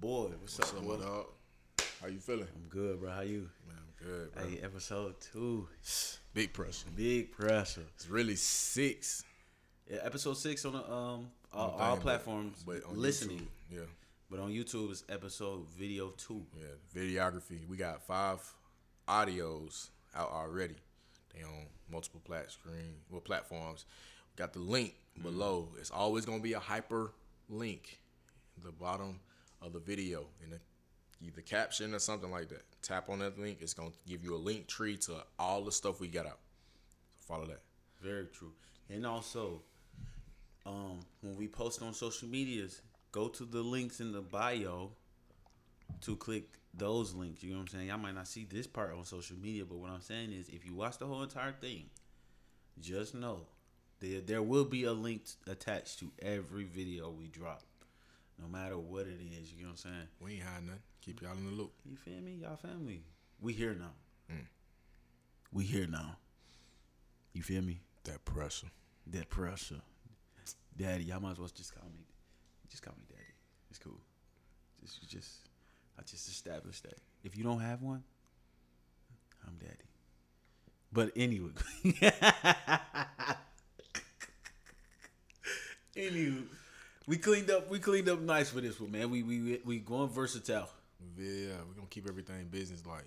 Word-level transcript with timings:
boy. 0.00 0.28
What's, 0.40 0.58
What's 0.58 0.72
up, 0.72 0.78
up, 0.78 0.84
boy? 0.84 0.96
my? 0.96 1.84
How 2.00 2.06
you 2.08 2.18
feeling? 2.18 2.46
I'm 2.54 2.68
good, 2.68 3.00
bro. 3.00 3.10
How 3.10 3.20
you? 3.22 3.48
Man, 3.66 3.76
I'm 3.78 4.06
good, 4.06 4.32
bro. 4.34 4.44
Hey, 4.46 4.58
episode 4.62 5.14
two. 5.20 5.68
Big 6.34 6.52
pressure. 6.52 6.86
Big 6.94 7.32
pressure. 7.32 7.82
It's 7.94 8.08
really 8.08 8.36
six. 8.36 9.24
Yeah, 9.90 9.98
episode 10.02 10.36
six 10.36 10.64
on 10.64 10.72
the 10.74 10.84
um 10.84 11.28
all, 11.52 11.70
all 11.78 11.96
but- 11.96 12.02
platforms. 12.02 12.62
but 12.64 12.84
on 12.84 12.96
listening, 13.00 13.38
YouTube, 13.38 13.76
yeah, 13.76 13.80
but 14.30 14.38
on 14.38 14.50
YouTube 14.50 14.90
it's 14.90 15.04
episode 15.08 15.66
video 15.76 16.10
two. 16.16 16.44
yeah. 16.56 16.66
Videography. 17.02 17.66
We 17.68 17.76
got 17.76 18.02
five 18.06 18.38
audios 19.08 19.88
out 20.14 20.30
already. 20.30 20.76
They 21.34 21.42
on 21.42 21.66
multiple 21.90 22.20
plat 22.24 22.50
screen, 22.50 22.96
well 23.10 23.20
platforms. 23.20 23.86
Got 24.36 24.52
the 24.52 24.60
link 24.60 24.94
below. 25.22 25.70
It's 25.80 25.90
always 25.90 26.24
gonna 26.24 26.40
be 26.42 26.52
a 26.52 26.60
hyper 26.60 27.12
link 27.48 27.98
in 28.56 28.62
the 28.64 28.72
bottom 28.72 29.18
of 29.62 29.72
the 29.72 29.80
video 29.80 30.26
in 30.42 30.50
the 30.50 30.60
either 31.20 31.40
caption 31.40 31.94
or 31.94 31.98
something 31.98 32.30
like 32.30 32.48
that. 32.48 32.62
Tap 32.82 33.08
on 33.08 33.18
that 33.20 33.38
link. 33.38 33.58
It's 33.60 33.74
gonna 33.74 33.90
give 34.06 34.22
you 34.22 34.34
a 34.34 34.38
link 34.38 34.66
tree 34.66 34.96
to 34.98 35.24
all 35.38 35.64
the 35.64 35.72
stuff 35.72 36.00
we 36.00 36.08
got 36.08 36.26
out. 36.26 36.38
So 37.16 37.34
follow 37.34 37.46
that. 37.46 37.62
Very 38.02 38.26
true. 38.26 38.52
And 38.88 39.04
also, 39.04 39.62
um, 40.64 41.00
when 41.20 41.36
we 41.36 41.48
post 41.48 41.82
on 41.82 41.92
social 41.92 42.28
medias, 42.28 42.82
go 43.12 43.28
to 43.28 43.44
the 43.44 43.60
links 43.60 44.00
in 44.00 44.12
the 44.12 44.20
bio 44.20 44.92
to 46.02 46.16
click 46.16 46.58
those 46.74 47.14
links. 47.14 47.42
You 47.42 47.50
know 47.50 47.56
what 47.56 47.62
I'm 47.62 47.68
saying? 47.68 47.88
Y'all 47.88 47.98
might 47.98 48.14
not 48.14 48.28
see 48.28 48.44
this 48.44 48.66
part 48.66 48.94
on 48.94 49.04
social 49.04 49.36
media, 49.36 49.64
but 49.64 49.78
what 49.78 49.90
I'm 49.90 50.00
saying 50.00 50.32
is, 50.32 50.48
if 50.48 50.64
you 50.64 50.74
watch 50.74 50.98
the 50.98 51.06
whole 51.06 51.22
entire 51.22 51.52
thing, 51.52 51.86
just 52.80 53.14
know 53.14 53.46
there 54.00 54.20
there 54.20 54.42
will 54.42 54.64
be 54.64 54.84
a 54.84 54.92
link 54.92 55.22
attached 55.46 55.98
to 56.00 56.12
every 56.22 56.64
video 56.64 57.10
we 57.10 57.26
drop, 57.26 57.62
no 58.40 58.48
matter 58.48 58.78
what 58.78 59.06
it 59.06 59.18
is. 59.40 59.52
You 59.52 59.64
know 59.64 59.70
what 59.70 59.84
I'm 59.84 59.92
saying? 59.92 60.08
We 60.20 60.34
ain't 60.34 60.42
hiding 60.42 60.66
nothing. 60.66 60.82
Keep 61.00 61.22
y'all 61.22 61.36
in 61.36 61.46
the 61.46 61.52
loop. 61.52 61.72
You 61.84 61.96
feel 61.96 62.20
me? 62.20 62.38
Y'all 62.42 62.56
family. 62.56 63.02
We 63.40 63.52
here 63.52 63.74
now. 63.74 63.92
Mm. 64.32 64.46
We 65.52 65.64
here 65.64 65.86
now. 65.86 66.16
You 67.32 67.42
feel 67.42 67.62
me? 67.62 67.80
That 68.04 68.24
pressure. 68.24 68.68
That 69.08 69.28
pressure. 69.28 69.80
Daddy, 70.76 71.04
y'all 71.04 71.20
might 71.20 71.32
as 71.32 71.38
well 71.38 71.50
just 71.54 71.74
call 71.74 71.88
me. 71.88 72.04
Just 72.70 72.82
call 72.82 72.94
me 72.96 73.04
daddy. 73.08 73.22
It's 73.70 73.78
cool. 73.78 74.00
Just, 74.82 75.02
you 75.02 75.08
just, 75.08 75.48
I 75.98 76.02
just 76.02 76.28
established 76.28 76.84
that. 76.84 76.98
If 77.24 77.36
you 77.36 77.42
don't 77.42 77.60
have 77.60 77.82
one, 77.82 78.04
I'm 79.46 79.56
daddy. 79.56 79.74
But 80.92 81.12
anyway, 81.16 81.50
anyway, 85.96 86.44
we 87.08 87.16
cleaned 87.16 87.50
up. 87.50 87.70
We 87.70 87.78
cleaned 87.78 88.08
up 88.08 88.20
nice 88.20 88.50
for 88.50 88.60
this 88.60 88.78
one, 88.78 88.92
man. 88.92 89.10
We 89.10 89.22
we 89.22 89.60
we 89.64 89.78
going 89.78 90.10
versatile, 90.10 90.68
Yeah, 91.16 91.56
we're 91.66 91.74
gonna 91.74 91.88
keep 91.88 92.08
everything 92.08 92.46
business 92.50 92.84
like 92.86 93.06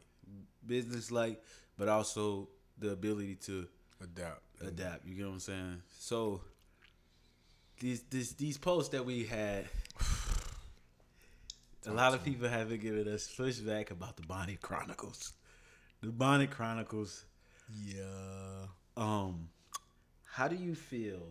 business 0.66 1.12
like, 1.12 1.42
but 1.78 1.88
also 1.88 2.50
the 2.78 2.92
ability 2.92 3.36
to 3.36 3.68
adapt. 4.02 4.42
adapt. 4.60 5.06
You 5.06 5.16
get 5.16 5.26
what 5.28 5.34
I'm 5.34 5.40
saying? 5.40 5.82
So 6.00 6.42
these 7.80 8.02
these 8.10 8.34
these 8.34 8.58
posts 8.58 8.90
that 8.90 9.06
we 9.06 9.26
had, 9.26 9.66
a 11.86 11.92
lot 11.92 12.16
of 12.16 12.24
people 12.24 12.50
have 12.50 12.70
been 12.70 12.80
giving 12.80 13.08
us 13.08 13.32
pushback 13.38 13.92
about 13.92 14.18
the 14.18 14.24
Bonnet 14.24 14.62
Chronicles. 14.62 15.34
The 16.02 16.12
Bonnet 16.12 16.50
Chronicles. 16.50 17.26
Yeah. 17.86 18.66
Um, 18.98 19.50
how 20.26 20.48
do 20.48 20.56
you 20.56 20.74
feel 20.76 21.22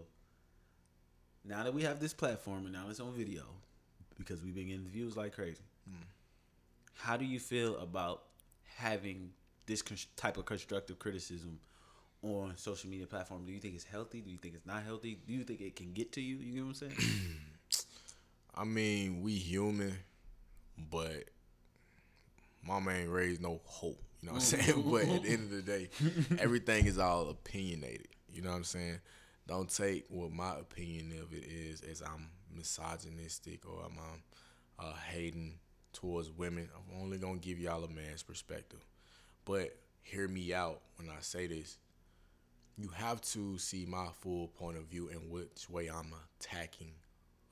now 1.45 1.63
that 1.65 1.75
we 1.75 1.83
have 1.83 2.01
this 2.01 2.13
platform 2.13 2.65
and 2.65 2.73
now 2.73 2.87
it's 2.89 3.01
on 3.01 3.13
video 3.13 3.43
because 4.19 4.43
we've 4.43 4.55
been 4.55 4.69
getting 4.69 4.87
views 4.87 5.17
like 5.17 5.35
crazy? 5.35 5.65
Hmm. 5.89 6.03
How 6.95 7.17
do 7.17 7.25
you 7.25 7.41
feel 7.41 7.77
about 7.79 8.25
having 8.77 9.31
this 9.67 9.83
con- 9.83 9.97
type 10.17 10.37
of 10.37 10.45
constructive 10.45 10.99
criticism 10.99 11.59
on 12.23 12.57
social 12.57 12.91
media 12.91 13.07
platform? 13.07 13.45
Do 13.47 13.53
you 13.53 13.61
think 13.61 13.75
it's 13.75 13.85
healthy? 13.85 14.21
Do 14.21 14.31
you 14.31 14.39
think 14.39 14.55
it's 14.55 14.67
not 14.67 14.83
healthy? 14.83 15.19
Do 15.27 15.33
you 15.33 15.45
think 15.45 15.61
it 15.61 15.77
can 15.77 15.93
get 15.93 16.13
to 16.13 16.21
you? 16.21 16.37
You 16.37 16.61
know 16.61 16.69
what 16.69 16.83
I'm 16.83 16.91
saying? 16.91 16.97
I 18.55 18.65
mean, 18.65 19.23
we 19.23 19.33
human, 19.33 19.97
but 20.91 21.25
mama 22.67 22.91
ain't 22.91 23.11
raised 23.11 23.41
no 23.41 23.61
hope. 23.65 24.01
You 24.21 24.29
know 24.29 24.35
what 24.35 24.43
I'm 24.43 24.61
saying? 24.61 24.85
but 24.91 25.03
at 25.03 25.23
the 25.23 25.29
end 25.31 25.45
of 25.45 25.51
the 25.51 25.63
day, 25.63 25.89
everything 26.39 26.87
is 26.87 26.99
all 26.99 27.31
opinionated. 27.31 28.09
You 28.31 28.43
know 28.43 28.51
what 28.51 28.57
I'm 28.57 28.65
saying? 28.65 28.99
Don't 29.51 29.69
take 29.69 30.05
what 30.11 30.31
my 30.31 30.53
opinion 30.61 31.13
of 31.21 31.33
it 31.33 31.43
is 31.43 31.81
as 31.81 32.03
I'm 32.03 32.29
misogynistic 32.57 33.69
or 33.69 33.81
I'm 33.85 33.99
um, 33.99 34.23
uh, 34.79 34.93
hating 35.09 35.59
towards 35.93 36.31
women. 36.31 36.69
I'm 36.73 37.03
only 37.03 37.19
gonna 37.19 37.39
give 37.39 37.59
y'all 37.59 37.83
a 37.83 37.89
man's 37.89 38.23
perspective. 38.23 38.79
But 39.45 39.77
hear 40.03 40.29
me 40.29 40.55
out 40.55 40.83
when 40.99 41.09
I 41.09 41.19
say 41.19 41.49
this. 41.49 41.79
You 42.79 42.91
have 42.91 43.21
to 43.23 43.59
see 43.59 43.87
my 43.87 44.07
full 44.21 44.47
point 44.47 44.77
of 44.77 44.85
view 44.85 45.09
and 45.09 45.29
which 45.29 45.69
way 45.69 45.89
I'm 45.89 46.15
attacking 46.39 46.93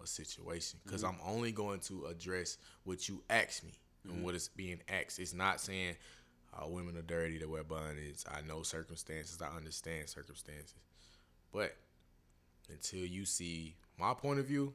a 0.00 0.06
situation 0.06 0.78
because 0.84 1.02
I'm 1.02 1.18
only 1.26 1.50
going 1.50 1.80
to 1.80 2.06
address 2.06 2.58
what 2.84 3.08
you 3.08 3.24
ask 3.28 3.64
me 3.64 3.72
and 4.04 4.22
what 4.22 4.36
is 4.36 4.46
being 4.46 4.78
asked. 4.88 5.18
It's 5.18 5.34
not 5.34 5.60
saying 5.60 5.96
uh, 6.54 6.68
women 6.68 6.96
are 6.96 7.02
dirty 7.02 7.40
to 7.40 7.46
wear 7.46 7.64
bonnets. 7.64 8.24
I 8.30 8.46
know 8.46 8.62
circumstances. 8.62 9.42
I 9.42 9.54
understand 9.56 10.08
circumstances, 10.08 10.76
but 11.52 11.74
until 12.70 13.04
you 13.04 13.24
see 13.24 13.76
my 13.98 14.14
point 14.14 14.38
of 14.38 14.46
view, 14.46 14.72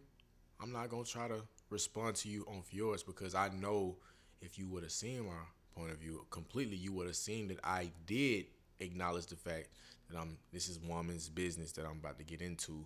I'm 0.62 0.72
not 0.72 0.90
gonna 0.90 1.04
try 1.04 1.28
to 1.28 1.42
respond 1.70 2.16
to 2.18 2.30
you 2.30 2.46
on 2.48 2.64
yours 2.72 3.04
because 3.04 3.36
I 3.36 3.50
know 3.50 3.98
if 4.42 4.58
you 4.58 4.68
would 4.68 4.84
have 4.84 4.92
seen 4.92 5.26
my 5.26 5.34
point 5.76 5.92
of 5.92 5.98
view 5.98 6.26
completely, 6.30 6.76
you 6.76 6.92
would 6.94 7.08
have 7.08 7.16
seen 7.16 7.48
that 7.48 7.60
I 7.64 7.92
did 8.06 8.46
acknowledge 8.80 9.28
the 9.28 9.36
fact 9.36 9.70
that 10.10 10.18
I'm. 10.18 10.38
This 10.52 10.70
is 10.70 10.80
woman's 10.80 11.30
business 11.30 11.72
that 11.74 11.86
I'm 11.86 11.98
about 11.98 12.18
to 12.20 12.24
get 12.24 12.42
into, 12.42 12.86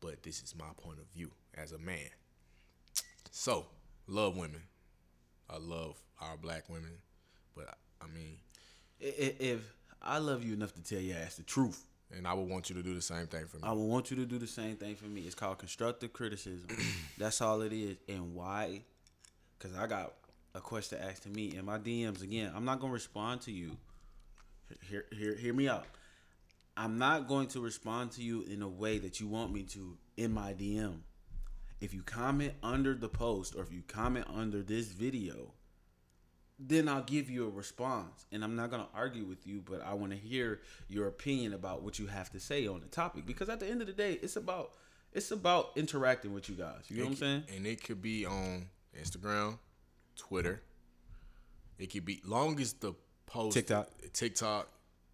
but 0.00 0.22
this 0.22 0.42
is 0.42 0.54
my 0.56 0.70
point 0.76 0.98
of 0.98 1.06
view 1.14 1.30
as 1.54 1.72
a 1.72 1.78
man. 1.78 2.10
So, 3.30 3.66
love 4.06 4.36
women. 4.36 4.62
I 5.50 5.58
love 5.58 6.00
our 6.20 6.36
black 6.36 6.68
women, 6.68 6.92
but 7.54 7.74
I 8.00 8.06
mean, 8.06 8.38
if 9.00 9.60
I 10.00 10.18
love 10.18 10.42
you 10.42 10.54
enough 10.54 10.72
to 10.74 10.82
tell 10.82 11.00
your 11.00 11.18
ass 11.18 11.36
the 11.36 11.42
truth, 11.42 11.84
and 12.16 12.26
I 12.26 12.34
would 12.34 12.48
want 12.48 12.68
you 12.68 12.76
to 12.76 12.82
do 12.82 12.94
the 12.94 13.02
same 13.02 13.26
thing 13.26 13.46
for 13.46 13.56
me. 13.56 13.62
I 13.64 13.72
would 13.72 13.84
want 13.84 14.10
you 14.10 14.16
to 14.18 14.26
do 14.26 14.38
the 14.38 14.46
same 14.46 14.76
thing 14.76 14.94
for 14.94 15.06
me. 15.06 15.22
It's 15.22 15.34
called 15.34 15.58
constructive 15.58 16.12
criticism. 16.12 16.68
That's 17.18 17.40
all 17.40 17.62
it 17.62 17.72
is. 17.72 17.96
And 18.08 18.34
why? 18.34 18.82
Because 19.58 19.76
I 19.76 19.86
got 19.86 20.12
a 20.54 20.60
question 20.60 20.98
asked 21.00 21.24
to 21.24 21.30
me 21.30 21.56
in 21.56 21.64
my 21.64 21.78
DMs 21.78 22.22
again. 22.22 22.52
I'm 22.54 22.64
not 22.64 22.80
gonna 22.80 22.92
respond 22.92 23.42
to 23.42 23.52
you. 23.52 23.76
Hear, 24.88 25.04
hear, 25.12 25.34
hear 25.36 25.52
me 25.52 25.68
out. 25.68 25.86
I'm 26.76 26.98
not 26.98 27.28
going 27.28 27.48
to 27.48 27.60
respond 27.60 28.12
to 28.12 28.22
you 28.22 28.42
in 28.44 28.62
a 28.62 28.68
way 28.68 28.98
that 28.98 29.20
you 29.20 29.28
want 29.28 29.52
me 29.52 29.64
to 29.64 29.98
in 30.16 30.32
my 30.32 30.54
DM. 30.54 31.00
If 31.80 31.92
you 31.92 32.02
comment 32.02 32.54
under 32.62 32.94
the 32.94 33.08
post 33.08 33.54
or 33.54 33.62
if 33.62 33.72
you 33.72 33.82
comment 33.86 34.26
under 34.32 34.62
this 34.62 34.86
video, 34.86 35.52
then 36.68 36.88
I'll 36.88 37.02
give 37.02 37.28
you 37.28 37.46
a 37.46 37.50
response. 37.50 38.26
And 38.30 38.44
I'm 38.44 38.56
not 38.56 38.70
going 38.70 38.82
to 38.82 38.88
argue 38.94 39.24
with 39.24 39.46
you, 39.46 39.62
but 39.64 39.84
I 39.84 39.94
want 39.94 40.12
to 40.12 40.18
hear 40.18 40.60
your 40.88 41.08
opinion 41.08 41.52
about 41.54 41.82
what 41.82 41.98
you 41.98 42.06
have 42.06 42.30
to 42.32 42.40
say 42.40 42.66
on 42.66 42.80
the 42.80 42.86
topic 42.86 43.26
because 43.26 43.48
at 43.48 43.60
the 43.60 43.68
end 43.68 43.80
of 43.80 43.86
the 43.86 43.92
day, 43.92 44.18
it's 44.22 44.36
about 44.36 44.72
it's 45.12 45.30
about 45.30 45.72
interacting 45.76 46.32
with 46.32 46.48
you 46.48 46.54
guys. 46.54 46.84
You 46.88 46.98
know 46.98 47.04
what 47.04 47.10
I'm 47.10 47.16
saying? 47.16 47.44
And 47.54 47.66
it 47.66 47.82
could 47.82 48.00
be 48.00 48.24
on 48.24 48.68
Instagram, 48.98 49.58
Twitter. 50.16 50.62
It 51.78 51.92
could 51.92 52.04
be 52.04 52.20
long 52.24 52.60
as 52.60 52.72
the 52.74 52.94
post 53.26 53.54
TikTok. 53.54 53.88
TikTok, 54.12 54.68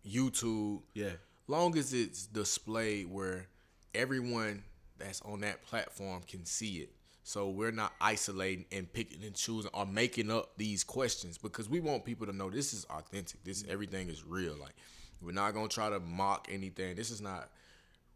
YouTube. 0.06 0.82
Yeah. 0.94 1.10
Long 1.47 1.76
as 1.78 1.94
it's 1.94 2.26
displayed 2.26 3.10
where 3.10 3.47
everyone 3.94 4.62
that's 4.98 5.20
on 5.22 5.41
that 5.41 5.64
platform 5.64 6.22
can 6.28 6.44
see 6.44 6.76
it. 6.76 6.91
So 7.28 7.50
we're 7.50 7.72
not 7.72 7.92
isolating 8.00 8.64
and 8.72 8.90
picking 8.90 9.22
and 9.22 9.34
choosing 9.34 9.70
or 9.75 9.84
making 9.84 10.30
up 10.30 10.52
these 10.56 10.82
questions 10.82 11.36
because 11.36 11.69
we 11.69 11.78
want 11.78 12.06
people 12.06 12.26
to 12.26 12.32
know 12.32 12.48
this 12.48 12.72
is 12.72 12.86
authentic. 12.86 13.44
This 13.44 13.66
everything 13.69 14.08
is 14.08 14.25
real. 14.25 14.56
Like 14.58 14.75
we're 15.20 15.32
not 15.32 15.52
gonna 15.52 15.69
try 15.69 15.90
to 15.90 16.00
mock 16.00 16.48
anything. 16.50 16.96
This 16.96 17.10
is 17.10 17.20
not 17.20 17.50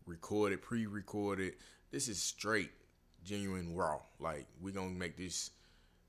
recorded, 0.06 0.62
pre-recorded. 0.62 1.56
This 1.90 2.08
is 2.08 2.22
straight, 2.22 2.70
genuine, 3.22 3.76
raw. 3.76 3.98
Like 4.18 4.46
we're 4.62 4.72
gonna 4.72 4.88
make 4.88 5.18
this 5.18 5.50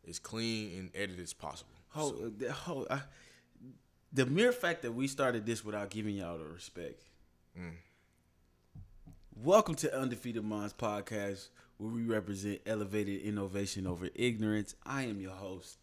as 0.07 0.17
clean 0.17 0.79
and 0.79 0.89
edited 0.95 1.19
as 1.19 1.33
possible. 1.33 1.75
Hold, 1.89 2.13
uh, 2.13 2.29
the, 2.37 2.53
hold, 2.53 2.87
I, 2.89 3.01
the 4.13 4.25
mere 4.25 4.53
fact 4.53 4.81
that 4.83 4.93
we 4.93 5.09
started 5.09 5.45
this 5.45 5.65
without 5.65 5.89
giving 5.89 6.15
y'all 6.15 6.37
the 6.37 6.45
respect. 6.45 7.03
Welcome 9.35 9.75
to 9.75 9.93
Undefeated 9.93 10.45
Minds 10.45 10.71
podcast, 10.71 11.49
where 11.77 11.91
we 11.91 12.03
represent 12.03 12.61
elevated 12.65 13.21
innovation 13.21 13.87
over 13.87 14.09
ignorance. 14.15 14.75
I 14.85 15.03
am 15.03 15.19
your 15.19 15.31
host, 15.33 15.77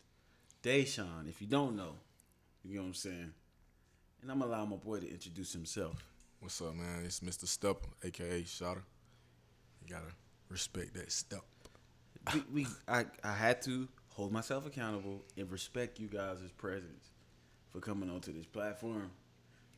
Deshaun. 0.62 1.28
If 1.28 1.40
you 1.40 1.46
don't 1.46 1.76
know, 1.76 1.94
you 2.64 2.76
know 2.76 2.82
what 2.82 2.88
I'm 2.88 2.94
saying. 2.94 3.32
And 4.22 4.30
I'm 4.30 4.40
gonna 4.40 4.50
allow 4.52 4.64
my 4.64 4.76
boy 4.76 5.00
to 5.00 5.10
introduce 5.10 5.52
himself. 5.52 5.96
What's 6.40 6.60
up, 6.60 6.74
man? 6.74 7.04
It's 7.04 7.20
Mr. 7.20 7.46
Step, 7.46 7.78
aka 8.04 8.44
Shotter. 8.44 8.84
You 9.82 9.94
gotta 9.94 10.12
respect 10.48 10.94
that 10.94 11.10
step. 11.12 11.42
We, 12.34 12.42
we 12.52 12.66
I, 12.88 13.06
I 13.24 13.32
had 13.32 13.62
to 13.62 13.88
hold 14.14 14.32
myself 14.32 14.66
accountable 14.66 15.22
and 15.36 15.50
respect 15.50 15.98
you 15.98 16.08
guys' 16.08 16.38
presence 16.56 17.10
for 17.72 17.80
coming 17.80 18.10
onto 18.10 18.32
this 18.32 18.46
platform 18.46 19.10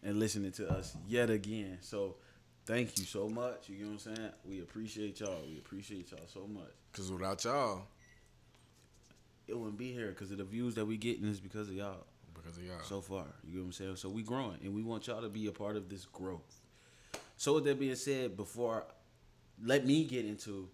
and 0.02 0.18
listening 0.18 0.52
to 0.52 0.68
us 0.70 0.96
yet 1.06 1.30
again. 1.30 1.78
So 1.80 2.16
thank 2.66 2.98
you 2.98 3.04
so 3.04 3.28
much. 3.28 3.68
You 3.68 3.84
know 3.84 3.92
what 3.92 4.06
I'm 4.06 4.16
saying? 4.16 4.30
We 4.44 4.60
appreciate 4.60 5.20
y'all. 5.20 5.42
We 5.48 5.58
appreciate 5.58 6.10
y'all 6.10 6.20
so 6.26 6.46
much. 6.46 6.72
Cause 6.92 7.10
without 7.10 7.44
y'all, 7.44 7.82
It 9.46 9.58
wouldn't 9.58 9.78
be 9.78 9.92
here 9.92 10.08
because 10.08 10.30
of 10.30 10.38
the 10.38 10.44
views 10.44 10.74
that 10.76 10.84
we 10.84 10.96
getting 10.96 11.26
is 11.26 11.40
because 11.40 11.68
of 11.68 11.74
y'all 11.74 12.04
because 12.34 12.56
of 12.56 12.64
y'all. 12.64 12.82
so 12.82 13.00
far. 13.00 13.26
You 13.44 13.56
know 13.56 13.60
what 13.62 13.66
I'm 13.66 13.72
saying? 13.72 13.96
So 13.96 14.08
we 14.08 14.22
growing 14.22 14.58
and 14.62 14.74
we 14.74 14.82
want 14.82 15.06
y'all 15.06 15.22
to 15.22 15.28
be 15.28 15.46
a 15.46 15.52
part 15.52 15.76
of 15.76 15.88
this 15.88 16.04
growth. 16.06 16.60
So 17.36 17.54
with 17.54 17.64
that 17.64 17.78
being 17.78 17.94
said, 17.96 18.36
before 18.36 18.84
let 19.62 19.86
me 19.86 20.04
get 20.04 20.24
into 20.24 20.68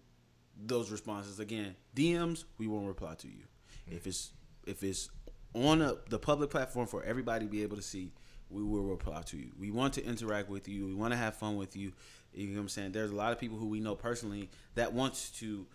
those 0.61 0.91
responses 0.91 1.39
again, 1.39 1.75
DMs 1.95 2.43
we 2.57 2.67
won't 2.67 2.87
reply 2.87 3.15
to 3.15 3.27
you. 3.27 3.43
Mm. 3.89 3.97
If 3.97 4.07
it's 4.07 4.31
if 4.65 4.83
it's 4.83 5.09
on 5.53 5.81
a, 5.81 5.95
the 6.09 6.19
public 6.19 6.49
platform 6.49 6.85
for 6.85 7.03
everybody 7.03 7.45
to 7.45 7.51
be 7.51 7.63
able 7.63 7.77
to 7.77 7.81
see, 7.81 8.11
we 8.49 8.63
will 8.63 8.83
reply 8.83 9.21
to 9.21 9.37
you. 9.37 9.51
We 9.57 9.71
want 9.71 9.93
to 9.93 10.05
interact 10.05 10.49
with 10.49 10.67
you. 10.67 10.87
We 10.87 10.95
want 10.95 11.13
to 11.13 11.17
have 11.17 11.35
fun 11.35 11.55
with 11.55 11.75
you. 11.75 11.93
You 12.33 12.47
know 12.47 12.55
what 12.55 12.61
I'm 12.61 12.69
saying? 12.69 12.91
There's 12.91 13.11
a 13.11 13.15
lot 13.15 13.31
of 13.31 13.39
people 13.39 13.57
who 13.57 13.67
we 13.67 13.79
know 13.79 13.95
personally 13.95 14.49
that 14.75 14.93
wants 14.93 15.29
to 15.39 15.65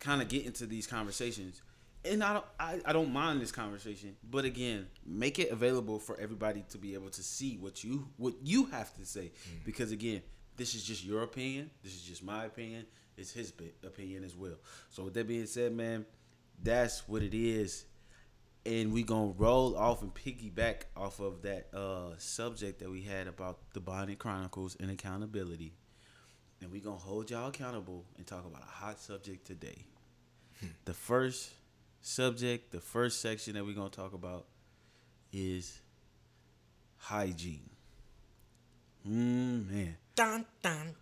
kind 0.00 0.22
of 0.22 0.28
get 0.28 0.46
into 0.46 0.66
these 0.66 0.86
conversations. 0.86 1.62
And 2.04 2.22
I 2.22 2.34
don't 2.34 2.44
I, 2.60 2.80
I 2.86 2.92
don't 2.92 3.12
mind 3.12 3.40
this 3.40 3.50
conversation, 3.50 4.16
but 4.30 4.44
again, 4.44 4.86
make 5.04 5.38
it 5.38 5.50
available 5.50 5.98
for 5.98 6.18
everybody 6.20 6.64
to 6.70 6.78
be 6.78 6.94
able 6.94 7.10
to 7.10 7.22
see 7.22 7.56
what 7.56 7.82
you 7.82 8.08
what 8.16 8.34
you 8.42 8.66
have 8.66 8.94
to 8.96 9.04
say. 9.04 9.32
Mm. 9.50 9.64
Because 9.64 9.90
again, 9.90 10.22
this 10.56 10.74
is 10.74 10.84
just 10.84 11.04
your 11.04 11.22
opinion. 11.22 11.70
This 11.82 11.94
is 11.94 12.02
just 12.02 12.22
my 12.22 12.44
opinion. 12.44 12.86
It's 13.16 13.32
his 13.32 13.52
opinion 13.84 14.22
as 14.22 14.36
well. 14.36 14.56
So 14.90 15.02
with 15.02 15.14
that 15.14 15.26
being 15.26 15.46
said, 15.46 15.72
man, 15.72 16.06
that's 16.62 17.08
what 17.08 17.22
it 17.22 17.34
is. 17.34 17.84
And 18.68 18.92
we 18.92 19.02
gonna 19.02 19.32
roll 19.38 19.78
off 19.78 20.02
and 20.02 20.12
piggyback 20.12 20.82
off 20.94 21.20
of 21.20 21.40
that 21.42 21.68
uh 21.72 22.10
subject 22.18 22.80
that 22.80 22.90
we 22.90 23.00
had 23.00 23.26
about 23.26 23.58
the 23.72 23.80
Bonnet 23.80 24.18
Chronicles 24.18 24.76
and 24.78 24.90
accountability. 24.90 25.72
And 26.60 26.70
we 26.70 26.80
gonna 26.80 26.96
hold 26.96 27.30
y'all 27.30 27.48
accountable 27.48 28.04
and 28.18 28.26
talk 28.26 28.44
about 28.44 28.60
a 28.60 28.66
hot 28.66 29.00
subject 29.00 29.46
today. 29.46 29.86
the 30.84 30.92
first 30.92 31.50
subject, 32.02 32.70
the 32.70 32.80
first 32.80 33.22
section 33.22 33.54
that 33.54 33.64
we're 33.64 33.74
gonna 33.74 33.88
talk 33.88 34.12
about 34.12 34.44
is 35.32 35.80
hygiene. 36.98 37.70
Mm, 39.08 39.70
man. 39.70 39.96
Dun, 40.14 40.44
dun, 40.62 40.94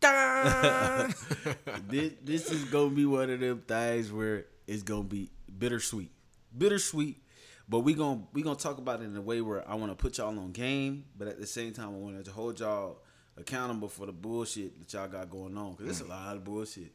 dun. 0.00 1.14
this 1.88 2.12
this 2.22 2.50
is 2.50 2.64
gonna 2.64 2.94
be 2.94 3.04
one 3.04 3.28
of 3.28 3.40
them 3.40 3.62
things 3.68 4.10
where 4.10 4.46
it's 4.66 4.82
gonna 4.82 5.02
be 5.02 5.28
bittersweet, 5.58 6.10
bittersweet. 6.56 7.20
But 7.68 7.80
we 7.80 7.94
gonna 7.94 8.22
we 8.32 8.42
gonna 8.42 8.56
talk 8.56 8.78
about 8.78 9.00
it 9.00 9.04
in 9.04 9.16
a 9.16 9.22
way 9.22 9.40
where 9.40 9.68
I 9.68 9.74
want 9.74 9.90
to 9.90 9.96
put 9.96 10.18
y'all 10.18 10.38
on 10.38 10.52
game, 10.52 11.04
but 11.16 11.28
at 11.28 11.40
the 11.40 11.46
same 11.46 11.72
time 11.72 11.88
I 11.88 11.98
want 11.98 12.24
to 12.24 12.30
hold 12.30 12.60
y'all 12.60 12.98
accountable 13.36 13.88
for 13.88 14.06
the 14.06 14.12
bullshit 14.12 14.78
that 14.78 14.92
y'all 14.92 15.08
got 15.08 15.30
going 15.30 15.56
on 15.56 15.72
because 15.72 15.86
there's 15.86 16.00
a 16.00 16.04
mm. 16.04 16.10
lot 16.10 16.36
of 16.36 16.44
bullshit 16.44 16.92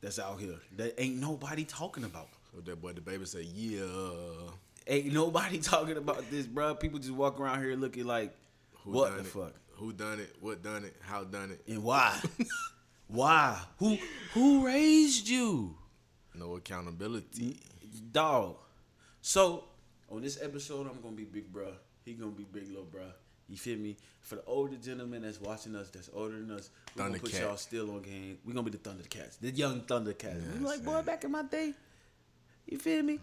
that's 0.00 0.18
out 0.18 0.40
here 0.40 0.54
that 0.76 1.00
ain't 1.00 1.16
nobody 1.16 1.64
talking 1.64 2.04
about. 2.04 2.28
What 2.52 2.64
that 2.64 2.80
boy 2.80 2.92
the 2.92 3.00
baby 3.00 3.24
say, 3.26 3.42
yeah. 3.42 3.84
Ain't 4.86 5.12
nobody 5.12 5.58
talking 5.60 5.96
about 5.96 6.30
this, 6.30 6.46
bro. 6.46 6.74
People 6.74 6.98
just 6.98 7.12
walk 7.12 7.38
around 7.38 7.62
here 7.62 7.76
looking 7.76 8.06
like, 8.06 8.34
Who 8.84 8.92
what 8.92 9.14
the 9.14 9.20
it? 9.20 9.26
fuck 9.26 9.54
Who 9.74 9.92
done 9.92 10.20
it? 10.20 10.34
What 10.40 10.62
done 10.62 10.84
it? 10.84 10.96
How 11.00 11.24
done 11.24 11.52
it? 11.52 11.62
and 11.68 11.82
why, 11.82 12.18
why, 13.08 13.60
who 13.78 13.98
who 14.32 14.66
raised 14.66 15.28
you? 15.28 15.76
No 16.34 16.56
accountability. 16.56 17.60
Dog. 17.98 18.56
So 19.20 19.64
on 20.10 20.22
this 20.22 20.42
episode, 20.42 20.86
I'm 20.88 21.00
gonna 21.02 21.16
be 21.16 21.24
big 21.24 21.52
bro. 21.52 21.72
He 22.04 22.14
gonna 22.14 22.30
be 22.30 22.44
big 22.44 22.68
little 22.68 22.84
bro. 22.84 23.02
You 23.48 23.56
feel 23.56 23.78
me? 23.78 23.96
For 24.22 24.36
the 24.36 24.44
older 24.46 24.76
gentlemen 24.76 25.22
that's 25.22 25.40
watching 25.40 25.74
us, 25.74 25.90
that's 25.90 26.08
older 26.14 26.38
than 26.38 26.52
us, 26.52 26.70
we 26.94 27.02
gonna 27.02 27.18
put 27.18 27.38
y'all 27.38 27.56
still 27.56 27.90
on 27.90 28.02
game. 28.02 28.38
We 28.44 28.52
gonna 28.52 28.68
be 28.68 28.76
the 28.76 28.78
Thundercats, 28.78 29.38
the 29.40 29.50
young 29.50 29.80
Thundercats. 29.80 30.36
we 30.54 30.60
Yes, 30.60 30.62
like 30.62 30.84
boy 30.84 31.02
back 31.02 31.24
in 31.24 31.32
my 31.32 31.42
day. 31.42 31.74
You 32.66 32.78
feel 32.78 33.02
me? 33.02 33.18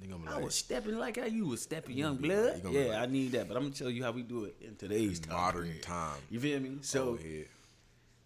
I 0.00 0.34
like, 0.34 0.44
was 0.44 0.54
stepping 0.54 0.96
like 0.96 1.18
how 1.18 1.26
you 1.26 1.46
was 1.46 1.60
stepping, 1.60 1.98
young 1.98 2.16
blood. 2.16 2.62
Yeah, 2.70 2.84
like- 2.84 2.98
I 2.98 3.06
need 3.06 3.32
that, 3.32 3.48
but 3.48 3.56
I'm 3.56 3.64
gonna 3.64 3.74
tell 3.74 3.90
you 3.90 4.04
how 4.04 4.12
we 4.12 4.22
do 4.22 4.44
it 4.44 4.56
in 4.60 4.76
today's 4.76 5.18
time. 5.18 5.34
modern 5.34 5.80
time. 5.80 6.18
You 6.30 6.40
feel 6.40 6.60
me? 6.60 6.78
So, 6.82 7.18
oh, 7.20 7.26
yeah. 7.26 7.44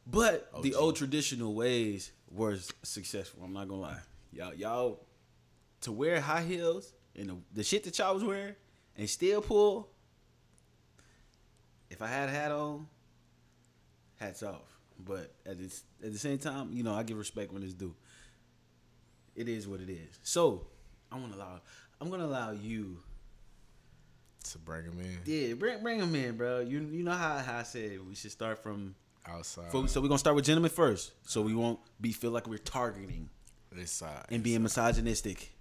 but 0.06 0.62
the 0.62 0.75
old 0.75 0.96
traditional 0.96 1.55
ways 1.55 2.12
were 2.31 2.58
successful. 2.82 3.43
I'm 3.44 3.52
not 3.52 3.69
gonna 3.69 3.81
lie, 3.81 4.00
y'all, 4.32 4.55
y'all 4.55 5.00
to 5.82 5.93
wear 5.93 6.20
high 6.20 6.43
heels 6.43 6.93
and 7.17 7.29
the, 7.29 7.37
the 7.55 7.62
shit 7.64 7.84
that 7.84 7.99
y'all 7.99 8.14
was 8.14 8.25
wearing 8.25 8.55
and 8.96 9.08
still 9.08 9.40
pull. 9.43 9.88
If 11.90 12.00
I 12.02 12.06
had 12.06 12.29
a 12.29 12.32
hat 12.32 12.50
on, 12.50 12.87
hats 14.19 14.43
off. 14.43 14.79
But 15.05 15.32
at 15.44 15.58
this, 15.58 15.82
at 16.02 16.12
the 16.12 16.19
same 16.19 16.38
time, 16.38 16.70
you 16.73 16.82
know, 16.82 16.94
I 16.94 17.02
give 17.02 17.19
respect 17.19 17.52
when 17.52 17.62
it's 17.62 17.75
due. 17.75 17.94
It 19.34 19.49
is 19.49 19.67
what 19.67 19.81
it 19.81 19.90
is. 19.90 20.19
So 20.23 20.67
I 21.11 21.17
want 21.17 21.32
to 21.32 21.38
allow. 21.38 21.61
I'm 22.00 22.11
gonna 22.11 22.26
allow 22.26 22.52
you. 22.52 22.99
To 24.50 24.58
bring 24.58 24.84
him 24.84 24.99
in 24.99 25.19
Yeah, 25.25 25.55
bring 25.55 25.82
bring 25.82 25.99
them 25.99 26.14
in, 26.14 26.37
bro. 26.37 26.61
You 26.61 26.81
you 26.81 27.05
know 27.05 27.12
how, 27.12 27.38
how 27.38 27.58
I 27.58 27.62
said 27.62 27.99
we 28.06 28.14
should 28.14 28.32
start 28.32 28.62
from. 28.62 28.94
outside. 29.26 29.70
So, 29.70 29.87
so 29.87 30.00
we're 30.00 30.08
gonna 30.08 30.19
start 30.19 30.34
with 30.37 30.44
gentlemen 30.44 30.70
first, 30.70 31.12
so 31.25 31.43
we 31.43 31.55
won't 31.55 31.79
be 32.00 32.12
feel 32.12 32.32
like 32.32 32.46
we're 32.49 32.58
targeting 32.58 33.31
this 33.70 33.90
side. 33.93 34.26
and 34.31 34.43
being 34.43 34.62
misogynistic 34.62 35.51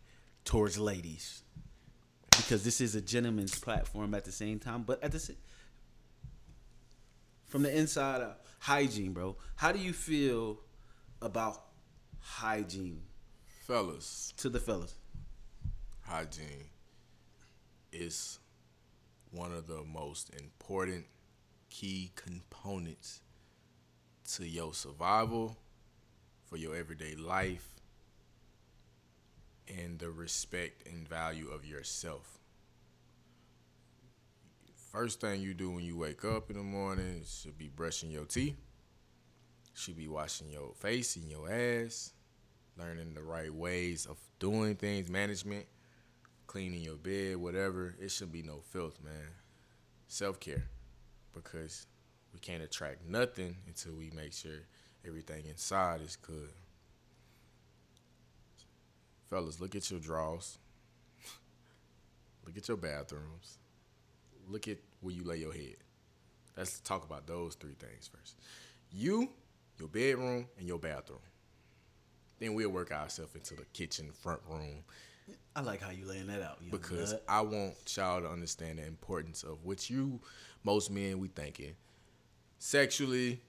towards 0.45 0.77
ladies, 0.77 1.43
because 2.37 2.63
this 2.63 2.81
is 2.81 2.95
a 2.95 3.01
gentleman's 3.01 3.57
platform 3.59 4.13
at 4.13 4.25
the 4.25 4.31
same 4.31 4.59
time. 4.59 4.83
But 4.83 5.03
at 5.03 5.11
the 5.11 5.19
same, 5.19 5.37
from 7.47 7.63
the 7.63 7.77
inside 7.77 8.21
out, 8.21 8.41
hygiene, 8.59 9.13
bro. 9.13 9.35
How 9.55 9.71
do 9.71 9.79
you 9.79 9.93
feel 9.93 10.59
about 11.21 11.63
hygiene 12.19 13.01
Fellas, 13.65 14.33
to 14.37 14.49
the 14.49 14.59
fellas? 14.59 14.95
hygiene 16.01 16.69
is 17.91 18.39
one 19.31 19.51
of 19.53 19.67
the 19.67 19.83
most 19.83 20.29
important 20.35 21.05
key 21.69 22.11
components 22.15 23.21
to 24.33 24.47
your 24.47 24.73
survival, 24.73 25.57
for 26.45 26.57
your 26.57 26.75
everyday 26.75 27.15
life, 27.15 27.80
and 29.67 29.99
the 29.99 30.09
respect 30.09 30.87
and 30.87 31.07
value 31.07 31.49
of 31.49 31.65
yourself. 31.65 32.39
First 34.91 35.21
thing 35.21 35.41
you 35.41 35.53
do 35.53 35.71
when 35.71 35.85
you 35.85 35.95
wake 35.97 36.25
up 36.25 36.49
in 36.49 36.57
the 36.57 36.63
morning 36.63 37.23
should 37.25 37.57
be 37.57 37.69
brushing 37.69 38.11
your 38.11 38.25
teeth, 38.25 38.57
should 39.73 39.95
be 39.95 40.07
washing 40.07 40.49
your 40.49 40.73
face 40.73 41.15
and 41.15 41.29
your 41.29 41.49
ass, 41.49 42.11
learning 42.77 43.13
the 43.13 43.23
right 43.23 43.53
ways 43.53 44.05
of 44.05 44.17
doing 44.39 44.75
things, 44.75 45.09
management, 45.09 45.65
cleaning 46.47 46.81
your 46.81 46.97
bed, 46.97 47.37
whatever. 47.37 47.95
It 48.01 48.11
should 48.11 48.31
be 48.33 48.43
no 48.43 48.59
filth, 48.71 49.01
man. 49.01 49.29
Self 50.07 50.41
care, 50.41 50.65
because 51.33 51.85
we 52.33 52.39
can't 52.39 52.61
attract 52.61 53.07
nothing 53.07 53.55
until 53.67 53.93
we 53.93 54.11
make 54.13 54.33
sure 54.33 54.65
everything 55.07 55.45
inside 55.47 56.01
is 56.01 56.17
good. 56.17 56.49
Fellas, 59.31 59.59
look 59.59 59.75
at 59.75 59.89
your 59.89 59.99
drawers. 59.99 60.59
look 62.45 62.57
at 62.57 62.67
your 62.67 62.77
bathrooms. 62.77 63.57
Look 64.47 64.67
at 64.67 64.77
where 64.99 65.15
you 65.15 65.23
lay 65.23 65.37
your 65.37 65.53
head. 65.53 65.77
Let's 66.55 66.81
talk 66.81 67.05
about 67.05 67.25
those 67.25 67.55
three 67.55 67.75
things 67.79 68.09
first. 68.13 68.35
You, 68.91 69.29
your 69.79 69.87
bedroom, 69.87 70.47
and 70.59 70.67
your 70.67 70.77
bathroom. 70.77 71.21
Then 72.39 72.53
we'll 72.53 72.69
work 72.69 72.91
ourselves 72.91 73.33
into 73.33 73.55
the 73.55 73.63
kitchen, 73.73 74.11
front 74.11 74.41
room, 74.49 74.83
I 75.55 75.61
like 75.61 75.81
how 75.81 75.91
you 75.91 76.05
laying 76.05 76.27
that 76.27 76.41
out, 76.41 76.59
because. 76.69 77.15
I 77.27 77.41
want 77.41 77.75
y'all 77.95 78.21
to 78.21 78.29
understand 78.29 78.79
the 78.79 78.85
importance 78.85 79.43
of 79.43 79.63
what 79.63 79.89
you, 79.89 80.19
most 80.63 80.91
men, 80.91 81.19
we 81.19 81.27
thinking 81.27 81.75
sexually. 82.59 83.41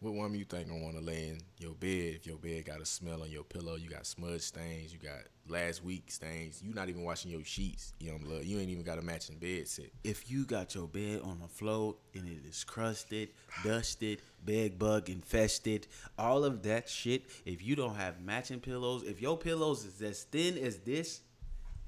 What 0.00 0.12
woman 0.12 0.38
you 0.38 0.44
think 0.44 0.68
gonna 0.68 0.82
want 0.82 0.96
to 0.98 1.02
lay 1.02 1.28
in 1.28 1.40
your 1.58 1.72
bed 1.72 2.16
if 2.16 2.26
your 2.26 2.36
bed 2.36 2.66
got 2.66 2.82
a 2.82 2.84
smell 2.84 3.22
on 3.22 3.30
your 3.30 3.44
pillow? 3.44 3.76
You 3.76 3.88
got 3.88 4.04
smudge 4.04 4.42
stains. 4.42 4.92
You 4.92 4.98
got 4.98 5.22
last 5.48 5.82
week 5.82 6.10
stains. 6.10 6.62
You 6.62 6.74
not 6.74 6.90
even 6.90 7.02
washing 7.02 7.30
your 7.30 7.42
sheets. 7.44 7.94
Young 7.98 8.18
blood. 8.18 8.44
You 8.44 8.58
ain't 8.58 8.68
even 8.68 8.84
got 8.84 8.98
a 8.98 9.02
matching 9.02 9.38
bed 9.38 9.66
set. 9.66 9.86
if 10.04 10.30
you 10.30 10.44
got 10.44 10.74
your 10.74 10.86
bed 10.86 11.22
on 11.24 11.38
the 11.40 11.48
float 11.48 11.98
and 12.14 12.28
it 12.28 12.46
is 12.46 12.62
crusted, 12.62 13.30
dusted, 13.64 14.20
bed 14.44 14.78
bug 14.78 15.08
infested, 15.08 15.86
all 16.18 16.44
of 16.44 16.62
that 16.64 16.90
shit, 16.90 17.24
if 17.46 17.64
you 17.64 17.74
don't 17.74 17.96
have 17.96 18.20
matching 18.20 18.60
pillows, 18.60 19.02
if 19.02 19.22
your 19.22 19.38
pillows 19.38 19.86
is 19.86 20.02
as 20.02 20.24
thin 20.24 20.58
as 20.58 20.76
this 20.78 21.22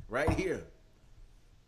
right 0.08 0.30
here, 0.30 0.64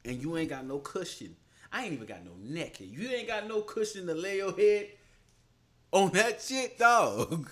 and 0.07 0.23
you 0.23 0.39
ain't 0.39 0.49
got 0.49 0.65
no 0.65 0.79
cushion, 0.79 1.37
I 1.71 1.85
ain't 1.85 1.93
even 1.93 2.07
got 2.07 2.25
no 2.25 2.33
neck. 2.43 2.81
If 2.81 2.99
you 2.99 3.11
ain't 3.11 3.29
got 3.29 3.47
no 3.47 3.61
cushion 3.61 4.07
to 4.07 4.15
lay 4.15 4.39
your 4.39 4.57
head 4.57 4.89
on 5.93 6.11
that 6.13 6.41
shit, 6.41 6.79
dog, 6.79 7.51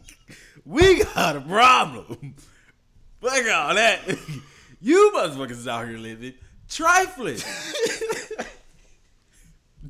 we 0.64 1.02
got 1.04 1.36
a 1.36 1.40
problem. 1.40 2.34
Fuck 3.20 3.52
all 3.52 3.74
that. 3.74 4.00
you 4.80 5.12
motherfuckers 5.14 5.66
out 5.66 5.88
here 5.88 5.98
living 5.98 6.34
trifling. 6.68 7.38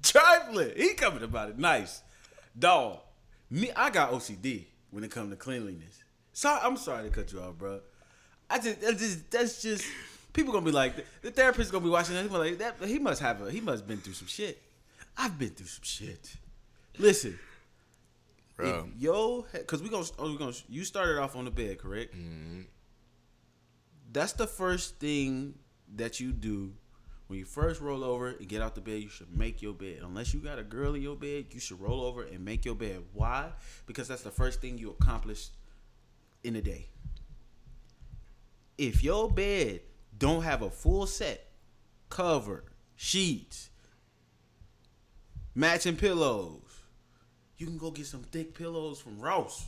trifling. 0.02 0.73
He 0.76 0.95
coming 0.95 1.23
about 1.23 1.50
it 1.50 1.59
nice. 1.59 2.02
Dog. 2.59 3.00
Me, 3.50 3.71
I 3.75 3.90
got 3.90 4.12
OCD 4.12 4.66
when 4.90 5.04
it 5.04 5.11
comes 5.11 5.30
to 5.30 5.37
cleanliness. 5.37 6.02
So 6.33 6.57
I'm 6.62 6.76
sorry 6.76 7.09
to 7.09 7.14
cut 7.14 7.33
you 7.33 7.40
off, 7.40 7.54
bro. 7.59 7.80
I 8.50 8.59
just, 8.59 8.80
that's 8.80 8.99
just, 8.99 9.30
that's 9.30 9.62
just 9.62 9.85
people 10.33 10.52
gonna 10.52 10.64
be 10.64 10.73
like 10.73 10.95
the 11.23 11.30
therapist 11.30 11.73
gonna 11.73 11.85
be 11.85 11.90
watching 11.90 12.14
that. 12.14 12.30
Be 12.30 12.37
like 12.37 12.59
that. 12.59 12.76
He 12.87 12.99
must 12.99 13.21
have 13.21 13.42
a. 13.42 13.50
He 13.50 13.61
must 13.61 13.87
been 13.87 13.99
through 13.99 14.14
some 14.14 14.28
shit. 14.28 14.62
I've 15.16 15.38
been 15.38 15.50
through 15.50 15.66
some 15.66 15.83
shit. 15.83 16.37
Listen, 16.99 17.38
Bro. 18.59 18.67
if 18.67 19.00
yo, 19.00 19.47
because 19.53 19.83
we 19.83 19.88
gonna, 19.88 20.05
oh, 20.19 20.33
we 20.33 20.37
gonna, 20.37 20.53
you 20.69 20.85
started 20.85 21.19
off 21.19 21.37
on 21.37 21.45
the 21.45 21.50
bed, 21.50 21.79
correct? 21.79 22.12
Mm-hmm. 22.15 22.62
That's 24.12 24.33
the 24.33 24.49
first 24.49 24.99
thing 24.99 25.55
that 25.95 26.19
you 26.19 26.33
do 26.33 26.73
when 27.29 27.38
you 27.38 27.45
first 27.45 27.81
roll 27.81 28.03
over 28.03 28.31
and 28.31 28.49
get 28.49 28.61
out 28.61 28.75
the 28.75 28.81
bed. 28.81 29.00
You 29.00 29.09
should 29.09 29.35
make 29.37 29.62
your 29.62 29.75
bed. 29.75 30.00
Unless 30.03 30.35
you 30.35 30.41
got 30.41 30.59
a 30.59 30.65
girl 30.65 30.95
in 30.95 31.03
your 31.03 31.15
bed, 31.15 31.47
you 31.50 31.61
should 31.61 31.81
roll 31.81 32.03
over 32.03 32.25
and 32.25 32.45
make 32.45 32.65
your 32.65 32.75
bed. 32.75 33.05
Why? 33.12 33.53
Because 33.87 34.09
that's 34.09 34.23
the 34.23 34.31
first 34.33 34.61
thing 34.61 34.77
you 34.77 34.91
accomplish 34.91 35.50
in 36.43 36.57
a 36.57 36.61
day. 36.61 36.88
If 38.77 39.05
your 39.05 39.31
bed 39.31 39.83
don't 40.17 40.43
have 40.43 40.62
a 40.62 40.71
full 40.71 41.07
set, 41.07 41.47
cover, 42.09 42.65
sheets, 42.97 43.71
matching 45.55 45.97
pillows, 45.97 46.67
you 47.59 47.67
can 47.67 47.79
go 47.79 47.91
get 47.91 48.07
some 48.07 48.23
thick 48.23 48.55
pillows 48.55 49.00
from 49.00 49.19
Ross, 49.21 49.67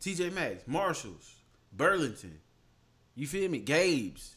TJ 0.00 0.32
Maxx, 0.32 0.62
Marshalls, 0.66 1.34
Burlington. 1.72 2.38
You 3.14 3.26
feel 3.26 3.50
me? 3.50 3.58
Gabe's, 3.58 4.36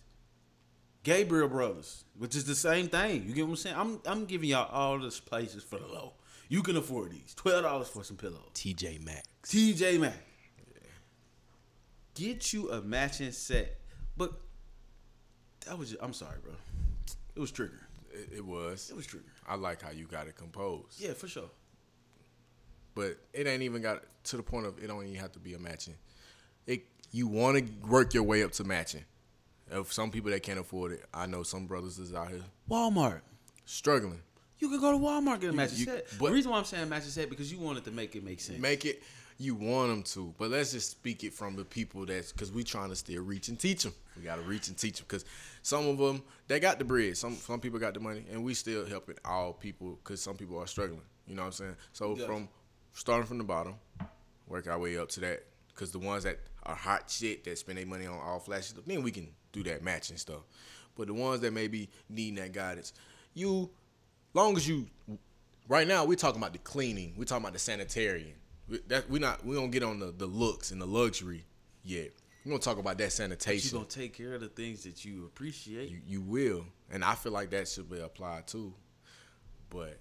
Gabriel 1.04 1.50
Brothers, 1.50 2.06
which 2.18 2.36
is 2.36 2.46
the 2.46 2.56
same 2.56 2.88
thing. 2.88 3.26
You 3.28 3.34
get 3.34 3.44
what 3.44 3.52
I'm 3.52 3.56
saying? 3.58 3.76
I'm 3.78 4.02
I'm 4.06 4.26
giving 4.26 4.50
y'all 4.50 4.70
all 4.72 5.00
these 5.00 5.20
places 5.20 5.64
for 5.64 5.78
the 5.78 5.88
low. 5.88 6.14
You 6.48 6.64
can 6.64 6.78
afford 6.78 7.12
these. 7.12 7.34
Twelve 7.36 7.64
dollars 7.64 7.90
for 7.90 8.04
some 8.04 8.18
pillows. 8.18 8.50
TJ 8.56 9.06
Maxx. 9.06 9.28
TJ 9.46 10.00
Maxx. 10.00 10.18
Get 12.16 12.54
you 12.54 12.72
a 12.72 12.82
matching 12.82 13.32
set. 13.32 13.78
But 14.18 14.34
that 15.66 15.78
was 15.78 15.92
just, 15.92 16.04
I'm 16.04 16.12
sorry, 16.12 16.38
bro. 16.44 16.54
It 17.36 17.40
was 17.40 17.52
trigger. 17.52 17.80
It, 18.12 18.38
it 18.38 18.46
was. 18.46 18.90
It 18.90 18.96
was 18.96 19.06
trigger. 19.06 19.32
I 19.48 19.56
like 19.56 19.82
how 19.82 19.92
you 19.92 20.06
got 20.06 20.28
it 20.28 20.36
composed. 20.36 21.00
Yeah, 21.00 21.14
for 21.14 21.28
sure. 21.28 21.50
But 22.96 23.18
it 23.34 23.48
ain't 23.48 23.64
even 23.64 23.82
got 23.82 24.04
to 24.26 24.38
the 24.38 24.44
point 24.44 24.66
of 24.66 24.78
it 24.84 24.88
don't 24.88 25.06
even 25.06 25.20
have 25.20 25.32
to 25.34 25.40
be 25.40 25.54
a 25.54 25.60
matching. 25.60 25.96
It 26.68 26.86
you 27.12 27.28
want 27.28 27.58
to 27.58 27.88
work 27.88 28.14
your 28.14 28.24
way 28.24 28.44
up 28.44 28.52
to 28.54 28.64
matching. 28.64 29.06
If 29.72 29.94
some 29.94 30.10
people 30.12 30.32
that 30.32 30.42
can't 30.44 30.60
afford 30.60 30.94
it, 30.94 31.06
I 31.14 31.26
know 31.28 31.44
some 31.44 31.68
brothers 31.68 32.00
is 32.00 32.14
out 32.14 32.30
here 32.30 32.42
Walmart. 32.70 33.22
struggling. 33.66 34.22
You 34.58 34.70
could 34.70 34.82
go 34.82 34.92
to 34.92 34.98
Walmart 34.98 35.34
and 35.34 35.42
get 35.42 35.50
a 35.52 35.54
matching 35.54 35.78
you- 35.80 35.86
set. 35.86 36.08
but- 36.20 36.28
the 36.28 36.34
reason 36.34 36.52
why 36.52 36.58
I'm 36.58 36.66
saying 36.66 36.90
matching 36.90 37.12
set 37.12 37.30
because 37.30 37.52
you 37.52 37.60
wanted 37.60 37.86
to 37.86 37.92
make 37.92 38.16
it 38.16 38.24
make 38.24 38.42
sense. 38.42 38.60
Make 38.60 38.86
it. 38.86 39.02
You 39.42 39.56
want 39.56 39.90
them 39.90 40.04
to, 40.04 40.34
but 40.38 40.50
let's 40.52 40.74
just 40.74 40.92
speak 40.92 41.24
it 41.24 41.34
from 41.34 41.56
the 41.56 41.64
people 41.64 42.06
that's 42.06 42.34
because 42.34 42.52
we 42.52 42.62
trying 42.66 42.90
to 42.90 42.96
still 42.98 43.24
reach 43.24 43.48
and 43.48 43.58
teach 43.58 43.84
them. 43.84 43.94
We 44.18 44.24
gotta 44.24 44.42
reach 44.42 44.68
and 44.68 44.78
teach 44.78 44.98
them 44.98 45.06
because 45.08 45.24
some 45.62 45.88
of 45.88 45.98
them 45.98 46.22
they 46.50 46.60
got 46.60 46.78
the 46.78 46.84
bread. 46.84 47.16
Some 47.16 47.38
some 47.38 47.62
people 47.62 47.80
got 47.80 47.94
the 47.94 48.02
money, 48.02 48.26
and 48.32 48.44
we 48.44 48.54
still 48.54 48.86
helping 48.86 49.16
all 49.24 49.54
people 49.54 49.98
because 50.04 50.22
some 50.22 50.36
people 50.36 50.58
are 50.60 50.68
struggling. 50.68 51.04
You 51.26 51.36
know 51.36 51.44
what 51.44 51.48
I'm 51.48 51.54
saying? 51.54 51.76
So 51.94 52.18
Yes. 52.18 52.26
from 52.26 52.50
starting 53.00 53.26
from 53.26 53.38
the 53.38 53.44
bottom, 53.46 53.76
work 54.46 54.68
our 54.68 54.78
way 54.78 54.98
up 54.98 55.08
to 55.10 55.22
that. 55.22 55.46
Because 55.70 55.92
the 55.92 56.00
ones 56.00 56.24
that 56.26 56.38
are 56.64 56.76
hot 56.76 57.10
shit 57.10 57.46
that 57.46 57.58
spend 57.58 57.78
their 57.78 57.86
money 57.86 58.06
on 58.06 58.20
all 58.20 58.40
flashy 58.40 58.64
stuff, 58.64 58.84
then 58.86 59.02
we 59.02 59.12
can 59.12 59.30
do 59.54 59.64
that 59.64 59.82
matching 59.82 60.18
stuff. 60.18 60.42
But 60.98 61.08
the 61.08 61.14
ones 61.14 61.40
that 61.42 61.54
maybe 61.54 61.90
needing 62.10 62.36
that 62.36 62.52
guidance, 62.52 62.92
you, 63.34 63.70
long 64.34 64.58
as 64.58 64.68
you, 64.68 64.88
right 65.70 65.88
now 65.88 66.04
we're 66.04 66.18
talking 66.18 66.42
about 66.42 66.52
the 66.52 66.60
cleaning, 66.60 67.14
we're 67.18 67.24
talking 67.24 67.44
about 67.44 67.54
the 67.54 67.60
sanitarian. 67.60 68.34
We, 68.68 68.80
that 68.90 69.10
we 69.10 69.18
not 69.18 69.44
we 69.46 69.56
don't 69.56 69.72
get 69.72 69.82
on 69.82 70.00
the, 70.00 70.14
the 70.16 70.28
looks 70.28 70.72
and 70.72 70.82
the 70.82 70.86
luxury 70.86 71.46
yet. 71.84 72.12
We're 72.44 72.52
gonna 72.52 72.62
talk 72.62 72.78
about 72.78 72.98
that 72.98 73.12
sanitation. 73.14 73.54
you 73.54 73.60
sanitation. 73.62 73.78
gonna 73.78 73.90
take 73.90 74.14
care 74.14 74.34
of 74.36 74.42
the 74.42 74.50
things 74.50 74.84
that 74.84 75.06
you 75.06 75.26
appreciate. 75.26 75.90
You, 75.90 76.02
you 76.06 76.22
will, 76.22 76.66
and 76.92 77.04
I 77.04 77.16
feel 77.16 77.32
like 77.32 77.50
that 77.52 77.68
should 77.70 77.90
be 77.90 78.00
applied 78.00 78.46
too. 78.48 78.74
But 79.70 79.98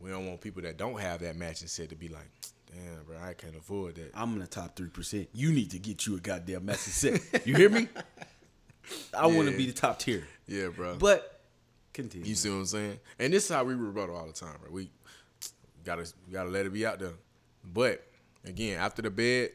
we 0.00 0.10
don't 0.10 0.26
want 0.26 0.40
people 0.40 0.62
that 0.62 0.76
don't 0.76 1.00
have 1.00 1.20
that 1.20 1.36
matching 1.36 1.68
set 1.68 1.88
to 1.90 1.96
be 1.96 2.08
like, 2.08 2.28
damn, 2.72 3.02
bro, 3.04 3.16
I 3.22 3.34
can't 3.34 3.56
afford 3.56 3.96
that. 3.96 4.10
I'm 4.14 4.32
in 4.34 4.40
the 4.40 4.46
top 4.46 4.76
three 4.76 4.88
percent. 4.88 5.28
You 5.32 5.52
need 5.52 5.70
to 5.72 5.78
get 5.78 6.06
you 6.06 6.16
a 6.16 6.20
goddamn 6.20 6.64
matching 6.66 6.92
set. 6.92 7.46
You 7.46 7.54
hear 7.56 7.70
me? 7.70 7.88
I 9.16 9.26
want 9.26 9.48
to 9.48 9.56
be 9.56 9.66
the 9.66 9.72
top 9.72 9.98
tier. 9.98 10.26
Yeah, 10.46 10.68
bro. 10.68 10.96
But 10.96 11.40
continue. 11.92 12.26
You 12.26 12.34
see 12.34 12.48
what 12.48 12.56
I'm 12.56 12.66
saying? 12.66 13.00
And 13.18 13.32
this 13.32 13.44
is 13.44 13.50
how 13.54 13.64
we 13.64 13.74
rebuttal 13.74 14.16
all 14.16 14.26
the 14.26 14.32
time, 14.32 14.54
bro. 14.62 14.70
We 14.70 14.90
gotta 15.84 16.10
we 16.26 16.32
gotta 16.32 16.48
let 16.50 16.64
it 16.66 16.72
be 16.72 16.86
out 16.86 16.98
there. 16.98 17.12
But 17.64 18.06
again, 18.44 18.78
after 18.78 19.02
the 19.02 19.10
bed, 19.10 19.50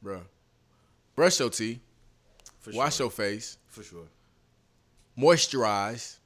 bro, 0.00 0.22
brush 1.16 1.38
your 1.40 1.50
teeth, 1.50 1.80
for 2.60 2.72
wash 2.72 2.96
sure. 2.96 3.04
your 3.06 3.10
face, 3.10 3.58
For 3.66 3.82
sure. 3.82 4.06
moisturize. 5.18 6.18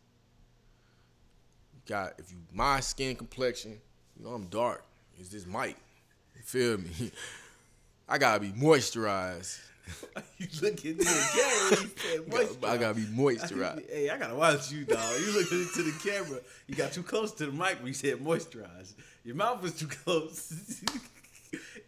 Got 1.86 2.14
if 2.18 2.30
you 2.32 2.38
my 2.52 2.80
skin 2.80 3.14
complexion, 3.14 3.78
you 4.18 4.24
know 4.24 4.32
I'm 4.32 4.46
dark. 4.46 4.84
Is 5.20 5.30
this 5.30 5.46
Mike? 5.46 5.76
You 6.34 6.42
feel 6.42 6.78
me? 6.78 7.12
I 8.08 8.18
gotta 8.18 8.40
be 8.40 8.50
moisturized. 8.50 9.60
you 10.38 10.48
looking 10.62 10.92
in 10.92 10.98
the 10.98 11.04
camera. 11.04 11.82
You 11.82 12.48
said. 12.50 12.64
I 12.68 12.76
gotta 12.76 12.94
be 12.94 13.02
moisturized. 13.02 13.88
Hey, 13.88 14.10
I 14.10 14.18
gotta 14.18 14.34
watch 14.34 14.72
you, 14.72 14.84
dog. 14.84 15.20
You 15.20 15.32
looking 15.32 15.60
into 15.60 15.82
the 15.82 15.96
camera. 16.02 16.40
You 16.66 16.74
got 16.74 16.92
too 16.92 17.04
close 17.04 17.32
to 17.32 17.46
the 17.46 17.52
mic 17.52 17.78
when 17.78 17.88
you 17.88 17.94
said 17.94 18.18
moisturize. 18.18 18.94
Your 19.24 19.36
mouth 19.36 19.62
was 19.62 19.74
too 19.74 19.86
close. 19.86 20.82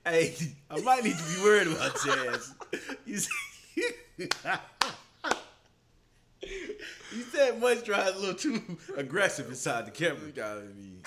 hey, 0.04 0.34
I 0.70 0.80
might 0.80 1.02
need 1.02 1.16
to 1.16 1.36
be 1.36 1.42
worried 1.42 1.66
about 1.68 2.04
your 2.04 2.34
ass. 2.34 2.54
You 3.04 3.18
said, 3.18 4.30
you 7.14 7.22
said 7.22 7.60
moisturize 7.60 8.14
a 8.14 8.18
little 8.18 8.34
too 8.34 8.60
aggressive 8.96 9.48
inside 9.48 9.86
the 9.86 9.90
camera. 9.90 10.18
I 10.26 10.30
gotta 10.30 10.60
be, 10.60 11.02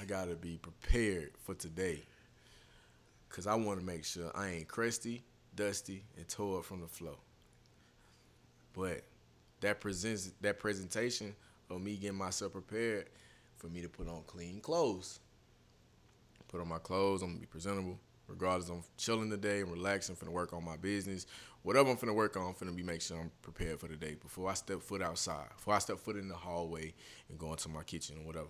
I 0.00 0.04
gotta 0.04 0.34
be 0.34 0.58
prepared 0.58 1.32
for 1.42 1.54
today. 1.54 2.02
Cause 3.28 3.46
I 3.46 3.54
want 3.54 3.80
to 3.80 3.86
make 3.86 4.04
sure 4.04 4.30
I 4.34 4.48
ain't 4.48 4.68
crusty, 4.68 5.22
dusty, 5.54 6.04
and 6.18 6.28
tore 6.28 6.58
up 6.58 6.66
from 6.66 6.82
the 6.82 6.86
flow. 6.86 7.16
But 8.74 9.04
that 9.60 9.80
presents 9.80 10.32
that 10.42 10.58
presentation 10.58 11.34
of 11.70 11.80
me 11.80 11.96
getting 11.96 12.18
myself 12.18 12.52
prepared 12.52 13.06
for 13.56 13.68
me 13.68 13.80
to 13.80 13.88
put 13.88 14.08
on 14.08 14.22
clean 14.26 14.60
clothes. 14.60 15.20
Put 16.48 16.60
on 16.60 16.68
my 16.68 16.78
clothes. 16.78 17.22
I'm 17.22 17.28
gonna 17.28 17.40
be 17.40 17.46
presentable, 17.46 17.98
regardless. 18.28 18.68
I'm 18.68 18.82
chilling 18.98 19.30
today. 19.30 19.60
I'm 19.60 19.70
relaxing. 19.70 20.14
Finna 20.14 20.28
work 20.28 20.52
on 20.52 20.64
my 20.64 20.76
business. 20.76 21.26
Whatever 21.62 21.90
I'm 21.90 21.96
finna 21.96 22.14
work 22.14 22.36
on, 22.36 22.46
I'm 22.46 22.54
finna 22.54 22.74
be 22.74 22.82
make 22.82 23.00
sure 23.00 23.18
I'm 23.18 23.30
prepared 23.40 23.78
for 23.78 23.86
the 23.86 23.96
day 23.96 24.16
before 24.20 24.50
I 24.50 24.54
step 24.54 24.82
foot 24.82 25.00
outside. 25.00 25.46
Before 25.56 25.74
I 25.74 25.78
step 25.78 25.98
foot 25.98 26.16
in 26.16 26.28
the 26.28 26.34
hallway 26.34 26.92
and 27.28 27.38
go 27.38 27.50
into 27.52 27.68
my 27.68 27.82
kitchen 27.84 28.16
or 28.20 28.26
whatever. 28.26 28.48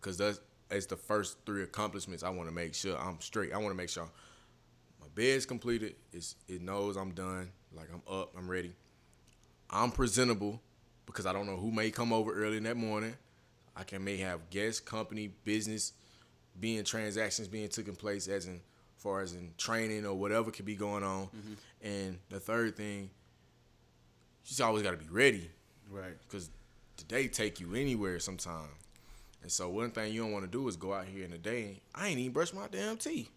Because 0.00 0.16
that's 0.16 0.40
it's 0.70 0.86
the 0.86 0.96
first 0.96 1.38
three 1.44 1.62
accomplishments. 1.62 2.22
I 2.22 2.30
want 2.30 2.48
to 2.48 2.54
make 2.54 2.74
sure 2.74 2.98
I'm 2.98 3.20
straight. 3.20 3.52
I 3.52 3.58
want 3.58 3.70
to 3.70 3.76
make 3.76 3.90
sure 3.90 4.08
my 5.00 5.06
bed's 5.14 5.44
completed. 5.44 5.96
It's 6.12 6.36
it 6.48 6.62
knows 6.62 6.96
I'm 6.96 7.12
done. 7.12 7.50
Like 7.74 7.88
I'm 7.92 8.02
up. 8.12 8.32
I'm 8.36 8.50
ready. 8.50 8.72
I'm 9.68 9.90
presentable 9.90 10.60
because 11.04 11.26
I 11.26 11.32
don't 11.32 11.46
know 11.46 11.56
who 11.56 11.70
may 11.70 11.90
come 11.90 12.12
over 12.12 12.32
early 12.32 12.56
in 12.56 12.62
that 12.64 12.76
morning. 12.76 13.14
I 13.76 13.84
can 13.84 14.02
may 14.02 14.16
have 14.16 14.48
guests, 14.48 14.80
company, 14.80 15.30
business, 15.44 15.92
being 16.58 16.84
transactions 16.84 17.48
being 17.48 17.68
taking 17.68 17.96
place 17.96 18.28
as 18.28 18.46
in 18.46 18.60
far 18.96 19.20
as 19.20 19.34
in 19.34 19.52
training 19.58 20.04
or 20.06 20.14
whatever 20.14 20.50
could 20.50 20.64
be 20.64 20.74
going 20.76 21.04
on. 21.04 21.26
Mm-hmm. 21.26 21.52
And 21.82 22.18
the 22.30 22.40
third 22.40 22.76
thing, 22.76 23.02
you 23.02 23.08
just 24.44 24.60
always 24.60 24.82
got 24.82 24.92
to 24.92 24.96
be 24.96 25.08
ready 25.10 25.50
Right. 25.90 26.14
because 26.28 26.50
the 26.96 27.04
day 27.04 27.28
take 27.28 27.60
you 27.60 27.74
anywhere 27.74 28.18
sometime. 28.18 28.68
And 29.42 29.52
so 29.52 29.68
one 29.68 29.90
thing 29.90 30.12
you 30.12 30.22
don't 30.22 30.32
want 30.32 30.44
to 30.44 30.50
do 30.50 30.66
is 30.68 30.76
go 30.76 30.92
out 30.92 31.06
here 31.06 31.24
in 31.24 31.30
the 31.30 31.38
day. 31.38 31.80
I 31.94 32.08
ain't 32.08 32.18
even 32.18 32.32
brush 32.32 32.52
my 32.52 32.66
damn 32.68 32.96
teeth. 32.96 33.30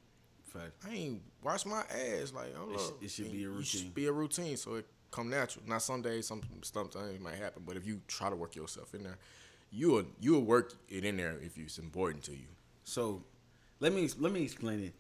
Fact. 0.46 0.72
I 0.88 0.94
ain't 0.94 1.22
wash 1.44 1.66
my 1.66 1.82
ass. 1.82 2.34
Like, 2.34 2.56
hold 2.56 2.74
It 2.74 2.80
sh- 2.80 2.84
up. 2.88 3.04
it 3.04 3.12
should 3.12 3.26
And 3.26 3.34
be 3.34 3.44
a 3.44 3.48
It 3.48 3.52
routine. 3.52 3.64
should 3.66 3.94
be 3.94 4.06
a 4.08 4.12
routine, 4.12 4.58
so 4.58 4.76
it 4.76 4.88
come 5.12 5.30
natural. 5.30 5.64
Now, 5.68 5.78
some 5.78 6.02
days, 6.02 6.26
some 6.26 6.42
some 6.64 6.90
things 6.90 7.20
might 7.22 7.36
happen, 7.36 7.62
but 7.68 7.78
if 7.78 7.86
you 7.86 8.02
try 8.08 8.30
to 8.32 8.36
work 8.36 8.56
yourself 8.56 8.96
in 8.96 9.04
there, 9.04 9.18
you 9.72 9.92
will 9.92 10.06
you 10.20 10.32
will 10.34 10.42
work 10.46 10.74
it 10.90 11.06
in 11.06 11.18
there 11.18 11.38
if 11.44 11.56
it's 11.60 11.78
important 11.78 12.24
to 12.24 12.32
you. 12.32 12.48
So 12.84 13.22
let 13.80 13.94
me 13.94 14.10
let 14.18 14.32
me 14.34 14.42
explain 14.42 14.80
it 14.86 14.94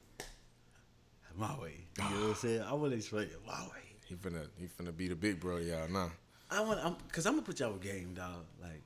my 1.39 1.58
way. 1.60 1.86
You 1.98 2.03
know 2.03 2.10
what 2.10 2.29
I'm 2.29 2.36
saying? 2.36 2.62
I 2.62 2.74
want 2.74 2.91
to 2.91 2.98
explain 2.98 3.24
it 3.24 3.39
my 3.46 3.62
way. 3.63 3.84
He 4.08 4.15
finna 4.15 4.48
he 4.58 4.67
finna 4.67 4.96
be 4.96 5.08
the 5.08 5.15
big 5.15 5.39
bro, 5.39 5.58
y'all. 5.58 5.88
Nah, 5.88 6.10
I 6.50 6.62
want, 6.62 6.79
I'm, 6.84 6.96
cause 7.12 7.25
I'm 7.25 7.34
gonna 7.34 7.46
put 7.46 7.60
y'all 7.60 7.75
a 7.75 7.77
game, 7.77 8.13
dog. 8.15 8.46
Like, 8.62 8.81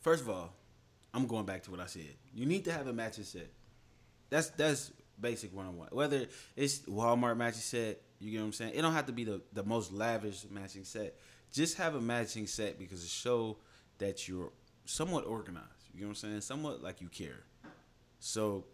first 0.00 0.22
of 0.22 0.30
all, 0.30 0.52
I'm 1.12 1.26
going 1.26 1.46
back 1.46 1.62
to 1.64 1.70
what 1.70 1.80
I 1.80 1.86
said. 1.86 2.14
You 2.34 2.46
need 2.46 2.64
to 2.66 2.72
have 2.72 2.86
a 2.86 2.92
matching 2.92 3.24
set. 3.24 3.50
That's 4.28 4.50
that's 4.50 4.92
basic 5.20 5.54
one 5.54 5.66
on 5.66 5.76
one. 5.76 5.88
Whether 5.90 6.26
it's 6.56 6.78
Walmart 6.80 7.36
matching 7.36 7.60
set, 7.60 8.00
You 8.20 8.30
get 8.30 8.38
what 8.38 8.44
I'm 8.46 8.52
saying? 8.52 8.72
It 8.74 8.82
don't 8.82 8.92
have 8.92 9.06
to 9.06 9.12
be 9.12 9.24
the, 9.24 9.40
the 9.52 9.64
most 9.64 9.92
lavish 9.92 10.44
matching 10.50 10.84
set. 10.84 11.16
Just 11.52 11.78
have 11.78 11.94
a 11.94 12.00
matching 12.00 12.46
set 12.46 12.78
because 12.78 13.02
it 13.02 13.10
show 13.10 13.56
that 13.98 14.28
you're 14.28 14.52
somewhat 14.84 15.24
organized. 15.26 15.66
You 15.94 16.02
know 16.02 16.08
what 16.08 16.10
I'm 16.22 16.30
saying? 16.30 16.40
Somewhat 16.42 16.82
like 16.82 17.00
you 17.00 17.08
care. 17.08 17.44
So 18.20 18.64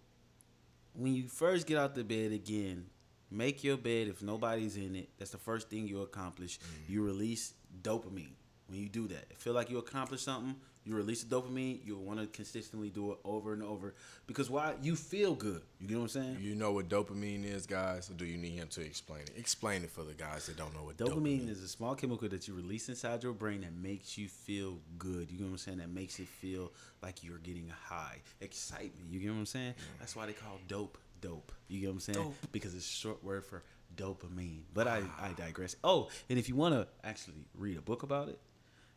when 0.97 1.15
you 1.15 1.29
first 1.29 1.67
get 1.67 1.79
out 1.79 1.95
the 1.95 2.05
bed 2.05 2.33
again, 2.33 2.87
make 3.31 3.63
your 3.63 3.77
bed 3.77 4.09
if 4.09 4.23
nobody's 4.23 4.77
in 4.77 4.95
it. 4.97 5.11
That's 5.19 5.31
the 5.31 5.39
first 5.39 5.69
thing 5.69 5.87
you 5.87 6.03
accomplish. 6.03 6.59
Mm. 6.59 6.91
You 6.91 7.03
release 7.05 7.55
dopamine. 7.83 8.35
When 8.69 8.81
you 8.81 8.89
do 8.89 9.07
that, 9.09 9.37
feel 9.39 9.53
like 9.53 9.71
you 9.71 9.79
accomplished 9.79 10.25
something. 10.25 10.57
You 10.87 10.95
release 10.95 11.25
the 11.25 11.35
dopamine. 11.35 11.81
You'll 11.85 12.05
want 12.05 12.21
to 12.21 12.27
consistently 12.29 12.91
do 12.91 13.11
it 13.11 13.19
over 13.25 13.53
and 13.53 13.63
over 13.63 13.95
because 14.29 14.49
why? 14.49 14.75
You 14.81 14.95
feel 14.95 15.35
good. 15.35 15.63
You 15.81 15.89
get 15.89 15.97
what 15.97 16.03
I'm 16.03 16.09
saying? 16.09 16.39
You 16.41 16.55
know 16.55 16.71
what 16.73 16.89
dopamine 16.89 17.45
is, 17.45 17.67
guys, 17.67 18.09
or 18.09 18.15
do 18.15 18.25
you 18.25 18.37
need 18.37 18.53
him 18.53 18.69
to 18.69 18.83
explain 18.83 19.23
it? 19.23 19.33
Explain 19.37 19.83
it 19.83 19.91
for 19.91 20.05
the 20.05 20.15
guys 20.15 20.47
that 20.47 20.57
don't 20.57 20.73
know 20.75 20.85
what 20.85 20.97
dopamine, 20.97 21.41
is. 21.41 21.49
Dopamine 21.49 21.51
is 21.51 21.63
a 21.65 21.69
small 21.69 21.97
chemical 21.97 22.29
that 22.29 22.47
you 22.47 22.55
release 22.55 22.89
inside 22.89 23.25
your 23.25 23.33
brain 23.33 23.63
that 23.63 23.75
makes 23.75 24.17
you 24.17 24.29
feel 24.29 24.79
good. 24.97 25.31
You 25.31 25.39
get 25.39 25.45
what 25.45 25.51
I'm 25.51 25.59
saying? 25.59 25.79
That 25.79 25.91
makes 25.91 26.21
it 26.21 26.29
feel 26.29 26.73
like 27.03 27.25
you're 27.25 27.39
getting 27.39 27.69
a 27.69 27.93
high, 27.93 28.21
excitement. 28.41 29.11
You 29.11 29.19
get 29.19 29.31
what 29.31 29.39
I'm 29.39 29.47
saying? 29.47 29.73
Mm. 29.73 29.99
That's 29.99 30.15
why 30.15 30.27
they 30.27 30.35
call 30.35 30.61
dope 30.69 30.99
dope. 31.21 31.53
You 31.69 31.81
get 31.81 31.89
what 31.89 31.95
I'm 31.95 32.01
saying? 32.01 32.19
Dope. 32.19 32.35
Because 32.53 32.75
it's 32.75 32.89
a 32.89 32.97
short 32.97 33.25
word 33.25 33.45
for 33.45 33.65
dopamine. 33.97 34.61
But 34.73 34.87
I, 34.87 35.03
I 35.21 35.33
digress. 35.37 35.77
Oh, 35.83 36.09
and 36.29 36.39
if 36.39 36.49
you 36.49 36.57
want 36.57 36.75
to 36.75 36.87
actually 37.03 37.45
read 37.55 37.77
a 37.77 37.81
book 37.81 38.03
about 38.03 38.29
it, 38.29 38.39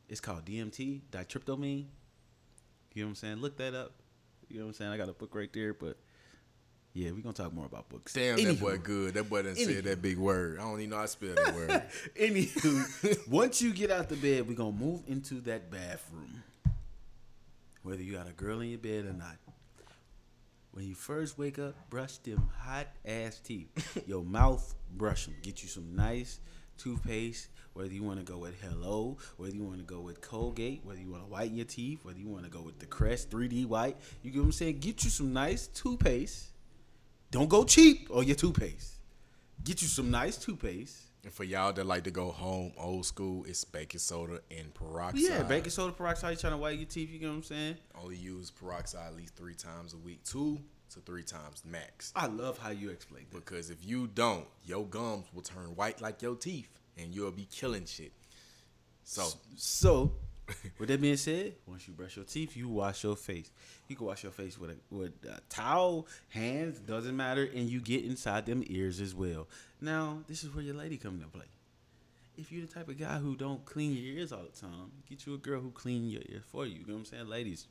it's 0.09 0.19
called 0.19 0.45
DMT, 0.45 1.01
ditryptamine. 1.11 1.85
You 2.93 3.03
know 3.03 3.07
what 3.07 3.09
I'm 3.09 3.15
saying? 3.15 3.37
Look 3.37 3.57
that 3.57 3.73
up. 3.73 3.93
You 4.49 4.57
know 4.59 4.65
what 4.65 4.69
I'm 4.69 4.73
saying? 4.73 4.91
I 4.91 4.97
got 4.97 5.09
a 5.09 5.13
book 5.13 5.35
right 5.35 5.51
there, 5.53 5.73
but 5.73 5.97
yeah, 6.93 7.11
we're 7.11 7.21
gonna 7.21 7.33
talk 7.33 7.53
more 7.53 7.67
about 7.67 7.87
books. 7.87 8.13
Damn, 8.13 8.43
that 8.43 8.59
boy 8.59 8.77
good. 8.79 9.13
That 9.13 9.29
boy 9.29 9.43
done 9.43 9.53
Anywho. 9.53 9.75
said 9.75 9.83
that 9.83 10.01
big 10.01 10.17
word. 10.17 10.59
I 10.59 10.63
don't 10.63 10.79
even 10.79 10.89
know 10.89 10.95
how 10.97 11.01
to 11.03 11.07
spell 11.07 11.35
that 11.35 11.53
word. 11.53 11.69
Anywho, 12.19 13.27
once 13.29 13.61
you 13.61 13.71
get 13.73 13.91
out 13.91 14.09
the 14.09 14.15
bed, 14.15 14.47
we're 14.47 14.55
gonna 14.55 14.71
move 14.71 15.03
into 15.07 15.35
that 15.41 15.69
bathroom. 15.69 16.43
Whether 17.83 18.01
you 18.01 18.13
got 18.13 18.27
a 18.27 18.33
girl 18.33 18.59
in 18.61 18.69
your 18.69 18.79
bed 18.79 19.05
or 19.05 19.13
not. 19.13 19.37
When 20.71 20.85
you 20.87 20.95
first 20.95 21.37
wake 21.37 21.57
up, 21.59 21.75
brush 21.89 22.17
them 22.17 22.49
hot 22.59 22.87
ass 23.05 23.39
teeth. 23.39 24.03
Your 24.07 24.23
mouth, 24.23 24.75
brush 24.95 25.25
them. 25.25 25.35
Get 25.41 25.63
you 25.63 25.67
some 25.67 25.95
nice 25.95 26.39
toothpaste. 26.77 27.47
Whether 27.79 27.93
you 27.93 28.03
want 28.03 28.19
to 28.19 28.29
go 28.29 28.37
with 28.37 28.59
Hello, 28.61 29.15
whether 29.37 29.55
you 29.55 29.63
want 29.63 29.77
to 29.77 29.85
go 29.85 30.01
with 30.01 30.19
Colgate, 30.19 30.81
whether 30.83 30.99
you 30.99 31.09
want 31.11 31.23
to 31.23 31.29
whiten 31.29 31.55
your 31.55 31.65
teeth, 31.65 31.99
whether 32.03 32.19
you 32.19 32.27
want 32.27 32.43
to 32.43 32.49
go 32.49 32.61
with 32.61 32.77
the 32.77 32.85
Crest 32.85 33.29
3D 33.29 33.67
White, 33.67 33.95
you 34.21 34.31
get 34.31 34.39
what 34.39 34.47
I'm 34.47 34.51
saying? 34.51 34.79
Get 34.79 35.05
you 35.05 35.09
some 35.09 35.31
nice 35.31 35.67
toothpaste. 35.67 36.47
Don't 37.31 37.47
go 37.47 37.63
cheap 37.63 38.09
on 38.13 38.27
your 38.27 38.35
toothpaste. 38.35 38.95
Get 39.63 39.81
you 39.81 39.87
some 39.87 40.11
nice 40.11 40.35
toothpaste. 40.35 40.97
and 41.23 41.31
for 41.31 41.45
y'all 41.45 41.71
that 41.71 41.85
like 41.85 42.03
to 42.03 42.11
go 42.11 42.31
home 42.31 42.73
old 42.77 43.05
school, 43.05 43.45
it's 43.45 43.63
baking 43.63 43.99
soda 44.01 44.41
and 44.51 44.73
peroxide. 44.73 45.21
Yeah, 45.21 45.43
baking 45.43 45.71
soda 45.71 45.93
peroxide. 45.93 46.31
You 46.31 46.37
trying 46.37 46.53
to 46.53 46.57
whiten 46.57 46.79
your 46.79 46.89
teeth? 46.89 47.09
You 47.09 47.19
get 47.19 47.29
what 47.29 47.35
I'm 47.35 47.43
saying? 47.43 47.77
Only 48.03 48.17
use 48.17 48.51
peroxide 48.51 49.07
at 49.07 49.15
least 49.15 49.37
three 49.37 49.55
times 49.55 49.93
a 49.93 49.97
week, 49.97 50.21
two 50.25 50.59
to 50.91 50.99
three 50.99 51.23
times 51.23 51.63
max. 51.65 52.11
I 52.15 52.25
love 52.27 52.57
how 52.57 52.71
you 52.71 52.89
explain 52.89 53.25
that. 53.31 53.45
Because 53.45 53.69
if 53.69 53.85
you 53.85 54.07
don't, 54.07 54.45
your 54.65 54.85
gums 54.85 55.27
will 55.33 55.43
turn 55.43 55.75
white 55.75 56.01
like 56.01 56.21
your 56.21 56.35
teeth, 56.35 56.78
and 57.01 57.13
you'll 57.13 57.31
be 57.31 57.47
killing 57.51 57.85
shit. 57.85 58.11
So 59.03 59.27
So, 59.55 60.11
with 60.79 60.89
that 60.89 61.01
being 61.01 61.17
said, 61.17 61.55
once 61.67 61.87
you 61.87 61.93
brush 61.93 62.15
your 62.15 62.25
teeth, 62.25 62.55
you 62.55 62.67
wash 62.69 63.03
your 63.03 63.15
face. 63.15 63.51
You 63.87 63.95
can 63.95 64.05
wash 64.05 64.23
your 64.23 64.31
face 64.31 64.57
with 64.59 64.71
a 64.71 64.75
with 64.95 65.13
a 65.25 65.39
towel, 65.49 66.07
hands, 66.29 66.79
doesn't 66.79 67.15
matter, 67.15 67.43
and 67.55 67.69
you 67.69 67.79
get 67.81 68.03
inside 68.05 68.45
them 68.45 68.63
ears 68.67 68.99
as 69.01 69.13
well. 69.15 69.47
Now, 69.81 70.19
this 70.27 70.43
is 70.43 70.53
where 70.53 70.63
your 70.63 70.75
lady 70.75 70.97
come 70.97 71.15
into 71.15 71.27
play. 71.27 71.45
If 72.37 72.51
you're 72.51 72.65
the 72.65 72.71
type 72.71 72.87
of 72.87 72.97
guy 72.97 73.17
who 73.17 73.35
don't 73.35 73.65
clean 73.65 73.91
your 73.93 74.15
ears 74.17 74.31
all 74.31 74.43
the 74.43 74.59
time, 74.59 74.91
get 75.09 75.25
you 75.25 75.33
a 75.33 75.37
girl 75.37 75.59
who 75.59 75.71
clean 75.71 76.09
your 76.09 76.21
ears 76.29 76.43
for 76.49 76.65
you. 76.65 76.79
You 76.79 76.85
know 76.87 76.93
what 76.93 76.99
I'm 76.99 77.05
saying, 77.05 77.27
ladies? 77.27 77.67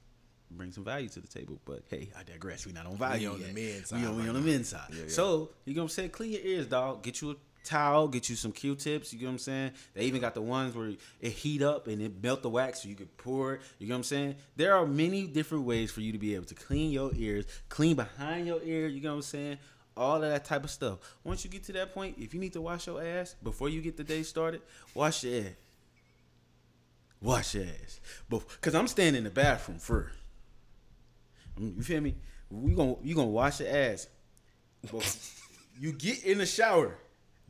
Bring 0.50 0.72
some 0.72 0.85
value 0.85 1.09
to 1.11 1.20
the 1.20 1.26
table, 1.29 1.59
but 1.66 1.83
hey, 1.88 2.11
I 2.18 2.22
digress. 2.22 2.66
We 2.66 2.72
not 2.72 2.87
on 2.87 2.96
value. 2.96 3.29
We 3.29 3.35
on 3.35 3.40
the 3.40 3.46
yet. 3.46 3.55
men's 3.55 3.92
We 3.92 3.98
side 3.98 4.07
on, 4.07 4.16
we 4.16 4.20
right 4.22 4.29
on 4.31 4.35
the 4.35 4.40
now. 4.40 4.46
men's 4.46 4.68
side. 4.68 4.81
Yeah, 4.90 5.03
yeah. 5.03 5.09
So 5.09 5.50
you 5.64 5.74
know 5.74 5.83
what 5.83 5.85
I'm 5.85 5.88
saying? 5.90 6.11
Clean 6.11 6.33
your 6.33 6.40
ears, 6.42 6.66
dog. 6.66 7.03
Get 7.03 7.20
you 7.22 7.31
a 7.33 7.37
towel. 7.68 8.09
Get 8.09 8.28
you 8.28 8.37
some 8.37 8.52
Q-tips. 8.52 9.12
You 9.12 9.20
know 9.20 9.26
what 9.26 9.33
I'm 9.33 9.38
saying? 9.38 9.70
They 9.94 10.04
even 10.04 10.20
got 10.20 10.35
the 10.35 10.42
ones 10.42 10.74
where 10.74 10.92
it 11.20 11.33
heat 11.33 11.62
up 11.62 11.87
and 11.87 12.00
it 12.02 12.22
melt 12.22 12.42
the 12.42 12.50
wax, 12.50 12.83
so 12.83 12.88
you 12.88 12.94
could 12.94 13.16
pour 13.16 13.54
it. 13.54 13.61
You 13.78 13.88
know 13.88 13.94
what 13.94 13.98
I'm 13.98 14.04
saying? 14.04 14.37
There 14.57 14.74
are 14.74 14.87
many 14.87 15.26
different 15.26 15.64
ways 15.64 15.90
for 15.90 16.00
you 16.00 16.12
to 16.12 16.18
be 16.18 16.35
able 16.35 16.46
to 16.46 16.54
clean 16.54 16.90
your 16.90 17.11
ears, 17.14 17.44
clean 17.68 17.96
behind 17.96 18.46
your 18.46 18.62
ear. 18.62 18.88
You 18.88 19.00
know 19.02 19.11
what 19.11 19.16
I'm 19.16 19.22
saying? 19.22 19.59
All 19.96 20.16
of 20.22 20.31
that 20.31 20.44
type 20.44 20.64
of 20.64 20.70
stuff. 20.70 20.98
Once 21.24 21.44
you 21.44 21.50
get 21.50 21.64
to 21.64 21.72
that 21.72 21.92
point, 21.92 22.16
if 22.18 22.33
you 22.33 22.40
need 22.40 22.52
to 22.52 22.61
wash 22.61 22.87
your 22.87 23.02
ass 23.02 23.35
before 23.42 23.68
you 23.68 23.81
get 23.83 23.96
the 23.96 24.04
day 24.04 24.22
started, 24.22 24.62
wash 24.94 25.24
your 25.24 25.40
ass. 25.42 25.52
Wash 27.20 27.54
your 27.54 27.64
ass. 27.64 28.00
Because 28.28 28.74
I'm 28.74 28.87
staying 28.87 29.16
in 29.16 29.24
the 29.24 29.31
bathroom 29.31 29.78
first. 29.78 30.14
Mm, 31.61 31.76
You 31.76 31.83
feel 31.83 32.00
me? 32.00 32.14
We 32.50 32.74
gonna 32.74 32.94
you 33.02 33.14
gonna 33.14 33.28
wash 33.28 33.61
your 33.61 33.68
ass. 33.68 34.07
You 35.81 35.92
get 35.92 36.24
in 36.24 36.38
the 36.38 36.46
shower, 36.46 36.96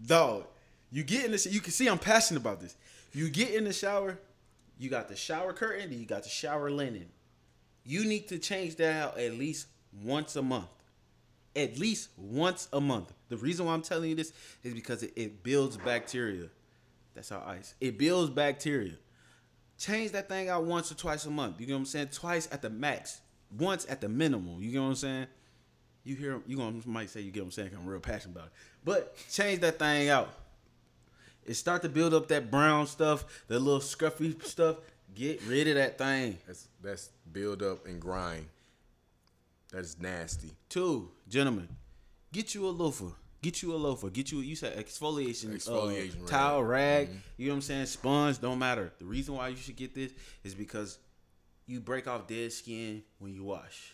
dog. 0.04 0.44
You 0.90 1.02
get 1.02 1.24
in 1.24 1.32
the 1.32 1.48
you 1.50 1.60
can 1.60 1.72
see 1.72 1.88
I'm 1.88 1.98
passionate 1.98 2.40
about 2.40 2.60
this. 2.60 2.76
You 3.12 3.28
get 3.28 3.54
in 3.54 3.64
the 3.64 3.72
shower, 3.72 4.18
you 4.78 4.88
got 4.88 5.08
the 5.08 5.16
shower 5.16 5.52
curtain, 5.52 5.92
you 5.92 6.06
got 6.06 6.22
the 6.22 6.28
shower 6.28 6.70
linen. 6.70 7.06
You 7.84 8.04
need 8.04 8.28
to 8.28 8.38
change 8.38 8.76
that 8.76 8.96
out 9.02 9.18
at 9.18 9.34
least 9.34 9.66
once 10.02 10.36
a 10.36 10.42
month. 10.42 10.68
At 11.56 11.78
least 11.78 12.10
once 12.16 12.68
a 12.72 12.80
month. 12.80 13.12
The 13.28 13.36
reason 13.36 13.66
why 13.66 13.74
I'm 13.74 13.82
telling 13.82 14.10
you 14.10 14.16
this 14.16 14.32
is 14.62 14.74
because 14.74 15.02
it, 15.02 15.12
it 15.16 15.42
builds 15.42 15.76
bacteria. 15.76 16.48
That's 17.14 17.32
our 17.32 17.42
ice. 17.46 17.74
It 17.80 17.98
builds 17.98 18.30
bacteria. 18.30 18.94
Change 19.78 20.12
that 20.12 20.28
thing 20.28 20.48
out 20.48 20.64
once 20.64 20.92
or 20.92 20.94
twice 20.94 21.24
a 21.24 21.30
month. 21.30 21.60
You 21.60 21.66
know 21.66 21.74
what 21.74 21.80
I'm 21.80 21.86
saying? 21.86 22.08
Twice 22.08 22.48
at 22.52 22.62
the 22.62 22.70
max. 22.70 23.20
Once 23.56 23.86
at 23.88 24.00
the 24.00 24.08
minimum. 24.08 24.60
You 24.60 24.70
get 24.70 24.80
what 24.80 24.88
I'm 24.88 24.94
saying? 24.94 25.26
You 26.08 26.16
hear 26.16 26.40
you 26.46 26.56
gonna 26.56 26.80
might 26.86 27.10
say 27.10 27.20
you 27.20 27.30
get 27.30 27.40
what 27.40 27.48
I'm 27.48 27.52
saying 27.52 27.70
I'm 27.76 27.86
real 27.86 28.00
passionate 28.00 28.36
about 28.36 28.46
it. 28.46 28.52
But 28.82 29.14
change 29.30 29.60
that 29.60 29.78
thing 29.78 30.08
out. 30.08 30.30
It 31.44 31.54
start 31.54 31.82
to 31.82 31.90
build 31.90 32.14
up 32.14 32.28
that 32.28 32.50
brown 32.50 32.86
stuff, 32.86 33.44
that 33.48 33.58
little 33.58 33.80
scruffy 33.80 34.42
stuff. 34.42 34.76
Get 35.14 35.42
rid 35.42 35.68
of 35.68 35.74
that 35.74 35.98
thing. 35.98 36.38
that's 36.46 36.68
that's 36.82 37.10
build 37.30 37.62
up 37.62 37.86
and 37.86 38.00
grind. 38.00 38.46
That 39.72 39.80
is 39.80 40.00
nasty. 40.00 40.52
Two, 40.70 41.10
gentlemen, 41.28 41.68
get 42.32 42.54
you 42.54 42.66
a 42.66 42.70
loofah. 42.70 43.12
Get 43.42 43.62
you 43.62 43.74
a 43.74 43.76
loofah. 43.76 44.08
Get 44.08 44.32
you 44.32 44.38
you 44.38 44.56
said 44.56 44.78
exfoliation, 44.78 45.54
Exfoliation 45.54 46.16
uh, 46.16 46.20
rag. 46.20 46.26
towel 46.26 46.64
rag. 46.64 47.10
You 47.36 47.48
know 47.48 47.52
what 47.52 47.56
I'm 47.56 47.62
saying? 47.62 47.86
Sponge 47.86 48.40
don't 48.40 48.58
matter. 48.58 48.92
The 48.98 49.04
reason 49.04 49.34
why 49.34 49.48
you 49.48 49.56
should 49.56 49.76
get 49.76 49.94
this 49.94 50.12
is 50.42 50.54
because 50.54 50.98
you 51.66 51.80
break 51.80 52.08
off 52.08 52.26
dead 52.26 52.50
skin 52.50 53.02
when 53.18 53.34
you 53.34 53.44
wash. 53.44 53.92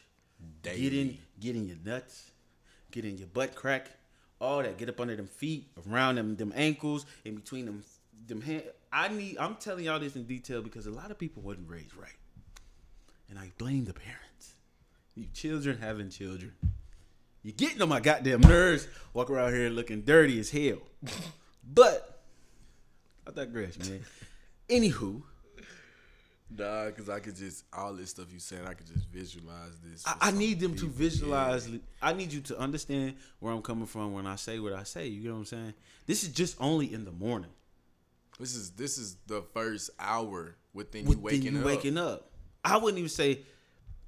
Get 0.63 0.93
in, 0.93 1.19
get 1.41 1.57
in 1.57 1.67
your 1.67 1.77
nuts, 1.85 2.31
get 2.91 3.05
in 3.05 3.19
your 3.19 3.29
butt 3.29 3.55
crack, 3.55 3.89
all 4.41 4.63
that. 4.63 4.79
Get 4.79 4.89
up 4.89 5.01
under 5.01 5.17
them 5.17 5.27
feet, 5.27 5.69
around 5.87 6.17
them, 6.17 6.37
them 6.37 6.53
ankles, 6.55 7.07
in 7.25 7.35
between 7.35 7.67
them, 7.67 7.83
them 8.27 8.41
hand. 8.41 8.65
I 8.93 9.09
need. 9.09 9.37
I'm 9.39 9.57
telling 9.57 9.85
y'all 9.85 9.99
this 9.99 10.17
in 10.17 10.25
detail 10.25 10.63
because 10.63 10.87
a 10.87 10.91
lot 10.91 11.11
of 11.11 11.19
people 11.19 11.43
wasn't 11.43 11.69
raised 11.69 11.97
right, 11.97 12.17
and 13.29 13.39
I 13.39 13.53
blame 13.59 13.85
the 13.85 13.95
parents. 13.95 14.55
You 15.15 15.27
children 15.33 15.79
having 15.79 16.11
children. 16.11 16.53
You 17.43 17.53
getting 17.53 17.83
on 17.83 17.91
my 17.91 18.01
goddamn 18.01 18.41
nerves. 18.41 18.89
Walk 19.13 19.29
around 19.31 19.53
here 19.53 19.69
looking 19.69 20.01
dirty 20.01 20.41
as 20.41 20.51
hell. 20.51 20.79
but 21.75 22.23
I 23.27 23.31
digress, 23.31 23.79
man. 23.79 24.01
Anywho, 24.69 25.23
Nah, 26.57 26.91
cause 26.91 27.09
I 27.09 27.19
could 27.19 27.35
just 27.35 27.65
all 27.73 27.95
this 27.95 28.11
stuff 28.11 28.33
you 28.33 28.39
saying, 28.39 28.65
I 28.67 28.75
could 28.75 28.87
just 28.87 29.09
visualize 29.09 29.73
this. 29.83 30.05
I, 30.07 30.29
I 30.29 30.31
need 30.31 30.61
them 30.61 30.77
to 30.77 30.87
visualize. 30.87 31.69
I 32.01 32.13
need 32.13 32.33
you 32.33 32.41
to 32.43 32.59
understand 32.59 33.15
where 33.41 33.53
I'm 33.53 33.63
coming 33.63 33.87
from 33.87 34.13
when 34.13 34.27
I 34.27 34.37
say 34.37 34.61
what 34.61 34.73
I 34.73 34.85
say. 34.85 35.09
You 35.09 35.29
know 35.29 35.35
what 35.35 35.41
I'm 35.41 35.45
saying? 35.47 35.75
This 36.07 36.23
is 36.23 36.29
just 36.31 36.57
only 36.61 36.93
in 36.93 37.05
the 37.05 37.11
morning. 37.11 37.51
This 38.39 38.55
is 38.55 38.71
this 38.71 38.99
is 38.99 39.17
the 39.27 39.43
first 39.53 39.91
hour 39.99 40.57
within 40.73 41.09
you 41.09 41.19
waking 41.19 41.55
you 41.55 41.59
up. 41.59 41.65
waking 41.65 41.99
up. 41.99 42.31
I 42.65 42.77
wouldn't 42.77 42.99
even 42.99 43.09
say. 43.09 43.41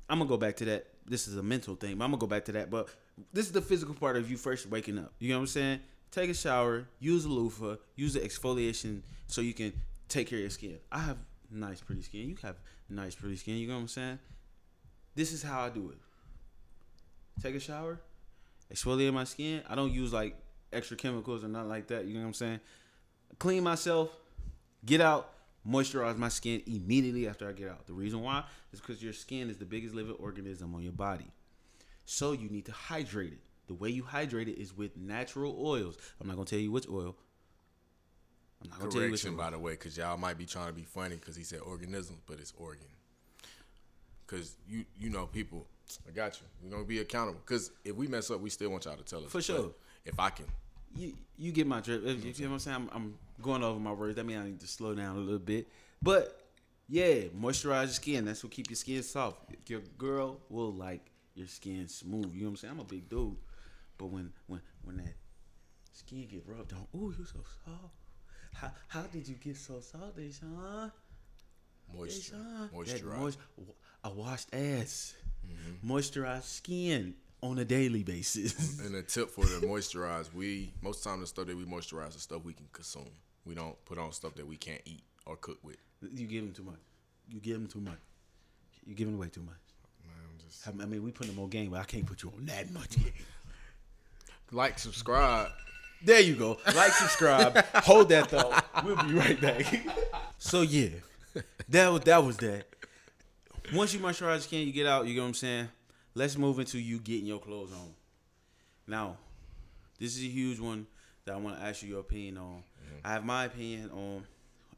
I'm 0.09 0.19
gonna 0.19 0.29
go 0.29 0.37
back 0.37 0.57
to 0.57 0.65
that. 0.67 0.87
This 1.05 1.27
is 1.27 1.37
a 1.37 1.43
mental 1.43 1.75
thing, 1.75 1.97
but 1.97 2.05
I'm 2.05 2.11
gonna 2.11 2.21
go 2.21 2.27
back 2.29 2.45
to 2.47 2.53
that. 2.53 2.71
But 2.71 2.89
this 3.33 3.47
is 3.47 3.53
the 3.53 3.61
physical 3.61 3.95
part 3.95 4.17
of 4.17 4.31
you 4.31 4.37
first 4.37 4.69
waking 4.69 4.99
up. 4.99 5.13
You 5.19 5.31
know 5.31 5.37
what 5.37 5.43
I'm 5.43 5.47
saying? 5.49 5.81
Take 6.13 6.31
a 6.31 6.35
shower, 6.35 6.87
use 7.01 7.25
a 7.25 7.29
loofah, 7.29 7.77
use 7.97 8.15
the 8.15 8.21
exfoliation 8.21 9.03
so 9.27 9.41
you 9.41 9.53
can 9.53 9.73
take 10.09 10.29
care 10.29 10.39
of 10.39 10.43
your 10.43 10.51
skin. 10.51 10.79
I 10.93 11.01
have 11.01 11.19
nice, 11.51 11.81
pretty 11.81 12.03
skin. 12.03 12.29
You 12.29 12.37
have 12.43 12.57
nice, 12.89 13.15
pretty 13.15 13.37
skin. 13.37 13.57
You 13.57 13.69
know 13.69 13.75
what 13.75 13.81
I'm 13.81 13.89
saying? 13.89 14.19
This 15.15 15.33
is 15.33 15.43
how 15.43 15.61
I 15.61 15.71
do 15.71 15.91
it. 15.91 15.99
Take 17.43 17.55
a 17.55 17.61
shower, 17.61 18.01
exfoliate 18.73 19.13
my 19.13 19.25
skin. 19.25 19.63
I 19.69 19.75
don't 19.75 19.93
use 19.93 20.13
like 20.13 20.37
extra 20.73 20.97
chemicals 20.97 21.45
or 21.45 21.49
nothing 21.49 21.69
like 21.69 21.89
that. 21.89 22.07
You 22.07 22.15
know 22.15 22.21
what 22.21 22.27
I'm 22.27 22.35
saying? 22.35 22.61
Clean 23.39 23.63
myself, 23.63 24.11
get 24.85 25.01
out, 25.01 25.33
moisturize 25.69 26.17
my 26.17 26.29
skin 26.29 26.63
immediately 26.67 27.29
after 27.29 27.49
I 27.49 27.53
get 27.53 27.69
out. 27.69 27.87
The 27.87 27.93
reason 27.93 28.23
why 28.23 28.45
is 28.73 28.81
because 28.81 29.03
your 29.03 29.13
skin 29.13 29.51
is 29.51 29.59
the 29.59 29.65
biggest 29.65 29.95
living 29.95 30.17
organism 30.19 30.75
on 30.75 30.83
your 30.83 30.93
body. 30.93 31.27
So 32.05 32.33
you 32.33 32.49
need 32.49 32.67
to 32.67 32.73
hydrate 32.73 33.33
it. 33.33 33.41
The 33.67 33.75
way 33.75 33.91
you 33.91 34.05
hydrate 34.05 34.49
it 34.49 34.61
is 34.61 34.77
with 34.77 34.97
natural 34.97 35.57
oils. 35.61 35.97
I'm 36.21 36.29
not 36.29 36.37
gonna 36.37 36.47
tell 36.47 36.59
you 36.59 36.71
which 36.71 36.89
oil. 36.89 37.17
I'm 38.63 38.71
not 38.71 38.79
gonna 38.79 38.91
tell 38.91 39.03
you 39.03 39.11
which 39.11 39.37
by 39.37 39.51
the 39.51 39.59
way, 39.59 39.73
because 39.73 39.97
y'all 39.97 40.17
might 40.17 40.39
be 40.39 40.47
trying 40.47 40.69
to 40.69 40.73
be 40.73 40.83
funny 40.83 41.17
because 41.17 41.37
he 41.37 41.43
said 41.43 41.61
organism, 41.61 42.17
but 42.27 42.39
it's 42.41 42.53
organ. 42.57 42.87
Because 44.27 44.57
you 44.69 44.85
you 44.99 45.11
know 45.11 45.27
people, 45.27 45.67
I 46.09 46.11
got 46.11 46.41
you. 46.41 46.47
We're 46.63 46.71
gonna 46.71 46.85
be 46.85 46.99
accountable. 46.99 47.41
Because 47.45 47.71
if 47.85 47.95
we 47.95 48.09
mess 48.09 48.31
up, 48.31 48.41
we 48.41 48.51
still 48.51 48.71
want 48.71 48.85
y'all 48.85 48.97
to 48.97 49.05
tell 49.05 49.25
us. 49.25 49.31
For 49.31 49.43
sure. 49.43 49.71
If 50.05 50.19
I 50.19 50.31
can, 50.31 50.47
you 50.97 51.15
you 51.37 51.53
get 51.53 51.67
my 51.67 51.81
drift. 51.81 52.07
If 52.07 52.39
you 52.39 52.47
know 52.47 52.53
what 52.53 52.55
I'm 52.55 52.59
saying, 52.61 52.77
I'm, 52.77 52.91
I'm 52.93 53.19
going 53.43 53.63
over 53.63 53.79
my 53.79 53.93
words. 53.93 54.17
That 54.17 54.25
means 54.25 54.41
I 54.41 54.45
need 54.45 54.61
to 54.61 54.67
slow 54.67 54.95
down 54.95 55.17
a 55.17 55.21
little 55.21 55.39
bit. 55.39 55.69
But 56.03 56.41
yeah, 56.89 57.25
moisturize 57.39 57.85
your 57.85 57.89
skin. 57.89 58.25
That's 58.25 58.43
what 58.43 58.53
keep 58.53 58.71
your 58.71 58.77
skin 58.77 59.03
soft. 59.03 59.39
Your 59.69 59.81
girl 59.99 60.41
will 60.49 60.73
like 60.73 61.11
your 61.35 61.47
skin 61.47 61.89
smooth. 61.89 62.33
You 62.33 62.43
know 62.43 62.47
what 62.47 62.51
I'm 62.51 62.57
saying? 62.57 62.73
I'm 62.75 62.81
a 62.81 62.85
big 62.85 63.09
dude, 63.09 63.37
but 63.99 64.07
when 64.07 64.33
when 64.47 64.61
when 64.83 64.97
that 64.99 65.15
skin 65.93 66.27
get 66.31 66.45
rubbed 66.47 66.73
on, 66.73 66.87
ooh, 66.95 67.15
you're 67.17 67.27
so 67.27 67.41
soft. 67.65 67.95
How 68.61 68.71
how 68.89 69.03
did 69.03 69.29
you 69.29 69.35
get 69.35 69.57
so 69.57 69.81
soft, 69.81 70.17
Deshaun? 70.17 70.91
moisture, 71.95 72.35
Deshaun. 72.35 72.71
That 72.71 73.03
moisturize. 73.03 73.19
moist- 73.19 73.39
a 74.05 74.11
washed 74.11 74.55
ass, 74.55 75.15
mm-hmm. 75.47 75.91
moisturized 75.93 76.45
skin 76.45 77.15
on 77.43 77.59
a 77.59 77.65
daily 77.65 78.03
basis. 78.03 78.81
And 78.87 78.95
a 78.95 79.03
tip 79.03 79.31
for 79.31 79.45
the 79.45 79.67
moisturize, 79.67 80.33
we 80.33 80.73
most 80.83 81.03
time 81.03 81.21
the 81.21 81.27
stuff 81.27 81.47
that 81.47 81.57
we 81.57 81.65
moisturize 81.65 82.17
is 82.17 82.23
stuff 82.23 82.45
we 82.45 82.53
can 82.53 82.67
consume. 82.73 83.11
We 83.45 83.55
don't 83.55 83.83
put 83.85 83.99
on 83.99 84.13
stuff 84.13 84.35
that 84.37 84.47
we 84.47 84.57
can't 84.57 84.83
eat 84.85 85.03
or 85.25 85.37
cook 85.37 85.59
with. 85.63 85.77
You 86.03 86.27
give 86.27 86.45
them 86.45 86.53
too 86.53 86.63
much. 86.63 86.81
You 87.29 87.41
give 87.41 87.55
them 87.55 87.67
too 87.67 87.81
much. 87.81 87.99
You 88.87 88.95
giving 88.95 89.15
away 89.15 89.29
too 89.29 89.41
much. 89.41 89.55
Man, 90.05 90.15
I'm 90.31 90.47
just 90.47 90.67
I 90.69 90.71
I 90.71 90.87
mean, 90.87 91.03
we 91.03 91.11
put 91.11 91.27
them 91.27 91.39
on 91.39 91.49
game, 91.49 91.71
but 91.71 91.81
I 91.81 91.85
can't 91.85 92.07
put 92.07 92.23
you 92.23 92.33
on 92.37 92.47
that 92.47 92.71
much 92.71 92.91
game. 92.91 93.13
like, 94.53 94.79
subscribe. 94.79 95.51
There 96.05 96.21
you 96.21 96.35
go. 96.35 96.59
Like, 96.67 96.93
subscribe. 96.93 97.57
Hold 97.75 98.09
that 98.11 98.31
thought. 98.31 98.85
We'll 98.85 98.97
be 99.05 99.15
right 99.15 99.41
back. 99.41 99.65
so 100.39 100.63
yeah, 100.63 100.89
that 101.69 101.89
was 101.89 102.03
that 102.03 102.25
was 102.25 102.37
that. 102.39 102.67
Once 103.75 103.93
you 103.93 104.01
moisturize 104.01 104.21
your 104.21 104.41
skin, 104.41 104.67
you 104.67 104.73
get 104.73 104.87
out. 104.87 105.07
You 105.07 105.17
know 105.17 105.23
what 105.23 105.29
I'm 105.29 105.35
saying. 105.35 105.69
Let's 106.15 106.39
move 106.39 106.59
into 106.59 106.79
you 106.79 106.99
getting 106.99 107.27
your 107.27 107.41
clothes 107.41 107.73
on. 107.73 107.95
Now, 108.87 109.17
this 109.99 110.17
is 110.17 110.23
a 110.23 110.29
huge 110.29 110.61
one 110.61 110.87
that 111.25 111.35
I 111.35 111.39
want 111.39 111.59
to 111.59 111.63
ask 111.63 111.83
you 111.83 111.91
your 111.91 112.01
opinion 112.01 112.39
on. 112.39 112.63
Mm-hmm. 112.63 113.07
I 113.07 113.13
have 113.13 113.25
my 113.25 113.45
opinion 113.45 113.91
on, 113.91 114.25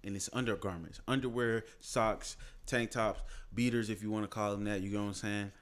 and 0.02 0.16
it's 0.16 0.30
undergarments, 0.32 1.00
underwear, 1.06 1.64
socks, 1.80 2.36
tank 2.66 2.90
tops, 2.90 3.20
beaters, 3.54 3.90
if 3.90 4.02
you 4.02 4.10
want 4.10 4.24
to 4.24 4.28
call 4.28 4.50
them 4.50 4.64
that. 4.64 4.80
You 4.80 4.90
know 4.90 5.02
what 5.02 5.08
I'm 5.08 5.14
saying. 5.14 5.52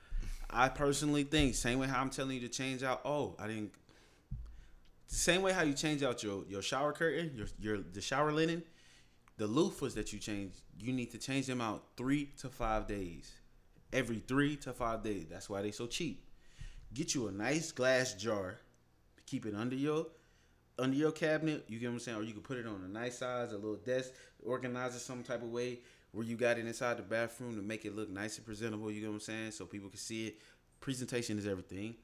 I 0.48 0.68
personally 0.68 1.24
think 1.24 1.54
same 1.54 1.78
way 1.78 1.88
how 1.88 2.00
I'm 2.00 2.10
telling 2.10 2.40
you 2.40 2.40
to 2.42 2.48
change 2.48 2.82
out. 2.82 3.00
Oh, 3.04 3.34
I 3.38 3.48
didn't 3.48 3.72
the 5.08 5.14
same 5.14 5.42
way 5.42 5.52
how 5.52 5.62
you 5.62 5.74
change 5.74 6.02
out 6.02 6.22
your, 6.22 6.44
your 6.48 6.62
shower 6.62 6.92
curtain, 6.92 7.32
your 7.34 7.46
your 7.58 7.78
the 7.78 8.00
shower 8.00 8.32
linen, 8.32 8.62
the 9.36 9.46
loofahs 9.46 9.94
that 9.94 10.12
you 10.12 10.18
change, 10.18 10.54
you 10.78 10.92
need 10.92 11.10
to 11.12 11.18
change 11.18 11.46
them 11.46 11.60
out 11.60 11.84
three 11.96 12.30
to 12.38 12.48
five 12.48 12.86
days. 12.86 13.32
Every 13.92 14.18
three 14.18 14.56
to 14.56 14.72
five 14.72 15.02
days. 15.02 15.26
That's 15.30 15.48
why 15.48 15.62
they 15.62 15.70
so 15.70 15.86
cheap. 15.86 16.24
Get 16.92 17.14
you 17.14 17.28
a 17.28 17.32
nice 17.32 17.72
glass 17.72 18.14
jar, 18.14 18.58
keep 19.26 19.46
it 19.46 19.54
under 19.54 19.76
your 19.76 20.06
under 20.78 20.96
your 20.96 21.12
cabinet. 21.12 21.64
You 21.68 21.78
get 21.78 21.86
what 21.86 21.94
I'm 21.94 22.00
saying, 22.00 22.18
or 22.18 22.22
you 22.22 22.32
can 22.32 22.42
put 22.42 22.58
it 22.58 22.66
on 22.66 22.82
a 22.84 22.88
nice 22.88 23.18
size, 23.18 23.52
a 23.52 23.56
little 23.56 23.76
desk, 23.76 24.10
organize 24.44 24.94
it 24.94 25.00
some 25.00 25.22
type 25.22 25.42
of 25.42 25.50
way 25.50 25.78
where 26.12 26.24
you 26.24 26.36
got 26.36 26.58
it 26.58 26.66
inside 26.66 26.96
the 26.96 27.02
bathroom 27.02 27.56
to 27.56 27.62
make 27.62 27.84
it 27.84 27.94
look 27.94 28.08
nice 28.08 28.36
and 28.36 28.46
presentable. 28.46 28.90
You 28.90 29.00
get 29.00 29.08
what 29.08 29.14
I'm 29.14 29.20
saying, 29.20 29.50
so 29.52 29.66
people 29.66 29.88
can 29.88 29.98
see 29.98 30.28
it. 30.28 30.40
Presentation 30.80 31.38
is 31.38 31.46
everything 31.46 31.96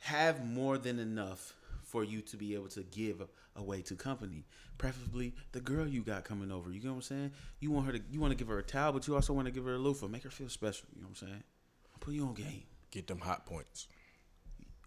have 0.00 0.44
more 0.44 0.78
than 0.78 0.98
enough 0.98 1.54
for 1.96 2.04
you 2.04 2.20
to 2.20 2.36
be 2.36 2.52
able 2.52 2.68
to 2.68 2.82
give 2.82 3.22
away 3.56 3.80
to 3.80 3.94
company. 3.94 4.44
Preferably 4.76 5.32
the 5.52 5.60
girl 5.60 5.86
you 5.86 6.02
got 6.02 6.24
coming 6.24 6.52
over. 6.52 6.70
You 6.70 6.82
know 6.82 6.90
what 6.90 6.96
I'm 6.96 7.02
saying? 7.02 7.30
You 7.58 7.70
want 7.70 7.86
her 7.86 7.92
to 7.92 8.00
you 8.10 8.20
want 8.20 8.32
to 8.32 8.36
give 8.36 8.48
her 8.48 8.58
a 8.58 8.62
towel, 8.62 8.92
but 8.92 9.08
you 9.08 9.14
also 9.14 9.32
want 9.32 9.46
to 9.46 9.50
give 9.50 9.64
her 9.64 9.76
a 9.76 9.78
loofah. 9.78 10.06
Make 10.06 10.24
her 10.24 10.30
feel 10.30 10.50
special. 10.50 10.88
You 10.94 11.00
know 11.00 11.08
what 11.08 11.22
I'm 11.22 11.28
saying? 11.28 11.42
Put 12.00 12.12
you 12.12 12.26
on 12.26 12.34
game. 12.34 12.64
Get 12.90 13.06
them 13.06 13.20
hot 13.20 13.46
points. 13.46 13.88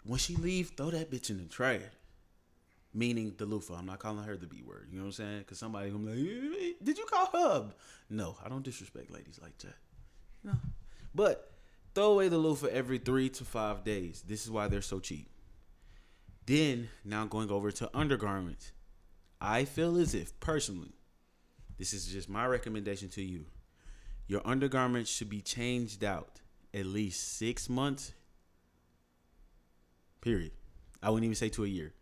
When 0.03 0.19
she 0.19 0.35
leave, 0.35 0.73
throw 0.77 0.91
that 0.91 1.09
bitch 1.09 1.31
in 1.31 1.39
the 1.39 1.45
trash. 1.45 1.81
Meaning 2.93 3.33
the 3.39 3.47
loofah. 3.47 3.73
I'm 3.79 3.87
not 3.87 3.97
calling 3.97 4.23
her 4.23 4.37
the 4.37 4.45
B 4.45 4.61
word. 4.61 4.89
You 4.91 4.99
know 4.99 5.05
what 5.05 5.07
I'm 5.07 5.13
saying? 5.13 5.39
Because 5.39 5.57
somebody 5.57 5.89
gonna 5.89 6.11
be 6.11 6.11
like, 6.11 6.61
"Eh, 6.61 6.73
did 6.83 6.99
you 6.99 7.05
call 7.05 7.25
hub? 7.25 7.73
No, 8.11 8.37
I 8.45 8.49
don't 8.49 8.63
disrespect 8.63 9.09
ladies 9.09 9.39
like 9.41 9.57
that. 9.59 9.77
No. 10.43 10.53
But 11.15 11.51
throw 11.95 12.11
away 12.11 12.27
the 12.27 12.37
loofah 12.37 12.67
every 12.67 12.99
three 12.99 13.29
to 13.29 13.45
five 13.45 13.83
days. 13.83 14.23
This 14.27 14.45
is 14.45 14.51
why 14.51 14.67
they're 14.67 14.83
so 14.83 14.99
cheap. 14.99 15.27
Then 16.49 16.89
now 17.05 17.25
going 17.27 17.51
over 17.51 17.69
to 17.69 17.91
undergarments. 17.93 18.71
I 19.39 19.65
feel 19.65 19.97
as 19.97 20.15
if 20.15 20.37
personally, 20.39 20.95
this 21.77 21.93
is 21.93 22.07
just 22.07 22.27
my 22.27 22.47
recommendation 22.47 23.07
to 23.09 23.21
you. 23.21 23.45
Your 24.25 24.41
undergarments 24.43 25.11
should 25.11 25.29
be 25.29 25.41
changed 25.41 26.03
out 26.03 26.41
at 26.73 26.87
least 26.87 27.37
six 27.37 27.69
months. 27.69 28.13
Period. 30.21 30.51
I 31.03 31.11
wouldn't 31.11 31.25
even 31.25 31.35
say 31.35 31.49
to 31.49 31.65
a 31.65 31.67
year. 31.67 31.93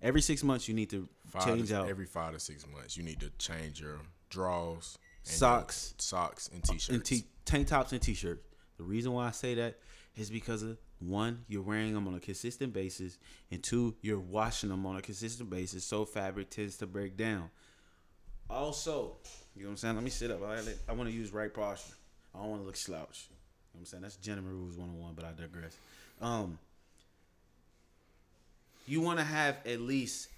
Every 0.00 0.20
six 0.20 0.44
months 0.44 0.68
you 0.68 0.74
need 0.74 0.90
to 0.90 1.08
Five 1.26 1.44
change 1.44 1.68
to, 1.70 1.78
out 1.78 1.88
every 1.88 2.06
five 2.06 2.32
to 2.32 2.38
six 2.38 2.64
months. 2.64 2.96
You 2.96 3.02
need 3.02 3.18
to 3.20 3.30
change 3.38 3.80
your 3.80 3.98
drawers, 4.30 4.98
Socks. 5.24 5.94
socks, 5.98 6.48
and 6.54 6.62
t-shirts. 6.62 6.88
and 6.90 7.04
t- 7.04 7.24
tank 7.44 7.66
tops 7.66 7.90
and 7.90 8.00
t-shirts. 8.00 8.46
The 8.76 8.84
reason 8.84 9.10
why 9.10 9.26
I 9.26 9.30
say 9.32 9.54
that 9.54 9.80
is 10.14 10.30
because 10.30 10.62
of 10.62 10.78
one, 10.98 11.44
you're 11.48 11.62
wearing 11.62 11.94
them 11.94 12.08
on 12.08 12.14
a 12.14 12.20
consistent 12.20 12.72
basis, 12.72 13.18
and 13.50 13.62
two, 13.62 13.94
you're 14.00 14.18
washing 14.18 14.70
them 14.70 14.86
on 14.86 14.96
a 14.96 15.02
consistent 15.02 15.50
basis, 15.50 15.84
so 15.84 16.04
fabric 16.04 16.50
tends 16.50 16.76
to 16.78 16.86
break 16.86 17.16
down. 17.16 17.50
Also, 18.48 19.16
you 19.54 19.62
know 19.62 19.68
what 19.68 19.72
I'm 19.72 19.76
saying? 19.76 19.94
Let 19.96 20.04
me 20.04 20.10
sit 20.10 20.30
up. 20.30 20.42
I, 20.42 20.60
I 20.88 20.92
want 20.92 21.10
to 21.10 21.14
use 21.14 21.32
right 21.32 21.52
posture. 21.52 21.94
I 22.34 22.38
don't 22.38 22.50
want 22.50 22.62
to 22.62 22.66
look 22.66 22.76
slouch. 22.76 23.28
You 23.28 23.34
know 23.34 23.38
what 23.72 23.80
I'm 23.80 23.86
saying? 23.86 24.02
That's 24.02 24.16
gentleman 24.16 24.52
rules 24.52 24.76
101, 24.76 25.14
but 25.14 25.24
I 25.24 25.32
digress. 25.32 25.76
Um, 26.20 26.58
you 28.86 29.00
want 29.00 29.18
to 29.18 29.24
have 29.24 29.56
at 29.66 29.80
least 29.80 30.28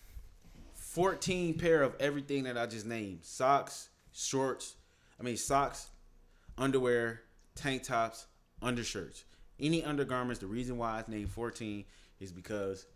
14 0.75 1.55
pair 1.59 1.83
of 1.83 1.95
everything 2.01 2.45
that 2.45 2.57
I 2.57 2.67
just 2.67 2.87
named 2.87 3.21
socks, 3.23 3.91
shorts, 4.13 4.75
I 5.21 5.23
mean, 5.23 5.37
socks, 5.37 5.89
underwear, 6.57 7.23
tank 7.55 7.83
tops, 7.83 8.27
undershirts. 8.63 9.25
Any 9.61 9.85
undergarments, 9.85 10.41
the 10.41 10.47
reason 10.47 10.77
why 10.77 11.01
it's 11.01 11.09
named 11.09 11.31
14 11.31 11.85
is 12.21 12.33
because 12.33 12.87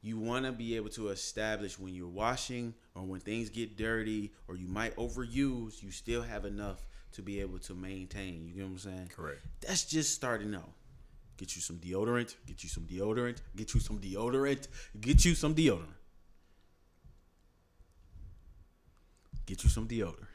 you 0.00 0.18
want 0.18 0.44
to 0.44 0.52
be 0.52 0.76
able 0.76 0.90
to 0.90 1.08
establish 1.08 1.78
when 1.78 1.94
you're 1.94 2.06
washing 2.06 2.74
or 2.94 3.02
when 3.02 3.20
things 3.20 3.48
get 3.48 3.76
dirty 3.76 4.32
or 4.48 4.56
you 4.56 4.68
might 4.68 4.94
overuse, 4.96 5.82
you 5.82 5.90
still 5.90 6.22
have 6.22 6.44
enough 6.44 6.86
to 7.12 7.22
be 7.22 7.40
able 7.40 7.58
to 7.60 7.74
maintain. 7.74 8.46
You 8.46 8.54
get 8.54 8.64
what 8.64 8.72
I'm 8.72 8.78
saying? 8.78 9.10
Correct. 9.16 9.40
That's 9.66 9.84
just 9.84 10.14
starting 10.14 10.54
out. 10.54 10.70
Get 11.36 11.56
you 11.56 11.62
some 11.62 11.76
deodorant, 11.76 12.34
get 12.46 12.62
you 12.62 12.68
some 12.68 12.84
deodorant, 12.84 13.38
get 13.56 13.74
you 13.74 13.80
some 13.80 13.98
deodorant, 13.98 14.68
get 15.00 15.24
you 15.24 15.34
some 15.34 15.54
deodorant. 15.54 15.94
Get 19.46 19.62
you 19.62 19.70
some 19.70 19.86
deodorant. 19.86 20.26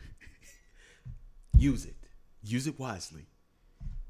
Use 1.58 1.86
it. 1.86 1.96
Use 2.44 2.68
it 2.68 2.80
wisely. 2.80 3.26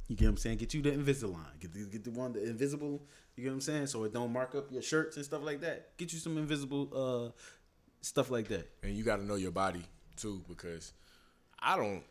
You 0.09 0.15
get 0.15 0.25
what 0.25 0.31
I'm 0.31 0.37
saying? 0.37 0.57
Get 0.57 0.73
you 0.73 0.81
the 0.81 0.91
Invisalign. 0.91 1.59
Get 1.59 1.71
the, 1.71 1.85
get 1.85 2.03
the 2.03 2.09
one, 2.09 2.33
the 2.33 2.43
invisible. 2.43 3.03
You 3.35 3.43
get 3.43 3.49
what 3.51 3.55
I'm 3.55 3.61
saying? 3.61 3.87
So 3.87 4.03
it 4.05 4.13
don't 4.13 4.33
mark 4.33 4.55
up 4.55 4.71
your 4.71 4.81
shirts 4.81 5.15
and 5.17 5.23
stuff 5.23 5.43
like 5.43 5.61
that. 5.61 5.95
Get 5.97 6.11
you 6.11 6.19
some 6.19 6.37
invisible 6.37 6.89
uh 6.93 7.31
stuff 8.01 8.31
like 8.31 8.47
that. 8.47 8.67
and 8.83 8.93
you 8.95 9.03
got 9.03 9.17
to 9.17 9.25
know 9.25 9.35
your 9.35 9.51
body 9.51 9.83
too 10.17 10.41
because 10.49 10.93
I 11.59 11.77
don't 11.77 12.01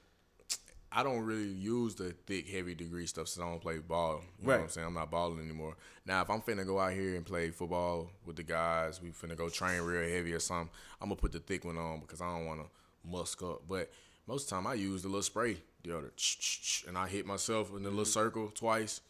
I 0.93 1.03
don't 1.03 1.21
really 1.25 1.49
use 1.49 1.97
the 1.97 2.13
thick 2.27 2.49
heavy 2.49 2.75
degree 2.75 3.07
stuff 3.07 3.29
since 3.29 3.45
I 3.45 3.49
don't 3.51 3.61
play 3.61 3.79
ball. 3.79 4.23
You 4.39 4.47
know 4.47 4.53
Right. 4.53 4.59
what 4.59 4.65
I'm 4.65 4.71
saying? 4.71 4.87
I'm 4.87 4.95
not 4.95 5.11
balling 5.11 5.41
anymore. 5.41 5.77
Now 6.07 6.23
if 6.23 6.31
I'm 6.31 6.41
finna 6.41 6.65
go 6.65 6.79
out 6.79 6.93
here 6.93 7.17
and 7.17 7.27
play 7.27 7.51
football 7.51 8.11
with 8.25 8.37
the 8.37 8.43
guys, 8.45 9.03
we 9.03 9.09
finna 9.11 9.37
go 9.37 9.49
train 9.49 9.83
real 9.83 10.09
heavy 10.09 10.33
or 10.33 10.39
something, 10.39 10.71
I'm 11.01 11.09
gonna 11.09 11.21
put 11.21 11.33
the 11.33 11.41
thick 11.41 11.65
one 11.65 11.77
on 11.77 11.99
because 12.01 12.21
I 12.21 12.29
don't 12.29 12.47
wanna 12.47 12.67
musk 13.05 13.43
up. 13.43 13.63
But 13.69 13.91
most 14.29 14.45
of 14.45 14.51
the 14.51 14.55
time 14.55 14.67
I 14.69 14.75
use 14.75 15.03
the 15.03 15.09
little 15.09 15.23
spray 15.23 15.57
deodorant 15.85 16.87
and 16.89 16.97
I 16.99 17.09
hit 17.09 17.27
myself 17.27 17.71
in 17.77 17.83
the 17.83 17.91
little 17.91 18.05
circle 18.05 18.51
twice. 18.55 19.01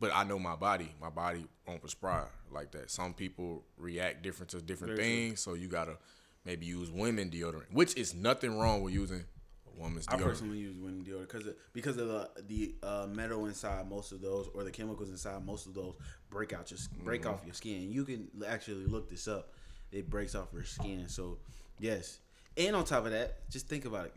But 0.00 0.12
I 0.14 0.22
know 0.22 0.38
my 0.38 0.54
body. 0.54 0.92
My 1.00 1.10
body 1.10 1.44
won't 1.66 1.80
prescribe 1.80 2.28
like 2.52 2.70
that. 2.70 2.88
Some 2.88 3.14
people 3.14 3.64
react 3.76 4.22
different 4.22 4.50
to 4.50 4.62
different 4.62 4.94
Very 4.94 5.04
true. 5.08 5.14
things, 5.28 5.40
so 5.40 5.54
you 5.54 5.66
gotta 5.66 5.96
maybe 6.44 6.66
use 6.66 6.88
women 6.88 7.30
deodorant, 7.30 7.64
which 7.72 7.96
is 7.96 8.14
nothing 8.14 8.56
wrong 8.56 8.82
with 8.82 8.94
using 8.94 9.24
a 9.66 9.80
woman's 9.82 10.06
deodorant. 10.06 10.20
I 10.20 10.22
personally 10.22 10.58
use 10.58 10.76
women 10.78 11.04
deodorant 11.04 11.28
because 11.32 11.48
because 11.72 11.96
of 11.96 12.06
the 12.06 12.30
the 12.46 12.74
uh, 12.84 13.06
metal 13.10 13.46
inside 13.46 13.88
most 13.90 14.12
of 14.12 14.20
those 14.20 14.48
or 14.54 14.62
the 14.62 14.70
chemicals 14.70 15.10
inside 15.10 15.44
most 15.44 15.66
of 15.66 15.74
those 15.74 15.94
break 16.30 16.52
out 16.52 16.70
your 16.70 16.78
break 17.02 17.22
Mm-hmm. 17.22 17.30
off 17.30 17.44
your 17.44 17.54
skin. 17.54 17.90
You 17.90 18.04
can 18.04 18.28
actually 18.46 18.86
look 18.86 19.10
this 19.10 19.26
up. 19.26 19.52
It 19.90 20.08
breaks 20.08 20.36
off 20.36 20.46
your 20.52 20.62
skin. 20.62 21.08
So 21.08 21.38
yes, 21.80 22.20
and 22.56 22.76
on 22.76 22.84
top 22.84 23.04
of 23.04 23.10
that, 23.10 23.50
just 23.50 23.66
think 23.66 23.84
about 23.84 24.06
it. 24.06 24.14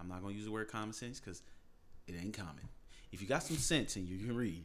I'm 0.00 0.08
not 0.08 0.22
gonna 0.22 0.34
use 0.34 0.44
the 0.44 0.50
word 0.52 0.68
common 0.68 0.92
sense 0.92 1.20
because 1.20 1.42
it 2.06 2.14
ain't 2.20 2.36
common. 2.36 2.68
If 3.12 3.22
you 3.22 3.28
got 3.28 3.42
some 3.42 3.56
sense 3.56 3.96
and 3.96 4.08
you 4.08 4.18
can 4.18 4.34
read, 4.34 4.64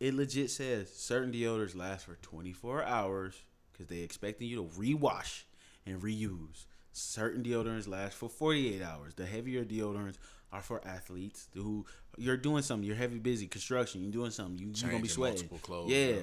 it 0.00 0.14
legit 0.14 0.50
says 0.50 0.92
certain 0.92 1.32
deodorants 1.32 1.76
last 1.76 2.04
for 2.06 2.16
24 2.16 2.82
hours 2.84 3.40
because 3.72 3.86
they 3.86 3.98
expecting 4.00 4.48
you 4.48 4.56
to 4.56 4.62
rewash 4.80 5.42
and 5.86 6.00
reuse. 6.02 6.66
Certain 6.92 7.42
deodorants 7.42 7.88
last 7.88 8.14
for 8.16 8.28
48 8.28 8.82
hours. 8.82 9.14
The 9.14 9.26
heavier 9.26 9.64
deodorants 9.64 10.16
are 10.52 10.62
for 10.62 10.80
athletes 10.86 11.48
who 11.54 11.84
you're 12.16 12.36
doing 12.36 12.62
something. 12.62 12.86
You're 12.86 12.96
heavy, 12.96 13.18
busy 13.18 13.46
construction. 13.46 14.02
You're 14.02 14.12
doing 14.12 14.30
something. 14.30 14.58
You, 14.58 14.72
you're 14.74 14.90
gonna 14.90 15.02
be 15.02 15.08
sweating. 15.08 15.36
multiple 15.36 15.58
clothes, 15.58 15.90
yeah. 15.90 16.06
yeah. 16.06 16.16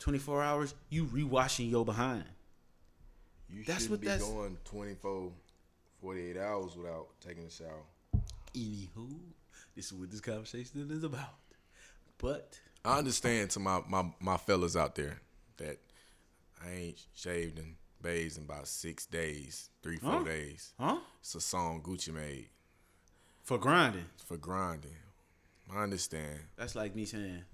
24 0.00 0.42
hours. 0.42 0.74
You 0.90 1.06
rewashing 1.06 1.70
your 1.70 1.84
behind. 1.84 2.24
You 3.48 3.64
That's 3.64 3.84
shouldn't 3.84 3.90
what 3.92 4.00
be 4.00 4.06
that's- 4.08 4.28
going 4.28 4.56
24, 4.64 5.32
48 6.04 6.36
hours 6.36 6.76
without 6.76 7.06
taking 7.26 7.44
a 7.44 7.50
shower. 7.50 7.82
Anywho, 8.54 9.08
this 9.74 9.86
is 9.86 9.94
what 9.94 10.10
this 10.10 10.20
conversation 10.20 10.86
is 10.90 11.02
about. 11.02 11.34
But 12.18 12.58
I 12.84 12.98
understand 12.98 13.48
to 13.52 13.60
my, 13.60 13.80
my, 13.88 14.04
my 14.20 14.36
fellas 14.36 14.76
out 14.76 14.96
there 14.96 15.18
that 15.56 15.78
I 16.62 16.70
ain't 16.72 17.02
shaved 17.14 17.58
and 17.58 17.76
bathed 18.02 18.36
in 18.36 18.44
about 18.44 18.68
six 18.68 19.06
days, 19.06 19.70
three, 19.82 19.96
four 19.96 20.10
Huh? 20.18 20.24
days. 20.24 20.74
huh? 20.78 20.98
It's 21.20 21.34
a 21.36 21.40
song 21.40 21.80
Gucci 21.82 22.12
made 22.12 22.48
For 23.42 23.56
grinding. 23.56 24.04
for 24.26 24.36
grinding. 24.36 24.90
I 25.74 25.84
understand. 25.84 26.38
That's 26.56 26.74
like 26.74 26.94
me 26.94 27.06
saying. 27.06 27.44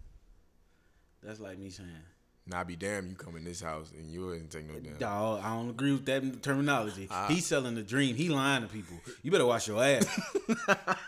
That's 1.23 1.39
like 1.39 1.57
me 1.57 1.71
saying. 1.71 1.89
Now 2.51 2.61
I 2.61 2.65
be 2.65 2.75
damn 2.77 3.07
you 3.07 3.15
come 3.15 3.37
in 3.37 3.45
this 3.45 3.61
house 3.61 3.93
and 3.97 4.11
you 4.11 4.35
ain't 4.35 4.51
take 4.51 4.67
no 4.69 4.75
damn. 4.81 4.97
Dog, 4.99 5.41
I 5.45 5.55
don't 5.55 5.71
agree 5.71 5.93
with 5.93 6.05
that 6.07 6.43
terminology. 6.43 7.07
Ah. 7.11 7.29
I- 7.29 7.33
He's 7.33 7.47
selling 7.47 7.77
the 7.77 7.83
dream. 7.83 8.17
He 8.17 8.29
lying 8.29 8.63
to 8.63 8.69
people. 8.69 8.97
You 9.23 9.31
better 9.31 9.47
wash 9.47 9.69
your 9.69 9.83
ass. 9.83 10.05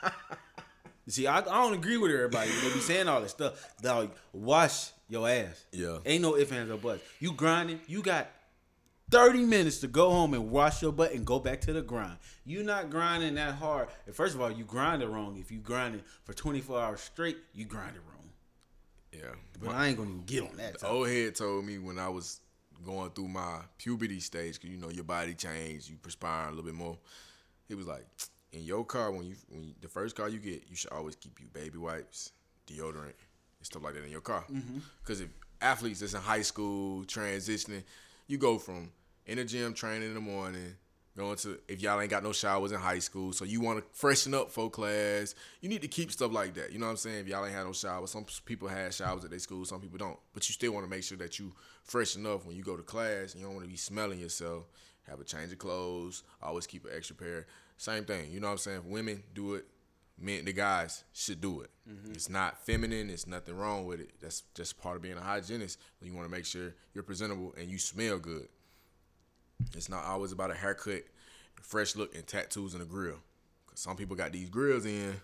See, 1.09 1.27
I, 1.27 1.39
I 1.39 1.43
don't 1.43 1.75
agree 1.75 1.97
with 1.97 2.13
everybody. 2.13 2.49
They 2.49 2.73
be 2.73 2.81
saying 2.81 3.09
all 3.09 3.21
this 3.21 3.33
stuff. 3.33 3.75
Dog, 3.83 4.13
wash 4.33 4.91
your 5.09 5.29
ass. 5.29 5.65
Yeah. 5.73 5.99
Ain't 6.07 6.23
no 6.23 6.37
ifs, 6.37 6.53
ands, 6.53 6.71
or 6.71 6.77
buts. 6.79 7.03
You 7.19 7.33
grinding, 7.33 7.81
you 7.89 8.03
got 8.03 8.31
30 9.11 9.45
minutes 9.45 9.79
to 9.81 9.89
go 9.89 10.11
home 10.11 10.33
and 10.33 10.51
wash 10.51 10.81
your 10.81 10.93
butt 10.93 11.13
and 11.13 11.27
go 11.27 11.41
back 11.41 11.61
to 11.63 11.73
the 11.73 11.83
grind. 11.83 12.17
You 12.47 12.63
not 12.63 12.89
grinding 12.89 13.35
that 13.35 13.55
hard. 13.57 13.89
And 14.07 14.15
First 14.15 14.37
of 14.37 14.41
all, 14.41 14.51
you 14.51 14.65
grind 14.65 15.03
it 15.03 15.09
wrong. 15.09 15.37
If 15.39 15.51
you 15.51 15.59
grinding 15.59 16.03
for 16.23 16.35
24 16.35 16.81
hours 16.81 17.01
straight, 17.01 17.37
you 17.53 17.65
grind 17.65 17.97
it 17.97 18.03
wrong. 18.09 18.12
Yeah. 19.13 19.35
But 19.61 19.75
I 19.75 19.89
ain't 19.89 19.97
gonna 19.97 20.11
even 20.11 20.23
get 20.25 20.43
on 20.43 20.57
that. 20.57 20.75
The 20.75 20.79
topic. 20.81 20.95
old 20.95 21.09
head 21.09 21.35
told 21.35 21.65
me 21.65 21.79
when 21.79 21.99
I 21.99 22.09
was 22.09 22.41
going 22.85 23.11
through 23.11 23.29
my 23.29 23.61
puberty 23.79 24.21
stage, 24.21 24.61
cause 24.61 24.71
you 24.71 24.77
know 24.77 24.89
your 24.89 25.05
body 25.05 25.35
changed, 25.35 25.89
you 25.89 25.97
perspire 25.97 26.47
a 26.47 26.51
little 26.51 26.65
bit 26.65 26.75
more. 26.75 26.99
He 27.69 27.75
was 27.75 27.87
like, 27.87 28.07
in 28.53 28.63
your 28.63 28.85
car 28.85 29.11
when 29.11 29.25
you 29.25 29.37
when 29.49 29.65
you, 29.65 29.75
the 29.81 29.89
first 29.89 30.17
car 30.17 30.29
you 30.29 30.39
get, 30.39 30.65
you 30.69 30.77
should 30.77 30.93
always 30.93 31.17
keep 31.17 31.41
you 31.41 31.47
baby 31.53 31.79
wipes, 31.79 32.33
deodorant, 32.67 33.15
and 33.15 33.63
stuff 33.63 33.83
like 33.83 33.95
that 33.95 34.05
in 34.05 34.11
your 34.11 34.21
car. 34.21 34.45
Mm-hmm. 34.51 34.79
Cause 35.05 35.21
if 35.21 35.29
athletes 35.61 36.01
that's 36.01 36.15
in 36.15 36.21
high 36.21 36.43
school 36.43 37.05
transitioning, 37.05 37.83
you 38.27 38.39
go 38.39 38.59
from 38.59 38.91
in 39.27 39.39
the 39.39 39.45
gym 39.45 39.75
training 39.75 40.09
in 40.09 40.15
the 40.15 40.21
morning. 40.21 40.77
Going 41.15 41.37
to 41.37 41.59
if 41.69 41.83
y'all 41.83 42.01
ain't 42.01 42.11
got 42.11 42.23
no 42.23 42.33
showers 42.33 42.73
in 42.73 42.81
high 42.81 42.99
school, 42.99 43.35
so 43.35 43.45
you 43.45 43.61
want 43.61 43.79
to 43.81 43.85
freshen 43.93 44.33
up 44.33 44.51
for 44.51 44.71
class. 44.71 45.35
You 45.61 45.69
need 45.69 45.83
to 45.83 45.89
keep 45.89 46.11
stuff 46.11 46.33
like 46.33 46.55
that. 46.55 46.73
You 46.73 46.79
know 46.79 46.87
what 46.87 46.93
I'm 46.93 46.97
saying? 46.97 47.19
If 47.19 47.29
y'all 47.29 47.45
ain't 47.45 47.55
had 47.55 47.67
no 47.67 47.75
showers, 47.75 48.11
some 48.11 48.25
people 48.47 48.67
had 48.67 48.95
showers 48.95 49.23
at 49.23 49.29
their 49.29 49.39
school, 49.39 49.67
some 49.67 49.81
people 49.81 49.99
don't. 49.99 50.19
But 50.33 50.49
you 50.49 50.55
still 50.55 50.73
want 50.73 50.87
to 50.87 50.91
make 50.91 51.03
sure 51.03 51.19
that 51.19 51.39
you 51.39 51.53
fresh 51.85 52.17
enough 52.17 52.47
when 52.47 52.57
you 52.57 52.63
go 52.63 52.79
to 52.79 52.83
class. 52.83 53.35
You 53.35 53.45
don't 53.45 53.55
want 53.55 53.67
to 53.67 53.71
be 53.71 53.77
smelling 53.77 54.21
yourself. 54.21 54.65
Have 55.03 55.21
a 55.21 55.25
change 55.25 55.53
of 55.53 55.59
clothes. 55.59 56.23
Always 56.43 56.67
keep 56.67 56.87
an 56.87 56.93
extra 56.97 57.15
pair. 57.15 57.47
Same 57.77 58.05
thing. 58.05 58.31
You 58.31 58.41
know 58.41 58.47
what 58.47 58.53
I'm 58.53 58.59
saying? 58.59 58.79
If 58.79 58.85
women 58.85 59.23
do 59.35 59.55
it, 59.55 59.67
men, 60.19 60.47
the 60.47 60.53
guys 60.55 61.05
should 61.13 61.43
do 61.43 61.61
it. 61.61 61.71
Mm-hmm. 61.87 62.13
It's 62.13 62.31
not 62.31 62.65
feminine. 62.65 63.11
It's 63.11 63.27
nothing 63.27 63.57
wrong 63.57 63.85
with 63.85 64.01
it. 64.01 64.13
That's 64.21 64.45
just 64.55 64.81
part 64.81 64.97
of 64.97 65.03
being 65.03 65.19
a 65.19 65.21
hygienist. 65.21 65.79
You 66.01 66.15
want 66.15 66.27
to 66.27 66.31
make 66.31 66.47
sure 66.47 66.75
you're 66.95 67.05
presentable 67.05 67.55
and 67.59 67.69
you 67.71 67.79
smell 67.79 68.19
good. 68.19 68.49
It's 69.75 69.89
not 69.89 70.05
always 70.05 70.33
about 70.33 70.51
a 70.51 70.55
haircut, 70.55 71.03
fresh 71.61 71.97
look, 71.97 72.15
and 72.15 72.27
tattoos 72.27 72.75
and 72.75 72.83
a 72.83 72.87
grill. 72.87 73.19
Cause 73.67 73.81
some 73.81 73.97
people 73.97 74.17
got 74.17 74.33
these 74.33 74.51
grills 74.51 74.85
in 74.85 75.21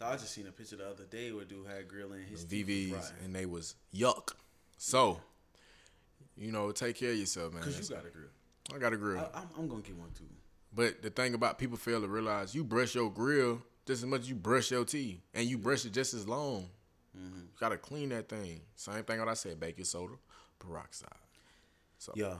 I 0.00 0.12
just 0.12 0.34
seen 0.34 0.46
a 0.46 0.52
picture 0.52 0.76
the 0.76 0.88
other 0.88 1.04
day 1.04 1.32
where 1.32 1.44
dude 1.44 1.66
had 1.66 1.88
grill 1.88 2.12
in 2.12 2.22
his 2.22 2.44
VVs, 2.44 3.12
and 3.24 3.34
they 3.34 3.46
was 3.46 3.74
yuck. 3.94 4.32
So, 4.76 5.20
you 6.36 6.52
know, 6.52 6.70
take 6.70 6.96
care 6.96 7.12
of 7.12 7.16
yourself, 7.16 7.54
man. 7.54 7.62
Cause 7.62 7.78
you 7.78 7.96
got 7.96 8.04
a 8.04 8.10
grill. 8.10 8.28
I 8.74 8.78
got 8.78 8.92
a 8.92 8.96
grill. 8.96 9.18
I, 9.18 9.38
I'm, 9.38 9.48
I'm 9.58 9.68
gonna 9.68 9.80
get 9.80 9.96
one 9.96 10.10
too. 10.10 10.24
But 10.74 11.00
the 11.00 11.08
thing 11.08 11.32
about 11.32 11.58
people 11.58 11.78
fail 11.78 12.02
to 12.02 12.08
realize 12.08 12.54
you 12.54 12.62
brush 12.62 12.94
your 12.94 13.10
grill 13.10 13.62
just 13.86 14.02
as 14.02 14.06
much 14.06 14.22
as 14.22 14.28
you 14.28 14.34
brush 14.34 14.70
your 14.70 14.84
teeth, 14.84 15.20
and 15.32 15.46
you 15.46 15.56
brush 15.56 15.86
it 15.86 15.92
just 15.92 16.12
as 16.12 16.28
long. 16.28 16.68
Mm-hmm. 17.16 17.38
You 17.38 17.58
gotta 17.58 17.78
clean 17.78 18.10
that 18.10 18.28
thing. 18.28 18.60
Same 18.74 19.02
thing 19.04 19.18
what 19.18 19.28
I 19.28 19.34
said: 19.34 19.58
baking 19.58 19.86
soda, 19.86 20.14
peroxide. 20.58 21.08
So 21.98 22.12
Yeah. 22.14 22.34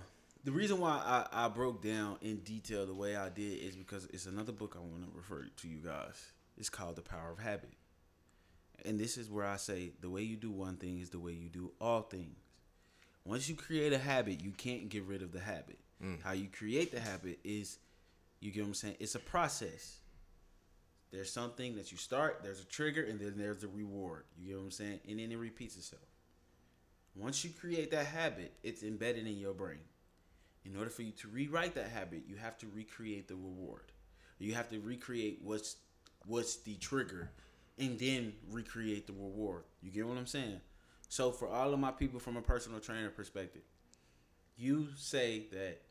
The 0.46 0.52
reason 0.52 0.78
why 0.78 1.02
I, 1.04 1.46
I 1.46 1.48
broke 1.48 1.82
down 1.82 2.18
in 2.20 2.36
detail 2.36 2.86
the 2.86 2.94
way 2.94 3.16
I 3.16 3.30
did 3.30 3.58
is 3.58 3.74
because 3.74 4.04
it's 4.12 4.26
another 4.26 4.52
book 4.52 4.76
I 4.76 4.80
want 4.80 5.02
to 5.02 5.10
refer 5.12 5.44
to 5.44 5.68
you 5.68 5.78
guys. 5.78 6.24
It's 6.56 6.70
called 6.70 6.94
The 6.94 7.02
Power 7.02 7.32
of 7.32 7.40
Habit. 7.40 7.72
And 8.84 8.96
this 8.96 9.18
is 9.18 9.28
where 9.28 9.44
I 9.44 9.56
say 9.56 9.90
the 10.00 10.08
way 10.08 10.22
you 10.22 10.36
do 10.36 10.52
one 10.52 10.76
thing 10.76 11.00
is 11.00 11.10
the 11.10 11.18
way 11.18 11.32
you 11.32 11.48
do 11.48 11.72
all 11.80 12.02
things. 12.02 12.36
Once 13.24 13.48
you 13.48 13.56
create 13.56 13.92
a 13.92 13.98
habit, 13.98 14.40
you 14.40 14.52
can't 14.52 14.88
get 14.88 15.02
rid 15.02 15.20
of 15.20 15.32
the 15.32 15.40
habit. 15.40 15.80
Mm. 16.00 16.22
How 16.22 16.30
you 16.30 16.46
create 16.46 16.92
the 16.92 17.00
habit 17.00 17.40
is, 17.42 17.78
you 18.38 18.52
get 18.52 18.60
what 18.60 18.68
I'm 18.68 18.74
saying? 18.74 18.96
It's 19.00 19.16
a 19.16 19.18
process. 19.18 19.96
There's 21.10 21.32
something 21.32 21.74
that 21.74 21.90
you 21.90 21.98
start, 21.98 22.42
there's 22.44 22.60
a 22.60 22.66
trigger, 22.66 23.02
and 23.02 23.18
then 23.18 23.34
there's 23.36 23.64
a 23.64 23.68
reward. 23.68 24.22
You 24.38 24.50
get 24.50 24.58
what 24.58 24.64
I'm 24.66 24.70
saying? 24.70 25.00
And 25.08 25.18
then 25.18 25.32
it 25.32 25.38
repeats 25.38 25.76
itself. 25.76 26.06
Once 27.16 27.42
you 27.42 27.50
create 27.50 27.90
that 27.90 28.06
habit, 28.06 28.52
it's 28.62 28.84
embedded 28.84 29.26
in 29.26 29.38
your 29.38 29.52
brain. 29.52 29.80
In 30.66 30.76
order 30.76 30.90
for 30.90 31.02
you 31.02 31.12
to 31.12 31.28
rewrite 31.28 31.74
that 31.76 31.88
habit, 31.88 32.24
you 32.26 32.36
have 32.36 32.58
to 32.58 32.66
recreate 32.74 33.28
the 33.28 33.36
reward. 33.36 33.92
You 34.38 34.54
have 34.54 34.68
to 34.70 34.80
recreate 34.80 35.38
what's 35.42 35.76
what's 36.26 36.56
the 36.56 36.74
trigger 36.74 37.30
and 37.78 37.98
then 37.98 38.32
recreate 38.50 39.06
the 39.06 39.12
reward. 39.12 39.62
You 39.80 39.90
get 39.90 40.06
what 40.06 40.18
I'm 40.18 40.26
saying? 40.26 40.60
So 41.08 41.30
for 41.30 41.48
all 41.48 41.72
of 41.72 41.78
my 41.78 41.92
people 41.92 42.18
from 42.18 42.36
a 42.36 42.42
personal 42.42 42.80
trainer 42.80 43.10
perspective, 43.10 43.62
you 44.56 44.88
say 44.96 45.46
that 45.52 45.82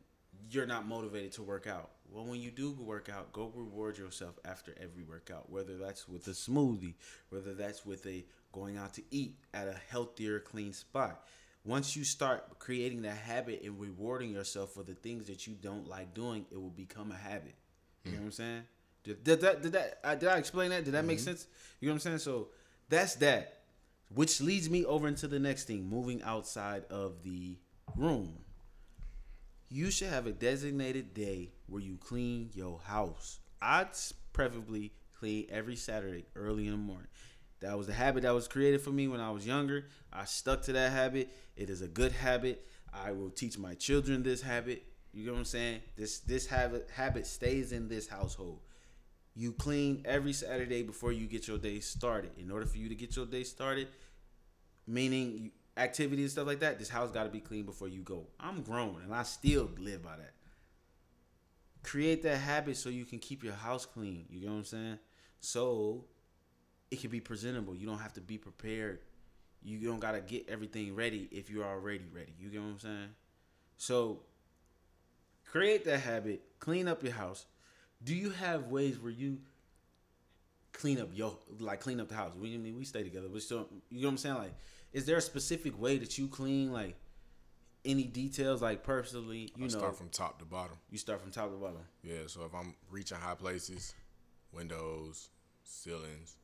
you're 0.49 0.65
not 0.65 0.87
motivated 0.87 1.31
to 1.33 1.43
work 1.43 1.67
out. 1.67 1.91
Well, 2.11 2.25
when 2.25 2.41
you 2.41 2.51
do 2.51 2.71
work 2.71 3.09
out, 3.09 3.31
go 3.31 3.51
reward 3.55 3.97
yourself 3.97 4.37
after 4.43 4.75
every 4.79 5.03
workout, 5.03 5.49
whether 5.49 5.77
that's 5.77 6.07
with 6.07 6.27
a 6.27 6.31
smoothie, 6.31 6.95
whether 7.29 7.53
that's 7.53 7.85
with 7.85 8.05
a 8.05 8.25
going 8.51 8.77
out 8.77 8.93
to 8.95 9.03
eat 9.09 9.37
at 9.53 9.67
a 9.67 9.75
healthier, 9.89 10.39
clean 10.39 10.73
spot. 10.73 11.25
Once 11.65 11.95
you 11.95 12.03
start 12.03 12.59
creating 12.59 13.01
that 13.01 13.17
habit 13.17 13.61
and 13.63 13.79
rewarding 13.79 14.29
yourself 14.29 14.71
for 14.71 14.83
the 14.83 14.93
things 14.93 15.27
that 15.27 15.47
you 15.47 15.55
don't 15.55 15.87
like 15.87 16.13
doing, 16.13 16.45
it 16.51 16.61
will 16.61 16.69
become 16.69 17.11
a 17.11 17.17
habit. 17.17 17.55
You 18.05 18.11
know 18.11 18.17
what 18.19 18.25
I'm 18.25 18.31
saying? 18.31 18.61
Did, 19.03 19.23
did 19.23 19.41
that 19.41 19.61
did 19.63 19.71
that 19.73 19.99
uh, 20.03 20.15
did 20.15 20.29
I 20.29 20.37
explain 20.37 20.69
that? 20.69 20.83
Did 20.83 20.93
that 20.93 21.05
make 21.05 21.19
sense? 21.19 21.47
You 21.79 21.87
know 21.87 21.93
what 21.93 21.97
I'm 21.97 22.01
saying? 22.01 22.17
So 22.19 22.49
that's 22.89 23.15
that. 23.15 23.61
Which 24.13 24.39
leads 24.41 24.69
me 24.69 24.85
over 24.85 25.07
into 25.07 25.27
the 25.27 25.39
next 25.39 25.65
thing, 25.65 25.89
moving 25.89 26.21
outside 26.21 26.83
of 26.91 27.23
the 27.23 27.57
room. 27.95 28.37
You 29.69 29.89
should 29.89 30.09
have 30.09 30.27
a 30.27 30.31
designated 30.31 31.15
day 31.15 31.51
where 31.65 31.81
you 31.81 31.97
clean 31.97 32.51
your 32.53 32.79
house. 32.79 33.39
I'd 33.61 33.89
preferably 34.31 34.91
clean 35.19 35.47
every 35.49 35.75
Saturday 35.75 36.25
early 36.35 36.65
in 36.65 36.71
the 36.71 36.77
morning. 36.77 37.07
That 37.65 37.77
was 37.79 37.87
the 37.87 37.93
habit 37.93 38.21
that 38.23 38.33
was 38.33 38.47
created 38.47 38.81
for 38.81 38.91
me 38.91 39.07
when 39.07 39.19
I 39.19 39.31
was 39.31 39.47
younger. 39.47 39.85
I 40.13 40.25
stuck 40.25 40.61
to 40.63 40.73
that 40.73 40.91
habit. 40.91 41.29
It 41.55 41.71
is 41.71 41.81
a 41.81 41.87
good 41.87 42.11
habit. 42.11 42.63
I 42.93 43.11
will 43.11 43.31
teach 43.31 43.57
my 43.57 43.73
children 43.73 44.21
this 44.21 44.41
habit. 44.41 44.83
You 45.11 45.25
know 45.25 45.33
what 45.33 45.39
I'm 45.39 45.45
saying? 45.45 45.81
This 45.97 46.19
this 46.19 46.45
habit 46.45 46.89
habit 46.93 47.25
stays 47.25 47.71
in 47.71 47.87
this 47.87 48.07
household. 48.07 48.59
You 49.33 49.51
clean 49.51 50.03
every 50.05 50.31
Saturday 50.31 50.83
before 50.83 51.11
you 51.11 51.25
get 51.25 51.47
your 51.47 51.57
day 51.57 51.79
started. 51.79 52.31
In 52.37 52.51
order 52.51 52.67
for 52.67 52.77
you 52.77 52.87
to 52.87 52.95
get 52.95 53.15
your 53.15 53.25
day 53.25 53.43
started, 53.43 53.87
meaning 54.85 55.51
activity 55.75 56.21
and 56.21 56.31
stuff 56.31 56.45
like 56.45 56.59
that, 56.59 56.77
this 56.77 56.89
house 56.89 57.09
got 57.09 57.23
to 57.23 57.29
be 57.29 57.39
clean 57.39 57.65
before 57.65 57.87
you 57.87 58.01
go. 58.01 58.27
I'm 58.39 58.61
grown 58.61 59.01
and 59.03 59.13
I 59.13 59.23
still 59.23 59.71
live 59.79 60.03
by 60.03 60.17
that. 60.17 60.33
Create 61.81 62.21
that 62.23 62.37
habit 62.37 62.77
so 62.77 62.89
you 62.89 63.05
can 63.05 63.17
keep 63.17 63.43
your 63.43 63.53
house 63.53 63.87
clean. 63.87 64.27
You 64.29 64.41
get 64.41 64.49
what 64.49 64.57
I'm 64.57 64.63
saying? 64.65 64.99
So 65.39 66.05
it 66.91 67.01
can 67.01 67.09
be 67.09 67.19
presentable. 67.19 67.75
You 67.75 67.87
don't 67.87 67.99
have 67.99 68.13
to 68.13 68.21
be 68.21 68.37
prepared. 68.37 68.99
You 69.63 69.79
don't 69.79 69.99
got 69.99 70.11
to 70.11 70.21
get 70.21 70.47
everything 70.47 70.95
ready 70.95 71.27
if 71.31 71.49
you're 71.49 71.65
already 71.65 72.05
ready. 72.13 72.33
You 72.39 72.49
get 72.49 72.61
what 72.61 72.67
I'm 72.67 72.79
saying? 72.79 73.09
So 73.77 74.21
create 75.45 75.85
that 75.85 75.99
habit, 76.01 76.41
clean 76.59 76.87
up 76.87 77.03
your 77.03 77.13
house. 77.13 77.45
Do 78.03 78.13
you 78.15 78.29
have 78.31 78.67
ways 78.67 78.99
where 78.99 79.11
you 79.11 79.39
clean 80.73 80.99
up 80.99 81.09
your 81.13 81.37
like 81.59 81.79
clean 81.79 81.99
up 81.99 82.09
the 82.09 82.15
house? 82.15 82.33
We 82.39 82.53
I 82.53 82.57
mean 82.57 82.77
we 82.77 82.85
stay 82.85 83.03
together, 83.03 83.27
but 83.31 83.41
still, 83.41 83.67
you 83.89 84.01
know 84.01 84.07
what 84.09 84.11
I'm 84.11 84.17
saying? 84.17 84.35
Like, 84.35 84.53
is 84.93 85.05
there 85.05 85.17
a 85.17 85.21
specific 85.21 85.79
way 85.81 85.97
that 85.97 86.17
you 86.17 86.27
clean? 86.27 86.71
Like, 86.71 86.95
any 87.83 88.03
details? 88.03 88.61
Like 88.61 88.83
personally, 88.83 89.49
you 89.55 89.63
I 89.65 89.67
know, 89.67 89.67
start 89.69 89.97
from 89.97 90.09
top 90.09 90.39
to 90.39 90.45
bottom. 90.45 90.77
you 90.91 90.97
start 90.97 91.21
from 91.21 91.31
top 91.31 91.49
to 91.51 91.57
bottom. 91.57 91.79
Yeah, 92.03 92.27
so 92.27 92.45
if 92.45 92.53
I'm 92.53 92.75
reaching 92.91 93.17
high 93.17 93.35
places, 93.35 93.93
windows, 94.51 95.29
ceilings, 95.63 96.35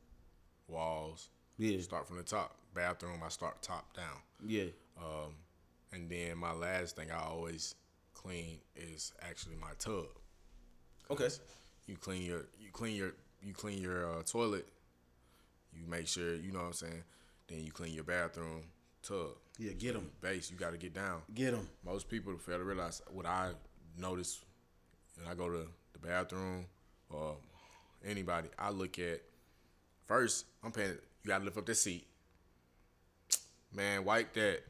walls, 0.72 1.28
Yeah. 1.58 1.80
Start 1.80 2.08
from 2.08 2.16
the 2.16 2.22
top. 2.22 2.56
Bathroom, 2.74 3.20
I 3.24 3.28
start 3.28 3.60
top 3.62 3.94
down. 3.94 4.16
Yeah. 4.44 4.64
Um, 4.98 5.34
and 5.92 6.08
then 6.10 6.38
my 6.38 6.52
last 6.52 6.96
thing 6.96 7.10
I 7.10 7.22
always 7.22 7.74
clean 8.14 8.58
is 8.74 9.12
actually 9.20 9.56
my 9.56 9.72
tub. 9.78 10.06
Okay. 11.10 11.28
You 11.86 11.96
clean 11.96 12.22
your 12.22 12.46
you 12.58 12.70
clean 12.72 12.96
your 12.96 13.12
you 13.42 13.52
clean 13.52 13.80
your 13.82 14.10
uh, 14.18 14.22
toilet. 14.22 14.66
You 15.74 15.86
make 15.86 16.06
sure 16.08 16.34
you 16.34 16.52
know 16.52 16.60
what 16.60 16.66
I'm 16.66 16.72
saying. 16.72 17.04
Then 17.48 17.60
you 17.64 17.72
clean 17.72 17.92
your 17.92 18.04
bathroom 18.04 18.62
tub. 19.02 19.36
Yeah, 19.58 19.72
get 19.72 19.92
them. 19.94 20.10
Base, 20.20 20.50
you 20.50 20.56
got 20.56 20.72
to 20.72 20.78
get 20.78 20.94
down. 20.94 21.20
Get 21.34 21.52
them. 21.52 21.68
Most 21.84 22.08
people 22.08 22.36
fail 22.38 22.58
to 22.58 22.64
realize 22.64 23.02
what 23.10 23.26
I 23.26 23.50
notice 23.98 24.40
when 25.18 25.28
I 25.28 25.34
go 25.34 25.50
to 25.50 25.66
the 25.92 25.98
bathroom 25.98 26.64
or 27.10 27.36
anybody. 28.04 28.48
I 28.58 28.70
look 28.70 28.98
at 28.98 29.20
first. 30.12 30.44
I'm 30.62 30.72
paying. 30.72 30.98
You 31.24 31.28
got 31.28 31.38
to 31.38 31.44
lift 31.44 31.56
up 31.56 31.64
the 31.64 31.74
seat. 31.74 32.06
Man, 33.74 34.04
wipe 34.04 34.34
that 34.34 34.60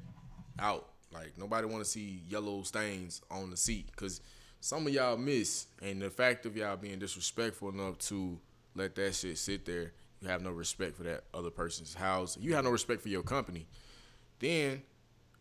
out. 0.58 0.88
Like 1.12 1.36
nobody 1.36 1.66
want 1.66 1.82
to 1.82 1.90
see 1.90 2.22
yellow 2.28 2.62
stains 2.62 3.20
on 3.30 3.50
the 3.50 3.56
seat 3.56 3.88
because 3.90 4.20
some 4.60 4.86
of 4.86 4.92
y'all 4.92 5.16
miss, 5.16 5.66
and 5.82 6.00
the 6.00 6.10
fact 6.10 6.46
of 6.46 6.56
y'all 6.56 6.76
being 6.76 7.00
disrespectful 7.00 7.70
enough 7.70 7.98
to 7.98 8.38
let 8.76 8.94
that 8.94 9.14
shit 9.16 9.36
sit 9.36 9.66
there, 9.66 9.92
you 10.20 10.28
have 10.28 10.42
no 10.42 10.52
respect 10.52 10.96
for 10.96 11.02
that 11.02 11.24
other 11.34 11.50
person's 11.50 11.94
house. 11.94 12.38
You 12.40 12.54
have 12.54 12.64
no 12.64 12.70
respect 12.70 13.02
for 13.02 13.08
your 13.08 13.24
company. 13.24 13.66
Then 14.38 14.82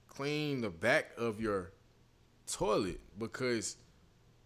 clean 0.07 0.61
the 0.61 0.71
back 0.71 1.11
of 1.17 1.39
your 1.39 1.71
toilet 2.51 2.99
because 3.19 3.77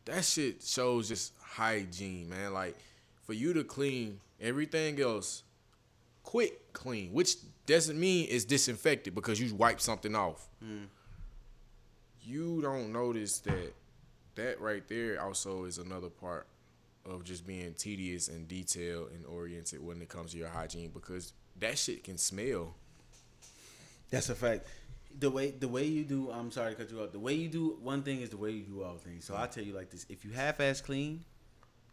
that 0.04 0.26
shit 0.26 0.62
shows 0.62 1.08
just 1.08 1.34
hygiene, 1.42 2.30
man. 2.30 2.54
Like 2.54 2.78
for 3.24 3.34
you 3.34 3.54
to 3.54 3.64
clean 3.64 4.20
everything 4.42 5.00
else, 5.02 5.44
quick 6.26 6.74
clean, 6.74 7.12
which 7.14 7.36
doesn't 7.66 8.00
mean 8.00 8.28
it's 8.30 8.46
disinfected 8.46 9.16
because 9.16 9.40
you 9.40 9.54
wipe 9.56 9.80
something 9.80 10.16
off. 10.16 10.48
Hmm. 10.62 10.86
You 12.22 12.62
don't 12.62 12.92
notice 12.92 13.40
that 13.40 13.74
that 14.36 14.60
right 14.60 14.86
there 14.88 15.22
also 15.22 15.64
is 15.66 15.78
another 15.78 16.10
part 16.10 16.48
of 17.06 17.24
just 17.24 17.46
being 17.46 17.74
tedious 17.74 18.28
and 18.28 18.48
detailed 18.48 19.12
and 19.12 19.26
oriented 19.26 19.82
when 19.86 20.02
it 20.02 20.10
comes 20.10 20.32
to 20.32 20.38
your 20.38 20.50
hygiene 20.50 20.90
because 20.94 21.34
that 21.60 21.78
shit 21.78 22.04
can 22.04 22.18
smell. 22.18 22.76
That's 24.10 24.30
a 24.30 24.36
fact. 24.36 24.68
The 25.18 25.30
way 25.30 25.52
the 25.52 25.68
way 25.68 25.86
you 25.86 26.04
do, 26.04 26.30
I'm 26.32 26.52
sorry 26.52 26.72
to 26.72 26.76
cut 26.76 26.92
you 26.92 27.02
off. 27.02 27.12
The 27.12 27.20
way 27.20 27.34
you 27.34 27.48
do 27.48 27.78
one 27.82 28.04
thing 28.04 28.22
is 28.22 28.32
the 28.32 28.38
way 28.38 28.52
you 28.52 28.64
do 28.64 28.84
all 28.84 28.98
things. 28.98 29.24
So 29.24 29.36
I 29.38 29.48
tell 29.48 29.64
you 29.64 29.74
like 29.74 29.90
this: 29.90 30.06
if 30.10 30.26
you 30.26 30.32
half-ass 30.32 30.82
clean, 30.82 31.24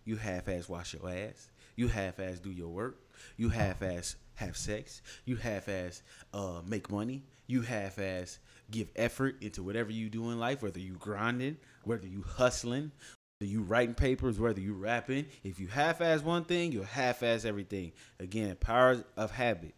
you 0.04 0.16
half-ass 0.16 0.68
wash 0.68 0.94
your 0.94 1.08
ass. 1.08 1.50
You 1.76 1.88
half-ass 1.88 2.40
do 2.40 2.50
your 2.50 2.68
work. 2.68 2.98
You 3.36 3.50
half-ass 3.50 4.16
have 4.44 4.56
sex. 4.56 5.02
You 5.24 5.36
half-ass 5.36 6.02
uh, 6.32 6.60
make 6.66 6.90
money. 6.90 7.22
You 7.46 7.62
half-ass 7.62 8.38
give 8.70 8.88
effort 8.96 9.42
into 9.42 9.62
whatever 9.62 9.90
you 9.90 10.08
do 10.08 10.30
in 10.30 10.38
life, 10.38 10.62
whether 10.62 10.80
you 10.80 10.94
grinding, 10.94 11.56
whether 11.84 12.06
you 12.06 12.24
hustling, 12.26 12.92
whether 13.38 13.50
you 13.50 13.62
writing 13.62 13.94
papers, 13.94 14.38
whether 14.38 14.60
you 14.60 14.74
rapping. 14.74 15.26
If 15.44 15.60
you 15.60 15.66
half-ass 15.68 16.22
one 16.22 16.44
thing, 16.44 16.72
you'll 16.72 16.84
half-ass 16.84 17.44
everything. 17.44 17.92
Again, 18.18 18.56
power 18.56 19.04
of 19.16 19.30
habit 19.30 19.74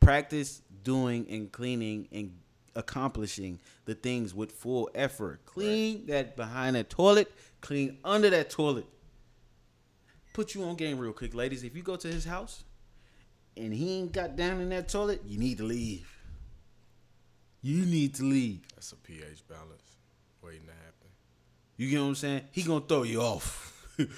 practice 0.00 0.62
doing 0.84 1.26
and 1.28 1.52
cleaning 1.52 2.08
and 2.12 2.32
accomplishing 2.74 3.60
the 3.84 3.94
things 3.94 4.34
with 4.34 4.52
full 4.52 4.88
effort. 4.94 5.44
Clean 5.44 6.06
that 6.06 6.34
behind 6.34 6.76
that 6.76 6.88
toilet, 6.88 7.30
clean 7.60 7.98
under 8.04 8.30
that 8.30 8.48
toilet. 8.48 8.86
Put 10.32 10.54
you 10.54 10.64
on 10.64 10.76
game 10.76 10.98
real 10.98 11.12
quick, 11.12 11.34
ladies. 11.34 11.64
If 11.64 11.76
you 11.76 11.82
go 11.82 11.96
to 11.96 12.08
his 12.08 12.24
house 12.24 12.64
and 13.58 13.72
he 13.72 13.98
ain't 13.98 14.12
got 14.12 14.36
down 14.36 14.60
in 14.60 14.68
that 14.70 14.88
toilet, 14.88 15.22
you 15.26 15.38
need 15.38 15.58
to 15.58 15.64
leave. 15.64 16.08
You 17.60 17.84
need 17.84 18.14
to 18.14 18.22
leave. 18.22 18.60
That's 18.74 18.92
a 18.92 18.96
pH 18.96 19.46
balance 19.48 19.96
waiting 20.42 20.66
to 20.66 20.72
happen. 20.72 21.08
You 21.76 21.90
get 21.90 22.00
what 22.00 22.06
I'm 22.06 22.14
saying? 22.14 22.42
He 22.52 22.62
gonna 22.62 22.80
throw 22.80 23.02
you 23.02 23.20
off. 23.20 23.74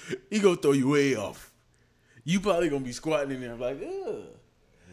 he 0.29 0.39
gonna 0.39 0.55
throw 0.55 0.71
you 0.73 0.89
way 0.89 1.15
off. 1.15 1.51
You 2.23 2.39
probably 2.39 2.69
gonna 2.69 2.85
be 2.85 2.91
squatting 2.91 3.31
in 3.31 3.41
there 3.41 3.55
like, 3.55 3.81
ugh. 3.81 4.23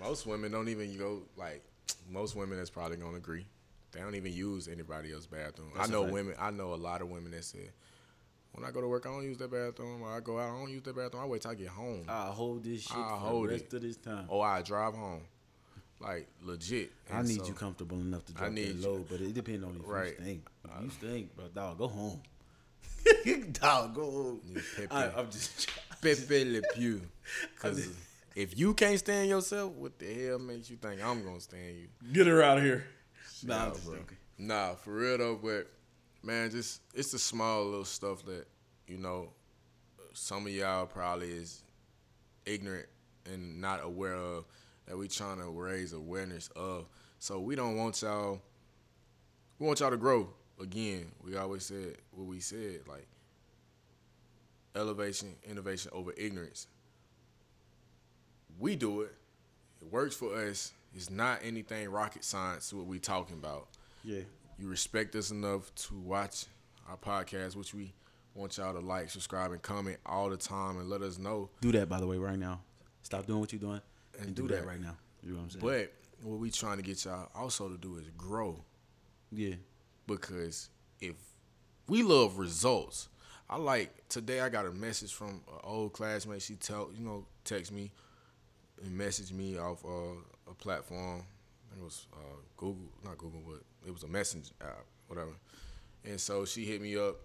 Most 0.00 0.26
women 0.26 0.50
don't 0.50 0.68
even 0.68 0.96
go 0.96 1.22
like 1.37 1.62
most 2.11 2.37
women 2.37 2.56
that's 2.58 2.70
probably 2.70 2.96
gonna 2.96 3.16
agree. 3.16 3.46
They 3.92 4.00
don't 4.00 4.14
even 4.14 4.32
use 4.32 4.68
anybody 4.68 5.12
else's 5.12 5.26
bathroom. 5.26 5.70
That's 5.74 5.88
I 5.88 5.92
know 5.92 6.02
women. 6.02 6.34
I 6.38 6.50
know 6.50 6.74
a 6.74 6.76
lot 6.76 7.02
of 7.02 7.11
women 7.11 7.32
that 7.32 7.44
say, 7.44 7.70
when 8.61 8.68
I 8.68 8.73
go 8.73 8.81
to 8.81 8.88
work, 8.88 9.07
I 9.07 9.11
don't 9.11 9.25
use 9.25 9.38
that 9.38 9.51
bathroom. 9.51 10.03
Or 10.03 10.16
I 10.16 10.21
go 10.21 10.38
out, 10.38 10.55
I 10.55 10.59
don't 10.59 10.71
use 10.71 10.83
that 10.83 10.97
bathroom. 10.97 11.23
I 11.23 11.27
wait 11.27 11.42
till 11.42 11.51
I 11.51 11.55
get 11.55 11.68
home, 11.68 12.05
I'll 12.09 12.33
hold 12.33 12.64
this 12.64 12.83
shit 12.83 12.97
I'll 12.97 13.09
for 13.11 13.27
hold 13.27 13.49
the 13.49 13.53
rest 13.53 13.64
it. 13.64 13.75
of 13.75 13.83
this 13.83 13.97
time. 13.97 14.25
or 14.29 14.44
I 14.47 14.62
drive 14.62 14.94
home, 14.94 15.23
like 16.01 16.29
legit. 16.42 16.90
I 17.12 17.23
need 17.23 17.40
so- 17.40 17.47
you 17.47 17.53
comfortable 17.55 17.99
enough 17.99 18.25
to 18.27 18.33
drop 18.33 18.55
that 18.55 18.81
load, 18.81 19.07
but 19.09 19.21
it 19.21 19.35
depends 19.35 19.64
on 19.64 19.77
if 19.77 19.83
Right. 19.87 20.14
you 20.18 20.25
stink. 20.25 20.49
If 20.64 20.71
you 20.83 20.87
uh, 20.87 20.90
stink, 20.90 21.37
bro, 21.37 21.49
dog, 21.49 21.79
go 21.79 21.88
home. 21.88 22.21
dog, 23.53 23.94
go 23.94 24.11
home. 24.11 24.40
Pepe. 24.77 24.88
I, 24.90 25.11
I'm 25.11 25.31
just. 25.31 25.68
Pepe 26.03 26.44
Le 26.44 26.61
Pew. 26.75 27.01
Because 27.55 27.88
if 28.37 28.57
you 28.57 28.73
can't 28.75 28.99
stand 28.99 29.29
yourself, 29.29 29.73
what 29.73 29.99
the 29.99 30.07
hell 30.27 30.38
makes 30.38 30.71
you 30.71 30.77
think 30.77 31.03
I'm 31.03 31.25
gonna 31.25 31.40
stand 31.40 31.77
you? 31.77 31.88
Get 32.12 32.27
her 32.27 32.42
out 32.42 32.59
of 32.59 32.64
here. 32.64 32.87
Nah, 33.44 33.66
I'm 33.66 33.73
just 33.73 33.85
bro. 33.87 33.97
joking. 33.97 34.16
Nah, 34.38 34.75
for 34.75 34.92
real 34.94 35.18
though, 35.18 35.37
but 35.42 35.68
man, 36.22 36.50
just 36.50 36.81
it's 36.94 37.12
the 37.12 37.18
small 37.18 37.64
little 37.64 37.85
stuff 37.85 38.24
that 38.26 38.46
you 38.87 38.98
know 38.98 39.31
some 40.12 40.46
of 40.46 40.52
y'all 40.52 40.87
probably 40.87 41.31
is 41.31 41.62
ignorant 42.46 42.87
and 43.26 43.61
not 43.61 43.81
aware 43.85 44.14
of 44.14 44.44
that 44.87 44.96
we 44.96 45.07
trying 45.07 45.38
to 45.38 45.44
raise 45.44 45.92
awareness 45.92 46.48
of. 46.57 46.87
So 47.18 47.40
we 47.40 47.54
don't 47.54 47.76
want 47.76 48.00
y'all. 48.02 48.40
We 49.59 49.66
want 49.66 49.81
y'all 49.81 49.90
to 49.90 49.96
grow. 49.96 50.31
Again, 50.61 51.12
we 51.22 51.37
always 51.37 51.64
said 51.64 51.96
what 52.11 52.26
we 52.26 52.40
said, 52.40 52.81
like 52.88 53.07
elevation, 54.74 55.35
innovation 55.48 55.90
over 55.94 56.12
ignorance. 56.16 56.66
We 58.59 58.74
do 58.76 59.02
it. 59.02 59.14
It 59.81 59.92
works 59.92 60.16
for 60.16 60.35
us. 60.35 60.72
It's 60.94 61.11
not 61.11 61.40
anything 61.42 61.88
rocket 61.90 62.24
science 62.24 62.72
what 62.72 62.87
we 62.87 62.98
talking 62.98 63.37
about 63.37 63.68
Yeah. 64.02 64.22
You 64.59 64.68
respect 64.68 65.14
us 65.14 65.31
enough 65.31 65.73
to 65.75 65.94
watch 65.99 66.47
our 66.88 66.97
podcast, 66.97 67.57
which 67.57 67.75
we 67.75 67.92
want 68.35 68.57
y'all 68.57 68.73
to 68.73 68.81
like, 68.81 69.11
subscribe, 69.11 69.53
and 69.53 69.62
comment 69.62 69.99
all 70.07 70.29
the 70.31 70.37
time, 70.37 70.79
and 70.79 70.88
let 70.88 71.03
us 71.03 71.18
know. 71.18 71.51
Do 71.61 71.73
that, 71.73 71.88
by 71.88 72.01
the 72.01 72.07
way, 72.07 72.18
right 72.18 72.38
now. 72.38 72.61
Stop 73.03 73.27
doing 73.27 73.40
what 73.40 73.53
you're 73.53 73.61
doing 73.61 73.81
and, 74.18 74.27
And 74.27 74.35
do, 74.35 74.42
do 74.42 74.49
that. 74.49 74.62
that. 74.62 74.66
right 74.66 74.81
now. 74.81 74.97
You 75.23 75.31
know 75.33 75.38
what 75.38 75.42
I'm 75.44 75.51
saying? 75.51 75.64
But 75.64 76.27
what 76.29 76.38
we 76.38 76.51
trying 76.51 76.77
to 76.79 76.83
get 76.83 77.05
y'all 77.05 77.29
also 77.35 77.68
to 77.68 77.77
do 77.77 77.97
is 77.99 78.09
grow, 78.16 78.62
yeah. 79.33 79.55
because 80.07 80.68
if 81.01 81.14
we 81.88 82.03
love 82.03 82.38
results, 82.38 83.09
I 83.49 83.57
like 83.57 84.09
today. 84.09 84.40
I 84.40 84.49
got 84.49 84.66
a 84.66 84.71
message 84.73 85.14
from 85.14 85.29
an 85.29 85.61
old 85.64 85.92
classmate. 85.92 86.42
She 86.42 86.55
tell 86.57 86.90
you 86.97 87.05
know 87.05 87.25
text 87.44 87.73
me 87.73 87.92
and 88.85 88.97
message 88.97 89.33
me 89.33 89.57
off 89.59 89.85
uh, 89.85 90.51
a 90.51 90.55
platform. 90.55 91.23
It 91.76 91.83
was 91.83 92.07
uh, 92.12 92.16
Google, 92.57 92.88
not 93.04 93.18
Google, 93.18 93.42
but 93.46 93.61
it 93.87 93.92
was 93.92 94.02
a 94.02 94.09
message 94.09 94.50
app, 94.61 94.85
whatever. 95.07 95.33
And 96.04 96.20
so 96.20 96.44
she 96.44 96.64
hit 96.64 96.81
me 96.81 96.96
up, 96.96 97.16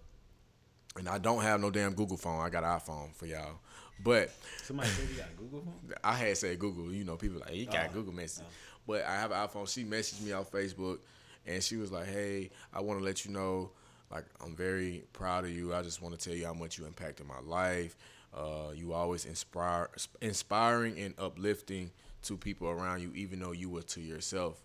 and 0.98 1.08
I 1.08 1.18
don't 1.18 1.42
have 1.42 1.60
no 1.62 1.72
damn 1.72 1.94
Google 1.94 2.18
phone. 2.18 2.42
I 2.46 2.50
got 2.50 2.64
an 2.64 2.70
iPhone 2.80 3.14
for 3.16 3.26
y'all, 3.26 3.60
but 4.04 4.30
Somebody 4.64 4.90
said 4.90 5.10
you 5.10 5.16
got 5.18 5.36
Google 5.38 5.62
phone? 5.62 5.94
I 6.04 6.14
had 6.14 6.38
said 6.38 6.60
Google. 6.60 6.92
You 6.94 7.04
know, 7.04 7.16
people 7.16 7.40
like 7.40 7.50
he 7.52 7.66
got 7.66 7.88
Oh. 7.90 7.94
Google 7.94 8.14
Message, 8.14 8.46
but 8.88 9.04
I 9.06 9.16
have 9.16 9.32
an 9.32 9.38
iPhone. 9.48 9.68
She 9.72 9.84
messaged 9.84 10.22
me 10.22 10.32
on 10.34 10.46
Facebook, 10.46 11.00
and 11.48 11.64
she 11.64 11.78
was 11.78 11.92
like, 11.92 12.08
"Hey, 12.08 12.50
I 12.74 12.82
want 12.82 13.00
to 13.00 13.06
let 13.06 13.26
you 13.26 13.32
know, 13.32 13.72
like, 14.12 14.26
I'm 14.44 14.56
very 14.56 15.04
proud 15.14 15.46
of 15.46 15.52
you. 15.52 15.74
I 15.74 15.82
just 15.82 16.02
want 16.02 16.18
to 16.20 16.24
tell 16.30 16.38
you 16.38 16.46
how 16.46 16.54
much 16.54 16.78
you 16.78 16.86
impacted 16.86 17.26
my 17.26 17.40
life. 17.44 17.96
Uh, 18.36 18.72
you 18.76 18.94
always 18.94 19.26
inspire, 19.26 19.90
inspiring 20.22 20.98
and 21.00 21.14
uplifting 21.20 21.92
to 22.24 22.38
people 22.38 22.68
around 22.70 23.02
you, 23.02 23.12
even 23.16 23.40
though 23.40 23.52
you 23.52 23.70
were 23.70 23.82
to 23.84 24.02
yourself. 24.02 24.62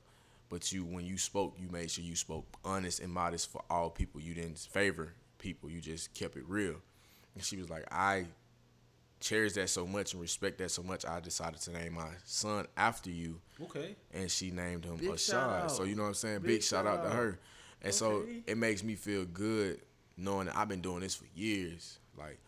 But 0.48 0.72
you, 0.72 0.84
when 0.84 1.04
you 1.04 1.18
spoke, 1.18 1.56
you 1.60 1.68
made 1.70 1.90
sure 1.90 2.02
you 2.04 2.16
spoke 2.16 2.46
honest 2.64 3.00
and 3.00 3.12
modest 3.12 3.50
for 3.50 3.62
all 3.68 3.90
people. 3.90 4.20
You 4.20 4.34
didn't 4.34 4.58
favor 4.58 5.12
people. 5.38 5.68
You 5.68 5.80
just 5.80 6.14
kept 6.14 6.36
it 6.36 6.44
real." 6.48 6.76
And 7.34 7.44
she 7.44 7.56
was 7.58 7.68
like, 7.68 7.84
"I 7.92 8.26
cherish 9.20 9.54
that 9.54 9.68
so 9.68 9.86
much 9.86 10.12
and 10.12 10.22
respect 10.22 10.58
that 10.58 10.70
so 10.70 10.82
much, 10.82 11.04
I 11.04 11.18
decided 11.20 11.60
to 11.62 11.72
name 11.72 11.94
my 11.94 12.08
son 12.24 12.66
after 12.76 13.10
you, 13.10 13.40
Okay. 13.60 13.96
and 14.12 14.30
she 14.30 14.50
named 14.52 14.84
him 14.84 14.96
Big 14.96 15.10
Ashad. 15.10 15.70
So 15.70 15.82
you 15.82 15.96
know 15.96 16.02
what 16.02 16.08
I'm 16.10 16.14
saying? 16.14 16.38
Big 16.42 16.46
Big, 16.46 16.62
shout 16.62 16.86
out 16.86 17.02
to 17.02 17.10
her. 17.10 17.38
And 17.82 17.92
so 17.92 18.24
it 18.46 18.56
makes 18.56 18.82
me 18.84 18.94
feel 18.94 19.24
good 19.24 19.80
knowing 20.16 20.46
that 20.46 20.56
I've 20.56 20.68
been 20.68 20.80
doing 20.80 21.00
this 21.00 21.14
for 21.16 21.26
years. 21.34 21.98
Like 22.16 22.38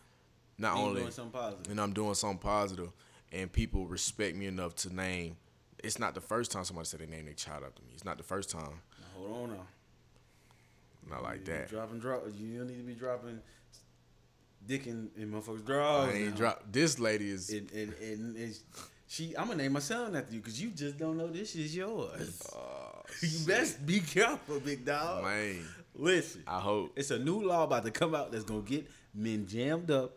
not 0.59 0.73
And 0.75 0.81
you 0.81 0.87
only 0.89 1.01
doing 1.03 1.13
something 1.13 1.33
positive. 1.41 1.71
and 1.71 1.81
I'm 1.81 1.93
doing 1.93 2.15
something 2.15 2.39
positive, 2.39 2.93
and 3.33 3.53
people 3.53 3.87
respect 3.87 4.37
me 4.37 4.47
enough 4.47 4.75
to 4.77 4.95
name. 4.95 5.37
It's 5.83 5.99
not 5.99 6.15
the 6.15 6.21
first 6.21 6.51
time 6.53 6.65
somebody 6.65 6.87
said 6.87 7.01
they 7.01 7.07
named 7.07 7.27
their 7.27 7.35
child 7.35 7.63
after 7.67 7.83
me. 7.83 7.91
It's 7.95 8.05
not 8.05 8.19
the 8.19 8.25
first 8.25 8.51
time. 8.51 8.81
Now, 9.01 9.07
hold 9.17 9.43
on 9.43 9.49
now. 9.51 9.67
Not 11.09 11.23
like 11.23 11.45
that. 11.47 11.71
Dropping, 11.71 11.99
drop. 12.01 12.25
You 12.39 12.59
don't 12.59 12.69
need 12.69 12.77
to 12.77 12.83
be 12.83 12.93
dropping 12.93 13.41
dick 14.67 14.87
in, 14.87 15.11
in 15.17 15.33
motherfuckers' 15.33 15.65
drawers. 15.65 16.15
I 16.15 16.19
ain't 16.19 16.31
now. 16.31 16.37
drop. 16.37 16.65
This 16.71 16.99
lady 16.99 17.31
is 17.31 17.51
And, 17.51 17.71
and, 17.73 17.95
and 18.03 18.37
it's, 18.37 18.63
She, 19.09 19.35
I'm 19.37 19.49
gonna 19.49 19.63
name 19.63 19.73
my 19.73 19.81
son 19.81 20.15
after 20.15 20.35
you 20.35 20.41
because 20.41 20.61
you 20.61 20.71
just 20.71 20.99
don't 20.99 21.17
know 21.17 21.29
this 21.29 21.57
is 21.57 21.75
yours. 21.75 22.43
Uh, 22.55 22.59
you 23.23 23.47
best 23.47 23.85
be 23.85 24.01
careful, 24.01 24.61
big 24.61 24.85
dog. 24.85 25.25
Man, 25.25 25.65
Listen, 25.95 26.45
I 26.47 26.61
hope. 26.61 26.93
it's 26.97 27.11
a 27.11 27.19
new 27.19 27.43
law 27.43 27.65
about 27.65 27.85
to 27.85 27.91
come 27.91 28.15
out 28.15 28.31
that's 28.31 28.45
gonna 28.45 28.61
get 28.61 28.89
men 29.15 29.47
jammed 29.47 29.91
up 29.91 30.13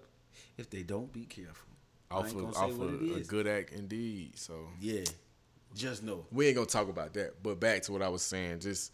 if 0.57 0.70
they 0.70 0.84
don't 0.84 1.11
be 1.11 1.26
careful. 1.26 1.72
Off 2.14 2.36
of, 2.36 2.55
off 2.55 2.72
of 2.72 3.01
a 3.01 3.16
is. 3.18 3.28
good 3.28 3.47
act 3.47 3.72
indeed. 3.74 4.38
So 4.38 4.68
Yeah, 4.80 5.01
just 5.76 6.03
know. 6.03 6.26
we 6.32 6.47
ain't 6.47 6.55
gonna 6.55 6.68
talk 6.68 6.89
about 6.89 7.14
that. 7.14 7.41
But 7.41 7.59
back 7.59 7.82
to 7.84 7.91
what 7.91 8.01
I 8.01 8.09
was 8.09 8.22
saying, 8.22 8.59
just 8.59 8.91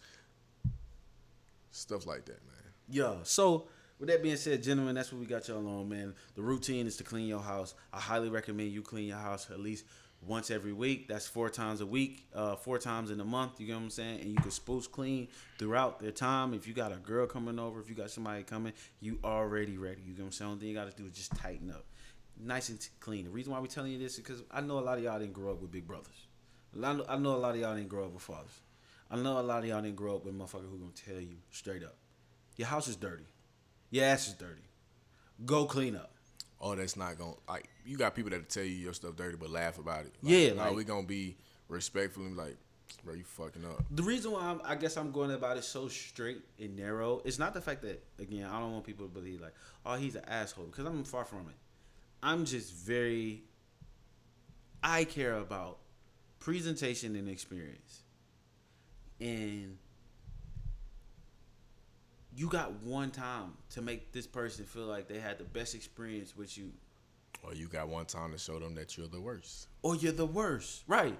stuff 1.71 2.05
like 2.05 2.25
that, 2.25 2.41
man. 2.45 2.73
Yeah. 2.89 3.15
So 3.23 3.67
with 3.99 4.09
that 4.09 4.23
being 4.23 4.37
said, 4.37 4.63
gentlemen, 4.63 4.95
that's 4.95 5.11
what 5.11 5.19
we 5.19 5.25
got 5.25 5.47
y'all 5.47 5.67
on, 5.67 5.89
man. 5.89 6.13
The 6.35 6.41
routine 6.41 6.87
is 6.87 6.97
to 6.97 7.03
clean 7.03 7.27
your 7.27 7.41
house. 7.41 7.73
I 7.93 7.99
highly 7.99 8.29
recommend 8.29 8.71
you 8.71 8.81
clean 8.81 9.07
your 9.07 9.17
house 9.17 9.49
at 9.51 9.59
least 9.59 9.85
once 10.25 10.51
every 10.51 10.73
week. 10.73 11.07
That's 11.07 11.27
four 11.27 11.49
times 11.49 11.81
a 11.81 11.85
week, 11.85 12.25
uh, 12.33 12.55
four 12.55 12.77
times 12.77 13.11
in 13.11 13.19
a 13.19 13.25
month. 13.25 13.59
You 13.59 13.67
get 13.67 13.75
what 13.75 13.83
I'm 13.83 13.89
saying? 13.89 14.21
And 14.21 14.29
you 14.29 14.35
can 14.37 14.51
spruce 14.51 14.87
clean 14.87 15.27
throughout 15.57 15.99
their 15.99 16.11
time. 16.11 16.53
If 16.53 16.67
you 16.67 16.73
got 16.73 16.91
a 16.91 16.97
girl 16.97 17.25
coming 17.27 17.59
over, 17.59 17.79
if 17.79 17.89
you 17.89 17.95
got 17.95 18.09
somebody 18.11 18.43
coming, 18.43 18.73
you 18.99 19.19
already 19.23 19.77
ready. 19.77 20.01
You 20.05 20.13
get 20.13 20.21
what 20.21 20.27
I'm 20.27 20.31
saying? 20.31 20.51
Only 20.51 20.59
thing 20.61 20.69
you 20.69 20.75
got 20.75 20.89
to 20.91 20.97
do 21.01 21.05
is 21.07 21.13
just 21.13 21.35
tighten 21.35 21.69
up, 21.69 21.85
nice 22.39 22.69
and 22.69 22.87
clean. 22.99 23.25
The 23.25 23.31
reason 23.31 23.51
why 23.51 23.59
we 23.59 23.67
telling 23.67 23.91
you 23.91 23.99
this 23.99 24.13
is 24.13 24.19
because 24.19 24.43
I 24.51 24.61
know 24.61 24.79
a 24.79 24.81
lot 24.81 24.97
of 24.97 25.03
y'all 25.03 25.19
didn't 25.19 25.33
grow 25.33 25.51
up 25.51 25.61
with 25.61 25.71
big 25.71 25.87
brothers. 25.87 26.27
I 26.75 26.93
know, 26.93 27.05
I 27.07 27.17
know 27.17 27.35
a 27.35 27.37
lot 27.37 27.55
of 27.55 27.61
y'all 27.61 27.75
didn't 27.75 27.89
grow 27.89 28.05
up 28.05 28.13
with 28.13 28.23
fathers. 28.23 28.61
I 29.11 29.17
know 29.17 29.39
a 29.39 29.41
lot 29.41 29.59
of 29.63 29.65
y'all 29.65 29.81
didn't 29.81 29.95
grow 29.95 30.15
up 30.15 30.25
with 30.25 30.37
motherfuckers 30.37 30.69
who 30.69 30.77
gonna 30.77 30.91
tell 30.93 31.19
you 31.19 31.37
straight 31.49 31.83
up, 31.83 31.95
your 32.57 32.67
house 32.67 32.87
is 32.87 32.95
dirty, 32.95 33.25
your 33.89 34.05
ass 34.05 34.27
is 34.27 34.35
dirty. 34.35 34.61
Go 35.45 35.65
clean 35.65 35.95
up. 35.95 36.11
Oh, 36.61 36.75
that's 36.75 36.95
not 36.95 37.17
gonna 37.17 37.33
like 37.47 37.69
you 37.85 37.97
got 37.97 38.13
people 38.15 38.29
that 38.31 38.49
tell 38.49 38.63
you 38.63 38.75
your 38.75 38.93
stuff 38.93 39.15
dirty 39.15 39.37
but 39.37 39.49
laugh 39.49 39.79
about 39.79 40.01
it. 40.05 40.13
Like, 40.21 40.33
Yeah, 40.33 40.51
like- 40.53 40.75
we 40.75 40.83
gonna 40.83 41.07
be 41.07 41.37
respectful 41.69 42.23
and 42.25 42.35
like, 42.37 42.57
bro, 43.03 43.13
you 43.15 43.23
fucking 43.23 43.65
up. 43.65 43.83
The 43.91 44.03
reason 44.03 44.31
why 44.31 44.41
I'm, 44.41 44.61
I 44.63 44.75
guess 44.75 44.97
I'm 44.97 45.11
going 45.11 45.31
about 45.31 45.57
it 45.57 45.63
so 45.63 45.87
straight 45.87 46.41
and 46.59 46.75
narrow, 46.75 47.21
is 47.23 47.39
not 47.39 47.53
the 47.53 47.61
fact 47.61 47.81
that 47.83 48.03
again 48.19 48.45
I 48.45 48.59
don't 48.59 48.73
want 48.73 48.83
people 48.85 49.07
to 49.07 49.11
believe 49.11 49.41
like, 49.41 49.53
oh 49.85 49.95
he's 49.95 50.15
an 50.15 50.25
asshole 50.27 50.65
because 50.65 50.85
I'm 50.85 51.03
far 51.03 51.25
from 51.25 51.47
it. 51.49 51.55
I'm 52.21 52.45
just 52.45 52.73
very. 52.73 53.43
I 54.83 55.03
care 55.03 55.35
about 55.35 55.77
presentation 56.39 57.15
and 57.15 57.29
experience, 57.29 58.03
and 59.19 59.77
you 62.35 62.47
got 62.47 62.71
one 62.83 63.11
time 63.11 63.53
to 63.71 63.81
make 63.81 64.11
this 64.11 64.25
person 64.27 64.65
feel 64.65 64.85
like 64.85 65.07
they 65.07 65.19
had 65.19 65.37
the 65.37 65.43
best 65.43 65.75
experience 65.75 66.35
with 66.37 66.57
you, 66.57 66.71
Or 67.43 67.53
you 67.53 67.67
got 67.67 67.89
one 67.89 68.05
time 68.05 68.31
to 68.31 68.37
show 68.37 68.59
them 68.59 68.75
that 68.75 68.97
you're 68.97 69.07
the 69.07 69.19
worst. 69.19 69.67
or 69.81 69.95
you're 69.95 70.13
the 70.13 70.25
worst, 70.25 70.83
right? 70.87 71.17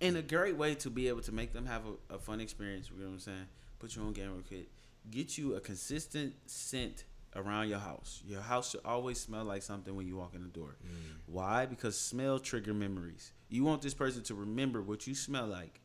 And 0.00 0.16
a 0.16 0.22
great 0.22 0.56
way 0.56 0.74
to 0.76 0.88
be 0.88 1.08
able 1.08 1.20
to 1.22 1.32
make 1.32 1.52
them 1.52 1.66
have 1.66 1.82
a, 2.10 2.14
a 2.14 2.18
fun 2.18 2.40
experience, 2.40 2.88
you 2.90 2.98
know 3.02 3.08
what 3.08 3.12
I'm 3.14 3.18
saying? 3.20 3.46
Put 3.78 3.94
your 3.96 4.06
own 4.06 4.12
game 4.14 4.32
real 4.32 4.42
quick. 4.46 4.68
Get 5.10 5.36
you 5.36 5.56
a 5.56 5.60
consistent 5.60 6.34
scent 6.46 7.04
around 7.36 7.68
your 7.68 7.78
house. 7.78 8.22
Your 8.26 8.40
house 8.40 8.70
should 8.70 8.80
always 8.84 9.18
smell 9.18 9.44
like 9.44 9.62
something 9.62 9.94
when 9.94 10.06
you 10.06 10.16
walk 10.16 10.34
in 10.34 10.42
the 10.42 10.48
door. 10.48 10.76
Mm. 10.84 11.16
Why? 11.26 11.66
Because 11.66 11.98
smell 11.98 12.38
trigger 12.38 12.74
memories. 12.74 13.32
You 13.48 13.64
want 13.64 13.82
this 13.82 13.94
person 13.94 14.22
to 14.24 14.34
remember 14.34 14.82
what 14.82 15.06
you 15.06 15.14
smell 15.14 15.46
like 15.46 15.80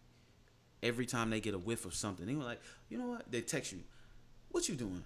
every 0.83 1.05
time 1.05 1.29
they 1.29 1.39
get 1.39 1.53
a 1.53 1.59
whiff 1.59 1.85
of 1.85 1.93
something. 1.93 2.25
They 2.25 2.35
were 2.35 2.43
like, 2.43 2.61
you 2.89 2.97
know 2.97 3.07
what? 3.07 3.31
They 3.31 3.41
text 3.41 3.71
you, 3.71 3.79
what 4.49 4.69
you 4.69 4.75
doing? 4.75 5.03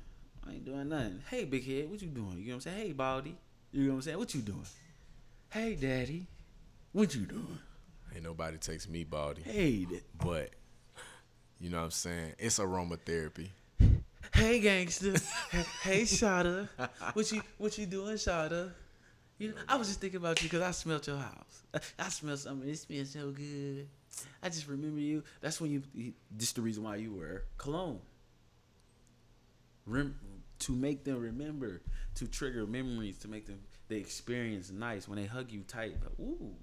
I 0.47 0.53
ain't 0.53 0.65
doing 0.65 0.89
nothing. 0.89 1.21
Hey, 1.29 1.45
big 1.45 1.65
head, 1.65 1.89
what 1.89 2.01
you 2.01 2.07
doing? 2.07 2.37
You 2.39 2.47
know 2.47 2.55
what 2.55 2.55
I'm 2.55 2.61
saying? 2.61 2.87
Hey, 2.87 2.93
Baldy. 2.93 3.37
You 3.71 3.83
know 3.83 3.89
what 3.89 3.95
I'm 3.95 4.01
saying? 4.01 4.17
What 4.17 4.33
you 4.33 4.41
doing? 4.41 4.65
Hey, 5.49 5.75
daddy. 5.75 6.27
What 6.91 7.13
you 7.13 7.21
doing? 7.21 7.59
Ain't 8.13 8.23
nobody 8.23 8.57
takes 8.57 8.89
me 8.89 9.03
baldy. 9.03 9.43
Hey, 9.43 9.85
But 10.17 10.49
you 11.59 11.69
know 11.69 11.77
what 11.77 11.83
I'm 11.85 11.91
saying? 11.91 12.33
It's 12.39 12.59
aromatherapy. 12.59 13.49
Hey, 14.33 14.59
gangster. 14.59 15.13
hey, 15.83 16.03
Shada. 16.03 16.67
What 17.13 17.31
you 17.31 17.41
what 17.57 17.77
you 17.77 17.85
doing, 17.85 18.15
Shada? 18.15 18.71
You 19.37 19.49
know, 19.49 19.55
I 19.67 19.77
was 19.77 19.87
just 19.87 20.01
thinking 20.01 20.17
about 20.17 20.41
you 20.41 20.49
because 20.49 20.61
I 20.61 20.71
smelled 20.71 21.07
your 21.07 21.17
house. 21.17 21.63
I, 21.97 22.09
smelled 22.09 22.39
something. 22.39 22.69
It 22.69 22.77
smells 22.77 23.11
so 23.11 23.31
good. 23.31 23.87
I 24.43 24.49
just 24.49 24.67
remember 24.67 24.99
you. 24.99 25.23
That's 25.39 25.61
when 25.61 25.71
you. 25.71 25.83
you 25.93 26.13
this 26.29 26.51
the 26.51 26.61
reason 26.61 26.83
why 26.83 26.97
you 26.97 27.13
wear 27.13 27.43
cologne. 27.57 27.99
Rem, 29.85 30.15
to 30.59 30.73
make 30.73 31.03
them 31.03 31.19
remember, 31.19 31.81
to 32.15 32.27
trigger 32.27 32.67
memories, 32.67 33.17
to 33.19 33.27
make 33.27 33.47
them 33.47 33.59
they 33.87 33.97
experience 33.97 34.71
nice. 34.71 35.07
When 35.07 35.17
they 35.17 35.25
hug 35.25 35.51
you 35.51 35.61
tight, 35.61 35.95
ooh, 36.19 36.53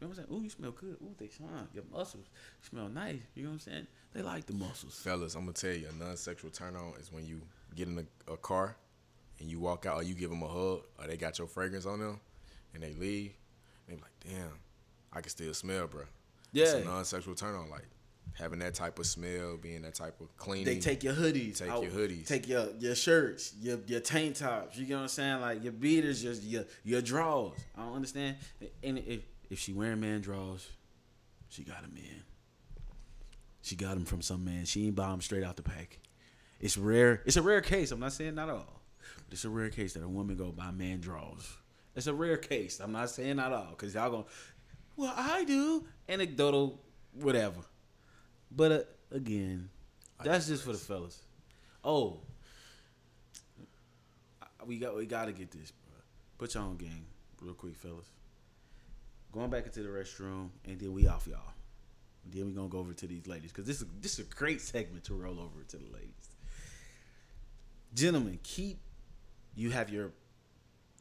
you 0.00 0.06
know 0.06 0.08
what 0.10 0.18
I'm 0.18 0.24
saying? 0.26 0.38
Ooh, 0.40 0.42
you 0.44 0.50
smell 0.50 0.70
good. 0.72 0.96
Ooh, 1.02 1.14
they 1.18 1.28
shine. 1.28 1.68
Your 1.72 1.84
muscles 1.92 2.26
smell 2.68 2.88
nice. 2.88 3.16
You 3.34 3.44
know 3.44 3.50
what 3.50 3.54
I'm 3.54 3.60
saying? 3.60 3.86
They 4.12 4.22
like 4.22 4.46
the 4.46 4.54
muscles. 4.54 4.98
Fellas, 5.02 5.34
I'm 5.34 5.42
gonna 5.42 5.52
tell 5.52 5.72
you, 5.72 5.86
a 5.88 6.04
non-sexual 6.04 6.50
turn 6.50 6.76
on 6.76 6.94
is 7.00 7.12
when 7.12 7.24
you 7.26 7.40
get 7.74 7.88
in 7.88 7.98
a, 8.28 8.32
a 8.32 8.36
car 8.36 8.76
and 9.40 9.50
you 9.50 9.58
walk 9.60 9.86
out, 9.86 9.96
or 9.96 10.02
you 10.02 10.14
give 10.14 10.30
them 10.30 10.42
a 10.42 10.48
hug, 10.48 10.80
or 10.98 11.06
they 11.06 11.16
got 11.16 11.38
your 11.38 11.46
fragrance 11.46 11.84
on 11.86 12.00
them, 12.00 12.20
and 12.74 12.82
they 12.82 12.92
leave. 12.94 13.32
And 13.88 13.88
they 13.88 13.94
be 13.96 14.02
like, 14.02 14.12
damn, 14.38 14.52
I 15.12 15.20
can 15.20 15.28
still 15.30 15.52
smell, 15.54 15.86
bro. 15.86 16.02
It's 16.54 16.72
a 16.72 16.78
Yeah. 16.78 16.84
non-sexual 16.84 17.34
turn 17.34 17.54
on, 17.54 17.68
like 17.70 17.86
having 18.32 18.58
that 18.60 18.74
type 18.74 18.98
of 18.98 19.06
smell, 19.06 19.56
being 19.56 19.82
that 19.82 19.94
type 19.94 20.20
of 20.20 20.34
cleaning. 20.36 20.64
They 20.64 20.78
take 20.78 21.02
your 21.04 21.14
hoodies, 21.14 21.58
Take 21.58 21.68
out, 21.70 21.82
your 21.82 21.92
hoodies. 21.92 22.26
take 22.26 22.48
your 22.48 22.68
your 22.78 22.94
shirts, 22.94 23.54
your 23.60 23.78
your 23.86 24.00
tank 24.00 24.36
tops. 24.36 24.76
You 24.78 24.86
get 24.86 24.94
what 24.94 25.02
I'm 25.02 25.08
saying? 25.08 25.40
Like 25.40 25.62
your 25.62 25.72
beaters, 25.72 26.22
your 26.24 26.32
your 26.34 26.64
your 26.84 27.02
drawers. 27.02 27.58
I 27.76 27.82
don't 27.84 27.94
understand. 27.94 28.36
And 28.82 28.98
if 28.98 29.20
if 29.50 29.58
she 29.58 29.72
wearing 29.72 30.00
man 30.00 30.20
drawers, 30.20 30.68
she 31.48 31.62
got 31.64 31.84
a 31.84 31.88
man. 31.88 32.22
She 33.62 33.76
got 33.76 33.96
him 33.96 34.04
from 34.04 34.22
some 34.22 34.44
man. 34.44 34.64
She 34.64 34.86
ain't 34.86 34.94
buy 34.94 35.12
him 35.12 35.20
straight 35.20 35.42
out 35.42 35.56
the 35.56 35.62
pack. 35.62 35.98
It's 36.60 36.78
rare. 36.78 37.22
It's 37.26 37.36
a 37.36 37.42
rare 37.42 37.60
case. 37.60 37.90
I'm 37.90 38.00
not 38.00 38.12
saying 38.12 38.34
not 38.34 38.48
all, 38.48 38.80
but 39.24 39.32
it's 39.32 39.44
a 39.44 39.50
rare 39.50 39.70
case 39.70 39.94
that 39.94 40.02
a 40.02 40.08
woman 40.08 40.36
go 40.36 40.52
buy 40.52 40.70
man 40.70 41.00
drawers. 41.00 41.56
It's 41.94 42.06
a 42.06 42.14
rare 42.14 42.36
case. 42.36 42.80
I'm 42.80 42.92
not 42.92 43.10
saying 43.10 43.36
not 43.36 43.52
all, 43.52 43.74
cause 43.76 43.94
y'all 43.94 44.10
gonna. 44.10 44.24
Well, 44.96 45.12
I 45.16 45.44
do 45.44 45.84
anecdotal, 46.08 46.80
whatever. 47.12 47.60
But 48.50 48.72
uh, 48.72 48.80
again, 49.10 49.68
that's 50.22 50.46
just 50.46 50.64
for 50.64 50.72
the 50.72 50.78
fellas. 50.78 51.22
Oh, 51.82 52.20
we 54.66 54.78
got 54.78 54.96
we 54.96 55.06
got 55.06 55.26
to 55.26 55.32
get 55.32 55.50
this, 55.50 55.70
bro. 55.70 55.94
Put 56.38 56.54
your 56.54 56.62
own 56.62 56.76
game, 56.76 57.06
real 57.40 57.54
quick, 57.54 57.76
fellas. 57.76 58.06
Going 59.36 59.50
back 59.50 59.66
into 59.66 59.82
the 59.82 59.90
restroom, 59.90 60.48
and 60.64 60.80
then 60.80 60.94
we 60.94 61.06
off 61.08 61.26
y'all. 61.26 61.52
And 62.24 62.32
then 62.32 62.46
we 62.46 62.52
gonna 62.52 62.68
go 62.68 62.78
over 62.78 62.94
to 62.94 63.06
these 63.06 63.26
ladies 63.26 63.52
because 63.52 63.66
this 63.66 63.82
is 63.82 63.86
this 64.00 64.14
is 64.14 64.20
a 64.20 64.34
great 64.34 64.62
segment 64.62 65.04
to 65.04 65.14
roll 65.14 65.38
over 65.38 65.62
to 65.68 65.76
the 65.76 65.84
ladies. 65.92 66.30
Gentlemen, 67.92 68.38
keep 68.42 68.78
you 69.54 69.72
have 69.72 69.90
your 69.90 70.12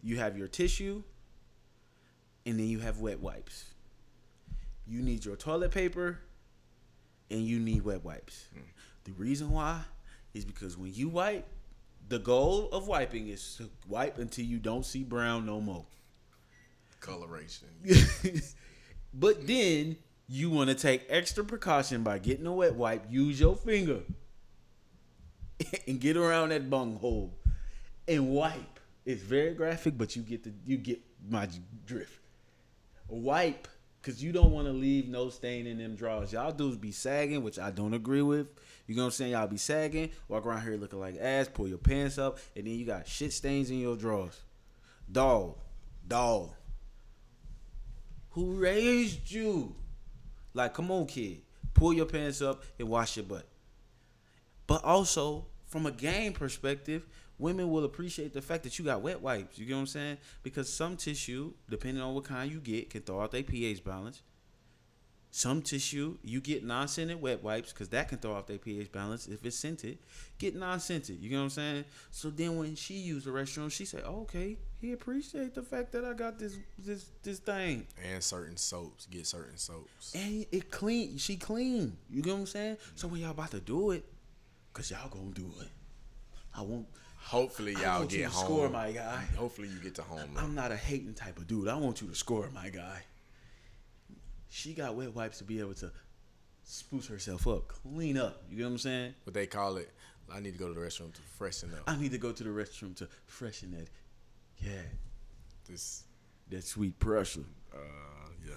you 0.04 0.18
have 0.18 0.38
your 0.38 0.50
tissue, 0.50 1.02
and 2.46 2.60
then 2.60 2.68
you 2.68 2.80
have 2.80 3.00
wet 3.00 3.22
wipes. 3.22 3.68
You 4.86 5.02
need 5.02 5.24
your 5.24 5.38
toilet 5.38 5.72
paper, 5.72 6.20
and 7.32 7.40
you 7.40 7.58
need 7.58 7.84
wet 7.84 8.04
wipes. 8.04 8.50
Mm. 8.54 8.64
The 9.06 9.14
reason 9.14 9.50
why 9.50 9.80
is 10.34 10.44
because 10.44 10.78
when 10.78 10.94
you 10.94 11.08
wipe, 11.08 11.48
the 12.10 12.20
goal 12.20 12.68
of 12.74 12.86
wiping 12.86 13.30
is 13.30 13.56
to 13.56 13.70
wipe 13.88 14.18
until 14.18 14.44
you 14.44 14.60
don't 14.60 14.86
see 14.86 15.04
brown 15.04 15.46
no 15.46 15.62
more. 15.62 15.86
Coloration. 17.06 17.68
but 19.14 19.46
then 19.46 19.98
you 20.28 20.50
want 20.50 20.70
to 20.70 20.76
take 20.76 21.06
extra 21.10 21.44
precaution 21.44 22.04
by 22.04 22.18
getting 22.18 22.46
a 22.46 22.54
wet 22.54 22.76
wipe. 22.76 23.06
Use 23.10 23.40
your 23.40 23.56
finger 23.56 24.02
and 25.88 26.00
get 26.00 26.18
around 26.18 26.50
that 26.50 26.70
bung 26.70 26.98
hole 26.98 27.38
and 28.08 28.30
wipe. 28.30 28.80
It's 29.06 29.22
very 29.22 29.54
graphic, 29.54 29.98
but 29.98 30.16
you 30.16 30.24
get 30.24 30.44
the 30.44 30.52
you 30.66 30.78
get 30.78 31.00
my 31.30 31.48
drift. 31.86 32.20
Wipe 33.08 33.68
because 34.02 34.24
you 34.24 34.32
don't 34.32 34.52
want 34.52 34.68
to 34.68 34.74
leave 34.74 35.08
no 35.08 35.30
stain 35.30 35.66
in 35.66 35.78
them 35.78 35.96
drawers. 35.96 36.32
Y'all 36.34 36.52
dudes 36.52 36.78
be 36.78 36.92
sagging, 36.92 37.44
which 37.44 37.58
I 37.58 37.72
don't 37.72 37.94
agree 37.94 38.22
with. 38.22 38.48
You 38.88 38.96
know 38.96 39.04
what 39.04 39.08
I'm 39.08 39.12
saying? 39.12 39.32
Y'all 39.32 39.48
be 39.48 39.58
sagging, 39.58 40.12
walk 40.28 40.46
around 40.46 40.62
here 40.62 40.76
looking 40.76 41.00
like 41.00 41.18
ass, 41.20 41.50
pull 41.52 41.68
your 41.68 41.80
pants 41.80 42.20
up, 42.20 42.38
and 42.56 42.68
then 42.68 42.76
you 42.76 42.86
got 42.86 43.08
shit 43.08 43.34
stains 43.34 43.72
in 43.72 43.80
your 43.80 43.96
drawers. 43.96 44.40
Dog, 45.12 45.56
dog. 46.08 46.52
Who 48.36 48.54
raised 48.56 49.32
you? 49.32 49.76
Like, 50.54 50.74
come 50.76 50.92
on, 50.92 51.08
kid. 51.08 51.42
Pull 51.74 51.94
your 51.94 52.06
pants 52.06 52.42
up 52.42 52.64
and 52.80 52.90
wash 52.90 53.18
your 53.18 53.26
butt. 53.26 53.48
But 54.68 54.84
also, 54.84 55.48
from 55.68 55.86
a 55.88 55.92
game 55.92 56.34
perspective, 56.34 57.08
women 57.38 57.70
will 57.70 57.84
appreciate 57.84 58.34
the 58.34 58.42
fact 58.42 58.64
that 58.64 58.80
you 58.80 58.86
got 58.86 59.02
wet 59.02 59.22
wipes. 59.22 59.58
You 59.60 59.66
get 59.66 59.74
what 59.74 59.80
I'm 59.82 59.88
saying? 59.88 60.18
Because 60.44 60.72
some 60.72 60.98
tissue, 60.98 61.54
depending 61.70 62.04
on 62.04 62.14
what 62.16 62.26
kind 62.26 62.52
you 62.52 62.60
get, 62.60 62.90
can 62.90 63.02
throw 63.02 63.22
out 63.22 63.32
their 63.32 63.44
pH 63.44 63.84
balance. 63.84 64.24
some 65.32 65.62
tissue. 65.62 66.18
You 66.24 66.40
get 66.40 66.64
non-scented 66.64 67.22
wet 67.22 67.44
wipes 67.44 67.74
because 67.74 67.90
that 67.90 68.08
can 68.08 68.20
throw 68.20 68.34
off 68.34 68.48
their 68.48 68.58
pH 68.58 68.92
balance. 68.92 69.28
If 69.28 69.46
it's 69.46 69.58
scented, 69.58 70.00
get 70.38 70.56
non-scented. 70.56 71.20
You 71.20 71.32
know 71.32 71.38
what 71.40 71.44
I'm 71.44 71.50
saying? 71.50 71.86
So 72.10 72.30
then 72.30 72.58
when 72.58 72.76
she 72.76 72.96
used 72.96 73.26
the 73.26 73.32
restroom, 73.32 73.70
she 73.72 73.86
said, 73.86 74.04
oh, 74.06 74.22
"Okay, 74.22 74.58
he 74.86 74.94
appreciate 74.94 75.56
the 75.56 75.64
fact 75.64 75.92
that 75.94 76.06
I 76.06 76.14
got 76.14 76.38
this 76.38 76.58
this 76.78 77.06
this 77.24 77.40
thing." 77.40 77.88
And 78.12 78.24
certain 78.24 78.58
soaps, 78.58 79.08
get 79.08 79.26
certain 79.26 79.58
soaps. 79.58 80.14
And 80.16 80.46
it 80.52 80.72
clean. 80.72 81.18
She 81.18 81.36
clean. 81.38 81.98
You 82.10 82.22
get 82.22 82.34
what 82.34 82.42
I'm 82.42 82.46
saying? 82.46 82.78
So 82.96 83.08
when 83.08 83.22
y'all 83.22 83.32
about 83.32 83.52
to 83.52 83.60
do 83.60 83.92
it, 83.92 84.06
cause 84.74 84.92
y'all 84.92 85.10
gonna 85.10 85.32
do 85.32 85.52
it. 85.62 85.70
I 86.54 86.62
won't. 86.62 86.88
Hopefully 87.18 87.74
y'all 87.74 88.00
want 88.00 88.12
you 88.12 88.20
get 88.20 88.30
to 88.30 88.36
home. 88.36 88.46
score, 88.46 88.70
my 88.70 88.92
guy. 88.92 89.24
Hopefully 89.38 89.68
you 89.68 89.80
get 89.80 89.96
to 89.96 90.04
home. 90.04 90.30
though. 90.34 90.42
I'm 90.42 90.54
not 90.54 90.72
a 90.72 90.78
hating 90.78 91.16
type 91.16 91.38
of 91.38 91.48
dude. 91.48 91.68
I 91.68 91.76
want 91.76 92.02
you 92.02 92.08
to 92.08 92.16
score, 92.16 92.50
my 92.54 92.70
guy. 92.70 93.02
She 94.50 94.74
got 94.74 94.96
wet 94.96 95.14
wipes 95.16 95.40
to 95.40 95.44
be 95.44 95.60
able 95.60 95.74
to 95.76 95.92
spruce 96.64 97.08
herself 97.08 97.48
up, 97.48 97.68
clean 97.68 98.18
up. 98.18 98.44
You 98.50 98.58
get 98.58 98.64
what 98.64 98.72
I'm 98.72 98.78
saying? 98.78 99.16
What 99.24 99.34
they 99.34 99.48
call 99.48 99.78
it. 99.78 99.90
I 100.34 100.40
need 100.40 100.54
to 100.54 100.58
go 100.58 100.68
to 100.68 100.74
the 100.74 100.80
restroom 100.80 101.14
to 101.14 101.22
freshen 101.38 101.74
up. 101.74 101.84
I 101.88 101.96
need 101.98 102.12
to 102.12 102.18
go 102.18 102.32
to 102.32 102.44
the 102.44 102.50
restroom 102.50 102.96
to 102.98 103.08
freshen 103.28 103.72
that. 103.72 103.88
Yeah, 104.60 104.72
This 105.70 106.04
that 106.50 106.64
sweet 106.64 106.98
pressure. 107.00 107.44
Uh, 107.74 107.78
yeah. 108.48 108.54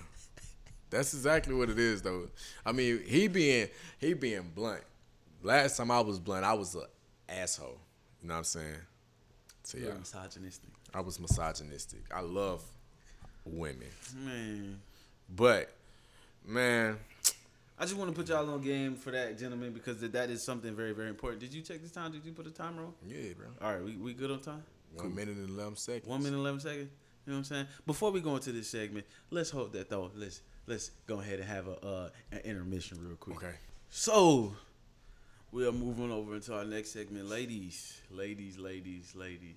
That's 0.91 1.13
exactly 1.15 1.55
what 1.55 1.69
it 1.71 1.79
is, 1.79 2.03
though. 2.03 2.29
I 2.65 2.73
mean, 2.73 3.03
he 3.07 3.29
being 3.29 3.69
he 3.99 4.15
being 4.15 4.51
blunt. 4.55 4.83
Last 5.43 5.77
time 5.77 5.91
I 5.91 6.01
was 6.01 6.19
blunt, 6.19 6.45
I 6.45 6.53
was 6.55 6.75
a 6.77 6.87
asshole. 7.33 7.79
You 8.23 8.29
know 8.29 8.35
what 8.35 8.39
I'm 8.39 8.45
saying? 8.45 8.75
So 9.63 9.79
yeah, 9.79 9.87
Very 9.87 9.99
misogynistic. 9.99 10.71
I 10.95 11.01
was 11.01 11.21
misogynistic. 11.21 12.01
I 12.15 12.21
love 12.21 12.63
women, 13.45 13.89
Man, 14.25 14.81
but 15.35 15.71
man, 16.45 16.99
I 17.79 17.83
just 17.85 17.97
want 17.97 18.11
to 18.11 18.17
put 18.17 18.29
y'all 18.29 18.49
on 18.51 18.61
game 18.63 18.95
for 18.97 19.11
that, 19.11 19.39
gentlemen, 19.39 19.73
because 19.73 20.01
that- 20.01 20.13
that 20.13 20.31
is 20.31 20.43
something 20.43 20.75
very, 20.75 20.93
very 20.93 21.09
important. 21.11 21.41
Did 21.41 21.55
you 21.55 21.63
check 21.63 21.81
this 21.81 21.91
time? 21.93 22.13
Did 22.13 22.25
you 22.25 22.33
put 22.33 22.47
a 22.47 22.51
timer 22.51 22.83
on? 22.85 22.93
yeah, 23.07 23.33
bro. 23.35 23.47
All 23.63 23.75
right, 23.75 23.85
we, 23.85 23.97
we 23.97 24.13
good 24.15 24.31
on 24.31 24.41
time? 24.41 24.63
One 24.95 25.14
minute 25.14 25.36
and 25.36 25.51
eleven 25.51 25.76
seconds. 25.76 26.07
One 26.07 26.22
minute 26.22 26.36
and 26.36 26.41
eleven 26.41 26.61
seconds. 26.61 26.91
You 27.26 27.32
know 27.32 27.39
what 27.39 27.39
I'm 27.39 27.45
saying? 27.45 27.66
Before 27.86 28.11
we 28.11 28.20
go 28.20 28.36
into 28.36 28.53
this 28.53 28.70
segment, 28.70 29.07
let's 29.30 29.51
hold 29.51 29.72
that 29.74 29.91
though. 29.91 30.11
Let's 30.14 30.41
let's 30.66 30.91
go 31.07 31.20
ahead 31.20 31.41
and 31.41 31.49
have 31.49 31.68
a 31.68 31.86
uh, 31.86 32.09
an 32.32 32.39
intermission 32.39 32.99
real 33.01 33.16
quick. 33.16 33.36
Okay. 33.36 33.55
So 33.91 34.55
we 35.53 35.66
are 35.66 35.72
moving 35.72 36.11
over 36.11 36.34
into 36.34 36.55
our 36.55 36.64
next 36.64 36.91
segment, 36.91 37.28
ladies, 37.28 38.01
ladies, 38.11 38.59
ladies, 38.59 39.14
ladies. 39.14 39.57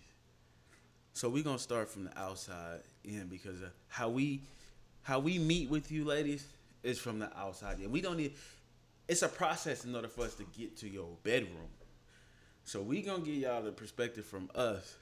So 1.13 1.29
we're 1.29 1.43
gonna 1.43 1.59
start 1.59 1.89
from 1.89 2.05
the 2.05 2.19
outside 2.19 2.81
in 3.03 3.27
because 3.27 3.61
uh, 3.61 3.69
how 3.87 4.09
we 4.09 4.41
how 5.03 5.19
we 5.19 5.39
meet 5.39 5.69
with 5.69 5.91
you, 5.91 6.05
ladies, 6.05 6.45
is 6.83 6.99
from 6.99 7.19
the 7.19 7.35
outside 7.37 7.79
in. 7.79 7.91
We 7.91 8.01
don't 8.01 8.17
need. 8.17 8.33
It's 9.07 9.21
a 9.21 9.27
process 9.29 9.83
in 9.83 9.95
order 9.95 10.07
for 10.07 10.25
us 10.25 10.35
to 10.35 10.43
get 10.57 10.77
to 10.77 10.89
your 10.89 11.09
bedroom. 11.23 11.69
So 12.63 12.81
we 12.81 13.01
gonna 13.01 13.23
give 13.23 13.35
y'all 13.35 13.61
the 13.61 13.71
perspective 13.71 14.25
from 14.25 14.49
us. 14.55 14.95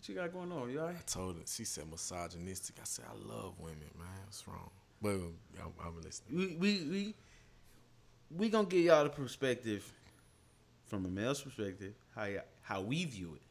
What 0.00 0.08
you 0.08 0.14
got 0.14 0.32
going 0.32 0.50
on, 0.50 0.70
y'all? 0.70 0.88
I 0.88 0.94
told 1.04 1.36
her. 1.36 1.42
She 1.44 1.66
said 1.66 1.84
misogynistic. 1.90 2.76
I 2.80 2.84
said 2.84 3.04
I 3.06 3.12
love 3.34 3.52
women, 3.58 3.80
man. 3.98 4.08
What's 4.24 4.48
wrong? 4.48 4.70
But 5.02 5.10
I'm, 5.10 5.74
I'm 5.78 6.00
listening. 6.02 6.38
we 6.38 6.56
we 6.56 6.84
we 6.90 7.14
we 8.34 8.48
gonna 8.48 8.66
give 8.66 8.82
y'all 8.82 9.04
the 9.04 9.10
perspective 9.10 9.92
from 10.86 11.04
a 11.04 11.08
male's 11.08 11.42
perspective, 11.42 11.92
how 12.16 12.28
how 12.62 12.80
we 12.80 13.04
view 13.04 13.34
it. 13.34 13.42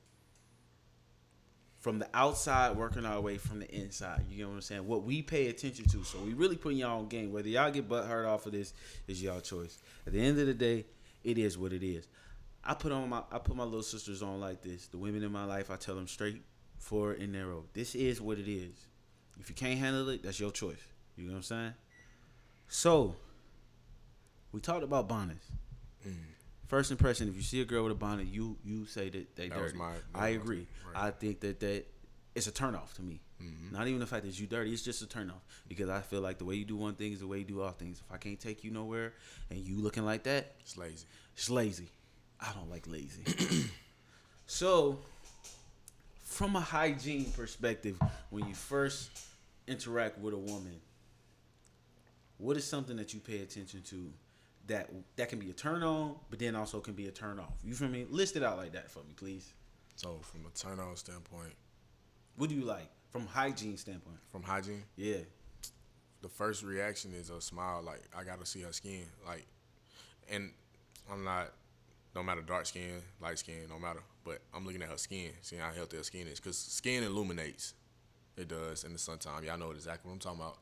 From 1.81 1.99
the 1.99 2.07
outside, 2.15 2.75
working 2.75 3.05
our 3.05 3.21
way 3.21 3.37
from 3.37 3.59
the 3.59 3.69
inside. 3.69 4.23
You 4.27 4.41
know 4.41 4.49
what 4.49 4.55
I'm 4.55 4.61
saying? 4.61 4.87
What 4.87 5.03
we 5.03 5.21
pay 5.21 5.49
attention 5.49 5.85
to. 5.89 6.03
So 6.03 6.17
we 6.17 6.33
really 6.33 6.57
putting 6.57 6.79
y'all 6.79 6.97
on 6.97 7.09
game. 7.09 7.31
Whether 7.31 7.49
y'all 7.49 7.69
get 7.69 7.87
butt 7.87 8.07
hurt 8.07 8.25
off 8.25 8.47
of 8.47 8.53
this 8.53 8.73
is 9.07 9.21
y'all 9.21 9.39
choice. 9.39 9.77
At 10.07 10.13
the 10.13 10.19
end 10.19 10.39
of 10.39 10.47
the 10.47 10.55
day, 10.55 10.85
it 11.23 11.37
is 11.37 11.59
what 11.59 11.73
it 11.73 11.83
is. 11.83 12.07
I 12.69 12.75
put 12.75 12.91
on 12.91 13.09
my 13.09 13.23
I 13.31 13.39
put 13.39 13.55
my 13.55 13.63
little 13.63 13.81
sisters 13.81 14.21
on 14.21 14.39
like 14.39 14.61
this. 14.61 14.85
The 14.87 14.97
women 14.97 15.23
in 15.23 15.31
my 15.31 15.43
life, 15.45 15.71
I 15.71 15.75
tell 15.75 15.95
them 15.95 16.07
straight 16.07 16.41
forward 16.77 17.19
and 17.19 17.31
narrow. 17.33 17.65
This 17.73 17.95
is 17.95 18.21
what 18.21 18.37
it 18.37 18.47
is. 18.47 18.75
If 19.39 19.49
you 19.49 19.55
can't 19.55 19.79
handle 19.79 20.07
it, 20.09 20.21
that's 20.21 20.39
your 20.39 20.51
choice. 20.51 20.77
You 21.17 21.25
know 21.25 21.31
what 21.31 21.37
I'm 21.37 21.43
saying? 21.43 21.73
So, 22.67 23.15
we 24.51 24.59
talked 24.59 24.83
about 24.83 25.07
bonnets. 25.07 25.47
Mm. 26.07 26.13
First 26.67 26.91
impression: 26.91 27.27
If 27.27 27.35
you 27.35 27.41
see 27.41 27.61
a 27.61 27.65
girl 27.65 27.83
with 27.83 27.93
a 27.93 27.95
bonnet, 27.95 28.27
you 28.27 28.57
you 28.63 28.85
say 28.85 29.09
that 29.09 29.35
they 29.35 29.49
That 29.49 29.57
dirty. 29.57 29.77
my- 29.77 29.95
I 30.13 30.29
agree. 30.29 30.67
right. 30.85 31.07
I 31.07 31.11
think 31.11 31.39
that 31.39 31.59
that 31.61 31.85
it's 32.35 32.45
a 32.45 32.51
turnoff 32.51 32.93
to 32.97 33.01
me. 33.01 33.19
Mm-hmm. 33.41 33.73
Not 33.75 33.87
even 33.87 33.99
the 33.99 34.05
fact 34.05 34.25
that 34.25 34.39
you 34.39 34.45
dirty; 34.45 34.71
it's 34.71 34.83
just 34.83 35.01
a 35.01 35.07
turnoff 35.07 35.41
because 35.67 35.89
I 35.89 36.01
feel 36.01 36.21
like 36.21 36.37
the 36.37 36.45
way 36.45 36.53
you 36.55 36.65
do 36.65 36.75
one 36.77 36.93
thing 36.93 37.13
is 37.13 37.21
the 37.21 37.27
way 37.27 37.39
you 37.39 37.45
do 37.45 37.61
all 37.61 37.71
things. 37.71 38.01
If 38.07 38.13
I 38.13 38.17
can't 38.17 38.39
take 38.39 38.63
you 38.63 38.69
nowhere 38.69 39.13
and 39.49 39.57
you 39.59 39.77
looking 39.81 40.05
like 40.05 40.21
that, 40.23 40.53
It's 40.59 40.77
lazy. 40.77 41.07
it's 41.35 41.49
lazy. 41.49 41.89
I 42.41 42.51
don't 42.53 42.69
like 42.69 42.87
lazy. 42.87 43.23
so, 44.45 44.99
from 46.23 46.55
a 46.55 46.61
hygiene 46.61 47.25
perspective, 47.31 47.97
when 48.29 48.47
you 48.47 48.53
first 48.55 49.09
interact 49.67 50.17
with 50.19 50.33
a 50.33 50.37
woman, 50.37 50.79
what 52.37 52.55
is 52.55 52.63
something 52.65 52.95
that 52.97 53.13
you 53.13 53.19
pay 53.19 53.39
attention 53.39 53.81
to 53.83 54.11
that 54.67 54.89
that 55.17 55.29
can 55.29 55.39
be 55.39 55.49
a 55.49 55.53
turn 55.53 55.83
on, 55.83 56.15
but 56.29 56.39
then 56.39 56.55
also 56.55 56.79
can 56.79 56.93
be 56.93 57.07
a 57.07 57.11
turn 57.11 57.39
off? 57.39 57.53
You 57.63 57.73
feel 57.73 57.89
me? 57.89 58.05
List 58.09 58.35
it 58.37 58.43
out 58.43 58.57
like 58.57 58.71
that 58.73 58.89
for 58.89 58.99
me, 58.99 59.13
please. 59.15 59.51
So 59.95 60.19
from 60.21 60.45
a 60.45 60.49
turn 60.57 60.79
on 60.79 60.95
standpoint, 60.95 61.53
What 62.37 62.47
do 62.49 62.55
you 62.55 62.63
like 62.63 62.89
from 63.09 63.27
hygiene 63.27 63.75
standpoint? 63.75 64.19
from 64.31 64.43
hygiene, 64.43 64.83
Yeah. 64.95 65.17
the 66.21 66.29
first 66.29 66.63
reaction 66.63 67.13
is 67.13 67.29
a 67.29 67.41
smile. 67.41 67.81
Like 67.83 68.03
I 68.15 68.23
gotta 68.23 68.45
see 68.45 68.61
her 68.61 68.71
skin. 68.71 69.05
Like, 69.27 69.45
and 70.29 70.51
I'm 71.11 71.23
not. 71.25 71.51
No 72.15 72.23
matter 72.23 72.41
dark 72.41 72.65
skin, 72.65 73.01
light 73.21 73.37
skin, 73.37 73.67
no 73.69 73.79
matter. 73.79 74.01
But 74.23 74.39
I'm 74.53 74.65
looking 74.65 74.81
at 74.81 74.89
her 74.89 74.97
skin, 74.97 75.31
seeing 75.41 75.61
how 75.61 75.71
healthy 75.71 75.97
her 75.97 76.03
skin 76.03 76.27
is, 76.27 76.39
cause 76.39 76.57
skin 76.57 77.03
illuminates. 77.03 77.73
It 78.35 78.47
does 78.47 78.83
in 78.83 78.93
the 78.93 78.99
summertime. 78.99 79.43
Y'all 79.43 79.57
know 79.57 79.71
exactly 79.71 80.09
what 80.09 80.13
I'm 80.13 80.19
talking 80.19 80.39
about. 80.39 80.57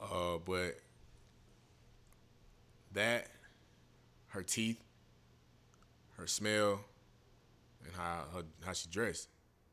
Uh, 0.00 0.38
but 0.44 0.78
that, 2.92 3.28
her 4.28 4.42
teeth, 4.42 4.80
her 6.16 6.26
smell, 6.26 6.80
and 7.84 7.94
how 7.94 8.24
her, 8.34 8.42
how 8.64 8.72
she 8.72 8.88
dressed. 8.88 9.28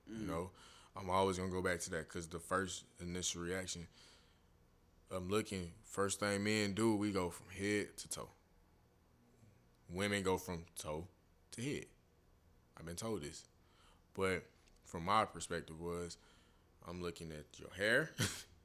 You 0.07 0.27
know, 0.27 0.51
I'm 0.95 1.09
always 1.09 1.37
gonna 1.37 1.51
go 1.51 1.61
back 1.61 1.79
to 1.81 1.89
that 1.91 2.07
because 2.07 2.27
the 2.27 2.39
first 2.39 2.85
initial 3.01 3.41
reaction, 3.41 3.87
I'm 5.11 5.29
looking. 5.29 5.71
First 5.83 6.19
thing 6.19 6.43
men 6.43 6.73
do, 6.73 6.95
we 6.95 7.11
go 7.11 7.29
from 7.29 7.47
head 7.49 7.97
to 7.97 8.09
toe. 8.09 8.29
Women 9.89 10.23
go 10.23 10.37
from 10.37 10.63
toe 10.77 11.07
to 11.51 11.61
head. 11.61 11.85
I've 12.77 12.85
been 12.85 12.95
told 12.95 13.21
this, 13.21 13.43
but 14.15 14.43
from 14.83 15.05
my 15.05 15.25
perspective 15.25 15.79
was, 15.79 16.17
I'm 16.87 17.01
looking 17.01 17.31
at 17.31 17.45
your 17.59 17.69
hair, 17.77 18.09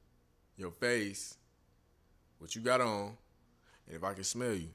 your 0.57 0.71
face, 0.71 1.35
what 2.39 2.55
you 2.55 2.61
got 2.61 2.81
on, 2.81 3.15
and 3.87 3.95
if 3.95 4.03
I 4.03 4.13
can 4.13 4.23
smell 4.23 4.53
you. 4.53 4.69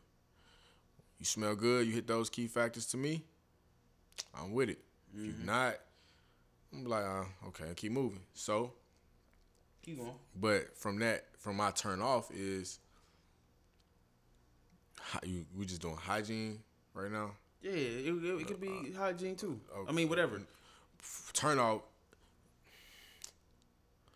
You 1.19 1.25
smell 1.25 1.55
good. 1.55 1.87
You 1.87 1.93
hit 1.95 2.07
those 2.07 2.29
key 2.29 2.47
factors 2.47 2.87
to 2.89 2.97
me. 2.99 3.25
I'm 4.39 4.53
with 4.53 4.69
it. 4.69 4.79
If 5.15 5.25
you're 5.25 5.47
not, 5.47 5.75
I'm 6.73 6.85
like, 6.85 7.05
uh, 7.05 7.25
okay, 7.49 7.65
keep 7.75 7.93
moving. 7.93 8.21
So, 8.35 8.73
Keep 9.83 9.99
going. 9.99 10.13
but 10.39 10.77
from 10.77 10.99
that, 10.99 11.25
from 11.39 11.57
my 11.57 11.71
turn 11.71 12.03
off 12.03 12.31
is, 12.35 12.79
you, 15.25 15.45
we 15.57 15.67
just 15.67 15.83
doing 15.83 15.97
hygiene 15.97 16.59
right 16.95 17.11
now. 17.11 17.31
Yeah, 17.63 17.73
it, 17.73 18.07
it, 18.07 18.41
it 18.41 18.47
could 18.47 18.61
be 18.61 18.93
hygiene 18.97 19.37
too. 19.37 19.59
I 19.89 19.93
mean, 19.93 20.09
whatever. 20.09 20.41
Turn 21.33 21.59
off, 21.59 21.83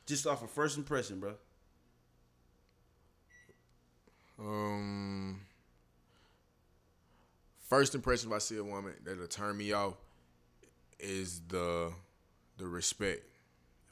Just 0.07 0.27
off 0.27 0.43
of 0.43 0.51
first 0.51 0.77
impression, 0.77 1.21
bro. 1.21 1.35
um, 4.39 5.41
first 7.69 7.95
impression 7.95 8.31
if 8.31 8.35
I 8.37 8.39
see 8.39 8.57
a 8.57 8.65
woman 8.65 8.95
that'll 9.05 9.27
turn 9.27 9.57
me 9.57 9.73
off 9.73 9.95
is 10.99 11.41
the 11.49 11.93
the 12.59 12.67
respect. 12.67 13.23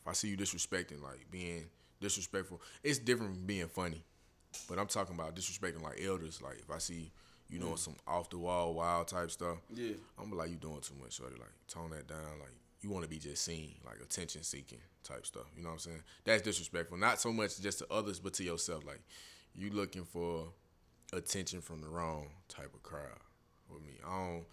If 0.01 0.09
I 0.09 0.13
see 0.13 0.29
you 0.29 0.37
disrespecting, 0.37 1.03
like 1.03 1.31
being 1.31 1.67
disrespectful, 2.01 2.61
it's 2.83 2.99
different 2.99 3.35
from 3.35 3.47
being 3.47 3.69
funny. 3.69 4.03
But 4.69 4.79
I'm 4.79 4.87
talking 4.87 5.15
about 5.15 5.35
disrespecting 5.35 5.83
like 5.83 6.01
elders. 6.03 6.41
Like 6.43 6.59
if 6.59 6.71
I 6.71 6.79
see 6.79 7.13
you 7.49 7.59
doing 7.59 7.75
mm. 7.75 7.79
some 7.79 7.97
off 8.07 8.31
the 8.31 8.39
wall 8.39 8.75
wild 8.75 9.09
type 9.09 9.31
stuff, 9.31 9.59
Yeah. 9.75 9.95
I'm 10.21 10.31
like, 10.33 10.51
you 10.51 10.57
doing 10.57 10.81
too 10.81 10.95
much, 11.01 11.15
shorty. 11.15 11.37
Like, 11.37 11.53
tone 11.67 11.91
that 11.91 12.07
down. 12.07 12.39
Like, 12.41 12.53
you 12.81 12.91
want 12.91 13.05
to 13.05 13.11
be 13.11 13.19
just 13.19 13.45
seen, 13.45 13.75
like 13.85 14.01
attention 14.01 14.43
seeking 14.43 14.81
type 15.03 15.27
stuff. 15.27 15.47
You 15.57 15.63
know 15.63 15.71
what 15.71 15.75
I'm 15.75 15.79
saying? 15.81 16.03
That's 16.25 16.43
disrespectful. 16.43 16.99
Not 16.99 17.21
so 17.21 17.33
much 17.33 17.59
just 17.61 17.79
to 17.79 17.87
others, 17.91 18.21
but 18.21 18.35
to 18.35 18.45
yourself. 18.45 18.85
Like, 18.85 19.01
you 19.55 19.71
looking 19.71 20.05
for 20.05 20.53
attention 21.13 21.61
from 21.61 21.81
the 21.81 21.89
wrong 21.89 22.29
type 22.49 22.75
of 22.75 22.83
crowd 22.83 23.19
with 23.73 23.83
me. 23.83 23.95
I 24.07 24.11
don't. 24.11 24.45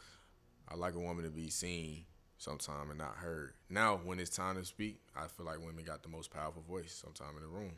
I 0.68 0.76
like 0.76 0.96
a 0.96 1.00
woman 1.00 1.26
to 1.26 1.30
be 1.30 1.50
seen 1.50 2.06
sometime 2.38 2.90
and 2.90 2.98
not 2.98 3.16
heard. 3.18 3.54
Now, 3.70 4.00
when 4.04 4.20
it's 4.20 4.36
time 4.36 4.56
to 4.56 4.66
speak, 4.66 5.00
I 5.16 5.28
feel 5.28 5.46
like 5.46 5.60
women 5.60 5.84
got 5.84 6.02
the 6.02 6.10
most 6.10 6.32
powerful 6.32 6.64
voice 6.68 7.04
sometime 7.04 7.36
in 7.36 7.44
the 7.44 7.48
room. 7.48 7.74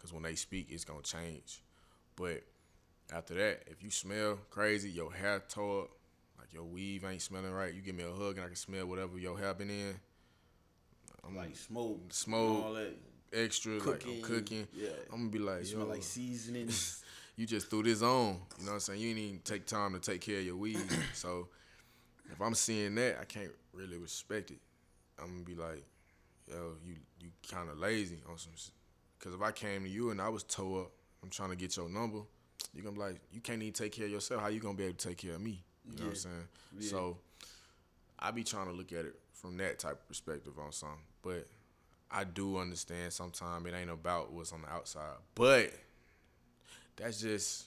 Because 0.00 0.14
when 0.14 0.22
they 0.22 0.34
speak, 0.34 0.68
it's 0.70 0.84
going 0.86 1.02
to 1.02 1.10
change. 1.12 1.62
But 2.16 2.42
after 3.12 3.34
that, 3.34 3.64
if 3.66 3.82
you 3.82 3.90
smell 3.90 4.38
crazy, 4.48 4.88
your 4.88 5.12
hair 5.12 5.42
tore 5.46 5.82
up, 5.82 5.90
like 6.38 6.54
your 6.54 6.64
weave 6.64 7.04
ain't 7.04 7.20
smelling 7.20 7.52
right, 7.52 7.74
you 7.74 7.82
give 7.82 7.94
me 7.94 8.04
a 8.04 8.10
hug 8.10 8.36
and 8.36 8.44
I 8.44 8.46
can 8.46 8.56
smell 8.56 8.86
whatever 8.86 9.18
your 9.18 9.38
hair 9.38 9.52
been 9.52 9.68
in. 9.68 9.94
I'm 11.26 11.36
Like 11.36 11.54
smoke, 11.54 12.00
Smoke, 12.08 12.64
all 12.64 12.72
that. 12.72 12.94
extra, 13.30 13.74
like 13.74 13.82
Cooking, 13.82 14.16
I'm 14.16 14.22
cooking. 14.22 14.68
yeah. 14.72 14.88
I'm 15.12 15.18
gonna 15.18 15.28
be 15.30 15.38
like, 15.38 15.60
You 15.60 15.66
smell 15.66 15.86
like 15.86 16.02
seasonings. 16.02 17.04
you 17.36 17.46
just 17.46 17.68
threw 17.68 17.82
this 17.82 18.00
on. 18.00 18.40
You 18.58 18.64
know 18.64 18.70
what 18.70 18.72
I'm 18.74 18.80
saying? 18.80 19.00
You 19.00 19.08
didn't 19.14 19.22
even 19.26 19.40
take 19.40 19.66
time 19.66 19.92
to 19.92 20.00
take 20.00 20.22
care 20.22 20.38
of 20.38 20.46
your 20.46 20.56
weed. 20.56 20.78
so 21.12 21.48
if 22.32 22.40
I'm 22.40 22.54
seeing 22.54 22.94
that, 22.94 23.18
I 23.20 23.24
can't 23.26 23.52
really 23.74 23.98
respect 23.98 24.50
it. 24.50 24.60
I'm 25.18 25.26
gonna 25.26 25.44
be 25.44 25.54
like, 25.54 25.84
yo, 26.48 26.72
you 26.86 26.94
you 27.20 27.28
kind 27.50 27.68
of 27.68 27.78
lazy 27.78 28.16
on 28.30 28.38
some. 28.38 28.52
Because 29.20 29.34
if 29.34 29.42
I 29.42 29.52
came 29.52 29.84
to 29.84 29.88
you 29.88 30.10
and 30.10 30.20
I 30.20 30.30
was 30.30 30.42
toe 30.44 30.80
up, 30.80 30.92
I'm 31.22 31.28
trying 31.28 31.50
to 31.50 31.56
get 31.56 31.76
your 31.76 31.90
number. 31.90 32.20
you're 32.72 32.82
gonna 32.82 32.96
be 32.96 33.00
like, 33.00 33.20
you 33.30 33.40
can't 33.40 33.60
even 33.62 33.74
take 33.74 33.92
care 33.92 34.06
of 34.06 34.10
yourself. 34.10 34.40
How 34.40 34.48
you 34.48 34.60
gonna 34.60 34.74
be 34.74 34.84
able 34.84 34.96
to 34.96 35.08
take 35.08 35.18
care 35.18 35.34
of 35.34 35.40
me? 35.40 35.62
You 35.84 35.98
know 35.98 36.04
what 36.04 36.10
I'm 36.10 36.16
saying? 36.16 36.48
Yeah. 36.78 36.90
So 36.90 37.18
I 38.18 38.30
be 38.30 38.44
trying 38.44 38.66
to 38.66 38.72
look 38.72 38.92
at 38.92 39.04
it 39.04 39.14
from 39.34 39.56
that 39.58 39.78
type 39.78 39.92
of 39.92 40.08
perspective 40.08 40.54
on 40.58 40.72
something. 40.72 40.98
But 41.22 41.46
I 42.10 42.24
do 42.24 42.56
understand 42.56 43.12
sometimes 43.12 43.66
it 43.66 43.74
ain't 43.74 43.90
about 43.90 44.32
what's 44.32 44.52
on 44.52 44.62
the 44.62 44.70
outside. 44.70 45.16
But 45.34 45.70
that's 46.96 47.20
just 47.20 47.66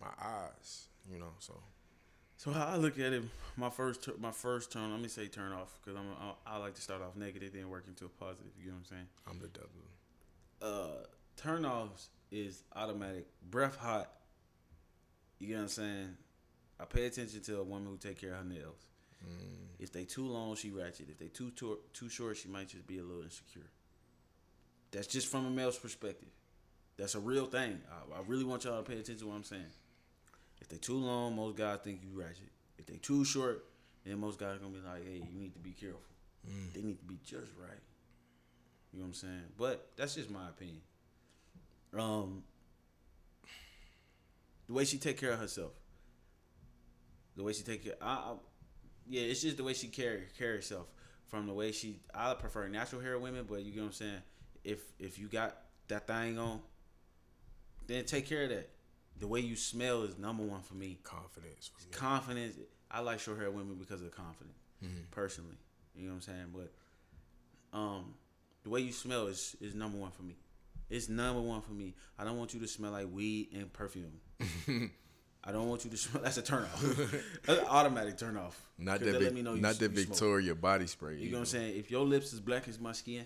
my 0.00 0.08
eyes, 0.20 0.88
you 1.10 1.18
know. 1.18 1.32
So 1.38 1.54
So 2.36 2.50
how 2.50 2.66
I 2.66 2.76
look 2.76 2.98
at 2.98 3.12
it, 3.12 3.22
my 3.56 3.70
first 3.70 4.08
my 4.18 4.32
first 4.32 4.72
turn, 4.72 4.90
let 4.90 5.00
me 5.00 5.08
say 5.08 5.28
turn 5.28 5.52
off 5.52 5.78
because 5.80 5.98
I'm 5.98 6.06
I, 6.46 6.54
I 6.54 6.56
like 6.58 6.74
to 6.74 6.80
start 6.82 7.00
off 7.02 7.14
negative 7.14 7.52
then 7.52 7.68
work 7.68 7.84
into 7.86 8.06
a 8.06 8.08
positive. 8.08 8.52
You 8.58 8.68
know 8.68 8.72
what 8.74 8.78
I'm 8.78 8.84
saying? 8.96 9.06
I'm 9.28 9.38
the 9.38 9.48
devil. 9.48 9.70
Uh, 10.60 11.04
turn 11.36 11.64
offs 11.64 12.08
is 12.30 12.62
automatic. 12.76 13.26
Breath 13.50 13.76
hot. 13.76 14.10
You 15.38 15.48
know 15.48 15.54
what 15.56 15.62
I'm 15.62 15.68
saying? 15.68 16.16
I 16.78 16.84
pay 16.84 17.06
attention 17.06 17.40
to 17.42 17.58
a 17.60 17.62
woman 17.64 17.88
who 17.88 17.96
take 17.96 18.20
care 18.20 18.32
of 18.32 18.38
her 18.38 18.44
nails. 18.44 18.86
If 19.78 19.92
they 19.92 20.04
too 20.04 20.26
long, 20.26 20.54
she 20.56 20.70
ratchet. 20.70 21.08
If 21.10 21.18
they 21.18 21.28
too 21.28 21.50
tor- 21.50 21.78
too 21.92 22.08
short, 22.08 22.36
she 22.36 22.48
might 22.48 22.68
just 22.68 22.86
be 22.86 22.98
a 22.98 23.02
little 23.02 23.22
insecure. 23.22 23.70
That's 24.90 25.06
just 25.06 25.28
from 25.28 25.46
a 25.46 25.50
male's 25.50 25.78
perspective. 25.78 26.28
That's 26.96 27.14
a 27.14 27.20
real 27.20 27.46
thing. 27.46 27.80
I, 27.90 28.18
I 28.18 28.22
really 28.26 28.44
want 28.44 28.64
y'all 28.64 28.82
to 28.82 28.88
pay 28.88 28.98
attention 28.98 29.18
to 29.18 29.26
what 29.28 29.36
I'm 29.36 29.44
saying. 29.44 29.62
If 30.60 30.68
they 30.68 30.76
too 30.76 30.96
long, 30.98 31.36
most 31.36 31.56
guys 31.56 31.78
think 31.82 32.00
you 32.02 32.18
ratchet. 32.18 32.50
If 32.78 32.86
they 32.86 32.96
too 32.96 33.24
short, 33.24 33.64
then 34.04 34.18
most 34.18 34.38
guys 34.38 34.58
gonna 34.58 34.72
be 34.72 34.80
like, 34.86 35.04
"Hey, 35.04 35.22
you 35.30 35.38
need 35.38 35.52
to 35.54 35.58
be 35.60 35.72
careful. 35.72 36.00
They 36.74 36.82
need 36.82 36.98
to 36.98 37.04
be 37.04 37.18
just 37.24 37.52
right." 37.60 37.78
You 38.92 38.98
know 39.00 39.04
what 39.04 39.08
I'm 39.08 39.14
saying? 39.14 39.42
But 39.56 39.88
that's 39.96 40.14
just 40.14 40.30
my 40.30 40.48
opinion. 40.48 40.80
Um, 41.96 42.42
the 44.66 44.72
way 44.74 44.84
she 44.84 44.98
take 44.98 45.18
care 45.18 45.32
of 45.32 45.38
herself, 45.38 45.72
the 47.36 47.42
way 47.42 47.52
she 47.52 47.62
take 47.62 47.84
care, 47.84 47.94
I, 48.00 48.12
I, 48.12 48.32
yeah, 49.08 49.22
it's 49.22 49.42
just 49.42 49.56
the 49.56 49.64
way 49.64 49.74
she 49.74 49.88
carry 49.88 50.22
carry 50.38 50.56
herself. 50.56 50.86
From 51.28 51.46
the 51.46 51.54
way 51.54 51.70
she, 51.70 52.00
I 52.12 52.34
prefer 52.34 52.66
natural 52.66 53.00
hair 53.00 53.16
women, 53.16 53.46
but 53.48 53.62
you 53.62 53.70
get 53.70 53.80
what 53.80 53.86
I'm 53.86 53.92
saying. 53.92 54.22
If 54.64 54.80
if 54.98 55.18
you 55.18 55.28
got 55.28 55.56
that 55.88 56.06
thing 56.06 56.38
on, 56.38 56.60
then 57.86 58.04
take 58.04 58.26
care 58.26 58.44
of 58.44 58.48
that. 58.50 58.68
The 59.18 59.26
way 59.28 59.40
you 59.40 59.54
smell 59.54 60.02
is 60.02 60.18
number 60.18 60.42
one 60.42 60.62
for 60.62 60.74
me. 60.74 60.98
Confidence. 61.04 61.70
For 61.72 61.84
me. 61.86 61.92
Confidence. 61.92 62.56
I 62.90 63.00
like 63.00 63.20
short 63.20 63.38
hair 63.38 63.50
women 63.50 63.76
because 63.76 64.00
of 64.00 64.10
the 64.10 64.16
confidence. 64.16 64.56
Personally, 65.10 65.56
you 65.94 66.04
know 66.06 66.14
what 66.14 66.16
I'm 66.16 66.20
saying. 66.22 66.46
But 66.54 67.78
um, 67.78 68.14
the 68.62 68.70
way 68.70 68.80
you 68.80 68.92
smell 68.92 69.26
is 69.26 69.56
is 69.60 69.74
number 69.74 69.98
one 69.98 70.10
for 70.10 70.22
me. 70.22 70.36
It's 70.88 71.08
number 71.08 71.40
one 71.40 71.60
for 71.60 71.72
me. 71.72 71.94
I 72.18 72.24
don't 72.24 72.36
want 72.38 72.52
you 72.54 72.60
to 72.60 72.66
smell 72.68 72.90
like 72.92 73.06
weed 73.12 73.48
and 73.54 73.72
perfume. 73.72 74.20
I 75.42 75.52
don't 75.52 75.68
want 75.68 75.84
you 75.84 75.90
to 75.90 75.96
smell. 75.96 76.22
That's 76.22 76.36
a 76.36 76.42
turn 76.42 76.64
off. 76.64 76.82
That's 77.46 77.60
an 77.60 77.66
automatic 77.68 78.18
turn 78.18 78.36
off. 78.36 78.60
Not 78.78 79.00
that, 79.00 79.12
Vic- 79.12 79.22
let 79.22 79.34
me 79.34 79.42
know 79.42 79.54
you- 79.54 79.62
not 79.62 79.76
that 79.78 79.90
you 79.92 79.96
smoke. 79.98 80.08
Victoria 80.08 80.54
body 80.54 80.86
spray. 80.86 81.16
You 81.16 81.30
know 81.30 81.38
what 81.38 81.40
I'm 81.40 81.46
saying? 81.46 81.76
If 81.78 81.90
your 81.90 82.04
lips 82.04 82.32
is 82.32 82.40
black 82.40 82.68
as 82.68 82.78
my 82.78 82.92
skin, 82.92 83.24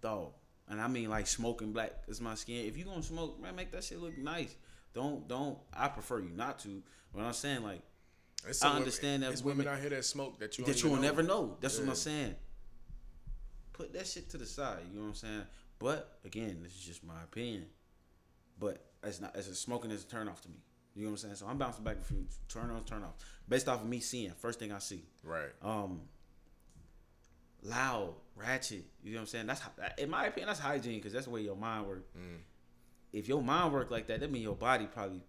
dog, 0.00 0.32
and 0.68 0.80
I 0.80 0.86
mean 0.88 1.08
like 1.10 1.26
smoking 1.26 1.72
black 1.72 1.92
as 2.08 2.20
my 2.20 2.34
skin. 2.36 2.66
If 2.66 2.76
you 2.76 2.84
gonna 2.84 3.02
smoke, 3.02 3.40
man, 3.42 3.56
make 3.56 3.72
that 3.72 3.82
shit 3.84 4.00
look 4.00 4.16
nice. 4.18 4.54
Don't 4.94 5.26
don't. 5.26 5.58
I 5.72 5.88
prefer 5.88 6.20
you 6.20 6.30
not 6.30 6.58
to. 6.60 6.82
But 7.12 7.22
I'm 7.22 7.32
saying 7.32 7.62
like 7.64 7.80
I 8.62 8.76
understand 8.76 9.22
that 9.22 9.32
It's 9.32 9.42
women 9.42 9.64
women- 9.64 9.74
out 9.74 9.80
here 9.80 9.90
that 9.90 10.04
smoke 10.04 10.38
that 10.38 10.58
you 10.58 10.64
that 10.66 10.82
you 10.82 10.90
will 10.90 10.98
never 11.00 11.22
know. 11.22 11.56
That's 11.60 11.78
what 11.78 11.88
I'm 11.88 11.94
saying. 11.94 12.34
Put 13.74 13.92
that 13.92 14.06
shit 14.06 14.30
to 14.30 14.38
the 14.38 14.46
side. 14.46 14.78
You 14.90 14.96
know 14.96 15.02
what 15.02 15.08
I'm 15.10 15.14
saying? 15.14 15.42
But 15.78 16.18
again, 16.24 16.60
this 16.62 16.72
is 16.72 16.80
just 16.80 17.04
my 17.04 17.22
opinion. 17.22 17.66
But 18.58 18.82
it's 19.02 19.20
not 19.20 19.36
as 19.36 19.48
a 19.48 19.54
smoking 19.54 19.90
is 19.90 20.04
a 20.04 20.06
turn 20.06 20.28
off 20.28 20.40
to 20.42 20.48
me. 20.48 20.56
You 20.94 21.02
know 21.02 21.10
what 21.10 21.12
I'm 21.14 21.18
saying? 21.18 21.34
So 21.34 21.46
I'm 21.46 21.58
bouncing 21.58 21.84
back 21.84 21.96
and 21.96 22.06
forth. 22.06 22.38
Turn 22.48 22.70
on, 22.70 22.84
turn 22.84 23.02
off. 23.02 23.14
Based 23.48 23.68
off 23.68 23.82
of 23.82 23.88
me 23.88 24.00
seeing. 24.00 24.30
First 24.30 24.60
thing 24.60 24.72
I 24.72 24.78
see. 24.78 25.02
Right. 25.22 25.50
Um 25.60 26.02
loud, 27.62 28.14
ratchet. 28.36 28.84
You 29.02 29.12
know 29.12 29.18
what 29.18 29.20
I'm 29.22 29.26
saying? 29.26 29.46
That's 29.46 29.62
in 29.98 30.08
my 30.10 30.26
opinion, 30.26 30.48
that's 30.48 30.60
hygiene 30.60 30.98
because 30.98 31.12
that's 31.12 31.24
the 31.26 31.32
way 31.32 31.40
your 31.40 31.56
mind 31.56 31.86
works. 31.86 32.08
Mm. 32.16 32.38
If 33.12 33.28
your 33.28 33.42
mind 33.42 33.72
work 33.72 33.90
like 33.90 34.06
that, 34.08 34.20
that 34.20 34.30
mean 34.30 34.42
your 34.42 34.56
body 34.56 34.86
probably 34.86 35.22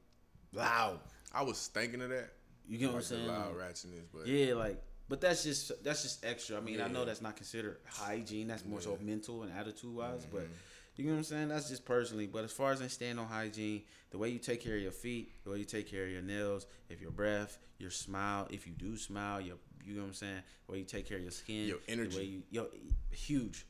loud. 0.53 0.99
I 1.33 1.43
was 1.43 1.67
thinking 1.67 2.01
of 2.01 2.09
that. 2.09 2.31
You 2.67 2.77
get 2.77 2.89
what 2.89 2.97
I'm 2.97 3.03
saying? 3.03 3.27
loud 3.27 3.55
ratchetness, 3.55 4.05
but 4.13 4.27
Yeah, 4.27 4.55
like, 4.55 4.81
but 5.09 5.21
that's 5.21 5.43
just 5.43 5.83
that's 5.83 6.03
just 6.03 6.25
extra. 6.25 6.57
I 6.57 6.61
mean, 6.61 6.81
I 6.81 6.87
know 6.87 7.05
that's 7.05 7.21
not 7.21 7.35
considered 7.35 7.77
hygiene. 7.85 8.47
That's 8.47 8.65
more 8.65 8.81
so 8.81 8.91
Yeah. 8.91 8.95
Mm-hmm. 8.97 9.05
mental 9.05 9.43
and 9.43 9.51
attitude 9.57 9.93
wise. 9.95 10.25
But 10.31 10.47
you 10.95 11.05
know 11.05 11.11
what 11.11 11.17
I'm 11.17 11.23
saying? 11.23 11.47
That's 11.49 11.69
just 11.69 11.85
personally. 11.85 12.27
But 12.27 12.43
as 12.45 12.51
far 12.51 12.71
as 12.71 12.81
I 12.81 12.87
stand 12.87 13.19
on 13.19 13.27
hygiene, 13.27 13.83
the 14.11 14.17
way 14.17 14.29
you 14.29 14.39
take 14.39 14.61
care 14.63 14.75
of 14.75 14.81
your 14.81 14.91
feet, 14.91 15.31
the 15.43 15.51
way 15.51 15.57
you 15.59 15.65
take 15.65 15.89
care 15.89 16.05
of 16.05 16.09
your 16.11 16.21
nails, 16.21 16.65
if 16.89 17.01
your 17.01 17.11
breath, 17.11 17.57
your 17.79 17.91
smile, 17.91 18.47
if 18.49 18.65
you 18.65 18.73
do 18.73 18.97
smile, 18.97 19.41
your 19.41 19.57
you 19.85 19.93
know 19.93 20.01
what 20.01 20.07
I'm 20.07 20.13
saying, 20.13 20.41
the 20.65 20.71
way 20.71 20.79
you 20.79 20.85
take 20.85 21.07
care 21.07 21.17
of 21.17 21.23
your 21.23 21.31
skin, 21.31 21.67
Your 21.67 21.77
the 21.85 21.91
energy. 21.91 22.17
way 22.17 22.23
you, 22.23 22.43
your 22.49 22.67
huge. 23.11 23.65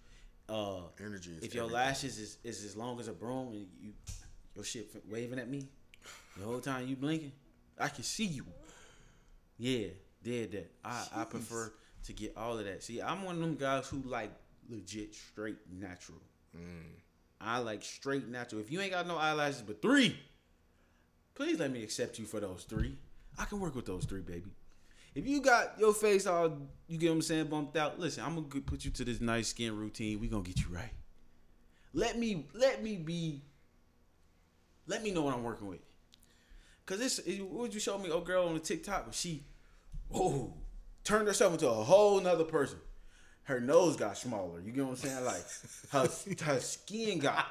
Uh, 0.47 0.81
energy 1.03 1.31
if 1.41 1.55
your 1.55 1.63
everything. 1.63 1.73
lashes 1.73 2.19
is, 2.19 2.37
is 2.43 2.63
as 2.63 2.77
long 2.77 2.99
as 2.99 3.07
a 3.07 3.13
broom 3.13 3.47
and 3.47 3.65
you 3.81 3.93
your 4.55 4.63
shit 4.63 4.91
waving 5.09 5.39
at 5.39 5.49
me 5.49 5.67
the 6.37 6.45
whole 6.45 6.59
time 6.59 6.87
you 6.87 6.95
blinking, 6.95 7.31
I 7.79 7.87
can 7.89 8.03
see 8.03 8.25
you. 8.25 8.45
Yeah, 9.57 9.87
did 10.25 10.51
that. 10.53 10.71
I, 10.83 11.05
I 11.15 11.23
prefer 11.23 11.71
to 12.05 12.13
get 12.13 12.35
all 12.35 12.57
of 12.57 12.65
that. 12.65 12.83
See, 12.83 13.01
I'm 13.01 13.23
one 13.23 13.35
of 13.35 13.41
them 13.41 13.55
guys 13.55 13.87
who 13.87 14.01
like 14.05 14.31
legit 14.69 15.15
straight 15.15 15.57
natural. 15.71 16.17
Mm. 16.57 16.95
I 17.39 17.59
like 17.59 17.83
straight 17.83 18.27
natural. 18.27 18.59
If 18.59 18.71
you 18.71 18.81
ain't 18.81 18.91
got 18.91 19.07
no 19.07 19.17
eyelashes 19.17 19.61
but 19.61 19.81
three, 19.81 20.19
please 21.35 21.59
let 21.59 21.71
me 21.71 21.83
accept 21.83 22.17
you 22.17 22.25
for 22.25 22.39
those 22.39 22.63
three. 22.63 22.97
I 23.37 23.45
can 23.45 23.59
work 23.59 23.75
with 23.75 23.85
those 23.85 24.05
three, 24.05 24.21
baby. 24.21 24.51
If 25.13 25.27
you 25.27 25.41
got 25.41 25.79
your 25.79 25.93
face 25.93 26.25
all, 26.25 26.57
you 26.87 26.97
get 26.97 27.09
what 27.09 27.15
I'm 27.15 27.21
saying, 27.21 27.45
bumped 27.45 27.77
out. 27.77 27.99
Listen, 27.99 28.23
I'm 28.25 28.35
gonna 28.35 28.63
put 28.63 28.83
you 28.83 28.91
to 28.91 29.05
this 29.05 29.21
nice 29.21 29.49
skin 29.49 29.77
routine. 29.77 30.19
We 30.19 30.27
gonna 30.27 30.43
get 30.43 30.59
you 30.59 30.67
right. 30.69 30.91
Let 31.93 32.17
me, 32.17 32.47
let 32.53 32.83
me 32.83 32.97
be. 32.97 33.43
Let 34.87 35.03
me 35.03 35.11
know 35.11 35.21
what 35.21 35.33
I'm 35.33 35.43
working 35.43 35.67
with. 35.67 35.79
Cause 36.85 36.99
this, 36.99 37.19
would 37.39 37.73
you 37.73 37.79
show 37.79 37.97
me? 37.97 38.11
Oh, 38.11 38.21
girl 38.21 38.47
on 38.47 38.53
the 38.53 38.59
TikTok, 38.59 39.07
she, 39.11 39.43
oh, 40.13 40.53
turned 41.03 41.27
herself 41.27 41.53
into 41.53 41.67
a 41.69 41.73
whole 41.73 42.19
nother 42.21 42.43
person. 42.43 42.79
Her 43.43 43.59
nose 43.59 43.95
got 43.95 44.17
smaller. 44.17 44.59
You 44.59 44.71
get 44.71 44.83
what 44.83 44.91
I'm 44.91 44.95
saying? 44.95 45.23
Like 45.23 45.43
her, 45.91 46.09
her 46.53 46.59
skin 46.59 47.19
got. 47.19 47.45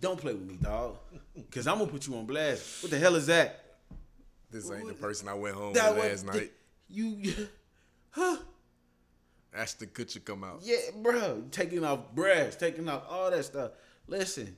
Don't 0.00 0.20
play 0.20 0.34
with 0.34 0.46
me, 0.46 0.56
dog. 0.60 0.98
Cause 1.50 1.66
I'm 1.66 1.78
gonna 1.78 1.90
put 1.90 2.06
you 2.06 2.14
on 2.16 2.26
blast. 2.26 2.82
What 2.82 2.90
the 2.90 2.98
hell 2.98 3.14
is 3.16 3.26
that? 3.26 3.62
this 4.50 4.70
ain't 4.70 4.86
the 4.86 4.94
person 4.94 5.28
I 5.28 5.34
went 5.34 5.54
home 5.56 5.72
That 5.74 5.94
with 5.94 6.04
last 6.04 6.26
the- 6.26 6.32
night. 6.32 6.52
You, 6.88 7.48
huh? 8.10 8.36
Ashton 9.52 9.88
Kutcher 9.88 10.12
to 10.14 10.20
come 10.20 10.44
out. 10.44 10.60
Yeah, 10.62 10.76
bro. 11.02 11.42
Taking 11.50 11.84
off 11.84 12.12
breasts, 12.14 12.56
taking 12.60 12.88
off 12.88 13.02
all 13.08 13.30
that 13.30 13.44
stuff. 13.44 13.72
Listen, 14.06 14.56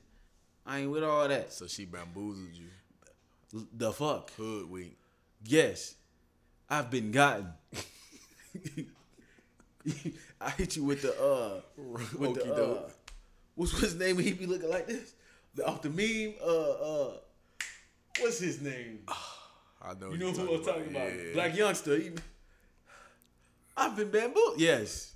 I 0.65 0.79
ain't 0.79 0.91
with 0.91 1.03
all 1.03 1.27
that. 1.27 1.51
So 1.53 1.65
she 1.67 1.85
bamboozled 1.85 2.53
you. 2.53 3.67
The 3.73 3.91
fuck. 3.91 4.31
Hoodwink. 4.33 4.97
Yes, 5.43 5.95
I've 6.69 6.91
been 6.91 7.11
gotten. 7.11 7.47
I 10.41 10.49
hit 10.51 10.75
you 10.75 10.83
with 10.83 11.01
the 11.01 11.19
uh, 11.19 11.61
with 12.17 12.35
the 12.35 12.53
uh, 12.53 12.89
what's 13.55 13.73
what's 13.73 13.79
his 13.79 13.95
name? 13.95 14.17
when 14.17 14.25
He 14.25 14.33
be 14.33 14.45
looking 14.45 14.69
like 14.69 14.87
this. 14.87 15.13
The 15.55 15.65
off 15.65 15.81
the 15.81 15.89
meme. 15.89 16.35
Uh, 16.41 16.71
uh, 16.71 17.17
what's 18.19 18.39
his 18.39 18.61
name? 18.61 18.99
I 19.81 19.93
know 19.93 20.11
You 20.11 20.17
know 20.17 20.31
who 20.31 20.55
I'm 20.55 20.63
talking 20.63 20.89
about? 20.89 21.11
Yeah. 21.15 21.33
Black 21.33 21.55
youngster. 21.55 21.97
He, 21.97 22.11
I've 23.77 23.95
been 23.95 24.11
bamboo. 24.11 24.55
Yes. 24.57 25.15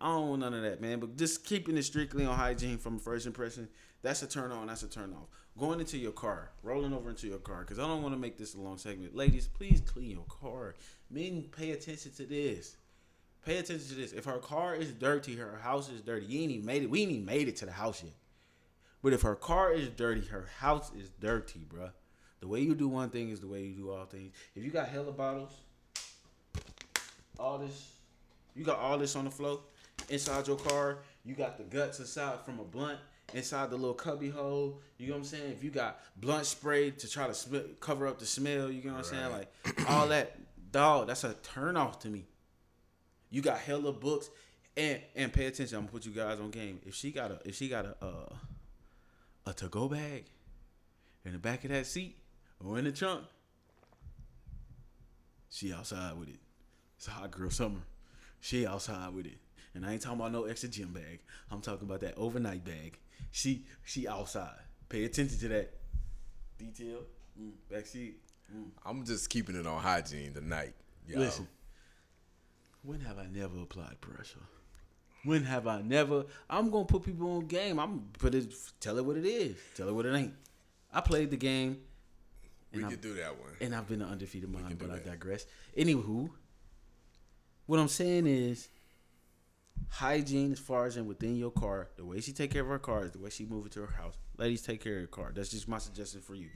I 0.00 0.06
don't 0.06 0.28
want 0.28 0.40
none 0.40 0.54
of 0.54 0.62
that, 0.62 0.80
man. 0.80 1.00
But 1.00 1.16
just 1.16 1.44
keeping 1.44 1.76
it 1.76 1.84
strictly 1.84 2.24
on 2.24 2.36
hygiene 2.36 2.78
from 2.78 2.98
first 2.98 3.26
impression, 3.26 3.68
that's 4.02 4.22
a 4.22 4.26
turn 4.26 4.52
on. 4.52 4.66
That's 4.66 4.82
a 4.82 4.88
turn 4.88 5.12
off. 5.12 5.28
Going 5.56 5.78
into 5.78 5.98
your 5.98 6.12
car, 6.12 6.50
rolling 6.64 6.92
over 6.92 7.10
into 7.10 7.28
your 7.28 7.38
car, 7.38 7.60
because 7.60 7.78
I 7.78 7.86
don't 7.86 8.02
want 8.02 8.12
to 8.14 8.20
make 8.20 8.36
this 8.36 8.54
a 8.54 8.60
long 8.60 8.76
segment. 8.76 9.14
Ladies, 9.14 9.46
please 9.46 9.80
clean 9.80 10.10
your 10.10 10.24
car. 10.28 10.74
Men, 11.10 11.44
pay 11.56 11.70
attention 11.70 12.10
to 12.16 12.26
this. 12.26 12.76
Pay 13.46 13.58
attention 13.58 13.88
to 13.88 13.94
this. 13.94 14.12
If 14.12 14.24
her 14.24 14.38
car 14.38 14.74
is 14.74 14.90
dirty, 14.92 15.36
her 15.36 15.58
house 15.62 15.88
is 15.90 16.00
dirty. 16.00 16.26
You 16.26 16.40
ain't 16.42 16.50
even 16.50 16.66
made 16.66 16.82
it. 16.82 16.90
We 16.90 17.02
ain't 17.02 17.12
even 17.12 17.24
made 17.24 17.46
it 17.46 17.56
to 17.56 17.66
the 17.66 17.72
house 17.72 18.02
yet. 18.02 18.14
But 19.00 19.12
if 19.12 19.22
her 19.22 19.36
car 19.36 19.72
is 19.72 19.88
dirty, 19.90 20.22
her 20.22 20.48
house 20.58 20.90
is 20.98 21.10
dirty, 21.20 21.60
bruh. 21.68 21.92
The 22.40 22.48
way 22.48 22.60
you 22.60 22.74
do 22.74 22.88
one 22.88 23.10
thing 23.10 23.28
is 23.28 23.40
the 23.40 23.46
way 23.46 23.62
you 23.62 23.74
do 23.74 23.90
all 23.90 24.06
things. 24.06 24.34
If 24.56 24.64
you 24.64 24.70
got 24.70 24.88
hella 24.88 25.12
bottles, 25.12 25.52
all 27.38 27.58
this, 27.58 27.92
you 28.56 28.64
got 28.64 28.78
all 28.78 28.98
this 28.98 29.14
on 29.14 29.24
the 29.24 29.30
floor 29.30 29.60
inside 30.08 30.48
your 30.48 30.56
car. 30.56 30.98
You 31.24 31.34
got 31.34 31.58
the 31.58 31.64
guts 31.64 32.00
aside 32.00 32.40
from 32.44 32.60
a 32.60 32.64
blunt 32.64 32.98
inside 33.34 33.68
the 33.68 33.76
little 33.76 33.94
cubby 33.94 34.30
hole. 34.30 34.80
You 34.96 35.08
know 35.08 35.12
what 35.14 35.18
I'm 35.18 35.24
saying? 35.24 35.52
If 35.52 35.62
you 35.62 35.70
got 35.70 36.00
blunt 36.16 36.46
spray 36.46 36.92
to 36.92 37.08
try 37.10 37.26
to 37.26 37.34
sm- 37.34 37.74
cover 37.80 38.06
up 38.06 38.18
the 38.18 38.26
smell, 38.26 38.70
you 38.70 38.82
know 38.84 38.94
what 38.94 38.98
I'm 38.98 39.04
saying? 39.04 39.32
Like 39.32 39.90
all 39.90 40.08
that, 40.08 40.38
dog. 40.72 41.08
That's 41.08 41.24
a 41.24 41.34
turn 41.34 41.76
off 41.76 41.98
to 42.00 42.08
me. 42.08 42.24
You 43.30 43.42
got 43.42 43.58
hella 43.58 43.92
books, 43.92 44.30
and 44.76 45.00
and 45.14 45.32
pay 45.32 45.46
attention. 45.46 45.76
I'm 45.76 45.82
gonna 45.82 45.92
put 45.92 46.06
you 46.06 46.12
guys 46.12 46.40
on 46.40 46.50
game. 46.50 46.80
If 46.86 46.94
she 46.94 47.10
got 47.10 47.32
a 47.32 47.40
if 47.44 47.56
she 47.56 47.68
got 47.68 47.84
a 47.84 47.96
uh, 48.02 48.34
a 49.46 49.52
to 49.54 49.68
go 49.68 49.88
bag 49.88 50.24
in 51.24 51.32
the 51.32 51.38
back 51.38 51.64
of 51.64 51.70
that 51.70 51.86
seat 51.86 52.16
or 52.64 52.78
in 52.78 52.84
the 52.84 52.92
trunk, 52.92 53.24
she 55.50 55.72
outside 55.72 56.16
with 56.16 56.28
it. 56.28 56.40
It's 56.96 57.08
a 57.08 57.10
hot 57.10 57.30
girl 57.32 57.50
summer. 57.50 57.80
She 58.40 58.66
outside 58.66 59.12
with 59.12 59.26
it. 59.26 59.38
And 59.74 59.84
I 59.84 59.92
ain't 59.92 60.02
talking 60.02 60.18
about 60.20 60.32
no 60.32 60.44
extra 60.44 60.68
gym 60.68 60.92
bag. 60.92 61.20
I'm 61.50 61.60
talking 61.60 61.86
about 61.88 62.00
that 62.00 62.14
overnight 62.16 62.64
bag. 62.64 62.98
She 63.30 63.64
she 63.84 64.06
outside. 64.06 64.54
Pay 64.88 65.04
attention 65.04 65.38
to 65.40 65.48
that 65.48 65.74
detail. 66.58 67.00
Mm, 67.40 67.52
back 67.70 67.86
seat. 67.86 68.18
Mm. 68.54 68.66
I'm 68.86 69.04
just 69.04 69.28
keeping 69.30 69.56
it 69.56 69.66
on 69.66 69.80
hygiene 69.82 70.32
tonight. 70.34 70.74
Yo. 71.08 71.18
Listen. 71.18 71.48
When 72.82 73.00
have 73.00 73.18
I 73.18 73.26
never 73.32 73.60
applied 73.62 74.00
pressure? 74.00 74.40
When 75.24 75.42
have 75.44 75.66
I 75.66 75.80
never? 75.80 76.26
I'm 76.50 76.70
gonna 76.70 76.84
put 76.84 77.02
people 77.02 77.30
on 77.36 77.46
game. 77.46 77.80
I'm 77.80 78.10
put 78.18 78.34
it. 78.34 78.52
Tell 78.78 78.98
it 78.98 79.04
what 79.04 79.16
it 79.16 79.24
is. 79.26 79.56
Tell 79.74 79.88
it 79.88 79.92
what 79.94 80.06
it 80.06 80.14
ain't. 80.14 80.34
I 80.92 81.00
played 81.00 81.30
the 81.30 81.36
game. 81.36 81.78
we 82.72 82.80
could 82.80 82.90
I'm- 82.90 82.98
do 83.00 83.14
that 83.14 83.40
one. 83.40 83.50
and 83.60 83.74
I've 83.74 83.88
been 83.88 84.02
an 84.02 84.08
undefeated 84.10 84.50
mind, 84.52 84.68
can 84.68 84.76
but 84.76 84.90
I 84.94 84.98
digress. 85.00 85.46
Anywho, 85.76 86.30
what 87.66 87.80
I'm 87.80 87.88
saying 87.88 88.26
is 88.26 88.68
hygiene 89.88 90.52
as 90.52 90.58
far 90.58 90.86
as 90.86 90.96
in 90.96 91.06
within 91.06 91.36
your 91.36 91.50
car, 91.50 91.88
the 91.96 92.04
way 92.04 92.20
she 92.20 92.32
take 92.32 92.50
care 92.52 92.62
of 92.62 92.68
her 92.68 92.78
car 92.78 93.04
is 93.04 93.12
the 93.12 93.18
way 93.18 93.30
she 93.30 93.44
move 93.44 93.66
it 93.66 93.72
to 93.72 93.80
her 93.80 93.92
house. 93.92 94.16
Ladies, 94.36 94.62
take 94.62 94.82
care 94.82 94.94
of 94.94 94.98
your 95.00 95.08
car. 95.08 95.32
That's 95.34 95.50
just 95.50 95.68
my 95.68 95.78
suggestion 95.78 96.20
for 96.20 96.34
you. 96.34 96.50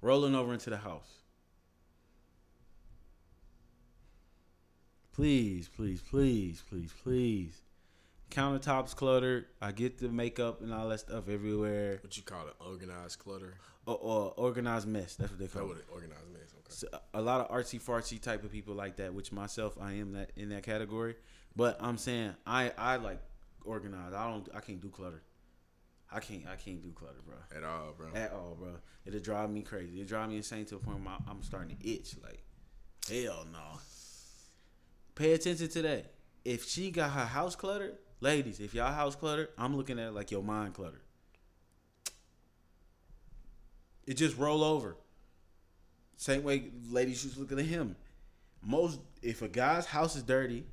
Rolling 0.00 0.34
over 0.34 0.52
into 0.52 0.70
the 0.70 0.76
house. 0.76 1.24
Please, 5.14 5.68
please, 5.68 6.00
please, 6.00 6.62
please, 6.68 6.92
please. 7.04 7.62
Countertops 8.30 8.96
cluttered. 8.96 9.46
I 9.62 9.70
get 9.70 9.98
the 9.98 10.08
makeup 10.08 10.60
and 10.60 10.74
all 10.74 10.88
that 10.88 11.00
stuff 11.00 11.28
everywhere. 11.28 12.00
What 12.02 12.16
you 12.16 12.24
call 12.24 12.48
it? 12.48 12.54
Organized 12.58 13.20
clutter. 13.20 13.54
Or, 13.86 13.94
or 13.94 14.34
organized 14.36 14.88
mess. 14.88 15.14
That's 15.14 15.30
what 15.30 15.38
they 15.38 15.46
call 15.46 15.70
it. 15.70 15.84
organized 15.92 16.32
mess. 16.32 16.52
Okay. 16.52 16.70
So, 16.70 16.88
a 17.12 17.20
lot 17.22 17.40
of 17.40 17.48
artsy 17.48 17.80
fartsy 17.80 18.20
type 18.20 18.42
of 18.42 18.50
people 18.50 18.74
like 18.74 18.96
that, 18.96 19.14
which 19.14 19.30
myself 19.30 19.76
I 19.80 19.92
am 19.92 20.12
that 20.14 20.32
in 20.34 20.48
that 20.48 20.64
category. 20.64 21.14
But 21.56 21.78
I'm 21.80 21.96
saying 21.96 22.34
I 22.46 22.72
I 22.76 22.96
like 22.96 23.20
organized. 23.64 24.14
I 24.14 24.30
don't 24.30 24.48
I 24.54 24.60
can't 24.60 24.80
do 24.80 24.88
clutter. 24.88 25.22
I 26.10 26.20
can't 26.20 26.46
I 26.46 26.56
can't 26.56 26.82
do 26.82 26.90
clutter, 26.90 27.20
bro. 27.24 27.36
At 27.56 27.64
all, 27.64 27.94
bro. 27.96 28.08
At 28.14 28.32
all, 28.32 28.56
bro. 28.58 28.76
It'll 29.06 29.20
drive 29.20 29.50
me 29.50 29.62
crazy. 29.62 30.00
It 30.00 30.08
drive 30.08 30.28
me 30.30 30.36
insane 30.36 30.64
to 30.66 30.74
the 30.76 30.80
point 30.80 31.04
where 31.04 31.14
I'm 31.28 31.42
starting 31.42 31.76
to 31.76 31.88
itch. 31.88 32.14
Like, 32.22 32.42
hell 33.08 33.46
no. 33.52 33.80
Pay 35.14 35.32
attention 35.32 35.68
to 35.68 35.82
that. 35.82 36.14
If 36.44 36.68
she 36.68 36.90
got 36.90 37.10
her 37.10 37.24
house 37.24 37.54
cluttered, 37.56 37.96
ladies, 38.20 38.60
if 38.60 38.74
y'all 38.74 38.92
house 38.92 39.14
cluttered, 39.14 39.48
I'm 39.56 39.76
looking 39.76 39.98
at 39.98 40.08
it 40.08 40.14
like 40.14 40.30
your 40.30 40.42
mind 40.42 40.74
cluttered. 40.74 41.00
It 44.06 44.14
just 44.14 44.36
roll 44.36 44.62
over. 44.62 44.96
Same 46.16 46.42
way 46.42 46.70
ladies 46.90 47.24
used 47.24 47.36
to 47.36 47.40
look 47.40 47.52
at 47.52 47.58
him. 47.58 47.96
Most 48.62 49.00
if 49.22 49.42
a 49.42 49.48
guy's 49.48 49.86
house 49.86 50.16
is 50.16 50.22
dirty, 50.22 50.64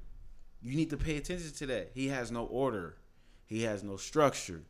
you 0.61 0.75
need 0.75 0.89
to 0.91 0.97
pay 0.97 1.17
attention 1.17 1.51
to 1.51 1.65
that. 1.67 1.91
He 1.93 2.09
has 2.09 2.31
no 2.31 2.45
order. 2.45 2.97
He 3.45 3.63
has 3.63 3.83
no 3.83 3.97
structure. 3.97 4.61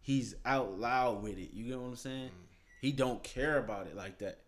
He's 0.00 0.34
out 0.44 0.78
loud 0.78 1.22
with 1.22 1.38
it. 1.38 1.52
You 1.52 1.64
get 1.64 1.78
what 1.78 1.88
I'm 1.88 1.96
saying? 1.96 2.28
Mm. 2.28 2.46
He 2.80 2.92
don't 2.92 3.22
care 3.22 3.58
about 3.58 3.86
it 3.86 3.96
like 3.96 4.18
that. 4.18 4.40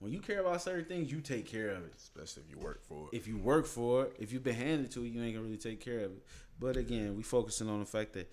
When 0.00 0.12
you 0.12 0.20
care 0.20 0.40
about 0.40 0.62
certain 0.62 0.84
things, 0.84 1.10
you 1.10 1.20
take 1.20 1.46
care 1.46 1.70
of 1.70 1.84
it. 1.84 1.94
Especially 1.96 2.42
if 2.46 2.50
you 2.50 2.62
work 2.62 2.84
for 2.84 3.08
it. 3.10 3.16
If 3.16 3.26
you 3.26 3.38
work 3.38 3.66
for 3.66 4.04
it, 4.04 4.16
if 4.18 4.32
you've 4.32 4.44
been 4.44 4.54
handed 4.54 4.90
to 4.92 5.04
it, 5.04 5.08
you 5.08 5.22
ain't 5.22 5.34
gonna 5.34 5.44
really 5.44 5.56
take 5.56 5.80
care 5.80 6.00
of 6.00 6.12
it. 6.12 6.24
But 6.60 6.76
again, 6.76 7.16
we 7.16 7.22
focusing 7.22 7.68
on 7.68 7.80
the 7.80 7.86
fact 7.86 8.12
that 8.14 8.30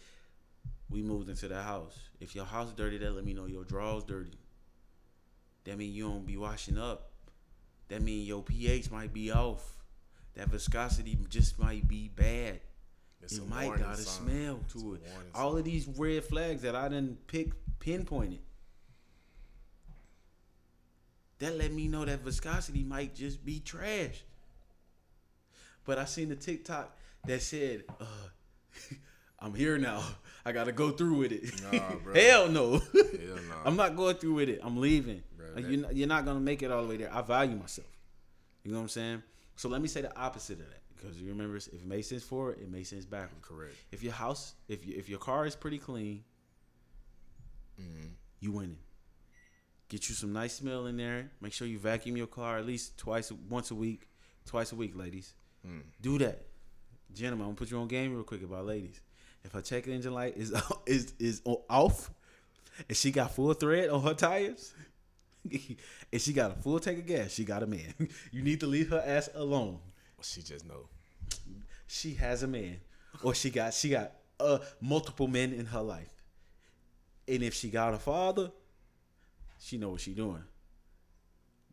we 0.89 1.01
moved 1.01 1.29
into 1.29 1.47
the 1.47 1.61
house. 1.61 1.97
If 2.19 2.35
your 2.35 2.45
house 2.45 2.71
dirty, 2.73 2.97
that 2.99 3.11
let 3.11 3.25
me 3.25 3.33
know 3.33 3.45
your 3.45 3.63
drawers 3.63 4.03
dirty. 4.03 4.37
That 5.63 5.77
mean 5.77 5.93
you 5.93 6.07
don't 6.07 6.25
be 6.25 6.37
washing 6.37 6.77
up. 6.77 7.11
That 7.87 8.01
mean 8.01 8.25
your 8.25 8.43
pH 8.43 8.91
might 8.91 9.13
be 9.13 9.31
off. 9.31 9.74
That 10.35 10.49
viscosity 10.49 11.17
just 11.29 11.57
might 11.59 11.87
be 11.87 12.09
bad. 12.09 12.59
It's 13.21 13.37
it 13.37 13.47
might 13.47 13.79
got 13.79 13.93
a 13.93 13.97
sign. 13.97 14.27
smell 14.27 14.59
to 14.73 14.91
a 14.91 14.95
it. 14.95 15.01
All 15.33 15.51
sign. 15.51 15.59
of 15.59 15.65
these 15.65 15.87
red 15.87 16.23
flags 16.23 16.61
that 16.63 16.75
I 16.75 16.89
didn't 16.89 17.25
pick 17.27 17.53
pinpointed. 17.79 18.39
That 21.39 21.57
let 21.57 21.71
me 21.71 21.87
know 21.87 22.05
that 22.05 22.19
viscosity 22.19 22.83
might 22.83 23.15
just 23.15 23.43
be 23.45 23.59
trash. 23.59 24.23
But 25.85 25.97
I 25.99 26.05
seen 26.05 26.29
the 26.29 26.35
TikTok 26.35 26.95
that 27.25 27.41
said, 27.41 27.83
uh, 27.99 28.05
"I'm 29.39 29.53
here 29.53 29.77
now. 29.77 30.03
I 30.45 30.51
gotta 30.51 30.71
go 30.71 30.91
through 30.91 31.15
with 31.15 31.31
it." 31.31 31.61
Nah, 31.71 31.95
bro. 32.03 32.13
Hell 32.13 32.47
no. 32.49 32.77
Hell 32.77 32.81
nah. 33.49 33.55
I'm 33.65 33.75
not 33.75 33.95
going 33.95 34.15
through 34.15 34.35
with 34.35 34.49
it. 34.49 34.61
I'm 34.63 34.77
leaving. 34.77 35.23
Like, 35.55 35.63
that- 35.65 35.71
you're, 35.71 35.81
not, 35.81 35.95
you're 35.95 36.07
not 36.07 36.25
gonna 36.25 36.39
make 36.39 36.63
it 36.63 36.71
all 36.71 36.83
the 36.83 36.89
way 36.89 36.97
there. 36.97 37.13
I 37.13 37.21
value 37.21 37.55
myself. 37.57 37.87
You 38.63 38.71
know 38.71 38.77
what 38.77 38.83
I'm 38.83 38.89
saying? 38.89 39.23
So 39.55 39.69
let 39.69 39.81
me 39.81 39.87
say 39.87 40.01
the 40.01 40.15
opposite 40.17 40.59
of 40.59 40.67
that 40.69 40.81
because 40.95 41.17
you 41.21 41.29
remember 41.29 41.55
if 41.57 41.67
it 41.67 41.85
makes 41.85 42.07
sense 42.07 42.23
forward, 42.23 42.57
it 42.61 42.69
makes 42.69 42.89
sense 42.89 43.05
backward. 43.05 43.41
Correct. 43.41 43.73
If 43.91 44.03
your 44.03 44.13
house, 44.13 44.53
if 44.67 44.85
you, 44.85 44.95
if 44.97 45.07
your 45.09 45.19
car 45.19 45.45
is 45.45 45.55
pretty 45.55 45.77
clean, 45.79 46.23
Mm-hmm. 47.81 48.07
you 48.39 48.51
winning. 48.53 48.77
Get 49.89 50.07
you 50.09 50.15
some 50.15 50.31
nice 50.33 50.53
smell 50.53 50.85
in 50.87 50.97
there. 50.97 51.29
Make 51.41 51.53
sure 51.53 51.67
you 51.67 51.77
vacuum 51.77 52.15
your 52.17 52.27
car 52.27 52.57
at 52.57 52.65
least 52.65 52.97
twice, 52.97 53.31
once 53.49 53.69
a 53.71 53.75
week, 53.75 54.07
twice 54.45 54.71
a 54.71 54.75
week, 54.75 54.95
ladies. 54.95 55.33
Mm. 55.67 55.81
Do 56.01 56.17
that, 56.19 56.45
gentlemen. 57.13 57.43
I'm 57.43 57.49
gonna 57.49 57.57
put 57.57 57.71
you 57.71 57.77
on 57.79 57.87
game 57.87 58.13
real 58.13 58.23
quick 58.23 58.43
about 58.43 58.65
ladies. 58.65 59.01
If 59.43 59.51
her 59.51 59.61
check 59.61 59.87
engine 59.87 60.13
light 60.13 60.37
is 60.37 60.53
is 60.85 61.13
is 61.19 61.41
off, 61.69 62.09
and 62.87 62.95
she 62.97 63.11
got 63.11 63.35
full 63.35 63.53
thread 63.53 63.89
on 63.89 64.01
her 64.03 64.13
tires, 64.13 64.73
and 66.11 66.21
she 66.21 66.33
got 66.33 66.51
a 66.51 66.61
full 66.61 66.79
tank 66.79 66.99
of 66.99 67.05
gas, 67.05 67.31
she 67.31 67.43
got 67.45 67.63
a 67.63 67.67
man. 67.67 67.93
You 68.31 68.41
need 68.41 68.59
to 68.61 68.67
leave 68.67 68.89
her 68.89 69.03
ass 69.05 69.29
alone. 69.35 69.79
She 70.21 70.41
just 70.41 70.65
know. 70.67 70.87
She 71.87 72.15
has 72.15 72.41
a 72.43 72.47
man, 72.47 72.79
or 73.21 73.35
she 73.35 73.49
got 73.51 73.73
she 73.73 73.89
got 73.89 74.11
uh 74.39 74.57
multiple 74.81 75.27
men 75.27 75.53
in 75.53 75.67
her 75.67 75.81
life. 75.81 76.11
And 77.27 77.43
if 77.43 77.53
she 77.53 77.69
got 77.69 77.93
a 77.93 77.99
father, 77.99 78.51
she 79.59 79.77
know 79.77 79.89
what 79.89 80.01
she 80.01 80.13
doing. 80.13 80.43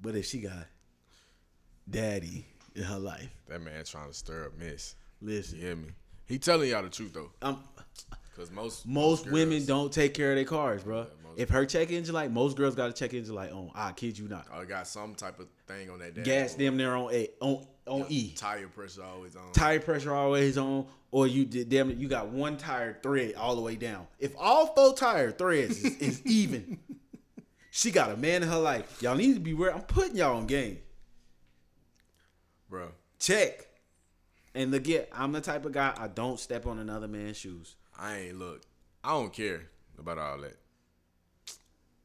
But 0.00 0.16
if 0.16 0.26
she 0.26 0.40
got 0.40 0.66
daddy 1.88 2.46
in 2.74 2.82
her 2.84 2.98
life, 2.98 3.30
That 3.48 3.60
man 3.62 3.84
trying 3.84 4.08
to 4.08 4.14
stir 4.14 4.46
up 4.46 4.58
mess. 4.58 4.94
listen, 5.20 5.58
You 5.58 5.66
hear 5.66 5.76
me? 5.76 5.88
He 6.26 6.38
telling 6.38 6.70
y'all 6.70 6.82
the 6.82 6.88
truth 6.90 7.12
though, 7.14 7.30
I'm, 7.42 7.56
cause 8.36 8.50
most 8.50 8.86
most 8.86 9.24
girls- 9.24 9.32
women 9.32 9.64
don't 9.66 9.92
take 9.92 10.14
care 10.14 10.30
of 10.30 10.36
their 10.36 10.44
cars, 10.44 10.82
bro. 10.84 11.06
If 11.36 11.50
her 11.50 11.66
check 11.66 11.90
engine 11.90 12.14
light, 12.14 12.30
most 12.30 12.56
girls 12.56 12.74
got 12.74 12.90
a 12.90 12.92
check 12.92 13.14
engine 13.14 13.34
light 13.34 13.52
on. 13.52 13.70
I 13.74 13.92
kid 13.92 14.18
you 14.18 14.28
not. 14.28 14.46
I 14.52 14.64
got 14.64 14.86
some 14.86 15.14
type 15.14 15.38
of 15.40 15.48
thing 15.66 15.90
on 15.90 15.98
that. 16.00 16.22
Gas 16.24 16.54
them 16.54 16.76
there 16.76 16.94
on 16.96 17.12
a 17.12 17.28
on 17.40 17.66
on 17.86 18.06
E. 18.08 18.32
Tire 18.36 18.68
pressure 18.68 19.02
always 19.02 19.34
on. 19.36 19.52
tire 19.52 19.80
pressure 19.80 20.14
always 20.14 20.56
on, 20.56 20.86
or 21.10 21.26
you 21.26 21.44
did 21.44 21.68
damn 21.68 21.90
it, 21.90 21.96
you 21.96 22.08
got 22.08 22.28
one 22.28 22.56
tire 22.56 22.98
thread 23.02 23.34
all 23.34 23.56
the 23.56 23.62
way 23.62 23.74
down. 23.76 24.06
If 24.18 24.34
all 24.38 24.66
four 24.68 24.94
tire 24.94 25.30
threads 25.32 25.82
is, 25.82 25.96
is 25.98 26.22
even, 26.26 26.78
she 27.70 27.90
got 27.90 28.10
a 28.10 28.16
man 28.16 28.42
in 28.42 28.48
her 28.48 28.58
life. 28.58 29.02
Y'all 29.02 29.16
need 29.16 29.34
to 29.34 29.40
be 29.40 29.54
where 29.54 29.74
I'm 29.74 29.82
putting 29.82 30.16
y'all 30.16 30.36
on 30.36 30.46
game. 30.46 30.78
bro. 32.68 32.88
Check. 33.18 33.66
And 34.54 34.74
again, 34.74 35.06
I'm 35.12 35.32
the 35.32 35.40
type 35.40 35.64
of 35.64 35.72
guy 35.72 35.94
I 35.96 36.08
don't 36.08 36.38
step 36.38 36.66
on 36.66 36.78
another 36.78 37.08
man's 37.08 37.38
shoes. 37.38 37.76
I 37.98 38.18
ain't 38.18 38.38
look. 38.38 38.62
I 39.02 39.10
don't 39.10 39.32
care 39.32 39.68
about 39.98 40.18
all 40.18 40.38
that. 40.40 40.56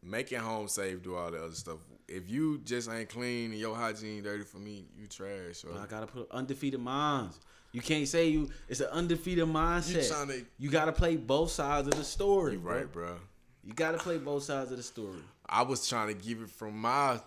Make 0.08 0.32
it 0.32 0.40
home 0.40 0.68
safe. 0.68 1.04
Do 1.04 1.16
all 1.16 1.30
the 1.32 1.44
other 1.44 1.54
stuff. 1.54 1.78
If 2.08 2.30
you 2.30 2.60
just 2.60 2.90
ain't 2.90 3.10
clean 3.10 3.52
and 3.52 3.60
your 3.60 3.76
hygiene 3.76 4.24
dirty 4.24 4.44
for 4.44 4.58
me, 4.58 4.86
you 4.98 5.08
trash. 5.08 5.58
So 5.58 5.70
I 5.78 5.86
gotta 5.86 6.08
put 6.08 6.32
undefeated 6.32 6.80
minds. 6.80 7.40
You 7.74 7.82
can't 7.82 8.08
say 8.08 8.30
you. 8.30 8.50
It's 8.70 8.80
an 8.80 8.88
undefeated 8.88 9.44
mindset. 9.46 10.10
tryna- 10.10 10.46
you 10.58 10.70
gotta 10.70 10.94
play 10.94 11.18
both 11.18 11.52
sides 11.52 11.88
of 11.88 11.96
the 11.96 12.04
story, 12.06 12.54
you 12.54 12.60
bro. 12.60 12.76
right, 12.78 12.92
bro. 12.92 13.18
You 13.64 13.74
gotta 13.74 13.98
play 13.98 14.18
both 14.18 14.44
sides 14.44 14.72
of 14.72 14.78
the 14.78 14.84
story. 14.84 15.20
I 15.46 15.64
was 15.64 15.88
trying 15.88 16.08
to 16.08 16.14
give 16.14 16.42
it 16.42 16.50
from 16.50 16.78
my, 16.80 17.20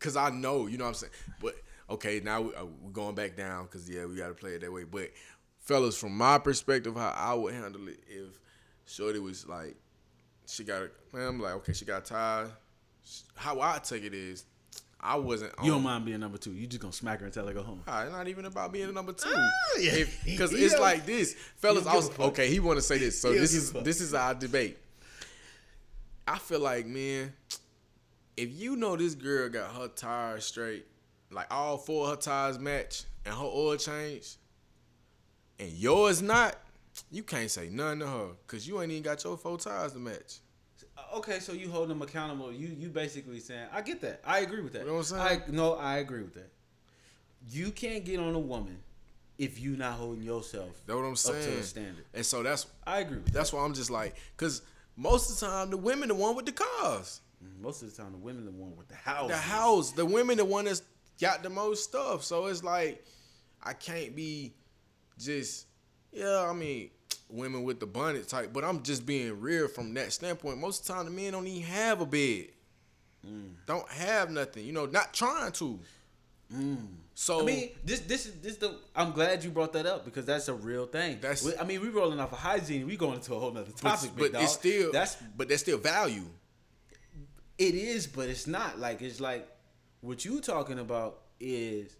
cause 0.00 0.16
I 0.16 0.30
know, 0.30 0.66
you 0.66 0.78
know 0.78 0.84
what 0.84 0.88
I'm 0.90 0.94
saying. 0.94 1.12
But 1.40 1.54
okay, 1.88 2.20
now 2.24 2.40
we, 2.42 2.54
uh, 2.56 2.64
we're 2.82 2.90
going 2.90 3.14
back 3.14 3.36
down, 3.36 3.68
cause 3.68 3.88
yeah, 3.88 4.04
we 4.06 4.16
got 4.16 4.28
to 4.28 4.34
play 4.34 4.52
it 4.54 4.62
that 4.62 4.72
way. 4.72 4.82
But 4.82 5.12
fellas, 5.60 5.96
from 5.96 6.16
my 6.16 6.38
perspective, 6.38 6.96
how 6.96 7.14
I 7.16 7.34
would 7.34 7.54
handle 7.54 7.86
it 7.88 8.00
if 8.08 8.40
Shorty 8.86 9.20
was 9.20 9.46
like, 9.46 9.76
she 10.46 10.64
got, 10.64 10.82
a, 10.82 10.90
man, 11.16 11.26
I'm 11.28 11.40
like, 11.40 11.54
okay, 11.56 11.72
she 11.72 11.84
got 11.84 12.02
a 12.02 12.04
tire, 12.12 12.50
how 13.34 13.60
I 13.60 13.78
take 13.82 14.04
it 14.04 14.14
is, 14.14 14.44
I 14.98 15.16
wasn't. 15.16 15.52
You 15.62 15.68
don't 15.70 15.78
on- 15.78 15.82
mind 15.84 16.04
being 16.06 16.20
number 16.20 16.38
two. 16.38 16.52
You 16.52 16.66
just 16.66 16.80
gonna 16.80 16.92
smack 16.92 17.18
her 17.20 17.26
and 17.26 17.34
tell 17.34 17.46
her 17.46 17.52
go 17.52 17.62
home. 17.62 17.82
Ah, 17.86 18.02
it's 18.04 18.12
not 18.12 18.26
even 18.28 18.46
about 18.46 18.72
being 18.72 18.88
a 18.88 18.92
number 18.92 19.12
two. 19.12 19.28
yeah. 19.78 20.04
Because 20.24 20.50
He 20.50 20.56
it's 20.64 20.72
don't- 20.72 20.82
like 20.82 21.04
this, 21.06 21.34
fellas. 21.58 21.86
I 21.86 21.94
was 21.94 22.18
okay. 22.18 22.48
He 22.48 22.58
want 22.60 22.78
to 22.78 22.82
say 22.82 22.98
this, 22.98 23.20
so 23.20 23.32
this 23.32 23.54
is 23.54 23.72
this 23.72 24.00
is 24.00 24.14
our 24.14 24.34
debate. 24.34 24.78
I 26.26 26.38
feel 26.38 26.60
like, 26.60 26.86
man, 26.86 27.32
if 28.36 28.50
you 28.52 28.74
know 28.76 28.96
this 28.96 29.14
girl 29.14 29.48
got 29.48 29.70
her 29.76 29.88
tires 29.88 30.44
straight, 30.46 30.86
like 31.30 31.46
all 31.52 31.76
four 31.76 32.06
of 32.06 32.10
her 32.10 32.16
tires 32.20 32.58
match, 32.58 33.04
and 33.24 33.34
her 33.34 33.44
oil 33.44 33.76
change, 33.76 34.36
and 35.60 35.70
yours 35.70 36.20
not, 36.22 36.56
you 37.10 37.22
can't 37.22 37.50
say 37.50 37.68
nothing 37.68 38.00
to 38.00 38.06
her 38.06 38.28
because 38.46 38.66
you 38.66 38.80
ain't 38.80 38.90
even 38.90 39.02
got 39.02 39.22
your 39.24 39.36
four 39.36 39.58
tires 39.58 39.92
to 39.92 39.98
match. 39.98 40.40
Uh, 40.96 41.16
okay, 41.18 41.38
so 41.38 41.52
you 41.52 41.70
hold 41.70 41.88
them 41.88 42.02
accountable. 42.02 42.52
You 42.52 42.68
you 42.68 42.88
basically 42.88 43.40
saying 43.40 43.66
I 43.72 43.82
get 43.82 44.00
that. 44.02 44.20
I 44.24 44.40
agree 44.40 44.62
with 44.62 44.72
that. 44.74 44.82
You 44.82 44.86
know 44.88 44.94
what 44.94 45.12
I'm 45.12 45.28
saying? 45.28 45.42
I 45.48 45.50
no, 45.50 45.74
I 45.74 45.98
agree 45.98 46.22
with 46.22 46.34
that. 46.34 46.50
You 47.50 47.70
can't 47.70 48.04
get 48.04 48.18
on 48.18 48.34
a 48.34 48.38
woman 48.40 48.78
if 49.38 49.60
you 49.60 49.76
not 49.76 49.94
holding 49.94 50.22
yourself 50.22 50.70
That's 50.86 50.96
what 50.96 51.04
I'm 51.04 51.16
saying. 51.16 51.38
up 51.38 51.54
to 51.54 51.58
a 51.58 51.62
standard. 51.62 52.04
And 52.14 52.24
so 52.24 52.42
that's 52.42 52.66
I 52.86 53.00
agree 53.00 53.18
with 53.18 53.26
that. 53.26 53.34
that's 53.34 53.52
why 53.52 53.64
I'm 53.64 53.74
just 53.74 53.90
like, 53.90 54.16
cause 54.36 54.62
most 54.96 55.30
of 55.30 55.38
the 55.38 55.46
time 55.46 55.70
the 55.70 55.76
women 55.76 56.08
the 56.08 56.14
one 56.14 56.34
with 56.34 56.46
the 56.46 56.52
cars. 56.52 57.20
Mm, 57.44 57.60
most 57.62 57.82
of 57.82 57.94
the 57.94 58.02
time, 58.02 58.12
the 58.12 58.18
women 58.18 58.44
the 58.46 58.50
one 58.50 58.74
with 58.76 58.88
the 58.88 58.94
house. 58.94 59.30
the 59.30 59.36
house, 59.36 59.92
the 59.92 60.06
women, 60.06 60.38
the 60.38 60.44
one 60.44 60.64
that's 60.64 60.82
got 61.20 61.42
the 61.42 61.50
most 61.50 61.84
stuff. 61.84 62.24
So 62.24 62.46
it's 62.46 62.64
like 62.64 63.04
I 63.62 63.72
can't 63.72 64.16
be 64.16 64.54
just 65.18 65.65
yeah. 66.16 66.46
I 66.48 66.52
mean, 66.52 66.90
women 67.28 67.64
with 67.64 67.80
the 67.80 67.86
bonnet 67.86 68.28
type, 68.28 68.52
but 68.52 68.64
I'm 68.64 68.82
just 68.82 69.04
being 69.06 69.40
real 69.40 69.68
from 69.68 69.94
that 69.94 70.12
standpoint. 70.12 70.58
Most 70.58 70.80
of 70.80 70.86
the 70.86 70.92
time, 70.94 71.04
the 71.06 71.10
men 71.10 71.32
don't 71.32 71.46
even 71.46 71.62
have 71.62 72.00
a 72.00 72.06
bed. 72.06 72.48
Mm. 73.26 73.50
Don't 73.66 73.88
have 73.88 74.30
nothing. 74.30 74.64
You 74.64 74.72
know, 74.72 74.86
not 74.86 75.12
trying 75.12 75.52
to. 75.52 75.78
Mm. 76.54 76.86
So 77.14 77.40
I 77.40 77.44
mean, 77.44 77.70
this 77.84 78.00
this 78.00 78.26
is 78.26 78.34
this 78.40 78.56
the. 78.56 78.76
I'm 78.94 79.12
glad 79.12 79.42
you 79.42 79.50
brought 79.50 79.72
that 79.72 79.86
up 79.86 80.04
because 80.04 80.26
that's 80.26 80.48
a 80.48 80.54
real 80.54 80.86
thing. 80.86 81.18
That's- 81.20 81.42
We- 81.42 81.56
I 81.56 81.64
mean, 81.64 81.80
we 81.80 81.88
rolling 81.88 82.20
off 82.20 82.32
of 82.32 82.38
hygiene. 82.38 82.86
We 82.86 82.96
going 82.96 83.14
into 83.14 83.34
a 83.34 83.38
whole 83.40 83.50
nother 83.52 83.72
but, 83.82 83.90
topic, 83.90 84.10
but 84.16 84.32
dog. 84.32 84.42
it's 84.42 84.52
still 84.52 84.92
that's 84.92 85.16
but 85.36 85.48
there's 85.48 85.60
still 85.60 85.78
value. 85.78 86.26
It 87.58 87.74
is, 87.74 88.06
but 88.06 88.28
it's 88.28 88.46
not. 88.46 88.78
Like 88.78 89.00
it's 89.00 89.18
like 89.18 89.48
what 90.02 90.24
you 90.24 90.40
talking 90.40 90.78
about 90.78 91.22
is 91.40 91.96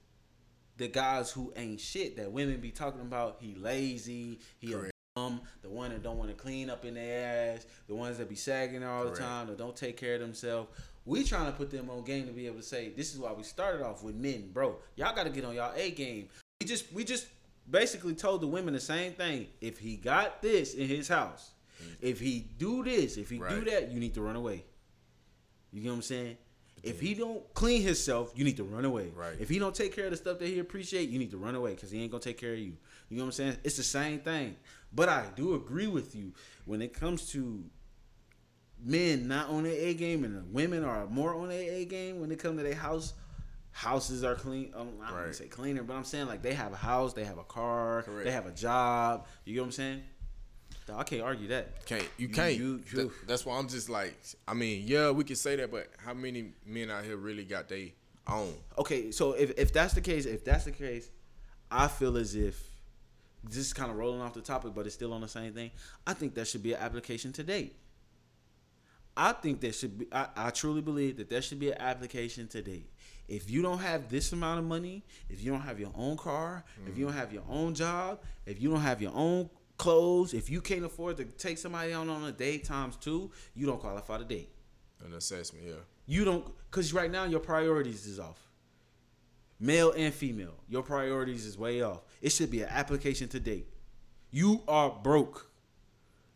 the 0.77 0.89
guys 0.89 1.31
who 1.31 1.53
ain't 1.57 1.81
shit 1.81 2.17
that 2.17 2.31
women 2.31 2.61
be 2.61 2.71
talking 2.71 3.01
about. 3.01 3.39
He 3.41 3.55
lazy. 3.55 4.41
He 4.59 4.73
Correct. 4.73 4.93
a 5.17 5.21
bum. 5.21 5.41
The 5.63 5.69
one 5.69 5.91
that 5.91 6.03
don't 6.03 6.19
want 6.19 6.31
to 6.31 6.37
clean 6.37 6.71
up 6.71 6.85
in 6.85 6.95
their 6.95 7.55
ass. 7.55 7.67
The 7.89 7.95
ones 7.95 8.19
that 8.19 8.29
be 8.29 8.35
sagging 8.35 8.85
all 8.85 9.05
the 9.05 9.17
time. 9.17 9.49
That 9.49 9.59
don't 9.59 9.77
take 9.77 9.97
care 9.97 10.15
of 10.15 10.21
themselves. 10.21 10.69
We 11.05 11.23
trying 11.23 11.47
to 11.47 11.53
put 11.53 11.71
them 11.71 11.89
on 11.89 12.03
game 12.03 12.27
to 12.27 12.33
be 12.33 12.47
able 12.47 12.57
to 12.57 12.63
say 12.63 12.91
this 12.91 13.15
is 13.15 13.21
why 13.21 13.33
we 13.33 13.45
started 13.45 13.85
off 13.85 14.03
with 14.03 14.17
men, 14.17 14.51
bro. 14.53 14.77
Y'all 14.97 15.15
got 15.15 15.25
to 15.25 15.31
get 15.31 15.45
on 15.45 15.55
y'all 15.55 15.73
A 15.77 15.91
game. 15.93 16.29
We 16.61 16.67
just 16.67 16.93
we 16.93 17.05
just 17.05 17.29
basically 17.71 18.15
told 18.15 18.41
the 18.41 18.47
women 18.47 18.75
the 18.75 18.81
same 18.81 19.13
thing. 19.13 19.47
If 19.61 19.79
he 19.79 19.97
got 19.97 20.43
this 20.43 20.75
in 20.75 20.89
his 20.89 21.09
house, 21.09 21.53
mm. 21.83 21.95
if 22.01 22.19
he 22.19 22.49
do 22.59 22.83
this, 22.83 23.17
if 23.17 23.31
he 23.31 23.39
do 23.39 23.65
that, 23.65 23.93
you 23.93 24.01
need 24.01 24.15
to 24.15 24.21
run 24.21 24.37
away. 24.37 24.65
You 25.73 25.83
get 25.83 25.91
what 25.91 25.97
I'm 25.97 26.03
saying? 26.03 26.37
If 26.83 27.01
he 27.01 27.15
don't 27.15 27.43
clean 27.55 27.83
himself, 27.83 28.33
you 28.37 28.45
need 28.45 28.59
to 28.59 28.65
run 28.65 28.85
away. 28.85 29.11
Right. 29.15 29.35
If 29.41 29.49
he 29.49 29.59
don't 29.59 29.75
take 29.75 29.95
care 29.95 30.05
of 30.05 30.11
the 30.13 30.17
stuff 30.17 30.39
that 30.39 30.47
he 30.47 30.59
appreciate, 30.61 31.09
you 31.09 31.19
need 31.19 31.31
to 31.33 31.37
run 31.39 31.55
away 31.55 31.75
because 31.75 31.91
he 31.91 32.01
ain't 32.01 32.11
gonna 32.13 32.23
take 32.23 32.39
care 32.39 32.53
of 32.53 32.59
you. 32.59 32.77
You 33.09 33.17
know 33.19 33.25
what 33.25 33.29
I'm 33.29 33.33
saying? 33.33 33.57
It's 33.65 33.77
the 33.77 33.83
same 33.83 34.21
thing. 34.21 34.57
But 34.93 35.09
I 35.09 35.25
do 35.35 35.55
agree 35.55 35.87
with 35.89 36.15
you 36.15 36.33
when 36.65 36.81
it 36.83 36.93
comes 36.93 37.31
to 37.33 37.65
men 38.85 39.27
not 39.27 39.49
on 39.49 39.65
their 39.65 39.73
A 39.73 39.95
game 39.95 40.25
and 40.25 40.53
women 40.53 40.85
are 40.85 41.07
more 41.07 41.35
on 41.35 41.49
their 41.49 41.73
A 41.73 41.85
game 41.87 42.21
when 42.21 42.31
it 42.31 42.39
comes 42.39 42.59
to 42.59 42.63
their 42.63 42.75
house. 42.75 43.15
Houses 43.73 44.25
are 44.25 44.35
clean. 44.35 44.73
Um, 44.75 44.89
I 45.03 45.09
don't 45.11 45.19
Right. 45.19 45.27
to 45.27 45.35
say 45.35 45.49
cleaner, 45.49 45.83
but 45.83 45.95
I'm 45.97 46.05
saying 46.05 46.27
like 46.29 46.41
they 46.41 46.55
have 46.55 46.73
a 46.73 46.77
house, 46.77 47.13
they 47.13 47.25
have 47.25 47.37
a 47.37 47.45
car, 47.45 48.03
Correct. 48.05 48.25
they 48.25 48.31
have 48.31 48.47
a 48.47 48.53
job. 48.53 49.27
You 49.45 49.53
get 49.53 49.61
what 49.61 49.67
I'm 49.67 49.73
saying? 49.73 50.03
I 50.95 51.03
can't 51.03 51.23
argue 51.23 51.49
that. 51.49 51.85
Can't 51.87 52.09
you 52.17 52.29
can't. 52.29 52.57
you- 52.57 52.83
you- 52.93 53.13
that's 53.27 53.45
why 53.45 53.59
I'm 53.59 53.69
just 53.69 53.89
like. 53.89 54.17
I 54.47 54.55
mean, 54.55 54.85
yeah, 54.87 55.11
we 55.11 55.25
can 55.25 55.37
say 55.37 55.57
that, 55.57 55.71
but 55.71 55.89
how 55.99 56.15
many 56.15 56.53
men 56.65 56.91
out 56.91 57.05
here 57.05 57.17
really 57.17 57.45
got 57.45 57.69
they 57.69 57.95
own? 58.29 58.55
okay, 58.79 59.11
so 59.11 59.33
if, 59.33 59.53
if 59.57 59.73
that's 59.73 59.95
the 59.95 60.01
case, 60.01 60.27
if 60.27 60.45
that's 60.45 60.65
the 60.65 60.73
case, 60.73 61.11
I 61.71 61.89
feel 61.89 62.17
as 62.17 62.35
if 62.35 62.61
this 63.45 63.59
is 63.59 63.73
kind 63.73 63.91
of 63.91 63.97
rolling 63.97 64.21
off 64.21 64.35
the 64.35 64.41
topic, 64.41 64.73
but 64.75 64.87
it's 64.87 64.95
still 64.95 65.13
on 65.13 65.21
the 65.21 65.29
same 65.29 65.53
thing. 65.53 65.71
I 66.07 66.15
think 66.15 66.35
that 66.35 66.47
should 66.47 66.63
be 66.63 66.73
an 66.73 66.81
application 66.81 67.33
to 67.35 67.43
date. 67.43 67.77
I 69.17 69.33
think 69.33 69.61
there 69.61 69.73
should 69.73 69.99
be. 69.99 70.07
I, 70.13 70.29
I 70.37 70.51
truly 70.51 70.83
believe 70.83 71.17
that 71.17 71.31
there 71.31 71.41
should 71.41 71.59
be 71.59 71.71
an 71.71 71.81
application 71.81 72.49
to 72.49 72.63
date. 72.63 72.91
If 73.29 73.51
you 73.51 73.63
don't 73.63 73.79
have 73.79 74.09
this 74.09 74.33
amount 74.33 74.61
of 74.61 74.67
money, 74.67 75.03
if 75.29 75.43
you 75.43 75.51
don't 75.51 75.63
have 75.63 75.81
your 75.81 75.91
own 75.97 76.17
car, 76.17 76.65
if 76.87 76.97
you 76.97 77.07
mm-hmm. 77.07 77.13
don't 77.13 77.21
have 77.21 77.33
your 77.33 77.43
own 77.49 77.75
job, 77.75 78.21
if 78.45 78.61
you 78.61 78.71
don't 78.71 78.81
have 78.81 79.03
your 79.03 79.13
own 79.15 79.49
clothes, 79.77 80.35
if 80.35 80.49
you 80.51 80.61
can't 80.61 80.85
afford 80.85 81.17
to 81.19 81.25
take 81.25 81.59
somebody 81.59 81.93
out 81.93 82.09
on 82.09 82.25
a 82.25 82.33
date 82.33 82.65
times 82.65 82.97
two, 82.97 83.31
you 83.55 83.67
don't 83.67 83.81
qualify 83.81 84.19
to 84.19 84.25
date. 84.25 84.51
An 85.05 85.13
assessment, 85.15 85.65
yeah. 85.67 85.75
You 86.07 86.25
don't, 86.25 86.47
because 86.71 86.93
right 86.95 87.11
now 87.11 87.25
your 87.25 87.41
priorities 87.41 88.07
is 88.07 88.19
off. 88.19 88.39
Male 89.59 89.93
and 89.93 90.13
female, 90.13 90.55
your 90.69 90.83
priorities 90.83 91.47
is 91.47 91.57
way 91.59 91.83
off. 91.83 92.03
It 92.21 92.31
should 92.31 92.51
be 92.51 92.63
an 92.63 92.69
application 92.71 93.29
to 93.29 93.41
date. 93.41 93.67
You 94.31 94.63
are 94.69 94.91
broke. 94.91 95.51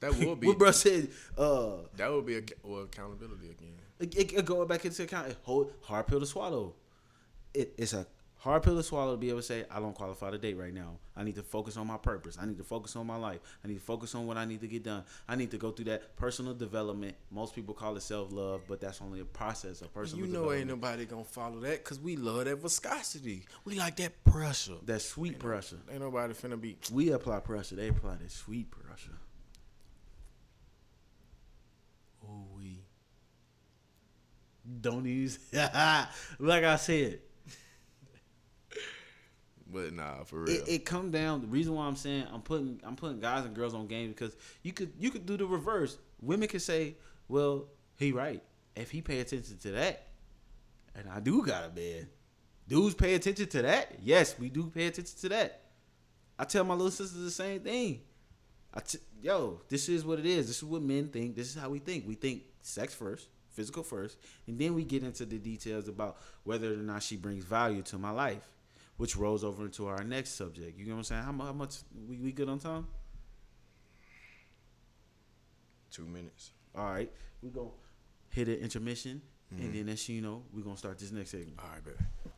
That 0.00 0.16
will 0.18 0.36
be. 0.36 0.46
what 0.46 0.58
bro 0.58 0.70
said, 0.70 1.08
uh, 1.36 1.72
That 1.96 2.10
would 2.10 2.24
be 2.26 2.38
a 2.38 2.42
well, 2.62 2.82
accountability 2.82 3.50
again. 3.50 3.74
it, 3.98 4.14
it, 4.16 4.32
it 4.32 4.44
go 4.46 4.64
back 4.64 4.84
into 4.86 5.02
account. 5.02 5.36
Hold 5.42 5.72
hard 5.82 6.06
pill 6.06 6.20
to 6.20 6.26
swallow. 6.26 6.74
It, 7.52 7.74
it's 7.76 7.92
a 7.92 8.06
hard 8.40 8.62
pill 8.62 8.74
to 8.74 8.82
swallow 8.82 9.12
to 9.12 9.18
be 9.18 9.28
able 9.28 9.40
to 9.40 9.44
say, 9.44 9.64
I 9.70 9.80
don't 9.80 9.94
qualify 9.94 10.30
to 10.30 10.38
date 10.38 10.56
right 10.56 10.72
now. 10.72 10.96
I 11.14 11.24
need 11.24 11.34
to 11.36 11.42
focus 11.42 11.76
on 11.76 11.86
my 11.86 11.98
purpose. 11.98 12.38
I 12.40 12.46
need 12.46 12.56
to 12.56 12.64
focus 12.64 12.96
on 12.96 13.06
my 13.06 13.16
life. 13.16 13.40
I 13.62 13.68
need 13.68 13.74
to 13.74 13.80
focus 13.80 14.14
on 14.14 14.26
what 14.26 14.38
I 14.38 14.46
need 14.46 14.62
to 14.62 14.66
get 14.66 14.82
done. 14.82 15.04
I 15.28 15.36
need 15.36 15.50
to 15.50 15.58
go 15.58 15.70
through 15.70 15.84
that 15.86 16.16
personal 16.16 16.54
development. 16.54 17.14
Most 17.30 17.54
people 17.54 17.74
call 17.74 17.96
it 17.96 18.02
self 18.02 18.32
love, 18.32 18.62
but 18.66 18.80
that's 18.80 19.02
only 19.02 19.20
a 19.20 19.24
process 19.24 19.82
of 19.82 19.92
personal 19.92 20.26
You 20.26 20.32
know, 20.32 20.52
ain't 20.52 20.68
nobody 20.68 21.04
gonna 21.04 21.24
follow 21.24 21.60
that 21.60 21.84
because 21.84 22.00
we 22.00 22.16
love 22.16 22.46
that 22.46 22.56
viscosity. 22.56 23.44
We 23.64 23.74
like 23.74 23.96
that 23.96 24.24
pressure. 24.24 24.76
that 24.86 25.02
sweet 25.02 25.38
pressure. 25.38 25.78
Ain't 25.90 26.00
nobody 26.00 26.32
finna 26.32 26.58
be. 26.58 26.78
We 26.90 27.12
apply 27.12 27.40
pressure. 27.40 27.76
They 27.76 27.88
apply 27.88 28.16
that 28.16 28.32
sweet 28.32 28.70
pressure. 28.70 29.18
Ooh, 32.24 32.44
we. 32.56 32.80
Don't 34.80 35.04
use 35.04 35.38
like 35.52 36.64
I 36.64 36.76
said. 36.76 37.20
But 39.72 39.92
nah, 39.92 40.24
for 40.24 40.42
real. 40.42 40.56
It, 40.56 40.68
it 40.68 40.84
come 40.84 41.10
down. 41.10 41.42
The 41.42 41.46
reason 41.46 41.74
why 41.74 41.86
I'm 41.86 41.96
saying 41.96 42.26
I'm 42.32 42.42
putting 42.42 42.80
I'm 42.84 42.96
putting 42.96 43.20
guys 43.20 43.44
and 43.44 43.54
girls 43.54 43.74
on 43.74 43.86
game 43.86 44.08
because 44.08 44.36
you 44.62 44.72
could 44.72 44.92
you 44.98 45.10
could 45.10 45.26
do 45.26 45.36
the 45.36 45.46
reverse. 45.46 45.98
Women 46.20 46.48
could 46.48 46.62
say, 46.62 46.96
"Well, 47.28 47.66
he 47.96 48.12
right. 48.12 48.42
If 48.76 48.90
he 48.90 49.02
pay 49.02 49.20
attention 49.20 49.58
to 49.58 49.72
that, 49.72 50.08
and 50.94 51.08
I 51.08 51.20
do 51.20 51.44
got 51.44 51.64
a 51.64 51.74
man, 51.74 52.08
Dudes 52.70 52.94
pay 52.94 53.14
attention 53.14 53.48
to 53.48 53.62
that. 53.62 53.96
Yes, 54.00 54.38
we 54.38 54.48
do 54.48 54.70
pay 54.70 54.86
attention 54.86 55.18
to 55.22 55.28
that. 55.30 55.62
I 56.38 56.44
tell 56.44 56.62
my 56.62 56.74
little 56.74 56.92
sisters 56.92 57.20
the 57.20 57.30
same 57.30 57.60
thing. 57.60 58.02
I 58.72 58.78
t- 58.78 59.00
yo, 59.20 59.60
this 59.68 59.88
is 59.88 60.04
what 60.04 60.20
it 60.20 60.26
is. 60.26 60.46
This 60.46 60.58
is 60.58 60.64
what 60.64 60.80
men 60.80 61.08
think. 61.08 61.34
This 61.34 61.48
is 61.48 61.60
how 61.60 61.68
we 61.68 61.80
think. 61.80 62.06
We 62.06 62.14
think 62.14 62.44
sex 62.62 62.94
first, 62.94 63.26
physical 63.48 63.82
first, 63.82 64.18
and 64.46 64.56
then 64.56 64.74
we 64.74 64.84
get 64.84 65.02
into 65.02 65.26
the 65.26 65.38
details 65.38 65.88
about 65.88 66.18
whether 66.44 66.72
or 66.72 66.76
not 66.76 67.02
she 67.02 67.16
brings 67.16 67.42
value 67.42 67.82
to 67.82 67.98
my 67.98 68.10
life, 68.10 68.48
which 69.00 69.16
rolls 69.16 69.44
over 69.44 69.64
into 69.64 69.86
our 69.86 70.04
next 70.04 70.36
subject. 70.36 70.78
You 70.78 70.84
know 70.84 70.92
what 70.92 70.98
I'm 70.98 71.04
saying? 71.04 71.22
How, 71.22 71.32
how 71.32 71.52
much 71.54 71.76
we, 72.06 72.18
we 72.18 72.32
good 72.32 72.50
on 72.50 72.58
time? 72.58 72.86
Two 75.90 76.04
minutes. 76.04 76.50
All 76.76 76.84
right, 76.84 77.10
we 77.42 77.48
gonna 77.48 77.70
hit 78.28 78.48
an 78.48 78.56
intermission, 78.56 79.22
and 79.50 79.58
mm-hmm. 79.58 79.72
then 79.72 79.86
next 79.86 80.06
thing 80.06 80.16
you 80.16 80.20
know, 80.20 80.42
we 80.52 80.60
gonna 80.60 80.76
start 80.76 80.98
this 80.98 81.12
next 81.12 81.30
segment. 81.30 81.54
All 81.58 81.70
right, 81.72 81.82
baby. 81.82 81.96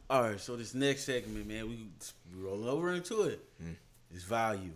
All 0.08 0.22
right, 0.22 0.38
so 0.38 0.54
this 0.54 0.72
next 0.72 1.02
segment, 1.02 1.48
man, 1.48 1.68
we 1.68 1.88
we 2.32 2.40
rolling 2.40 2.68
over 2.68 2.92
into 2.92 3.22
it. 3.22 3.40
Mm. 3.60 3.74
It's 4.14 4.22
value. 4.22 4.70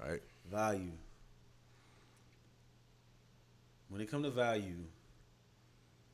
All 0.00 0.08
right. 0.08 0.22
value. 0.48 0.92
When 3.88 4.00
it 4.00 4.08
comes 4.08 4.24
to 4.24 4.30
value, 4.30 4.84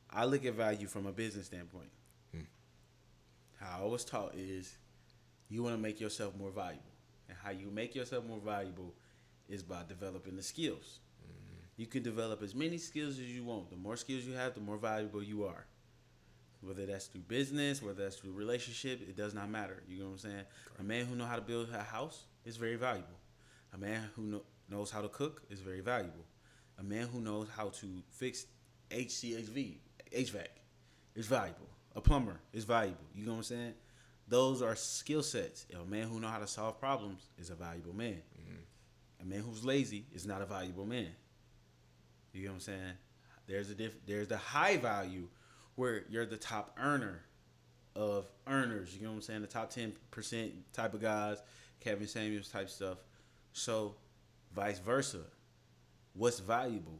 I 0.09 0.25
look 0.25 0.45
at 0.45 0.55
value 0.55 0.87
from 0.87 1.05
a 1.05 1.11
business 1.11 1.45
standpoint. 1.45 1.91
Mm. 2.35 2.47
How 3.59 3.83
I 3.83 3.85
was 3.85 4.03
taught 4.03 4.33
is 4.33 4.77
you 5.49 5.63
want 5.63 5.75
to 5.75 5.81
make 5.81 5.99
yourself 5.99 6.35
more 6.37 6.51
valuable. 6.51 6.83
And 7.29 7.37
how 7.43 7.51
you 7.51 7.69
make 7.71 7.95
yourself 7.95 8.25
more 8.25 8.39
valuable 8.39 8.93
is 9.47 9.63
by 9.63 9.83
developing 9.87 10.35
the 10.35 10.43
skills. 10.43 10.99
Mm-hmm. 11.21 11.81
You 11.81 11.87
can 11.87 12.03
develop 12.03 12.41
as 12.41 12.55
many 12.55 12.77
skills 12.77 13.19
as 13.19 13.25
you 13.25 13.43
want. 13.43 13.69
The 13.69 13.75
more 13.75 13.97
skills 13.97 14.23
you 14.23 14.33
have, 14.33 14.53
the 14.53 14.59
more 14.59 14.77
valuable 14.77 15.23
you 15.23 15.45
are. 15.45 15.65
Whether 16.61 16.85
that's 16.87 17.05
through 17.07 17.21
business, 17.21 17.81
whether 17.81 18.03
that's 18.03 18.15
through 18.15 18.31
relationship, 18.31 19.01
it 19.07 19.15
does 19.15 19.33
not 19.33 19.49
matter. 19.49 19.83
You 19.87 19.99
know 19.99 20.05
what 20.05 20.11
I'm 20.13 20.17
saying? 20.19 20.43
A 20.79 20.83
man 20.83 21.05
who 21.05 21.15
know 21.15 21.25
how 21.25 21.35
to 21.35 21.41
build 21.41 21.69
a 21.73 21.83
house 21.83 22.23
is 22.43 22.57
very 22.57 22.75
valuable. 22.75 23.19
A 23.73 23.77
man 23.77 24.09
who 24.15 24.23
know, 24.23 24.41
knows 24.69 24.89
how 24.89 25.01
to 25.01 25.09
cook 25.09 25.43
is 25.49 25.59
very 25.59 25.81
valuable. 25.81 26.25
A 26.79 26.83
man 26.83 27.07
who 27.07 27.21
knows 27.21 27.47
how 27.55 27.69
to 27.69 27.87
fix 28.09 28.45
HCHV, 28.89 29.77
HVAC 30.11 30.47
is 31.13 31.27
valuable. 31.27 31.69
A 31.95 32.01
plumber 32.01 32.39
is 32.51 32.65
valuable. 32.65 33.05
You 33.13 33.25
know 33.25 33.33
what 33.33 33.37
I'm 33.37 33.43
saying? 33.43 33.73
Those 34.27 34.61
are 34.61 34.75
skill 34.75 35.21
sets. 35.21 35.65
A 35.73 35.85
man 35.85 36.07
who 36.07 36.19
know 36.19 36.27
how 36.27 36.39
to 36.39 36.47
solve 36.47 36.79
problems 36.79 37.29
is 37.37 37.49
a 37.49 37.55
valuable 37.55 37.93
man. 37.93 38.21
Mm-hmm. 38.39 39.21
A 39.21 39.25
man 39.25 39.39
who's 39.41 39.63
lazy 39.63 40.05
is 40.13 40.25
not 40.25 40.41
a 40.41 40.45
valuable 40.45 40.85
man. 40.85 41.09
You 42.33 42.45
know 42.45 42.49
what 42.49 42.55
I'm 42.55 42.61
saying? 42.61 42.93
There's 43.47 43.69
a 43.69 43.75
diff- 43.75 44.05
there's 44.05 44.27
the 44.27 44.37
high 44.37 44.77
value 44.77 45.27
where 45.75 46.03
you're 46.09 46.25
the 46.25 46.37
top 46.37 46.75
earner 46.81 47.21
of 47.95 48.25
earners. 48.47 48.95
You 48.95 49.03
know 49.03 49.09
what 49.09 49.15
I'm 49.15 49.21
saying? 49.21 49.41
The 49.41 49.47
top 49.47 49.69
ten 49.69 49.93
percent 50.11 50.51
type 50.73 50.93
of 50.93 51.01
guys, 51.01 51.37
Kevin 51.79 52.07
Samuels 52.07 52.49
type 52.49 52.69
stuff. 52.69 52.97
So, 53.53 53.95
vice 54.53 54.79
versa. 54.79 55.21
What's 56.13 56.39
valuable 56.39 56.99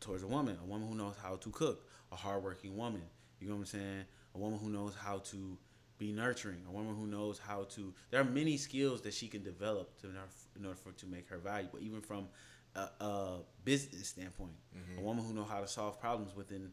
towards 0.00 0.22
a 0.22 0.26
woman? 0.26 0.58
A 0.62 0.66
woman 0.66 0.88
who 0.88 0.94
knows 0.94 1.14
how 1.22 1.36
to 1.36 1.50
cook, 1.50 1.88
a 2.10 2.16
hardworking 2.16 2.76
woman. 2.76 3.02
You 3.40 3.48
know 3.48 3.54
what 3.54 3.60
I'm 3.60 3.66
saying? 3.66 4.04
A 4.34 4.38
woman 4.38 4.58
who 4.58 4.68
knows 4.68 4.94
how 4.94 5.18
to 5.18 5.58
be 6.02 6.12
nurturing, 6.12 6.58
a 6.68 6.72
woman 6.72 6.96
who 6.96 7.06
knows 7.06 7.38
how 7.38 7.64
to. 7.74 7.94
There 8.10 8.20
are 8.20 8.24
many 8.24 8.56
skills 8.56 9.02
that 9.02 9.14
she 9.14 9.28
can 9.28 9.42
develop 9.42 10.00
to 10.00 10.08
in 10.08 10.66
order, 10.66 10.76
for 10.76 10.90
to 10.92 11.06
make 11.06 11.28
her 11.28 11.38
valuable, 11.38 11.78
even 11.80 12.00
from 12.00 12.26
a, 12.74 12.88
a 13.00 13.38
business 13.64 14.08
standpoint. 14.08 14.56
A 14.74 14.78
mm-hmm. 14.78 15.04
woman 15.04 15.24
who 15.24 15.32
knows 15.32 15.48
how 15.48 15.60
to 15.60 15.68
solve 15.68 16.00
problems 16.00 16.34
within 16.34 16.70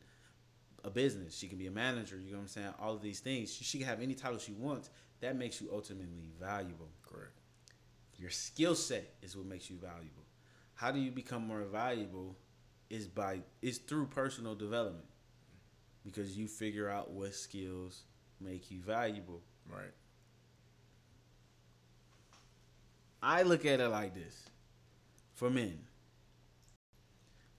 a 0.84 0.90
business. 0.90 1.38
She 1.38 1.48
can 1.48 1.60
be 1.60 1.68
a 1.68 1.72
manager. 1.72 2.18
You 2.18 2.32
know 2.32 2.38
what 2.38 2.44
I'm 2.44 2.48
saying? 2.48 2.74
All 2.80 2.96
of 2.96 3.02
these 3.02 3.20
things. 3.20 3.54
She, 3.54 3.64
she 3.64 3.78
can 3.78 3.88
have 3.88 4.02
any 4.02 4.16
title 4.16 4.40
she 4.40 4.54
wants. 4.54 4.90
That 5.22 5.36
makes 5.36 5.62
you 5.62 5.70
ultimately 5.72 6.32
valuable. 6.40 6.90
Correct. 7.04 7.40
Your 8.18 8.32
skill 8.32 8.74
set 8.74 9.14
is 9.22 9.38
what 9.38 9.46
makes 9.46 9.70
you 9.70 9.78
valuable. 9.78 10.26
How 10.74 10.92
do 10.92 11.00
you 11.00 11.12
become 11.12 11.46
more 11.46 11.64
valuable? 11.64 12.36
Is 12.90 13.08
by 13.08 13.42
it's 13.62 13.78
through 13.78 14.08
personal 14.08 14.56
development. 14.56 15.06
Because 16.04 16.36
you 16.36 16.48
figure 16.48 16.90
out 16.90 17.12
what 17.12 17.36
skills 17.36 18.04
make 18.42 18.72
you 18.72 18.80
valuable. 18.80 19.42
Right. 19.70 19.94
I 23.22 23.44
look 23.44 23.66
at 23.66 23.80
it 23.80 23.88
like 23.90 24.14
this. 24.14 24.46
For 25.36 25.50
men. 25.50 25.80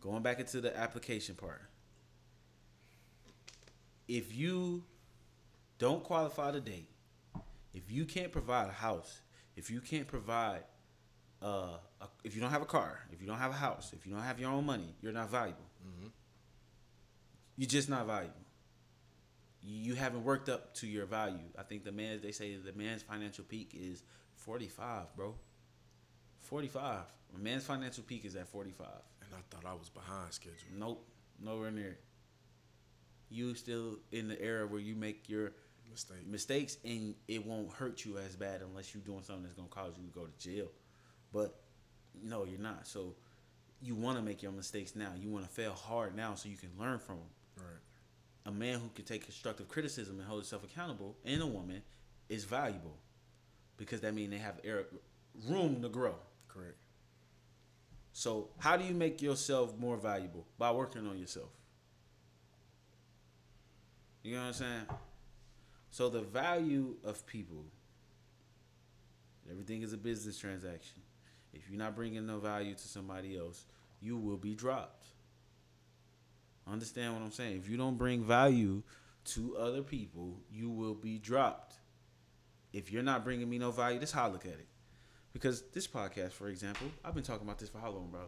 Going 0.00 0.22
back 0.22 0.40
into 0.40 0.60
the 0.60 0.76
application 0.76 1.34
part. 1.34 1.62
If 4.08 4.34
you 4.34 4.84
don't 5.78 6.02
qualify 6.02 6.52
to 6.52 6.60
date, 6.60 6.88
if 7.72 7.90
you 7.90 8.04
can't 8.04 8.32
provide 8.32 8.68
a 8.68 8.72
house, 8.72 9.20
if 9.56 9.70
you 9.70 9.80
can't 9.80 10.06
provide 10.06 10.64
uh, 11.42 11.76
a, 12.00 12.06
if 12.24 12.34
you 12.34 12.40
don't 12.40 12.50
have 12.50 12.62
a 12.62 12.66
car, 12.66 13.00
if 13.12 13.20
you 13.20 13.26
don't 13.26 13.38
have 13.38 13.52
a 13.52 13.54
house, 13.54 13.92
if 13.92 14.06
you 14.06 14.12
don't 14.12 14.22
have 14.22 14.40
your 14.40 14.50
own 14.50 14.66
money, 14.66 14.94
you're 15.00 15.12
not 15.12 15.30
valuable. 15.30 15.64
You're 17.56 17.68
just 17.68 17.90
not 17.90 18.06
valuable. 18.06 18.39
You 19.62 19.94
haven't 19.94 20.24
worked 20.24 20.48
up 20.48 20.74
to 20.76 20.86
your 20.86 21.06
value. 21.06 21.38
I 21.58 21.62
think 21.62 21.84
the 21.84 21.92
man, 21.92 22.20
they 22.22 22.32
say 22.32 22.56
the 22.56 22.72
man's 22.72 23.02
financial 23.02 23.44
peak 23.44 23.74
is 23.78 24.02
45, 24.36 25.14
bro. 25.16 25.34
45. 26.40 27.00
A 27.34 27.38
man's 27.38 27.64
financial 27.64 28.02
peak 28.02 28.24
is 28.24 28.36
at 28.36 28.48
45. 28.48 28.86
And 29.22 29.30
I 29.34 29.38
thought 29.50 29.70
I 29.70 29.74
was 29.74 29.90
behind 29.90 30.32
schedule. 30.32 30.56
Nope, 30.76 31.06
nowhere 31.42 31.70
near. 31.70 31.98
You 33.28 33.54
still 33.54 33.98
in 34.12 34.28
the 34.28 34.40
era 34.40 34.66
where 34.66 34.80
you 34.80 34.96
make 34.96 35.28
your 35.28 35.52
Mistake. 35.90 36.26
mistakes 36.26 36.76
and 36.84 37.14
it 37.28 37.44
won't 37.44 37.70
hurt 37.72 38.04
you 38.04 38.16
as 38.18 38.36
bad 38.36 38.62
unless 38.62 38.94
you're 38.94 39.02
doing 39.02 39.22
something 39.22 39.42
that's 39.42 39.54
gonna 39.54 39.68
cause 39.68 39.94
you 39.98 40.06
to 40.06 40.12
go 40.12 40.24
to 40.24 40.38
jail. 40.38 40.68
But 41.32 41.60
no, 42.22 42.44
you're 42.44 42.60
not. 42.60 42.86
So 42.86 43.14
you 43.82 43.94
want 43.94 44.16
to 44.16 44.22
make 44.22 44.42
your 44.42 44.52
mistakes 44.52 44.94
now. 44.94 45.12
You 45.18 45.30
want 45.30 45.46
to 45.46 45.50
fail 45.50 45.72
hard 45.72 46.14
now 46.14 46.34
so 46.34 46.48
you 46.48 46.56
can 46.56 46.70
learn 46.78 46.98
from 46.98 47.16
them. 47.16 47.26
Right. 47.56 47.66
A 48.50 48.52
man 48.52 48.80
who 48.80 48.88
can 48.88 49.04
take 49.04 49.24
constructive 49.24 49.68
criticism 49.68 50.18
and 50.18 50.26
hold 50.26 50.40
himself 50.40 50.64
accountable, 50.64 51.16
and 51.24 51.40
a 51.40 51.46
woman, 51.46 51.82
is 52.28 52.44
valuable 52.44 52.96
because 53.76 54.00
that 54.00 54.12
means 54.12 54.32
they 54.32 54.38
have 54.38 54.58
air, 54.64 54.86
room 55.48 55.80
to 55.82 55.88
grow. 55.88 56.16
Correct. 56.48 56.74
So 58.12 58.48
how 58.58 58.76
do 58.76 58.84
you 58.84 58.92
make 58.92 59.22
yourself 59.22 59.78
more 59.78 59.96
valuable? 59.96 60.46
By 60.58 60.72
working 60.72 61.06
on 61.06 61.16
yourself. 61.16 61.50
You 64.24 64.34
know 64.34 64.40
what 64.40 64.46
I'm 64.48 64.52
saying? 64.54 64.86
So 65.92 66.08
the 66.08 66.20
value 66.20 66.96
of 67.04 67.24
people, 67.26 67.64
everything 69.48 69.82
is 69.82 69.92
a 69.92 69.96
business 69.96 70.38
transaction. 70.38 71.02
If 71.52 71.70
you're 71.70 71.78
not 71.78 71.94
bringing 71.94 72.26
no 72.26 72.38
value 72.38 72.74
to 72.74 72.88
somebody 72.88 73.38
else, 73.38 73.64
you 74.00 74.16
will 74.16 74.36
be 74.36 74.54
dropped. 74.54 74.99
Understand 76.66 77.14
what 77.14 77.22
I'm 77.22 77.32
saying? 77.32 77.56
If 77.56 77.68
you 77.68 77.76
don't 77.76 77.96
bring 77.96 78.24
value 78.24 78.82
to 79.26 79.56
other 79.56 79.82
people, 79.82 80.40
you 80.50 80.70
will 80.70 80.94
be 80.94 81.18
dropped. 81.18 81.74
If 82.72 82.92
you're 82.92 83.02
not 83.02 83.24
bringing 83.24 83.48
me 83.48 83.58
no 83.58 83.70
value, 83.70 84.00
I 84.14 84.28
look 84.28 84.46
at 84.46 84.52
it. 84.52 84.68
Because 85.32 85.62
this 85.72 85.86
podcast, 85.86 86.32
for 86.32 86.48
example, 86.48 86.88
I've 87.04 87.14
been 87.14 87.24
talking 87.24 87.46
about 87.46 87.58
this 87.58 87.68
for 87.68 87.78
how 87.78 87.90
long, 87.90 88.08
bro? 88.10 88.26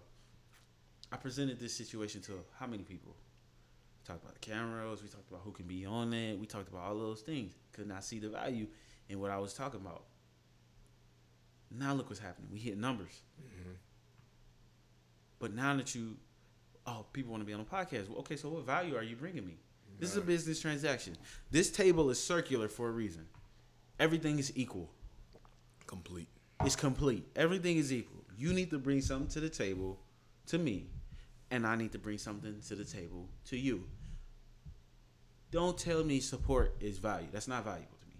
I 1.11 1.17
presented 1.17 1.61
this 1.61 1.75
situation 1.75 2.21
to 2.23 2.33
how 2.59 2.67
many 2.67 2.85
people? 2.85 3.15
We 4.01 4.07
talked 4.07 4.23
about 4.23 4.35
the 4.35 4.41
cameras. 4.41 5.03
We 5.03 5.09
talked 5.09 5.29
about 5.29 5.43
who 5.45 5.53
can 5.53 5.67
be 5.67 5.85
on 5.85 6.13
it. 6.13 6.39
We 6.39 6.47
talked 6.47 6.69
about 6.69 6.83
all 6.83 6.99
those 6.99 7.21
things. 7.21 7.55
Could 7.73 7.87
not 7.87 8.05
see 8.05 8.19
the 8.19 8.29
value 8.29 8.67
in 9.09 9.21
what 9.21 9.31
I 9.31 9.39
was 9.39 9.53
talking 9.55 9.81
about. 9.81 10.05
Now 11.71 11.95
look 11.95 12.09
what's 12.09 12.21
happening. 12.21 12.49
We 12.53 12.59
hit 12.59 12.79
numbers. 12.79 13.23
Mm-hmm. 13.41 13.73
But 15.39 15.55
now 15.55 15.77
that 15.77 15.95
you, 15.95 16.17
oh, 16.87 17.07
people 17.13 17.33
want 17.33 17.43
to 17.43 17.47
be 17.47 17.53
on 17.53 17.61
a 17.61 17.65
podcast. 17.65 18.09
Well, 18.09 18.19
okay, 18.21 18.37
so 18.37 18.49
what 18.49 18.65
value 18.65 18.97
are 18.97 19.03
you 19.03 19.17
bringing 19.17 19.47
me? 19.47 19.57
This 19.99 20.11
is 20.11 20.17
a 20.17 20.23
business 20.23 20.61
transaction. 20.61 21.17
This 21.51 21.71
table 21.71 22.11
is 22.11 22.23
circular 22.23 22.69
for 22.69 22.89
a 22.89 22.91
reason. 22.91 23.25
Everything 24.01 24.39
is 24.39 24.53
equal. 24.57 24.91
Complete. 25.87 26.29
It's 26.65 26.77
complete. 26.77 27.25
Everything 27.37 27.77
is 27.77 27.93
equal. 27.93 28.25
You 28.37 28.53
need 28.53 28.71
to 28.71 28.79
bring 28.79 29.01
something 29.01 29.29
to 29.29 29.41
the 29.41 29.49
table 29.49 30.01
to 30.47 30.59
me, 30.59 30.87
and 31.51 31.67
I 31.67 31.77
need 31.77 31.93
to 31.93 31.99
bring 31.99 32.19
something 32.19 32.61
to 32.69 32.75
the 32.75 32.85
table 32.85 33.29
to 33.47 33.57
you. 33.57 33.85
Don't 35.51 35.77
tell 35.77 36.03
me 36.03 36.19
support 36.19 36.75
is 36.81 36.99
value. 36.99 37.29
That's 37.31 37.47
not 37.47 37.65
valuable 37.65 37.99
to 38.01 38.07
me. 38.09 38.15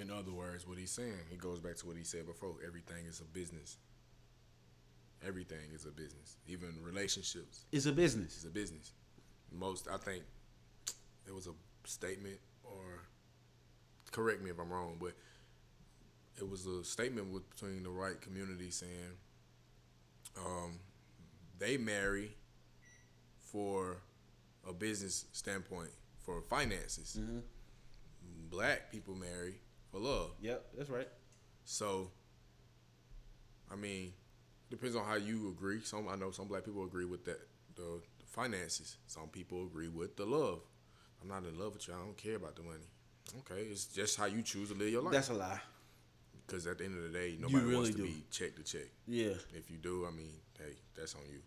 In 0.00 0.16
other 0.16 0.32
words, 0.32 0.66
what 0.66 0.78
he's 0.78 0.92
saying, 0.92 1.12
he 1.28 1.36
goes 1.36 1.58
back 1.58 1.76
to 1.76 1.86
what 1.86 1.96
he 1.96 2.04
said 2.04 2.26
before. 2.26 2.54
Everything 2.66 3.04
is 3.06 3.20
a 3.20 3.24
business. 3.24 3.78
Everything 5.26 5.70
is 5.74 5.84
a 5.86 5.90
business. 5.90 6.36
Even 6.46 6.74
relationships 6.82 7.64
It's 7.72 7.86
a 7.86 7.92
business. 7.92 8.36
is 8.38 8.44
a 8.44 8.50
business. 8.50 8.92
Most, 9.52 9.88
I 9.92 9.96
think, 9.96 10.22
it 11.26 11.34
was 11.34 11.46
a 11.46 11.52
statement, 11.88 12.38
or 12.62 13.02
correct 14.12 14.42
me 14.42 14.50
if 14.50 14.58
I'm 14.58 14.70
wrong, 14.72 14.96
but 15.00 15.12
it 16.36 16.48
was 16.48 16.66
a 16.66 16.84
statement 16.84 17.32
with, 17.32 17.48
between 17.50 17.82
the 17.84 17.90
right 17.90 18.20
community 18.20 18.70
saying 18.70 19.16
um, 20.38 20.78
they 21.58 21.76
marry 21.76 22.36
for 23.38 23.98
a 24.68 24.72
business 24.72 25.26
standpoint 25.32 25.90
for 26.24 26.42
finances. 26.42 27.18
Black 28.50 28.90
people 28.90 29.14
marry 29.14 29.54
for 29.90 30.00
love. 30.00 30.30
Yep, 30.40 30.64
that's 30.76 30.90
right. 30.90 31.08
So, 31.64 32.10
I 33.70 33.76
mean, 33.76 34.12
depends 34.70 34.96
on 34.96 35.04
how 35.04 35.16
you 35.16 35.50
agree. 35.50 35.80
Some 35.82 36.08
I 36.08 36.16
know 36.16 36.30
some 36.30 36.48
black 36.48 36.64
people 36.64 36.84
agree 36.84 37.04
with 37.04 37.24
that 37.24 37.40
the, 37.74 38.00
the 38.18 38.26
finances. 38.26 38.96
Some 39.06 39.28
people 39.28 39.64
agree 39.64 39.88
with 39.88 40.16
the 40.16 40.24
love. 40.24 40.60
I'm 41.22 41.28
not 41.28 41.44
in 41.44 41.58
love 41.58 41.74
with 41.74 41.88
you. 41.88 41.94
I 41.94 41.98
don't 41.98 42.16
care 42.16 42.36
about 42.36 42.56
the 42.56 42.62
money. 42.62 42.88
Okay, 43.40 43.62
it's 43.62 43.86
just 43.86 44.18
how 44.18 44.26
you 44.26 44.42
choose 44.42 44.70
to 44.70 44.74
live 44.74 44.90
your 44.90 45.02
life. 45.02 45.12
That's 45.12 45.30
a 45.30 45.34
lie. 45.34 45.60
Because 46.46 46.66
at 46.66 46.78
the 46.78 46.84
end 46.84 46.98
of 46.98 47.10
the 47.10 47.18
day, 47.18 47.36
nobody 47.40 47.64
really 47.64 47.74
wants 47.74 47.90
to 47.90 47.96
do. 47.96 48.04
be 48.04 48.22
check 48.30 48.54
to 48.56 48.62
check. 48.62 48.88
Yeah. 49.06 49.32
If 49.54 49.70
you 49.70 49.78
do, 49.78 50.06
I 50.06 50.10
mean, 50.10 50.34
hey, 50.58 50.74
that's 50.94 51.14
on 51.14 51.22
you. 51.30 51.40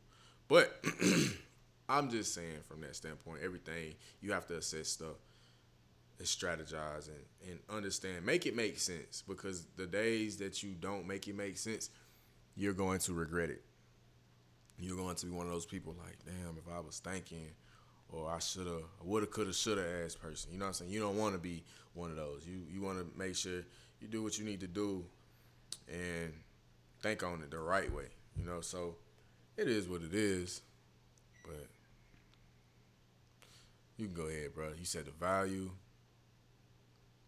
But 0.48 0.84
I'm 1.90 2.10
just 2.10 2.34
saying 2.34 2.62
from 2.68 2.82
that 2.82 2.96
standpoint, 2.96 3.42
everything 3.44 3.94
you 4.22 4.32
have 4.32 4.48
to 4.48 4.58
assess 4.58 4.88
stuff 4.90 5.18
and 6.18 6.28
strategize 6.28 7.10
and, 7.10 7.52
and 7.52 7.60
understand. 7.70 8.26
Make 8.26 8.46
it 8.46 8.56
make 8.56 8.80
sense 8.80 9.24
because 9.28 9.66
the 9.76 9.86
days 9.86 10.38
that 10.38 10.64
you 10.64 10.72
don't 10.72 11.08
make 11.08 11.28
it 11.28 11.36
make 11.36 11.58
sense, 11.58 11.90
you're 12.58 12.74
going 12.74 13.00
to 13.00 13.14
regret 13.14 13.50
it. 13.50 13.64
You're 14.80 14.98
going 14.98 15.16
to 15.16 15.26
be 15.26 15.32
one 15.32 15.46
of 15.46 15.52
those 15.52 15.66
people 15.66 15.96
like, 15.98 16.18
damn, 16.26 16.58
if 16.58 16.72
I 16.72 16.80
was 16.80 17.00
thinking 17.00 17.52
or 18.10 18.30
I 18.30 18.40
should 18.40 18.68
have, 18.68 18.84
woulda, 19.04 19.28
coulda, 19.28 19.54
shoulda 19.54 19.86
ass 20.04 20.16
person. 20.16 20.52
You 20.52 20.60
know 20.60 20.66
what 20.66 20.70
I'm 20.70 20.74
saying? 20.74 20.92
You 20.92 21.00
don't 21.00 21.18
want 21.18 21.34
to 21.34 21.40
be 21.40 21.64
one 21.94 22.10
of 22.10 22.16
those. 22.16 22.46
You 22.46 22.62
you 22.72 22.82
want 22.82 23.00
to 23.00 23.18
make 23.18 23.36
sure 23.36 23.64
you 24.00 24.08
do 24.08 24.24
what 24.24 24.38
you 24.38 24.46
need 24.46 24.60
to 24.62 24.68
do 24.68 25.04
and 25.88 26.34
think 27.02 27.24
on 27.24 27.42
it 27.42 27.52
the 27.52 27.60
right 27.60 27.92
way. 27.94 28.08
You 28.38 28.46
know, 28.46 28.62
so 28.62 28.96
it 29.56 29.68
is 29.68 29.88
what 29.88 30.02
it 30.02 30.14
is. 30.14 30.62
But 31.44 31.68
you 33.98 34.06
can 34.06 34.16
go 34.16 34.28
ahead, 34.28 34.54
bro. 34.54 34.70
You 34.78 34.86
said 34.86 35.06
the 35.06 35.12
value. 35.12 35.72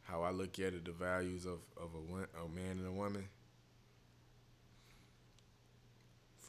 How 0.04 0.24
I 0.24 0.32
look 0.32 0.58
at 0.60 0.74
it, 0.74 0.86
the 0.86 0.92
values 0.92 1.46
of 1.46 1.60
of 1.78 1.90
a, 1.94 2.44
a 2.44 2.50
man 2.50 2.78
and 2.78 2.88
a 2.88 2.92
woman. 2.92 3.26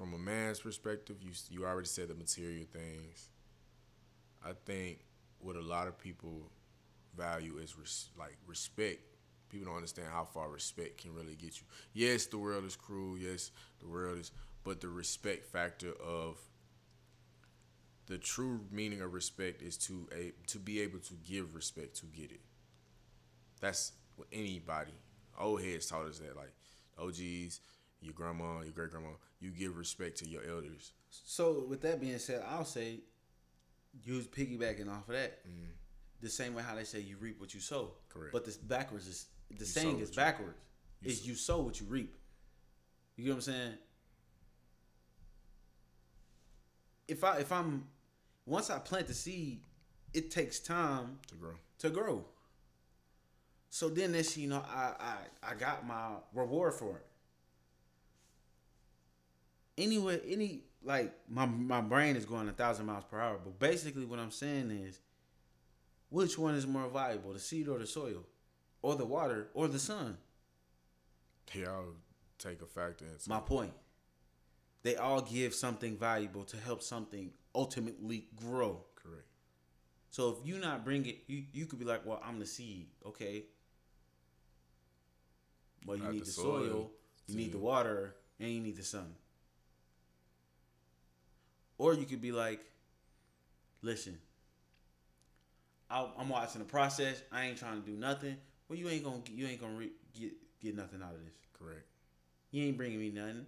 From 0.01 0.15
a 0.15 0.19
man's 0.19 0.61
perspective, 0.61 1.17
you 1.21 1.33
you 1.51 1.67
already 1.67 1.87
said 1.87 2.09
the 2.09 2.15
material 2.15 2.65
things. 2.73 3.29
I 4.43 4.53
think 4.65 5.01
what 5.41 5.57
a 5.57 5.61
lot 5.61 5.89
of 5.89 5.99
people 5.99 6.51
value 7.15 7.59
is 7.59 7.77
res- 7.79 8.09
like 8.19 8.39
respect. 8.47 9.01
People 9.51 9.67
don't 9.67 9.77
understand 9.77 10.09
how 10.11 10.25
far 10.25 10.49
respect 10.49 11.03
can 11.03 11.15
really 11.15 11.35
get 11.35 11.61
you. 11.61 11.67
Yes, 11.93 12.25
the 12.25 12.39
world 12.39 12.65
is 12.65 12.77
cruel. 12.77 13.19
Yes, 13.19 13.51
the 13.79 13.89
world 13.89 14.19
is, 14.21 14.33
but 14.65 14.81
the 14.81 14.89
respect 14.89 15.45
factor 15.45 15.93
of 16.03 16.39
the 18.07 18.17
true 18.17 18.61
meaning 18.71 19.03
of 19.03 19.13
respect 19.13 19.61
is 19.61 19.77
to 19.77 20.09
a 20.19 20.33
to 20.47 20.59
be 20.59 20.81
able 20.81 21.01
to 21.01 21.15
give 21.29 21.55
respect 21.55 21.95
to 21.97 22.07
get 22.07 22.31
it. 22.31 22.41
That's 23.61 23.93
what 24.17 24.29
anybody. 24.33 24.95
Old 25.39 25.63
heads 25.63 25.85
taught 25.85 26.07
us 26.07 26.21
that, 26.21 26.39
like 26.39 26.55
oh, 26.97 27.09
OGs, 27.09 27.61
your 28.01 28.15
grandma, 28.15 28.61
your 28.63 28.73
great 28.73 28.91
grandma, 28.91 29.11
you 29.41 29.51
give 29.51 29.77
respect 29.77 30.19
to 30.19 30.29
your 30.29 30.43
elders. 30.49 30.93
So 31.11 31.65
with 31.69 31.81
that 31.83 32.01
being 32.01 32.19
said, 32.19 32.45
I'll 32.49 32.65
say 32.65 33.01
use 34.05 34.27
piggybacking 34.27 34.89
off 34.91 35.09
of 35.09 35.15
that. 35.15 35.47
Mm-hmm. 35.47 35.71
The 36.23 36.29
same 36.29 36.55
way 36.55 36.63
how 36.63 36.75
they 36.75 36.85
say 36.85 37.01
you 37.01 37.17
reap 37.19 37.41
what 37.41 37.55
you 37.55 37.61
sow. 37.61 37.93
Correct. 38.09 38.33
But 38.33 38.45
this 38.45 38.57
backwards 38.57 39.07
is 39.07 39.27
the 39.51 39.65
sow 39.65 39.81
saying 39.81 40.01
is 40.01 40.11
you- 40.11 40.17
backwards. 40.17 40.59
you 41.01 41.11
Is 41.11 41.27
you 41.27 41.35
sow 41.35 41.61
what 41.61 41.81
you 41.81 41.87
reap. 41.87 42.15
You 43.17 43.25
get 43.25 43.31
what 43.31 43.37
I'm 43.37 43.41
saying? 43.43 43.73
If 47.09 47.25
I 47.25 47.39
if 47.39 47.51
I'm 47.53 47.85
once 48.47 48.71
I 48.71 48.79
plant 48.79 49.07
the 49.09 49.15
seed, 49.15 49.61
it 50.13 50.31
takes 50.31 50.59
time 50.61 51.19
To 51.29 51.35
grow. 51.35 51.53
to 51.79 51.91
grow. 51.91 52.25
So 53.71 53.89
then 53.89 54.13
this, 54.13 54.37
you 54.37 54.49
know, 54.49 54.65
I 54.69 54.93
I, 55.43 55.51
I 55.51 55.55
got 55.55 55.87
my 55.87 56.11
reward 56.35 56.75
for 56.75 56.97
it. 56.97 57.07
Anyway, 59.81 60.21
any 60.29 60.63
like 60.83 61.13
my 61.29 61.47
my 61.47 61.81
brain 61.81 62.17
is 62.17 62.25
going 62.25 62.49
a 62.49 62.53
thousand 62.53 62.87
miles 62.87 63.05
per 63.05 63.19
hour, 63.19 63.39
but 63.43 63.59
basically 63.59 64.05
what 64.05 64.19
I'm 64.19 64.31
saying 64.31 64.71
is, 64.71 65.01
which 66.11 66.39
one 66.39 66.55
is 66.55 66.67
more 66.67 66.89
valuable, 66.89 67.33
the 67.33 67.39
seed 67.39 67.69
or 67.69 67.79
the 67.79 67.87
soil, 67.87 68.27
or 68.83 68.95
the 68.97 69.07
water 69.07 69.49
or 69.55 69.69
the 69.69 69.79
sun? 69.79 70.19
They 71.55 71.65
all 71.65 71.95
take 72.39 72.63
a 72.63 72.67
factor 72.67 73.05
in. 73.07 73.13
My 73.27 73.41
point. 73.41 73.73
They 74.83 74.97
all 74.97 75.21
give 75.21 75.55
something 75.55 75.97
valuable 75.97 76.45
to 76.45 76.57
help 76.57 76.83
something 76.83 77.33
ultimately 77.55 78.29
grow. 78.35 78.85
Correct. 78.95 79.27
So 80.11 80.31
if 80.31 80.47
you 80.47 80.59
not 80.59 80.85
bring 80.85 81.07
it, 81.07 81.19
you 81.27 81.45
you 81.53 81.67
could 81.67 81.79
be 81.79 81.85
like, 81.85 82.05
well, 82.07 82.21
I'm 82.25 82.39
the 82.39 82.47
seed, 82.47 82.89
okay. 83.07 83.45
Well, 85.87 85.97
you 85.97 86.03
Got 86.03 86.13
need 86.13 86.23
the 86.23 86.27
the 86.27 86.31
soil 86.33 86.71
soil, 86.71 86.91
you 87.27 87.37
need 87.37 87.53
the 87.53 87.59
water, 87.59 88.17
and 88.39 88.51
you 88.51 88.61
need 88.61 88.77
the 88.77 88.83
sun. 88.83 89.15
Or 91.81 91.95
you 91.95 92.05
could 92.05 92.21
be 92.21 92.31
like, 92.31 92.61
listen, 93.81 94.19
I, 95.89 96.07
I'm 96.19 96.29
watching 96.29 96.59
the 96.59 96.67
process. 96.67 97.23
I 97.33 97.47
ain't 97.47 97.57
trying 97.57 97.81
to 97.81 97.91
do 97.91 97.97
nothing. 97.97 98.37
Well, 98.69 98.79
you 98.79 98.87
ain't 98.91 99.03
gonna 99.03 99.23
you 99.33 99.47
ain't 99.47 99.63
gonna 99.63 99.73
re- 99.73 99.93
get 100.13 100.33
get 100.61 100.77
nothing 100.77 101.01
out 101.03 101.15
of 101.15 101.25
this. 101.25 101.33
Correct. 101.59 101.87
You 102.51 102.65
ain't 102.65 102.77
bringing 102.77 103.01
me 103.01 103.09
nothing. 103.09 103.47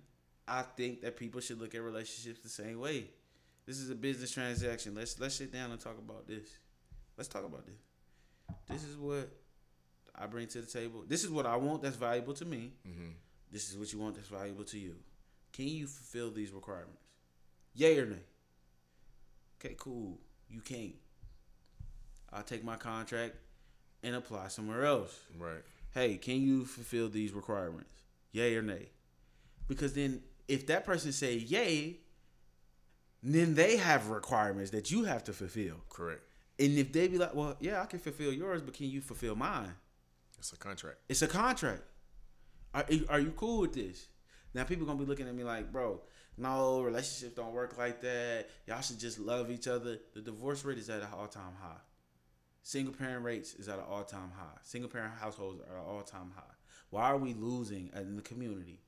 I 0.49 0.63
think 0.63 1.03
that 1.03 1.19
people 1.19 1.43
should 1.43 1.61
look 1.61 1.75
at 1.75 1.83
relationships 1.83 2.41
the 2.41 2.49
same 2.49 2.81
way. 2.81 3.11
This 3.67 3.79
is 3.79 3.91
a 3.91 3.95
business 3.95 4.31
transaction. 4.31 4.95
Let's 4.95 5.21
let's 5.21 5.35
sit 5.35 5.53
down 5.53 5.71
and 5.71 5.79
talk 5.79 5.99
about 5.99 6.27
this. 6.27 6.57
Let's 7.19 7.29
talk 7.29 7.45
about 7.45 7.67
this. 7.67 7.77
This 8.67 8.83
is 8.83 8.97
what 8.97 9.29
I 10.19 10.25
bring 10.25 10.47
to 10.47 10.63
the 10.63 10.67
table. 10.67 11.05
This 11.07 11.23
is 11.23 11.29
what 11.29 11.45
I 11.45 11.57
want 11.57 11.83
that's 11.83 11.97
valuable 11.97 12.33
to 12.33 12.47
me. 12.47 12.73
Mm-hmm. 12.89 13.11
This 13.51 13.69
is 13.69 13.77
what 13.77 13.93
you 13.93 13.99
want 13.99 14.15
that's 14.15 14.29
valuable 14.29 14.65
to 14.65 14.79
you. 14.79 14.95
Can 15.53 15.69
you 15.69 15.87
fulfill 15.87 16.31
these 16.31 16.51
requirements? 16.51 17.12
Yay 17.75 17.99
or 17.99 18.07
nay? 18.07 18.23
Okay, 19.61 19.75
cool. 19.79 20.19
You 20.49 20.61
can't. 20.61 20.95
I'll 22.33 22.43
take 22.43 22.65
my 22.65 22.77
contract 22.77 23.35
and 24.03 24.15
apply 24.17 24.49
somewhere 24.49 24.85
else 24.85 25.19
Right. 25.39 25.63
hey, 25.95 26.17
can 26.17 26.41
you 26.41 26.65
fulfill 26.65 27.09
these 27.09 27.33
requirements? 27.33 27.91
Yay 28.33 28.57
or 28.57 28.63
nay? 28.63 28.89
Because 29.69 29.93
then 29.93 30.23
if 30.49 30.67
that 30.67 30.85
person 30.85 31.13
say 31.13 31.37
yay, 31.37 31.99
then 33.23 33.55
they 33.55 33.77
have 33.77 34.09
requirements 34.09 34.71
that 34.73 34.91
you 34.91 35.05
have 35.05 35.23
to 35.25 35.33
fulfill. 35.33 35.77
Correct. 35.89 36.23
And 36.59 36.77
if 36.79 36.93
they 36.93 37.09
be 37.09 37.19
like, 37.19 37.35
well, 37.35 37.57
yeah, 37.61 37.81
I 37.83 37.87
can 37.87 37.99
fulfill 37.99 38.33
yours, 38.33 38.63
but 38.63 38.75
can 38.75 38.87
you 38.87 39.01
fulfill 39.01 39.37
mine? 39.37 39.75
It's 40.39 40.53
a 40.53 40.57
contract. 40.57 40.99
It's 41.09 41.23
a 41.23 41.29
contract. 41.29 41.83
Are, 42.75 42.85
are 43.09 43.21
you 43.21 43.33
cool 43.37 43.61
with 43.61 43.75
this? 43.75 44.09
Now 44.55 44.65
people 44.65 44.87
gonna 44.87 44.99
be 44.99 45.05
looking 45.05 45.29
at 45.29 45.35
me 45.35 45.45
like, 45.45 45.71
bro, 45.71 46.01
no, 46.37 46.81
relationships 46.83 47.35
don't 47.35 47.53
work 47.53 47.77
like 47.79 48.01
that. 48.01 48.47
Y'all 48.67 48.81
should 48.81 48.99
just 48.99 49.19
love 49.19 49.51
each 49.51 49.69
other. 49.69 49.99
The 50.15 50.21
divorce 50.21 50.65
rate 50.65 50.79
is 50.79 50.89
at 50.91 51.01
an 51.03 51.09
all 51.17 51.27
time 51.29 51.55
high. 51.61 51.81
Single 52.63 52.95
parent 52.95 53.25
rates 53.25 53.55
is 53.55 53.69
at 53.69 53.79
an 53.79 53.85
all 53.89 54.05
time 54.05 54.33
high. 54.37 54.59
Single 54.63 54.91
parent 54.91 55.15
households 55.21 55.61
are 55.61 55.77
at 55.77 55.83
an 55.83 55.87
all 55.89 56.03
time 56.03 56.33
high. 56.35 56.43
Why 56.91 57.05
are 57.05 57.17
we 57.19 57.35
losing 57.35 57.91
in 57.95 58.17
the 58.17 58.23
community? 58.23 58.81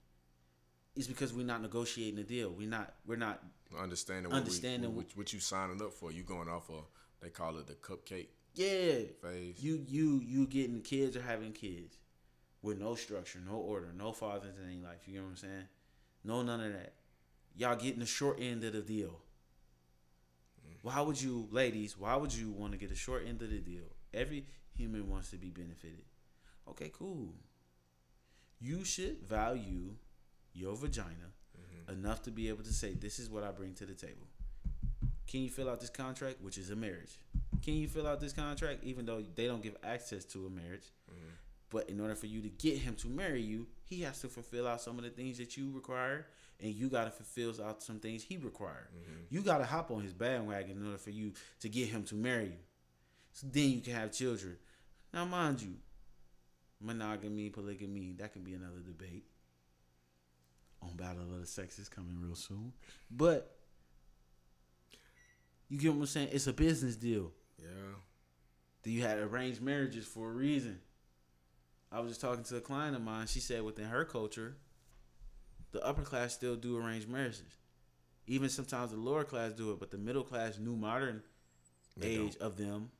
It's 0.96 1.06
because 1.08 1.32
we're 1.32 1.44
not 1.46 1.60
negotiating 1.60 2.18
a 2.20 2.22
deal. 2.22 2.50
We're 2.56 2.68
not. 2.68 2.94
We're 3.06 3.16
not. 3.16 3.42
Understanding 3.78 4.30
what, 4.30 4.38
Understanding 4.38 4.90
we, 4.90 4.98
what, 4.98 5.16
what 5.16 5.32
you 5.32 5.40
signing 5.40 5.82
up 5.82 5.92
for. 5.92 6.12
You 6.12 6.22
going 6.22 6.48
off 6.48 6.70
of 6.70 6.84
they 7.20 7.30
call 7.30 7.58
it 7.58 7.66
the 7.66 7.74
cupcake 7.74 8.28
Yeah. 8.54 9.06
phase. 9.20 9.56
You 9.62 9.84
you 9.88 10.20
you 10.24 10.46
getting 10.46 10.80
kids 10.80 11.16
or 11.16 11.22
having 11.22 11.52
kids 11.52 11.98
with 12.62 12.78
no 12.78 12.94
structure, 12.94 13.40
no 13.44 13.56
order, 13.56 13.92
no 13.96 14.12
fathers 14.12 14.54
in 14.56 14.80
their 14.80 14.88
life. 14.90 15.00
You 15.06 15.16
know 15.18 15.24
what 15.24 15.30
I'm 15.30 15.36
saying? 15.36 15.68
No 16.22 16.42
none 16.42 16.60
of 16.60 16.72
that. 16.72 16.92
Y'all 17.56 17.76
getting 17.76 18.00
the 18.00 18.06
short 18.06 18.38
end 18.40 18.64
of 18.64 18.72
the 18.72 18.80
deal. 18.80 19.20
Mm. 20.66 20.76
Why 20.82 21.00
would 21.00 21.20
you, 21.20 21.48
ladies? 21.50 21.96
Why 21.96 22.16
would 22.16 22.34
you 22.34 22.50
want 22.50 22.72
to 22.72 22.78
get 22.78 22.88
the 22.88 22.96
short 22.96 23.24
end 23.26 23.42
of 23.42 23.50
the 23.50 23.58
deal? 23.58 23.84
Every 24.12 24.46
human 24.76 25.08
wants 25.08 25.30
to 25.30 25.36
be 25.36 25.50
benefited. 25.50 26.02
Okay, 26.68 26.90
cool. 26.92 27.34
You 28.60 28.84
should 28.84 29.22
value 29.22 29.94
your 30.52 30.74
vagina 30.76 31.32
mm-hmm. 31.56 31.92
enough 31.92 32.22
to 32.22 32.30
be 32.30 32.48
able 32.48 32.64
to 32.64 32.72
say, 32.72 32.94
"This 32.94 33.18
is 33.18 33.28
what 33.28 33.44
I 33.44 33.50
bring 33.50 33.74
to 33.74 33.86
the 33.86 33.94
table." 33.94 34.26
Can 35.26 35.42
you 35.42 35.50
fill 35.50 35.68
out 35.68 35.80
this 35.80 35.90
contract, 35.90 36.40
which 36.42 36.58
is 36.58 36.70
a 36.70 36.76
marriage? 36.76 37.18
Can 37.62 37.74
you 37.74 37.88
fill 37.88 38.06
out 38.06 38.20
this 38.20 38.32
contract, 38.32 38.84
even 38.84 39.06
though 39.06 39.22
they 39.34 39.46
don't 39.46 39.62
give 39.62 39.76
access 39.82 40.24
to 40.26 40.46
a 40.46 40.50
marriage? 40.50 40.92
Mm-hmm. 41.10 41.28
But 41.70 41.88
in 41.88 42.00
order 42.00 42.14
for 42.14 42.26
you 42.26 42.40
to 42.42 42.48
get 42.48 42.78
him 42.78 42.94
to 42.96 43.08
marry 43.08 43.42
you, 43.42 43.66
he 43.84 44.02
has 44.02 44.20
to 44.20 44.28
fulfill 44.28 44.68
out 44.68 44.80
some 44.80 44.98
of 44.98 45.04
the 45.04 45.10
things 45.10 45.38
that 45.38 45.56
you 45.56 45.72
require, 45.72 46.26
and 46.60 46.74
you 46.74 46.88
got 46.88 47.04
to 47.04 47.10
fulfill 47.10 47.54
out 47.64 47.82
some 47.82 47.98
things 47.98 48.22
he 48.22 48.36
require. 48.36 48.88
Mm-hmm. 48.96 49.20
You 49.30 49.42
got 49.42 49.58
to 49.58 49.64
hop 49.64 49.90
on 49.90 50.02
his 50.02 50.12
bandwagon 50.12 50.78
in 50.78 50.86
order 50.86 50.98
for 50.98 51.10
you 51.10 51.32
to 51.60 51.68
get 51.68 51.88
him 51.88 52.04
to 52.04 52.14
marry 52.14 52.46
you. 52.46 52.62
So 53.32 53.46
then 53.50 53.70
you 53.70 53.80
can 53.80 53.94
have 53.94 54.12
children. 54.12 54.56
Now, 55.12 55.24
mind 55.24 55.60
you, 55.62 55.74
monogamy, 56.80 57.50
polygamy, 57.50 58.14
that 58.18 58.32
can 58.32 58.42
be 58.42 58.54
another 58.54 58.80
debate. 58.84 59.24
On 60.82 60.94
Battle 60.96 61.22
of 61.22 61.40
the 61.40 61.46
Sexes 61.46 61.88
coming 61.88 62.18
real 62.20 62.34
soon. 62.34 62.72
But 63.10 63.56
you 65.68 65.78
get 65.78 65.94
what 65.94 66.00
I'm 66.00 66.06
saying? 66.06 66.28
It's 66.30 66.46
a 66.46 66.52
business 66.52 66.94
deal. 66.94 67.32
Yeah. 67.58 67.96
Then 68.82 68.92
you 68.92 69.00
had 69.00 69.18
arranged 69.18 69.62
marriages 69.62 70.04
for 70.04 70.28
a 70.28 70.32
reason. 70.32 70.78
I 71.90 72.00
was 72.00 72.10
just 72.10 72.20
talking 72.20 72.44
to 72.44 72.56
a 72.56 72.60
client 72.60 72.94
of 72.94 73.02
mine. 73.02 73.26
She 73.26 73.40
said 73.40 73.62
within 73.62 73.86
her 73.86 74.04
culture, 74.04 74.56
the 75.74 75.84
upper 75.84 76.02
class 76.02 76.32
still 76.32 76.54
do 76.54 76.78
arranged 76.78 77.08
marriages. 77.08 77.58
Even 78.28 78.48
sometimes 78.48 78.92
the 78.92 78.96
lower 78.96 79.24
class 79.24 79.52
do 79.52 79.72
it, 79.72 79.80
but 79.80 79.90
the 79.90 79.98
middle 79.98 80.22
class, 80.22 80.56
new 80.56 80.76
modern 80.76 81.20
They 81.96 82.10
age 82.10 82.36
of 82.36 82.56
them, 82.56 82.90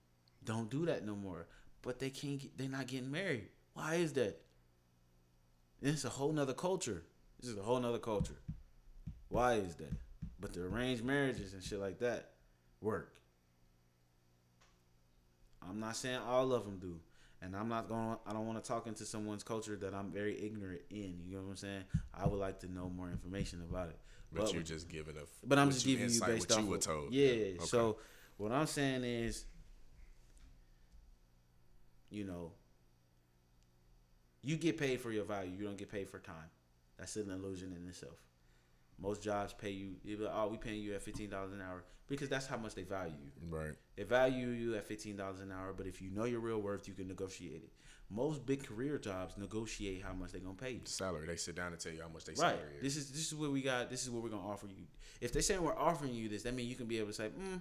don't 0.44 0.68
do 0.68 0.84
that 0.86 1.06
no 1.06 1.14
more. 1.14 1.46
But 1.82 2.00
they 2.00 2.10
can't. 2.10 2.40
Get, 2.40 2.58
they're 2.58 2.68
not 2.68 2.88
getting 2.88 3.12
married. 3.12 3.46
Why 3.74 3.94
is 3.94 4.12
that? 4.14 4.40
It's 5.80 6.04
a 6.04 6.08
whole 6.08 6.32
nother 6.32 6.52
culture. 6.52 7.04
This 7.40 7.50
is 7.50 7.56
a 7.56 7.62
whole 7.62 7.78
nother 7.78 7.98
culture. 7.98 8.40
Why 9.28 9.54
is 9.54 9.76
that? 9.76 9.92
But 10.40 10.52
the 10.52 10.64
arranged 10.64 11.04
marriages 11.04 11.54
and 11.54 11.62
shit 11.62 11.78
like 11.78 12.00
that 12.00 12.30
work. 12.80 13.14
I'm 15.62 15.78
not 15.78 15.94
saying 15.96 16.18
all 16.26 16.52
of 16.52 16.64
them 16.64 16.78
do. 16.78 16.98
And 17.44 17.54
I'm 17.54 17.68
not 17.68 17.88
going. 17.88 18.16
I 18.26 18.32
don't 18.32 18.46
want 18.46 18.62
to 18.62 18.66
talk 18.66 18.86
into 18.86 19.04
someone's 19.04 19.42
culture 19.42 19.76
that 19.76 19.92
I'm 19.92 20.10
very 20.10 20.42
ignorant 20.42 20.80
in. 20.90 21.20
You 21.26 21.36
know 21.36 21.42
what 21.42 21.50
I'm 21.50 21.56
saying? 21.56 21.84
I 22.14 22.26
would 22.26 22.38
like 22.38 22.60
to 22.60 22.72
know 22.72 22.88
more 22.88 23.10
information 23.10 23.60
about 23.68 23.90
it. 23.90 23.98
But 24.32 24.52
you're 24.52 24.62
just 24.62 24.88
giving 24.88 25.16
a. 25.16 25.46
But 25.46 25.58
I'm 25.58 25.70
just 25.70 25.84
giving 25.84 26.08
you 26.10 26.20
based 26.20 26.48
what 26.48 26.52
off. 26.52 26.64
you 26.64 26.70
were 26.70 26.78
told. 26.78 27.12
Yeah. 27.12 27.30
Okay. 27.30 27.58
So 27.60 27.98
what 28.38 28.50
I'm 28.50 28.66
saying 28.66 29.04
is, 29.04 29.44
you 32.10 32.24
know, 32.24 32.52
you 34.42 34.56
get 34.56 34.78
paid 34.78 35.00
for 35.00 35.12
your 35.12 35.24
value. 35.24 35.52
You 35.56 35.64
don't 35.64 35.76
get 35.76 35.90
paid 35.90 36.08
for 36.08 36.18
time. 36.18 36.50
That's 36.98 37.16
an 37.16 37.30
illusion 37.30 37.76
in 37.78 37.86
itself. 37.88 38.16
Most 38.98 39.22
jobs 39.22 39.52
pay 39.52 39.70
you. 39.70 39.96
like, 40.04 40.32
oh, 40.34 40.48
we 40.48 40.56
paying 40.56 40.80
you 40.82 40.94
at 40.94 41.02
fifteen 41.02 41.30
dollars 41.30 41.52
an 41.52 41.60
hour 41.60 41.84
because 42.08 42.28
that's 42.28 42.46
how 42.46 42.56
much 42.56 42.74
they 42.74 42.82
value 42.84 43.14
you. 43.24 43.30
Right. 43.48 43.74
They 43.96 44.04
value 44.04 44.48
you 44.48 44.74
at 44.76 44.86
fifteen 44.86 45.16
dollars 45.16 45.40
an 45.40 45.52
hour, 45.52 45.72
but 45.76 45.86
if 45.86 46.00
you 46.00 46.10
know 46.10 46.24
your 46.24 46.40
real 46.40 46.60
worth, 46.60 46.86
you 46.88 46.94
can 46.94 47.08
negotiate 47.08 47.62
it. 47.64 47.72
Most 48.10 48.44
big 48.46 48.64
career 48.64 48.98
jobs 48.98 49.36
negotiate 49.36 50.02
how 50.02 50.12
much 50.12 50.32
they're 50.32 50.40
gonna 50.40 50.54
pay 50.54 50.72
you. 50.72 50.80
Salary. 50.84 51.26
They 51.26 51.36
sit 51.36 51.56
down 51.56 51.72
and 51.72 51.80
tell 51.80 51.92
you 51.92 52.02
how 52.02 52.08
much 52.08 52.24
they 52.24 52.32
Right. 52.32 52.56
salary 52.56 52.76
is. 52.76 52.82
This 52.82 52.96
is 52.96 53.10
this 53.10 53.26
is 53.26 53.34
what 53.34 53.50
we 53.50 53.62
got. 53.62 53.90
This 53.90 54.04
is 54.04 54.10
what 54.10 54.22
we're 54.22 54.28
gonna 54.30 54.46
offer 54.46 54.66
you. 54.66 54.84
If 55.20 55.32
they 55.32 55.40
say 55.40 55.58
we're 55.58 55.74
offering 55.76 56.14
you 56.14 56.28
this, 56.28 56.42
that 56.44 56.54
means 56.54 56.68
you 56.68 56.76
can 56.76 56.86
be 56.86 56.98
able 56.98 57.08
to 57.08 57.14
say, 57.14 57.30
mm, 57.30 57.60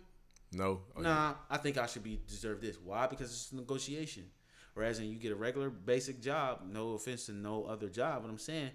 No. 0.52 0.82
Oh, 0.96 1.02
yeah. 1.02 1.04
Nah, 1.04 1.34
I 1.50 1.58
think 1.58 1.78
I 1.80 1.88
should 1.88 2.04
be 2.04 2.20
deserve 2.28 2.62
this. 2.62 2.78
Why? 2.80 3.08
Because 3.08 3.32
it's 3.32 3.52
a 3.54 3.56
negotiation. 3.56 4.30
Whereas 4.76 5.00
when 5.00 5.10
you 5.10 5.16
get 5.18 5.32
a 5.32 5.36
regular 5.36 5.70
basic 5.70 6.22
job, 6.22 6.62
no 6.68 6.94
offense 6.94 7.26
to 7.28 7.32
no 7.32 7.64
other 7.66 7.90
job, 7.90 8.22
but 8.24 8.30
I'm 8.30 8.38
saying 8.40 8.72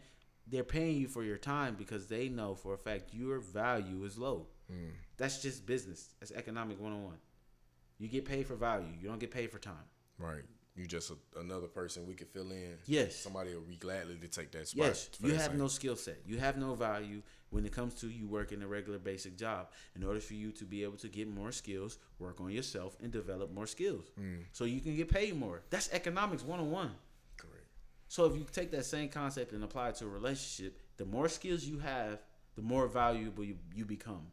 they're 0.50 0.64
paying 0.64 0.96
you 0.96 1.08
for 1.08 1.22
your 1.24 1.36
time 1.38 1.74
because 1.78 2.06
they 2.06 2.28
know 2.28 2.54
for 2.54 2.74
a 2.74 2.78
fact 2.78 3.12
your 3.12 3.38
value 3.38 4.04
is 4.04 4.16
low. 4.18 4.46
Mm. 4.72 4.90
That's 5.16 5.42
just 5.42 5.66
business. 5.66 6.10
That's 6.20 6.32
economic 6.32 6.80
101. 6.80 7.16
You 7.98 8.08
get 8.08 8.24
paid 8.24 8.46
for 8.46 8.54
value. 8.54 8.86
You 9.00 9.08
don't 9.08 9.18
get 9.18 9.30
paid 9.30 9.50
for 9.50 9.58
time. 9.58 9.74
Right. 10.18 10.42
You 10.76 10.86
just 10.86 11.10
a, 11.10 11.40
another 11.40 11.66
person 11.66 12.06
we 12.06 12.14
could 12.14 12.28
fill 12.28 12.52
in. 12.52 12.78
Yes. 12.86 13.16
Somebody 13.16 13.52
will 13.52 13.62
be 13.62 13.74
gladly 13.76 14.16
to 14.16 14.28
take 14.28 14.52
that 14.52 14.68
spot. 14.68 14.86
Yes, 14.86 15.10
you 15.20 15.34
have 15.34 15.56
no 15.56 15.66
skill 15.66 15.96
set. 15.96 16.18
You 16.24 16.38
have 16.38 16.56
no 16.56 16.74
value 16.74 17.22
when 17.50 17.64
it 17.66 17.72
comes 17.72 17.94
to 17.94 18.08
you 18.08 18.28
working 18.28 18.62
a 18.62 18.66
regular 18.68 19.00
basic 19.00 19.36
job. 19.36 19.70
In 19.96 20.04
order 20.04 20.20
for 20.20 20.34
you 20.34 20.52
to 20.52 20.64
be 20.64 20.84
able 20.84 20.96
to 20.98 21.08
get 21.08 21.26
more 21.28 21.50
skills, 21.50 21.98
work 22.20 22.40
on 22.40 22.50
yourself 22.52 22.96
and 23.02 23.10
develop 23.10 23.52
more 23.52 23.66
skills, 23.66 24.04
Mm. 24.20 24.44
so 24.52 24.64
you 24.64 24.80
can 24.80 24.94
get 24.94 25.08
paid 25.08 25.34
more. 25.36 25.62
That's 25.70 25.90
economics 25.92 26.44
101. 26.44 26.92
So 28.08 28.24
if 28.24 28.36
you 28.36 28.44
take 28.50 28.70
that 28.72 28.86
same 28.86 29.08
concept 29.10 29.52
and 29.52 29.62
apply 29.62 29.90
it 29.90 29.96
to 29.96 30.06
a 30.06 30.08
relationship, 30.08 30.78
the 30.96 31.04
more 31.04 31.28
skills 31.28 31.64
you 31.64 31.78
have, 31.78 32.20
the 32.56 32.62
more 32.62 32.88
valuable 32.88 33.44
you, 33.44 33.56
you 33.74 33.84
become. 33.84 34.28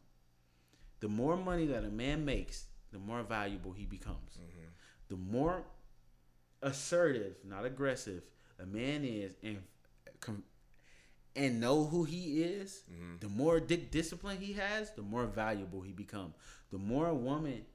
The 1.00 1.08
more 1.08 1.36
money 1.36 1.66
that 1.66 1.84
a 1.84 1.90
man 1.90 2.24
makes, 2.24 2.64
the 2.90 2.98
more 2.98 3.22
valuable 3.22 3.72
he 3.72 3.84
becomes. 3.84 4.38
Mm-hmm. 4.40 4.68
The 5.08 5.16
more 5.16 5.64
assertive, 6.62 7.36
not 7.44 7.64
aggressive, 7.64 8.22
a 8.58 8.66
man 8.66 9.04
is 9.04 9.34
and 9.42 9.58
and 11.36 11.60
know 11.60 11.84
who 11.84 12.04
he 12.04 12.42
is, 12.42 12.82
mm-hmm. 12.90 13.16
the 13.20 13.28
more 13.28 13.60
di- 13.60 13.76
discipline 13.76 14.38
he 14.40 14.54
has, 14.54 14.90
the 14.92 15.02
more 15.02 15.26
valuable 15.26 15.82
he 15.82 15.92
become. 15.92 16.32
The 16.70 16.78
more 16.78 17.08
a 17.08 17.14
woman 17.14 17.66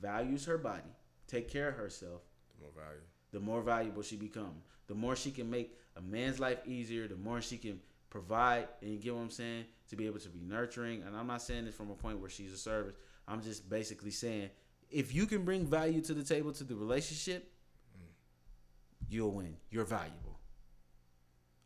values 0.00 0.44
her 0.46 0.56
body, 0.56 0.94
take 1.26 1.50
care 1.50 1.68
of 1.68 1.74
herself, 1.74 2.22
The 2.54 2.62
more 2.62 2.72
value. 2.72 3.00
The 3.36 3.40
more 3.40 3.60
valuable 3.60 4.00
she 4.00 4.16
become. 4.16 4.54
The 4.86 4.94
more 4.94 5.14
she 5.14 5.30
can 5.30 5.50
make 5.50 5.78
a 5.94 6.00
man's 6.00 6.40
life 6.40 6.56
easier, 6.64 7.06
the 7.06 7.16
more 7.16 7.42
she 7.42 7.58
can 7.58 7.80
provide 8.08 8.66
and 8.80 8.90
you 8.90 8.98
get 8.98 9.14
what 9.14 9.20
I'm 9.20 9.30
saying 9.30 9.66
to 9.90 9.96
be 9.96 10.06
able 10.06 10.20
to 10.20 10.30
be 10.30 10.40
nurturing. 10.40 11.02
And 11.02 11.14
I'm 11.14 11.26
not 11.26 11.42
saying 11.42 11.66
this 11.66 11.74
from 11.74 11.90
a 11.90 11.94
point 11.94 12.18
where 12.18 12.30
she's 12.30 12.50
a 12.50 12.56
service. 12.56 12.94
I'm 13.28 13.42
just 13.42 13.68
basically 13.68 14.10
saying 14.10 14.48
if 14.90 15.14
you 15.14 15.26
can 15.26 15.44
bring 15.44 15.66
value 15.66 16.00
to 16.00 16.14
the 16.14 16.22
table 16.24 16.50
to 16.52 16.64
the 16.64 16.74
relationship, 16.74 17.52
you'll 19.06 19.32
win. 19.32 19.54
You're 19.68 19.84
valuable. 19.84 20.40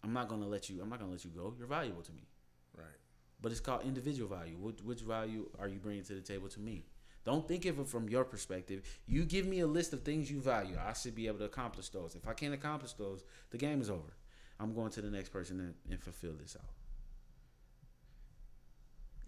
I'm 0.02 0.12
not 0.12 0.26
gonna 0.28 0.48
let 0.48 0.68
you. 0.68 0.82
I'm 0.82 0.88
not 0.88 0.98
gonna 0.98 1.12
let 1.12 1.24
you 1.24 1.30
go. 1.30 1.54
You're 1.56 1.68
valuable 1.68 2.02
to 2.02 2.12
me. 2.12 2.26
Right. 2.76 2.86
But 3.40 3.52
it's 3.52 3.60
called 3.60 3.82
individual 3.84 4.28
value. 4.28 4.56
Which, 4.58 4.82
which 4.82 5.02
value 5.02 5.48
are 5.60 5.68
you 5.68 5.78
bringing 5.78 6.02
to 6.02 6.14
the 6.14 6.20
table 6.20 6.48
to 6.48 6.58
me? 6.58 6.86
Don't 7.24 7.46
think 7.46 7.66
of 7.66 7.78
it 7.78 7.86
from 7.86 8.08
your 8.08 8.24
perspective. 8.24 8.82
You 9.06 9.24
give 9.24 9.46
me 9.46 9.60
a 9.60 9.66
list 9.66 9.92
of 9.92 10.02
things 10.02 10.30
you 10.30 10.40
value. 10.40 10.76
I 10.82 10.94
should 10.94 11.14
be 11.14 11.26
able 11.26 11.38
to 11.38 11.44
accomplish 11.44 11.90
those. 11.90 12.14
If 12.14 12.26
I 12.26 12.32
can't 12.32 12.54
accomplish 12.54 12.94
those, 12.94 13.24
the 13.50 13.58
game 13.58 13.80
is 13.80 13.90
over. 13.90 14.16
I'm 14.58 14.74
going 14.74 14.90
to 14.92 15.02
the 15.02 15.10
next 15.10 15.30
person 15.30 15.60
and, 15.60 15.74
and 15.90 16.02
fulfill 16.02 16.32
this 16.34 16.56
out. 16.58 16.70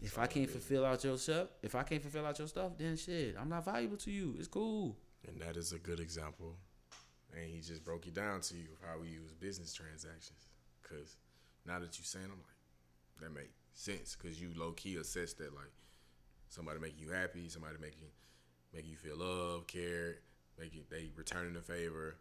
If 0.01 0.19
I 0.19 0.27
can't 0.27 0.51
fulfill 0.51 0.85
out 0.85 1.05
your 1.05 1.17
stuff, 1.17 1.49
if 1.63 1.75
I 1.75 1.85
can't 1.85 2.03
fulfill 2.03 2.27
out 2.27 2.39
your 2.39 2.49
stuff, 2.49 2.73
then 2.77 2.97
shit, 2.97 3.37
I'm 3.41 3.49
not 3.49 3.65
valuable 3.65 3.97
to 3.99 4.11
you. 4.11 4.35
It's 4.39 4.49
cool. 4.49 4.97
And 5.29 5.41
that 5.41 5.57
is 5.57 5.73
a 5.73 5.79
good 5.79 6.01
example. 6.01 6.57
And 7.33 7.49
he 7.49 7.61
just 7.61 7.85
broke 7.85 8.07
it 8.07 8.15
down 8.15 8.41
to 8.41 8.57
you 8.57 8.71
how 8.85 8.99
we 9.01 9.09
use 9.09 9.33
business 9.33 9.73
transactions. 9.73 10.49
Cause 10.83 11.17
now 11.65 11.79
that 11.79 11.99
you 11.99 12.05
saying, 12.05 12.25
I'm 12.25 12.33
like, 12.33 13.21
that 13.21 13.33
make 13.33 13.53
sense. 13.75 14.17
Cause 14.17 14.41
you 14.41 14.51
low 14.57 14.73
key 14.73 14.97
assess 14.97 15.35
that 15.35 15.55
like 15.55 15.73
somebody 16.53 16.79
make 16.79 17.01
you 17.01 17.11
happy, 17.11 17.49
somebody 17.49 17.77
you 17.81 18.09
make 18.75 18.87
you 18.89 18.97
feel 18.97 19.17
loved, 19.17 19.67
cared, 19.69 20.19
make 20.59 20.75
you 20.75 20.83
they 20.91 21.11
returning 21.17 21.55
the 21.55 21.61
favor. 21.61 22.17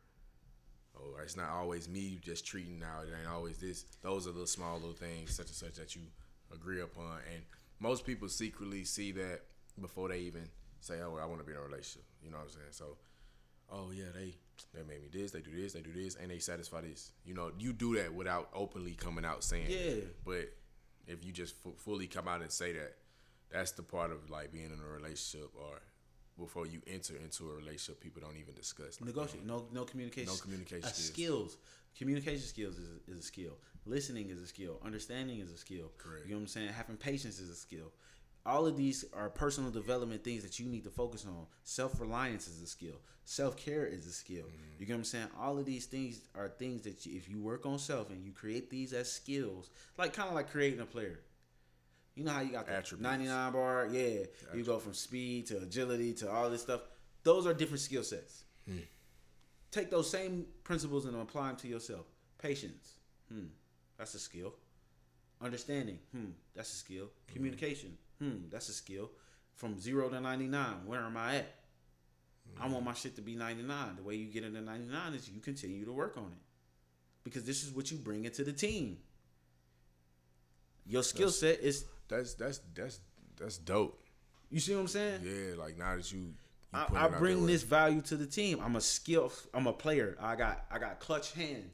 Oh, 0.98 1.18
it's 1.24 1.38
not 1.38 1.49
always 1.49 1.88
me 1.88 2.20
just 2.22 2.45
treating 2.45 2.80
now. 2.80 3.02
It 3.02 3.14
ain't 3.18 3.30
always 3.30 3.58
this. 3.58 3.86
Those 4.02 4.28
are 4.28 4.32
the 4.32 4.48
small 4.48 4.76
little 4.76 4.94
things, 4.94 5.36
such 5.36 5.48
and 5.48 5.56
such, 5.56 5.74
that 5.76 5.95
you 5.95 6.02
agree 6.53 6.82
upon. 6.82 7.20
And 7.34 7.44
most 7.80 8.06
people 8.06 8.28
secretly 8.28 8.84
see 8.84 9.12
that 9.14 9.41
before 9.80 10.10
they 10.10 10.20
even 10.20 10.49
say, 10.80 10.95
"Oh, 11.02 11.18
I 11.22 11.26
want 11.26 11.40
to 11.40 11.45
be 11.45 11.53
in 11.53 11.58
a 11.58 11.62
relationship." 11.62 12.03
You 12.24 12.32
know 12.32 12.38
what 12.38 12.48
I'm 12.48 12.49
saying? 12.52 12.66
So, 12.72 12.98
oh 13.70 13.91
yeah, 13.91 14.12
they 14.14 14.34
they 14.74 14.84
made 14.84 15.02
me 15.02 15.10
this, 15.12 15.32
they 15.32 15.41
do 15.41 15.56
this, 15.56 15.74
they 15.74 15.82
do 15.82 15.94
this, 15.94 16.16
and 16.16 16.30
they 16.30 16.40
satisfy 16.40 16.82
this. 16.82 17.12
You 17.26 17.34
know, 17.34 17.52
you 17.58 17.74
do 17.74 17.95
that 17.95 18.14
without 18.14 18.49
openly 18.53 18.94
coming 18.94 19.26
out 19.26 19.44
saying. 19.44 19.68
Yeah. 19.70 19.78
It. 19.78 20.16
But 20.26 20.53
if 21.08 21.26
you 21.26 21.32
just 21.32 21.56
fu- 21.56 21.76
fully 21.78 22.08
come 22.08 22.28
out 22.28 22.41
and 22.41 22.52
say 22.52 22.74
that, 22.74 22.95
that's 23.52 23.72
the 23.72 23.84
part 23.84 24.11
of 24.11 24.30
like 24.30 24.52
being 24.52 24.65
in 24.72 24.80
a 24.80 24.88
relationship 24.94 25.49
or 25.56 25.80
before 26.40 26.65
you 26.65 26.82
enter 26.88 27.15
into 27.18 27.49
a 27.49 27.53
relationship, 27.56 27.99
people 28.02 28.22
don't 28.22 28.38
even 28.38 28.56
discuss. 28.56 28.99
Like, 28.99 29.07
Negotiate. 29.15 29.45
No, 29.45 29.65
no 29.72 29.84
communication. 29.84 30.34
No 30.34 30.40
communication 30.40 30.86
Uh, 30.86 30.91
skills. 30.91 31.52
skills. 31.53 31.57
Communication 31.98 32.41
skills 32.48 32.78
is 32.78 32.90
a, 32.90 33.11
is 33.11 33.19
a 33.19 33.23
skill. 33.23 33.57
Listening 33.86 34.30
is 34.30 34.41
a 34.41 34.48
skill. 34.48 34.80
Understanding 34.84 35.40
is 35.40 35.52
a 35.52 35.57
skill. 35.57 35.91
Correct. 35.98 36.26
You 36.26 36.32
know 36.32 36.38
what 36.38 36.41
I'm 36.44 36.48
saying? 36.48 36.69
Having 36.69 36.98
patience 36.98 37.40
is 37.40 37.49
a 37.49 37.56
skill. 37.56 37.91
All 38.44 38.65
of 38.65 38.76
these 38.76 39.06
are 39.14 39.30
personal 39.30 39.69
development 39.69 40.23
things 40.23 40.41
that 40.44 40.60
you 40.60 40.65
need 40.68 40.84
to 40.86 40.90
focus 40.90 41.26
on. 41.28 41.45
Self 41.64 41.99
reliance 41.99 42.48
is 42.48 42.61
a 42.61 42.65
skill. 42.65 42.95
Self 43.26 43.56
care 43.56 43.86
is 43.86 44.07
a 44.07 44.11
skill. 44.11 44.45
Mm-hmm. 44.45 44.80
You 44.80 44.86
get 44.88 44.94
what 44.94 44.99
I'm 44.99 45.03
saying? 45.03 45.28
All 45.40 45.60
of 45.60 45.65
these 45.65 45.86
things 45.86 46.22
are 46.34 46.48
things 46.49 46.82
that 46.84 47.06
you, 47.06 47.15
if 47.18 47.30
you 47.30 47.40
work 47.40 47.65
on 47.68 47.78
self 47.78 48.10
and 48.10 48.23
you 48.23 48.32
create 48.32 48.69
these 48.72 48.94
as 48.94 49.11
skills, 49.11 49.69
like 49.98 50.14
kind 50.14 50.30
of 50.30 50.34
like 50.34 50.49
creating 50.49 50.80
a 50.80 50.86
player. 50.86 51.19
You 52.15 52.23
know 52.25 52.31
how 52.31 52.41
you 52.41 52.51
got 52.51 52.67
the 52.67 52.73
Attributes. 52.73 53.09
99 53.09 53.53
bar? 53.53 53.88
Yeah. 53.91 54.19
You 54.53 54.63
go 54.63 54.79
from 54.79 54.93
speed 54.93 55.47
to 55.47 55.57
agility 55.59 56.13
to 56.15 56.29
all 56.29 56.49
this 56.49 56.61
stuff. 56.61 56.81
Those 57.23 57.47
are 57.47 57.53
different 57.53 57.81
skill 57.81 58.03
sets. 58.03 58.43
Take 59.71 59.89
those 59.89 60.09
same 60.09 60.45
principles 60.65 61.05
and 61.05 61.15
apply 61.15 61.47
them 61.47 61.55
to 61.57 61.67
yourself. 61.67 62.05
Patience. 62.38 62.95
Hmm. 63.31 63.45
That's 63.97 64.13
a 64.15 64.19
skill. 64.19 64.53
Understanding. 65.41 65.97
Hmm. 66.11 66.31
That's 66.53 66.73
a 66.73 66.75
skill. 66.75 67.07
Communication. 67.33 67.97
Hmm. 68.19 68.49
That's 68.51 68.67
a 68.67 68.73
skill. 68.73 69.11
From 69.55 69.79
zero 69.79 70.09
to 70.09 70.19
99, 70.19 70.85
where 70.85 70.99
am 70.99 71.15
I 71.15 71.38
at? 71.38 71.55
I 72.59 72.67
want 72.67 72.83
my 72.83 72.93
shit 72.93 73.15
to 73.15 73.21
be 73.21 73.35
99. 73.35 73.95
The 73.95 74.03
way 74.03 74.15
you 74.15 74.25
get 74.25 74.43
into 74.43 74.59
99 74.59 75.13
is 75.13 75.29
you 75.29 75.39
continue 75.39 75.85
to 75.85 75.93
work 75.93 76.17
on 76.17 76.25
it. 76.25 76.43
Because 77.23 77.45
this 77.45 77.63
is 77.63 77.71
what 77.71 77.91
you 77.91 77.97
bring 77.97 78.25
into 78.25 78.43
the 78.43 78.51
team. 78.51 78.97
Your 80.85 81.03
skill 81.03 81.29
set 81.29 81.59
is, 81.59 81.85
that's 82.11 82.33
that's 82.35 82.59
that's 82.75 82.99
that's 83.39 83.57
dope. 83.57 83.99
you 84.49 84.59
see 84.59 84.75
what 84.75 84.81
I'm 84.81 84.88
saying? 84.88 85.21
Yeah, 85.23 85.55
like 85.57 85.77
now 85.77 85.95
that 85.95 86.11
you, 86.11 86.19
you 86.19 86.33
I, 86.73 86.85
I 86.93 87.07
bring 87.07 87.45
this 87.45 87.63
value 87.63 88.01
to 88.01 88.15
the 88.15 88.25
team. 88.27 88.59
I'm 88.63 88.75
a 88.75 88.81
skill. 88.81 89.31
I'm 89.53 89.67
a 89.67 89.73
player. 89.73 90.17
I 90.19 90.35
got 90.35 90.65
I 90.69 90.77
got 90.77 90.99
clutch 90.99 91.33
hands. 91.33 91.71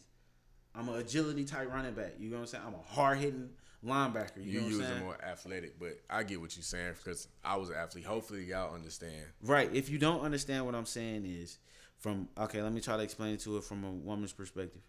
I'm 0.76 0.88
an 0.90 0.96
agility 1.00 1.44
type 1.44 1.72
running 1.74 1.94
back. 1.94 2.14
You 2.20 2.30
know 2.30 2.36
what 2.36 2.42
I'm 2.42 2.48
saying? 2.48 2.64
I'm 2.68 2.76
a 2.76 2.94
hard 2.94 3.18
hitting 3.18 3.50
linebacker. 3.84 4.38
You, 4.38 4.44
You 4.44 4.60
know 4.60 4.66
what 4.66 4.90
use 4.90 5.02
more 5.02 5.18
athletic, 5.24 5.80
but 5.80 6.00
I 6.10 6.24
get 6.24 6.40
what 6.40 6.56
you're 6.56 6.64
saying 6.64 6.94
because 7.04 7.28
I 7.44 7.58
was 7.58 7.70
an 7.70 7.76
athlete. 7.76 8.06
Hopefully, 8.06 8.44
y'all 8.46 8.74
understand. 8.74 9.26
Right. 9.42 9.74
If 9.74 9.90
you 9.90 9.98
don't 9.98 10.22
understand 10.22 10.66
what 10.66 10.76
I'm 10.76 10.86
saying 10.86 11.26
is 11.26 11.58
from 11.98 12.30
okay, 12.38 12.62
let 12.62 12.72
me 12.72 12.82
try 12.82 12.96
to 12.96 13.04
explain 13.04 13.34
it 13.34 13.40
to 13.42 13.58
it 13.58 13.64
from 13.64 13.84
a 13.84 13.92
woman's 13.92 14.34
perspective. 14.34 14.82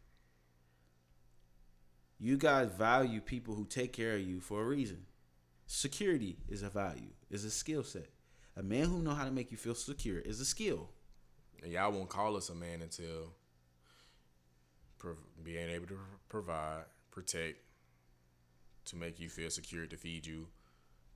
You 2.21 2.37
guys 2.37 2.69
value 2.77 3.21
people 3.21 3.55
who 3.55 3.65
take 3.65 3.93
care 3.93 4.17
of 4.17 4.21
you 4.23 4.41
for 4.41 4.61
a 4.61 4.65
reason. 4.65 5.07
Security 5.71 6.39
is 6.49 6.63
a 6.63 6.71
value, 6.71 7.11
is 7.31 7.45
a 7.45 7.51
skill 7.51 7.85
set. 7.85 8.09
A 8.57 8.63
man 8.63 8.87
who 8.87 9.03
know 9.03 9.11
how 9.13 9.25
to 9.27 9.31
make 9.31 9.51
you 9.53 9.59
feel 9.59 9.75
secure 9.75 10.19
is 10.19 10.41
a 10.41 10.45
skill. 10.47 10.89
And 11.63 11.71
y'all 11.71 11.93
won't 11.93 12.09
call 12.09 12.37
us 12.39 12.49
a 12.49 12.55
man 12.55 12.81
until 12.81 13.35
prov- 14.99 15.19
being 15.45 15.69
able 15.69 15.87
to 15.89 15.99
provide, 16.31 16.85
protect, 17.11 17.59
to 18.87 18.97
make 18.97 19.21
you 19.21 19.29
feel 19.29 19.51
secure, 19.51 19.87
to 19.87 19.97
feed 19.99 20.25
you, 20.27 20.47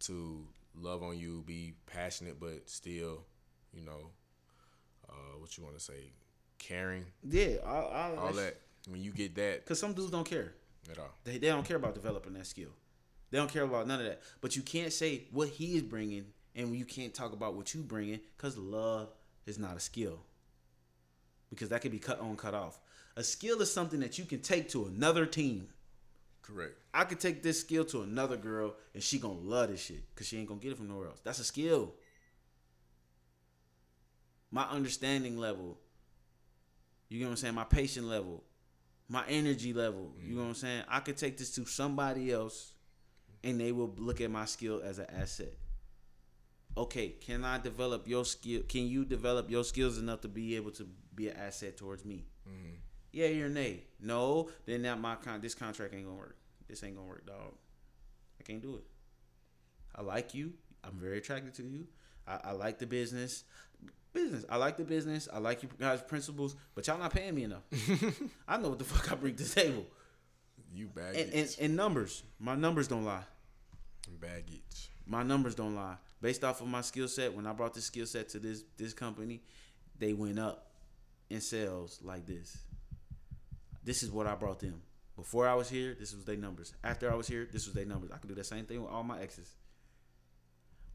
to 0.01 0.47
love 0.79 1.03
on 1.03 1.19
you, 1.19 1.43
be 1.47 1.73
passionate, 1.87 2.39
but 2.39 2.69
still, 2.69 3.24
you 3.73 3.83
know, 3.83 4.11
uh, 5.09 5.39
what 5.39 5.57
you 5.57 5.65
want 5.65 5.79
to 5.79 5.83
say, 5.83 6.12
caring, 6.59 7.07
Yeah, 7.27 7.57
all, 7.65 7.87
all, 7.87 8.19
all 8.19 8.33
that. 8.35 8.59
When 8.87 9.01
you 9.01 9.12
get 9.12 9.35
that 9.37 9.61
Because 9.65 9.79
some 9.81 9.95
dudes 9.95 10.11
don't 10.11 10.29
care. 10.29 10.53
at 10.91 10.99
all, 10.99 11.15
They, 11.24 11.39
they 11.39 11.49
don't 11.49 11.65
care 11.65 11.79
about 11.79 11.95
developing 11.95 12.35
that 12.35 12.47
skill. 12.47 12.70
They 13.32 13.38
don't 13.38 13.50
care 13.50 13.64
about 13.64 13.88
none 13.88 13.98
of 13.98 14.06
that. 14.06 14.20
But 14.40 14.54
you 14.54 14.62
can't 14.62 14.92
say 14.92 15.24
what 15.32 15.48
he 15.48 15.74
is 15.74 15.82
bringing, 15.82 16.26
and 16.54 16.76
you 16.76 16.84
can't 16.84 17.12
talk 17.12 17.32
about 17.32 17.54
what 17.54 17.74
you 17.74 17.82
bringing, 17.82 18.20
because 18.36 18.56
love 18.56 19.09
is 19.46 19.59
not 19.59 19.76
a 19.76 19.80
skill. 19.80 20.20
Because 21.50 21.70
that 21.70 21.80
can 21.80 21.90
be 21.90 21.98
cut 21.98 22.20
on, 22.20 22.36
cut 22.36 22.54
off. 22.54 22.78
A 23.16 23.24
skill 23.24 23.60
is 23.62 23.72
something 23.72 24.00
that 24.00 24.18
you 24.18 24.26
can 24.26 24.40
take 24.40 24.68
to 24.70 24.84
another 24.84 25.26
team. 25.26 25.68
correct. 26.42 26.74
I 26.92 27.04
could 27.04 27.20
take 27.20 27.42
this 27.42 27.60
skill 27.60 27.84
to 27.86 28.02
another 28.02 28.36
girl, 28.36 28.74
and 28.94 29.02
she 29.02 29.18
gonna 29.18 29.40
love 29.40 29.70
this 29.70 29.82
shit, 29.82 30.02
cause 30.14 30.26
she 30.26 30.38
ain't 30.38 30.48
gonna 30.48 30.60
get 30.60 30.72
it 30.72 30.76
from 30.76 30.88
nowhere 30.88 31.09
else. 31.09 31.20
That's 31.24 31.38
a 31.38 31.44
skill. 31.44 31.94
My 34.50 34.64
understanding 34.64 35.38
level. 35.38 35.78
You 37.09 37.20
know 37.20 37.26
what 37.26 37.30
I'm 37.32 37.36
saying? 37.36 37.54
My 37.54 37.64
patient 37.64 38.06
level, 38.06 38.42
my 39.09 39.24
energy 39.28 39.72
level. 39.72 40.12
You 40.20 40.34
know 40.34 40.34
mm-hmm. 40.34 40.40
what 40.40 40.48
I'm 40.48 40.54
saying? 40.54 40.82
I 40.88 41.00
could 41.00 41.16
take 41.16 41.38
this 41.38 41.54
to 41.54 41.64
somebody 41.64 42.30
else, 42.32 42.72
and 43.44 43.60
they 43.60 43.73
will 43.73 43.93
look 43.97 44.20
at 44.20 44.31
my 44.31 44.44
skill 44.44 44.81
as 44.85 44.98
an 44.98 45.06
asset. 45.10 45.55
okay, 46.77 47.09
can 47.20 47.44
I 47.44 47.59
develop 47.59 48.09
your 48.09 48.24
skill? 48.24 48.62
Can 48.69 48.86
you 48.86 49.05
develop 49.05 49.51
your 49.51 49.64
skills 49.64 49.98
enough 49.98 50.20
to 50.23 50.28
be 50.28 50.56
able 50.56 50.70
to 50.73 50.86
be 51.14 51.28
an 51.28 51.36
asset 51.36 51.77
towards 51.77 52.05
me? 52.05 52.24
Mm-hmm. 52.48 52.74
Yeah, 53.12 53.27
you're 53.27 53.48
nay. 53.51 53.85
No, 54.01 54.48
then 54.64 54.82
that 54.82 54.98
my 54.98 55.16
con 55.16 55.40
this 55.40 55.55
contract 55.55 55.93
ain't 55.94 56.06
gonna 56.06 56.16
work. 56.16 56.36
This 56.69 56.82
ain't 56.82 56.97
gonna 56.97 57.06
work, 57.09 57.27
dog. 57.27 57.52
I 58.40 58.43
can't 58.44 58.62
do 58.62 58.77
it. 58.77 58.85
I 59.94 60.01
like 60.02 60.32
you. 60.35 60.55
I'm 60.82 60.94
very 60.98 61.19
attracted 61.19 61.55
to 61.55 61.62
you. 61.62 61.86
I, 62.27 62.39
I 62.44 62.52
like 62.52 62.78
the 62.78 62.86
business. 62.86 63.44
Business. 64.14 64.44
I 64.48 64.56
like 64.56 64.77
the 64.78 64.85
business. 64.85 65.28
I 65.32 65.39
like 65.39 65.62
you 65.62 65.69
guys' 65.78 66.01
principles, 66.02 66.56
but 66.74 66.86
y'all 66.86 66.98
not 66.98 67.12
paying 67.12 67.35
me 67.35 67.44
enough. 67.44 67.62
I 68.48 68.56
know 68.56 68.70
what 68.70 68.78
the 68.78 68.85
fuck 68.85 69.12
I 69.12 69.14
bring 69.14 69.35
to 69.36 69.43
the 69.44 69.48
table. 69.60 69.85
You 70.74 70.86
And, 70.86 70.94
baggage. 70.94 71.31
and, 71.35 71.56
and 71.60 71.77
numbers. 71.77 72.23
My 72.39 72.55
numbers 72.55 72.89
don't 72.89 73.05
lie. 73.05 73.24
Baggage. 74.20 74.90
My 75.06 75.22
numbers 75.22 75.55
don't 75.55 75.74
lie. 75.74 75.97
Based 76.20 76.44
off 76.44 76.60
of 76.60 76.68
my 76.68 76.80
skill 76.80 77.09
set, 77.09 77.34
when 77.34 77.47
I 77.47 77.52
brought 77.52 77.74
this 77.74 77.84
skill 77.86 78.06
set 78.06 78.28
to 78.30 78.39
this 78.39 78.62
this 78.76 78.93
company, 78.94 79.40
they 79.98 80.12
went 80.12 80.39
up 80.39 80.66
in 81.30 81.40
sales 81.40 81.98
like 82.02 82.26
this. 82.26 82.59
This 83.84 84.02
is 84.02 84.10
what 84.10 84.26
I 84.26 84.34
brought 84.34 84.60
them. 84.60 84.80
Before 85.16 85.47
I 85.48 85.55
was 85.55 85.68
here, 85.68 85.97
this 85.98 86.14
was 86.14 86.24
their 86.24 86.36
numbers. 86.36 86.72
After 86.84 87.10
I 87.12 87.14
was 87.14 87.26
here, 87.26 87.48
this 87.52 87.66
was 87.66 87.74
their 87.74 87.84
numbers. 87.84 88.10
I 88.12 88.16
could 88.18 88.28
do 88.28 88.34
the 88.34 88.44
same 88.44 88.64
thing 88.64 88.80
with 88.82 88.90
all 88.90 89.02
my 89.02 89.20
exes. 89.20 89.51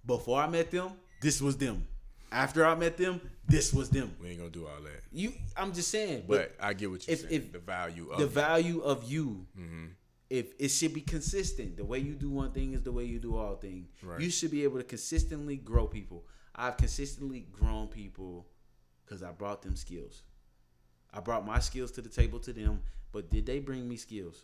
Before 0.06 0.42
I 0.42 0.48
met 0.48 0.72
them, 0.72 0.92
this 1.22 1.42
was 1.42 1.58
them. 1.58 1.86
After 2.32 2.66
I 2.66 2.76
met 2.76 2.98
them, 2.98 3.22
this 3.48 3.74
was 3.74 3.90
them. 3.90 4.14
We 4.22 4.30
ain't 4.30 4.38
gonna 4.40 4.50
do 4.50 4.66
all 4.68 4.82
that. 4.84 5.02
You, 5.12 5.34
I'm 5.56 5.74
just 5.74 5.90
saying, 5.90 6.24
but, 6.28 6.58
But 6.58 6.66
I 6.66 6.74
get 6.74 6.90
what 6.90 7.06
you 7.08 7.14
if- 7.14 7.22
said. 7.22 7.32
if 7.32 7.52
the 7.52 7.60
value 7.60 8.10
of 8.10 8.20
the 8.20 8.26
it. 8.26 8.32
value 8.32 8.82
of 8.82 9.10
you 9.10 9.46
Mm-hmm. 9.58 9.86
If 10.30 10.54
it 10.60 10.68
should 10.70 10.94
be 10.94 11.02
consistent 11.02 11.78
the 11.78 11.86
way 11.86 12.00
you 12.00 12.14
do 12.14 12.30
one 12.30 12.52
thing 12.52 12.74
is 12.74 12.82
the 12.82 12.92
way 12.92 13.04
you 13.06 13.20
do 13.20 13.38
all 13.38 13.56
things 13.56 13.88
Right. 14.04 14.20
you 14.20 14.30
should 14.30 14.52
be 14.52 14.64
able 14.64 14.78
to 14.78 14.84
consistently 14.84 15.56
grow 15.56 15.88
people 15.88 16.26
i've 16.56 16.78
consistently 16.78 17.48
grown 17.52 17.88
people 17.88 18.46
because 19.06 19.24
i 19.24 19.32
brought 19.32 19.62
them 19.62 19.76
skills 19.76 20.24
i 21.14 21.20
brought 21.20 21.46
my 21.46 21.60
skills 21.60 21.92
to 21.92 22.02
the 22.02 22.10
table 22.10 22.40
to 22.40 22.52
them 22.54 22.82
but 23.12 23.30
did 23.30 23.46
they 23.46 23.60
bring 23.60 23.88
me 23.88 23.96
skills 23.98 24.44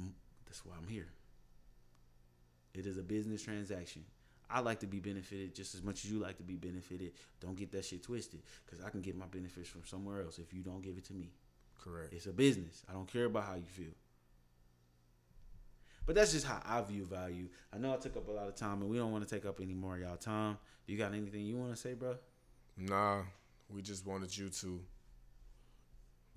Mm, 0.00 0.10
that's 0.46 0.64
why 0.64 0.74
i'm 0.80 0.88
here 0.88 1.08
it 2.74 2.86
is 2.86 2.98
a 2.98 3.02
business 3.02 3.42
transaction 3.42 4.04
I 4.50 4.60
like 4.60 4.78
to 4.80 4.86
be 4.86 5.00
benefited 5.00 5.54
just 5.54 5.74
as 5.74 5.82
much 5.82 6.04
as 6.04 6.10
you 6.10 6.18
like 6.18 6.36
to 6.36 6.42
be 6.42 6.54
benefited. 6.54 7.12
Don't 7.40 7.56
get 7.56 7.72
that 7.72 7.84
shit 7.86 8.02
twisted, 8.02 8.42
because 8.64 8.84
I 8.84 8.90
can 8.90 9.00
get 9.00 9.16
my 9.16 9.24
benefits 9.26 9.68
from 9.70 9.84
somewhere 9.86 10.22
else 10.22 10.38
if 10.38 10.52
you 10.52 10.62
don't 10.62 10.82
give 10.82 10.98
it 10.98 11.04
to 11.06 11.14
me. 11.14 11.32
Correct. 11.82 12.12
It's 12.12 12.26
a 12.26 12.32
business. 12.32 12.82
I 12.88 12.92
don't 12.92 13.10
care 13.10 13.24
about 13.24 13.44
how 13.44 13.54
you 13.54 13.64
feel. 13.64 13.94
But 16.06 16.14
that's 16.14 16.32
just 16.32 16.46
how 16.46 16.60
I 16.64 16.82
view 16.82 17.04
value. 17.04 17.48
I 17.72 17.78
know 17.78 17.94
I 17.94 17.96
took 17.96 18.16
up 18.16 18.28
a 18.28 18.32
lot 18.32 18.48
of 18.48 18.54
time, 18.54 18.82
and 18.82 18.90
we 18.90 18.98
don't 18.98 19.12
want 19.12 19.26
to 19.26 19.34
take 19.34 19.46
up 19.46 19.60
any 19.60 19.74
more 19.74 19.94
of 19.94 20.00
y'all 20.00 20.16
time. 20.16 20.58
You 20.86 20.98
got 20.98 21.14
anything 21.14 21.46
you 21.46 21.56
want 21.56 21.74
to 21.74 21.76
say, 21.76 21.94
bro? 21.94 22.16
Nah, 22.76 23.22
we 23.68 23.80
just 23.80 24.06
wanted 24.06 24.36
you 24.36 24.50
to. 24.50 24.80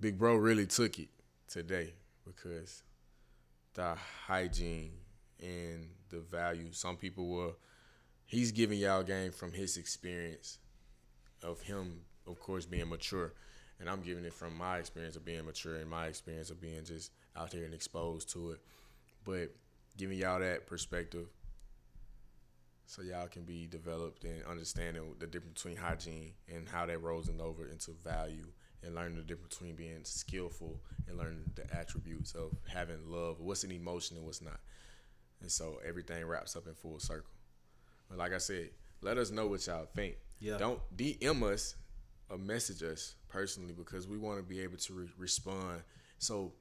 Big 0.00 0.18
bro 0.18 0.36
really 0.36 0.66
took 0.66 0.98
it 0.98 1.08
today 1.48 1.92
because 2.24 2.82
the 3.74 3.96
hygiene 4.26 4.92
and 5.40 5.88
the 6.08 6.20
value. 6.20 6.72
Some 6.72 6.96
people 6.96 7.28
were. 7.28 7.52
He's 8.24 8.52
giving 8.52 8.78
y'all 8.78 9.02
game 9.02 9.32
from 9.32 9.52
his 9.52 9.76
experience 9.76 10.58
of 11.42 11.60
him, 11.60 12.00
of 12.26 12.38
course, 12.38 12.66
being 12.66 12.88
mature. 12.88 13.32
And 13.80 13.88
I'm 13.88 14.02
giving 14.02 14.24
it 14.24 14.34
from 14.34 14.56
my 14.56 14.78
experience 14.78 15.16
of 15.16 15.24
being 15.24 15.44
mature 15.44 15.76
and 15.76 15.88
my 15.88 16.06
experience 16.06 16.50
of 16.50 16.60
being 16.60 16.84
just 16.84 17.12
out 17.36 17.52
there 17.52 17.64
and 17.64 17.72
exposed 17.72 18.30
to 18.32 18.50
it. 18.50 18.60
But 19.28 19.54
giving 19.98 20.16
y'all 20.16 20.40
that 20.40 20.66
perspective 20.66 21.26
so 22.86 23.02
y'all 23.02 23.26
can 23.26 23.42
be 23.42 23.66
developed 23.66 24.24
and 24.24 24.42
understanding 24.46 25.02
the 25.18 25.26
difference 25.26 25.62
between 25.62 25.76
hygiene 25.76 26.32
and 26.48 26.66
how 26.66 26.86
that 26.86 27.02
rolls 27.02 27.28
in 27.28 27.38
over 27.38 27.66
into 27.66 27.90
value 28.02 28.46
and 28.82 28.94
learning 28.94 29.18
the 29.18 29.22
difference 29.22 29.54
between 29.54 29.76
being 29.76 30.00
skillful 30.04 30.80
and 31.06 31.18
learning 31.18 31.42
the 31.56 31.76
attributes 31.76 32.32
of 32.32 32.56
having 32.66 32.96
love, 33.06 33.38
what's 33.38 33.64
an 33.64 33.70
emotion 33.70 34.16
and 34.16 34.24
what's 34.24 34.40
not. 34.40 34.60
And 35.42 35.52
so 35.52 35.78
everything 35.86 36.24
wraps 36.24 36.56
up 36.56 36.66
in 36.66 36.72
full 36.72 36.98
circle. 36.98 37.34
But 38.08 38.16
like 38.16 38.32
I 38.32 38.38
said, 38.38 38.70
let 39.02 39.18
us 39.18 39.30
know 39.30 39.46
what 39.46 39.66
y'all 39.66 39.88
think. 39.94 40.16
Yeah. 40.40 40.56
Don't 40.56 40.80
DM 40.96 41.42
us 41.42 41.74
or 42.30 42.38
message 42.38 42.82
us 42.82 43.14
personally 43.28 43.74
because 43.74 44.08
we 44.08 44.16
want 44.16 44.38
to 44.38 44.42
be 44.42 44.60
able 44.60 44.78
to 44.78 44.92
re- 44.94 45.10
respond. 45.18 45.82
So 46.16 46.54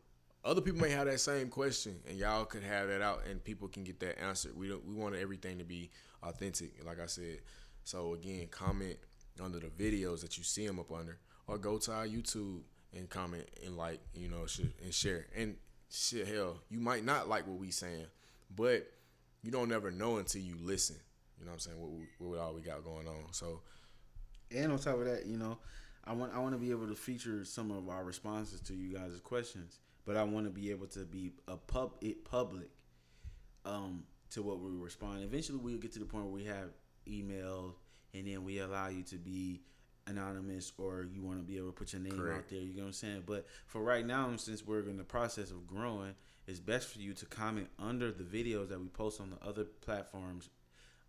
other 0.47 0.61
people 0.61 0.79
may 0.79 0.89
have 0.91 1.05
that 1.07 1.19
same 1.19 1.49
question 1.49 1.99
and 2.07 2.17
y'all 2.17 2.45
could 2.45 2.63
have 2.63 2.87
that 2.87 3.01
out 3.01 3.23
and 3.29 3.43
people 3.43 3.67
can 3.67 3.83
get 3.83 3.99
that 3.99 4.21
answered. 4.21 4.57
We 4.57 4.69
don't 4.69 4.85
we 4.85 4.95
want 4.95 5.15
everything 5.15 5.57
to 5.59 5.65
be 5.65 5.91
authentic, 6.23 6.83
like 6.85 6.99
I 6.99 7.05
said. 7.05 7.39
So 7.83 8.13
again, 8.13 8.47
comment 8.49 8.97
under 9.43 9.59
the 9.59 9.67
videos 9.67 10.21
that 10.21 10.37
you 10.37 10.43
see 10.43 10.65
them 10.65 10.79
up 10.79 10.91
under, 10.91 11.19
or 11.47 11.57
go 11.57 11.77
to 11.77 11.91
our 11.91 12.07
YouTube 12.07 12.61
and 12.95 13.09
comment 13.09 13.49
and 13.65 13.77
like, 13.77 13.99
you 14.13 14.29
know, 14.29 14.45
and 14.83 14.93
share. 14.93 15.27
And 15.35 15.55
shit, 15.89 16.27
hell, 16.27 16.61
you 16.69 16.79
might 16.79 17.05
not 17.05 17.27
like 17.27 17.45
what 17.45 17.57
we 17.57 17.71
saying, 17.71 18.07
but 18.55 18.89
you 19.43 19.51
don't 19.51 19.69
never 19.69 19.91
know 19.91 20.17
until 20.17 20.41
you 20.41 20.55
listen. 20.59 20.97
You 21.37 21.45
know 21.45 21.51
what 21.51 21.55
I'm 21.55 21.59
saying? 21.59 21.77
What, 21.79 22.29
what 22.29 22.39
all 22.39 22.53
we 22.53 22.61
got 22.61 22.83
going 22.83 23.07
on. 23.07 23.31
So 23.31 23.61
And 24.55 24.71
on 24.71 24.79
top 24.79 24.95
of 24.99 25.05
that, 25.05 25.25
you 25.25 25.37
know, 25.37 25.59
I 26.03 26.13
want 26.13 26.33
I 26.33 26.39
want 26.39 26.53
to 26.53 26.59
be 26.59 26.71
able 26.71 26.87
to 26.87 26.95
feature 26.95 27.43
some 27.45 27.69
of 27.69 27.89
our 27.89 28.03
responses 28.03 28.61
to 28.61 28.73
you 28.73 28.93
guys' 28.93 29.19
questions, 29.23 29.79
but 30.07 30.15
I 30.15 30.23
want 30.23 30.45
to 30.45 30.49
be 30.49 30.71
able 30.71 30.87
to 30.87 30.99
be 31.01 31.33
a 31.47 31.57
pub 31.57 31.91
it 32.01 32.23
public 32.25 32.69
um 33.65 34.03
to 34.31 34.41
what 34.41 34.59
we 34.59 34.71
respond. 34.71 35.23
Eventually, 35.23 35.59
we'll 35.59 35.77
get 35.77 35.93
to 35.93 35.99
the 35.99 36.05
point 36.05 36.25
where 36.25 36.33
we 36.33 36.45
have 36.45 36.69
email, 37.07 37.75
and 38.13 38.27
then 38.27 38.43
we 38.43 38.59
allow 38.59 38.87
you 38.87 39.03
to 39.03 39.17
be 39.17 39.61
anonymous, 40.07 40.71
or 40.77 41.05
you 41.11 41.21
want 41.21 41.37
to 41.37 41.43
be 41.43 41.57
able 41.57 41.67
to 41.67 41.73
put 41.73 41.93
your 41.93 42.01
name 42.01 42.19
out 42.33 42.47
there. 42.49 42.59
You 42.59 42.73
know 42.73 42.83
what 42.83 42.87
I'm 42.87 42.93
saying? 42.93 43.23
But 43.25 43.45
for 43.67 43.81
right 43.81 44.05
now, 44.05 44.33
since 44.37 44.65
we're 44.65 44.87
in 44.89 44.97
the 44.97 45.03
process 45.03 45.51
of 45.51 45.67
growing, 45.67 46.15
it's 46.47 46.59
best 46.59 46.87
for 46.87 46.99
you 46.99 47.13
to 47.13 47.25
comment 47.25 47.67
under 47.77 48.11
the 48.11 48.23
videos 48.23 48.69
that 48.69 48.79
we 48.79 48.87
post 48.87 49.19
on 49.19 49.29
the 49.29 49.47
other 49.47 49.65
platforms, 49.65 50.49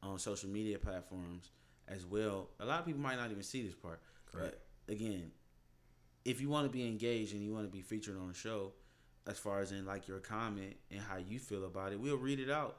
on 0.03 0.19
social 0.19 0.49
media 0.49 0.79
platforms 0.79 1.51
as 1.87 2.05
well. 2.05 2.51
A 2.61 2.67
lot 2.67 2.81
of 2.81 2.87
people 2.87 3.01
might 3.01 3.17
not 3.17 3.31
even 3.31 3.43
see 3.45 3.63
this 3.63 3.75
part. 3.75 4.01
Correct. 4.31 4.57
But 4.87 4.95
again, 4.95 5.31
if 6.25 6.41
you 6.41 6.49
want 6.49 6.67
to 6.67 6.73
be 6.73 6.87
engaged 6.87 7.33
and 7.33 7.43
you 7.43 7.53
want 7.53 7.67
to 7.67 7.73
be 7.73 7.81
featured 7.81 8.17
on 8.19 8.29
the 8.29 8.35
show, 8.35 8.73
as 9.29 9.39
far 9.39 9.61
as 9.61 9.73
in 9.73 9.85
like 9.85 10.09
your 10.09 10.19
comment 10.19 10.75
and 10.91 11.01
how 11.01 11.17
you 11.17 11.39
feel 11.39 11.65
about 11.65 11.93
it, 11.93 12.01
we'll 12.01 12.17
read 12.17 12.41
it 12.41 12.51
out 12.51 12.77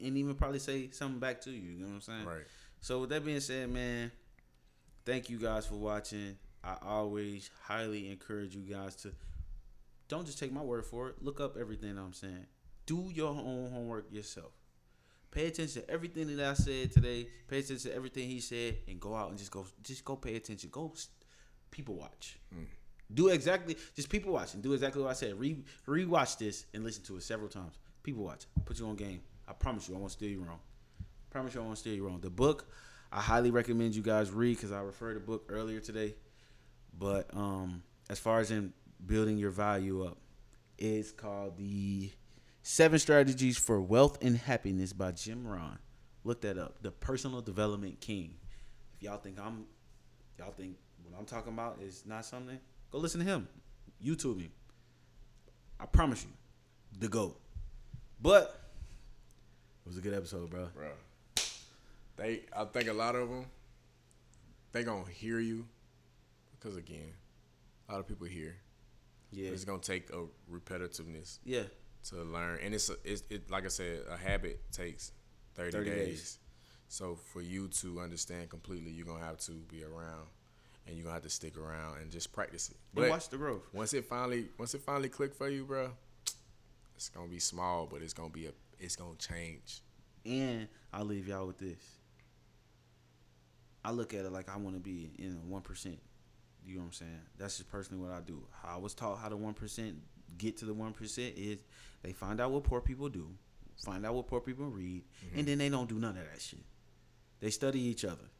and 0.00 0.16
even 0.18 0.34
probably 0.34 0.58
say 0.58 0.90
something 0.90 1.20
back 1.20 1.40
to 1.42 1.50
you. 1.50 1.70
You 1.70 1.84
know 1.84 1.86
what 1.88 1.94
I'm 1.94 2.00
saying? 2.00 2.24
right. 2.26 2.44
So 2.80 3.00
with 3.00 3.10
that 3.10 3.24
being 3.24 3.40
said, 3.40 3.70
man, 3.70 4.10
thank 5.06 5.30
you 5.30 5.38
guys 5.38 5.66
for 5.66 5.76
watching. 5.76 6.36
I 6.64 6.76
always 6.82 7.50
highly 7.62 8.10
encourage 8.10 8.54
you 8.54 8.62
guys 8.62 8.96
to 8.96 9.12
don't 10.08 10.26
just 10.26 10.38
take 10.38 10.52
my 10.52 10.62
word 10.62 10.84
for 10.84 11.08
it. 11.08 11.16
Look 11.22 11.40
up 11.40 11.56
everything 11.56 11.96
I'm 11.96 12.12
saying. 12.12 12.46
Do 12.86 13.10
your 13.14 13.28
own 13.28 13.70
homework 13.72 14.12
yourself. 14.12 14.52
Pay 15.30 15.46
attention 15.46 15.82
to 15.82 15.90
everything 15.90 16.36
that 16.36 16.44
I 16.44 16.54
said 16.54 16.92
today. 16.92 17.28
Pay 17.48 17.60
attention 17.60 17.90
to 17.90 17.96
everything 17.96 18.28
he 18.28 18.40
said, 18.40 18.76
and 18.86 19.00
go 19.00 19.14
out 19.14 19.30
and 19.30 19.38
just 19.38 19.50
go, 19.50 19.64
just 19.82 20.04
go 20.04 20.16
pay 20.16 20.36
attention. 20.36 20.68
Go, 20.70 20.92
people 21.70 21.94
watch. 21.94 22.38
Mm. 22.54 22.66
Do 23.14 23.28
exactly, 23.28 23.76
just 23.94 24.08
people 24.08 24.32
watching. 24.32 24.60
do 24.60 24.72
exactly 24.72 25.02
what 25.02 25.10
I 25.10 25.14
said. 25.14 25.38
Re 25.38 25.58
rewatch 25.86 26.38
this 26.38 26.66
and 26.72 26.84
listen 26.84 27.04
to 27.04 27.16
it 27.16 27.22
several 27.22 27.48
times. 27.48 27.78
People 28.02 28.24
watch. 28.24 28.46
Put 28.64 28.78
you 28.78 28.86
on 28.86 28.96
game. 28.96 29.20
I 29.46 29.52
promise 29.52 29.88
you, 29.88 29.94
I 29.94 29.98
won't 29.98 30.12
steer 30.12 30.30
you 30.30 30.42
wrong. 30.42 30.60
Promise 31.30 31.54
you, 31.54 31.60
I 31.60 31.64
won't 31.64 31.78
steer 31.78 31.94
you 31.94 32.06
wrong. 32.06 32.20
The 32.20 32.30
book, 32.30 32.66
I 33.10 33.20
highly 33.20 33.50
recommend 33.50 33.94
you 33.94 34.02
guys 34.02 34.30
read 34.30 34.56
because 34.56 34.72
I 34.72 34.80
referred 34.80 35.16
the 35.16 35.20
book 35.20 35.46
earlier 35.48 35.80
today. 35.80 36.14
But 36.98 37.30
um, 37.34 37.82
as 38.08 38.18
far 38.18 38.40
as 38.40 38.50
in 38.50 38.72
building 39.04 39.38
your 39.38 39.50
value 39.50 40.04
up, 40.04 40.18
it's 40.78 41.12
called 41.12 41.56
the 41.56 42.10
Seven 42.62 42.98
Strategies 42.98 43.58
for 43.58 43.80
Wealth 43.80 44.18
and 44.22 44.36
Happiness 44.36 44.92
by 44.92 45.12
Jim 45.12 45.46
Rohn. 45.46 45.78
Look 46.24 46.40
that 46.42 46.58
up. 46.58 46.82
The 46.82 46.90
Personal 46.90 47.40
Development 47.40 48.00
King. 48.00 48.34
If 48.94 49.02
y'all 49.02 49.18
think 49.18 49.38
I'm, 49.40 49.64
y'all 50.38 50.52
think 50.52 50.76
what 51.02 51.18
I'm 51.18 51.24
talking 51.24 51.52
about 51.52 51.78
is 51.82 52.04
not 52.06 52.24
something, 52.24 52.58
go 52.92 52.98
listen 52.98 53.20
to 53.20 53.26
him. 53.26 53.48
YouTube 54.04 54.40
him. 54.40 54.52
I 55.80 55.86
promise 55.86 56.22
you, 56.24 56.30
the 57.00 57.08
GOAT. 57.08 57.38
But 58.20 58.60
it 59.84 59.88
was 59.88 59.98
a 59.98 60.00
good 60.00 60.14
episode, 60.14 60.48
bro. 60.50 60.68
bro. 60.74 60.90
They, 62.16 62.42
I 62.56 62.64
think 62.66 62.88
a 62.88 62.92
lot 62.92 63.16
of 63.16 63.28
them, 63.28 63.46
they 64.70 64.84
gonna 64.84 65.10
hear 65.10 65.40
you, 65.40 65.66
because 66.52 66.76
again, 66.76 67.12
a 67.88 67.92
lot 67.92 68.00
of 68.00 68.06
people 68.06 68.26
hear. 68.26 68.56
Yeah, 69.32 69.48
It's 69.50 69.64
gonna 69.64 69.80
take 69.80 70.10
a 70.10 70.26
repetitiveness 70.52 71.38
yeah, 71.44 71.62
to 72.10 72.16
learn, 72.16 72.58
and 72.62 72.74
it's, 72.74 72.90
a, 72.90 72.96
it's 73.02 73.22
it 73.30 73.50
like 73.50 73.64
I 73.64 73.68
said, 73.68 74.00
a 74.10 74.16
habit 74.16 74.60
takes 74.70 75.12
thirty, 75.54 75.72
30 75.72 75.90
days. 75.90 76.06
days. 76.06 76.38
So 76.88 77.16
for 77.16 77.40
you 77.40 77.68
to 77.68 78.00
understand 78.00 78.50
completely, 78.50 78.90
you're 78.92 79.06
gonna 79.06 79.24
have 79.24 79.38
to 79.38 79.52
be 79.52 79.82
around, 79.82 80.26
and 80.86 80.96
you're 80.96 81.04
gonna 81.04 81.14
have 81.14 81.22
to 81.22 81.30
stick 81.30 81.56
around 81.56 81.98
and 82.00 82.10
just 82.10 82.32
practice 82.32 82.70
it. 82.70 82.76
and 83.00 83.10
watch 83.10 83.28
the 83.28 83.36
growth. 83.36 83.62
once 83.72 83.92
it 83.94 84.04
finally 84.04 84.48
once 84.58 84.74
it 84.74 84.80
finally 84.80 85.08
click 85.08 85.34
for 85.34 85.48
you, 85.48 85.64
bro, 85.64 85.90
it's 86.96 87.08
gonna 87.08 87.28
be 87.28 87.38
small, 87.38 87.86
but 87.86 88.02
it's 88.02 88.12
gonna 88.12 88.30
be 88.30 88.46
a 88.46 88.52
it's 88.78 88.96
gonna 88.96 89.16
change. 89.16 89.80
And 90.24 90.68
I'll 90.92 91.04
leave 91.04 91.28
y'all 91.28 91.46
with 91.46 91.58
this. 91.58 91.98
I 93.84 93.90
look 93.90 94.14
at 94.14 94.24
it 94.24 94.30
like 94.30 94.48
I 94.48 94.56
want 94.56 94.76
to 94.76 94.80
be 94.80 95.12
in 95.18 95.38
a 95.42 95.50
one 95.50 95.62
percent. 95.62 95.98
You 96.64 96.74
know 96.76 96.80
what 96.82 96.86
I'm 96.86 96.92
saying? 96.92 97.20
That's 97.38 97.56
just 97.56 97.70
personally 97.70 98.02
what 98.02 98.12
I 98.12 98.20
do. 98.20 98.42
How 98.62 98.76
I 98.76 98.78
was 98.78 98.94
taught 98.94 99.18
how 99.18 99.28
to 99.28 99.36
one 99.36 99.54
percent 99.54 99.96
get 100.38 100.56
to 100.58 100.64
the 100.64 100.74
one 100.74 100.92
percent 100.92 101.34
is 101.36 101.58
they 102.02 102.12
find 102.12 102.40
out 102.40 102.50
what 102.50 102.64
poor 102.64 102.80
people 102.80 103.08
do, 103.08 103.28
find 103.84 104.06
out 104.06 104.14
what 104.14 104.26
poor 104.28 104.40
people 104.40 104.66
read, 104.66 105.02
mm-hmm. 105.02 105.38
and 105.38 105.48
then 105.48 105.58
they 105.58 105.68
don't 105.68 105.88
do 105.88 105.96
none 105.96 106.16
of 106.16 106.24
that 106.32 106.40
shit. 106.40 106.64
They 107.40 107.50
study 107.50 107.80
each 107.80 108.04
other. 108.04 108.30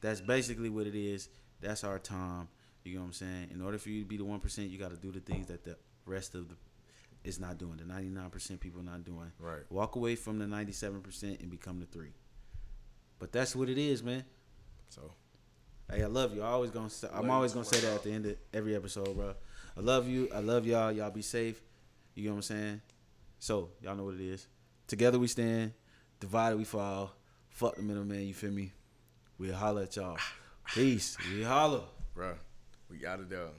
That's 0.00 0.20
basically 0.20 0.70
what 0.70 0.86
it 0.86 0.94
is. 0.94 1.28
That's 1.60 1.84
our 1.84 1.98
time. 1.98 2.48
You 2.84 2.94
know 2.94 3.00
what 3.00 3.06
I'm 3.08 3.12
saying? 3.12 3.48
In 3.52 3.60
order 3.60 3.78
for 3.78 3.90
you 3.90 4.02
to 4.02 4.08
be 4.08 4.16
the 4.16 4.24
one 4.24 4.40
percent, 4.40 4.70
you 4.70 4.78
got 4.78 4.90
to 4.90 4.96
do 4.96 5.12
the 5.12 5.20
things 5.20 5.46
that 5.48 5.64
the 5.64 5.76
rest 6.06 6.34
of 6.34 6.48
the 6.48 6.54
is 7.24 7.40
not 7.40 7.58
doing. 7.58 7.76
The 7.76 7.84
99 7.84 8.30
percent 8.30 8.60
people 8.60 8.82
not 8.82 9.04
doing. 9.04 9.32
Right. 9.38 9.62
Walk 9.70 9.96
away 9.96 10.16
from 10.16 10.38
the 10.38 10.46
97 10.46 11.00
percent 11.02 11.40
and 11.40 11.50
become 11.50 11.80
the 11.80 11.86
three. 11.86 12.12
But 13.18 13.32
that's 13.32 13.56
what 13.56 13.68
it 13.68 13.78
is, 13.78 14.02
man. 14.02 14.24
So 14.88 15.12
Hey, 15.90 16.02
I 16.02 16.06
love 16.06 16.34
you. 16.34 16.42
I 16.42 16.48
always 16.48 16.70
gonna. 16.70 16.90
Say, 16.90 17.08
I'm 17.10 17.30
always 17.30 17.54
gonna 17.54 17.64
say 17.64 17.80
that 17.80 17.94
at 17.94 18.02
the 18.02 18.12
end 18.12 18.26
of 18.26 18.36
every 18.52 18.76
episode, 18.76 19.16
bro. 19.16 19.32
I 19.74 19.80
love 19.80 20.06
you. 20.06 20.28
I 20.34 20.40
love 20.40 20.66
y'all. 20.66 20.92
Y'all 20.92 21.10
be 21.10 21.22
safe. 21.22 21.62
You 22.14 22.24
know 22.24 22.32
what 22.32 22.36
I'm 22.36 22.42
saying? 22.42 22.80
So 23.38 23.70
y'all 23.80 23.96
know 23.96 24.04
what 24.04 24.14
it 24.14 24.20
is. 24.20 24.46
Together 24.86 25.18
we 25.18 25.28
stand. 25.28 25.72
Divided 26.20 26.58
we 26.58 26.64
fall. 26.64 27.12
Fuck 27.48 27.76
the 27.76 27.82
middleman. 27.82 28.26
You 28.26 28.34
feel 28.34 28.50
me? 28.50 28.72
We'll 29.38 29.54
holler 29.54 29.82
at 29.82 29.94
y'all. 29.94 30.18
Peace. 30.74 31.16
We 31.32 31.44
holler. 31.44 31.82
bruh, 32.16 32.34
we 32.90 33.06
out 33.06 33.20
of 33.20 33.28
there. 33.28 33.50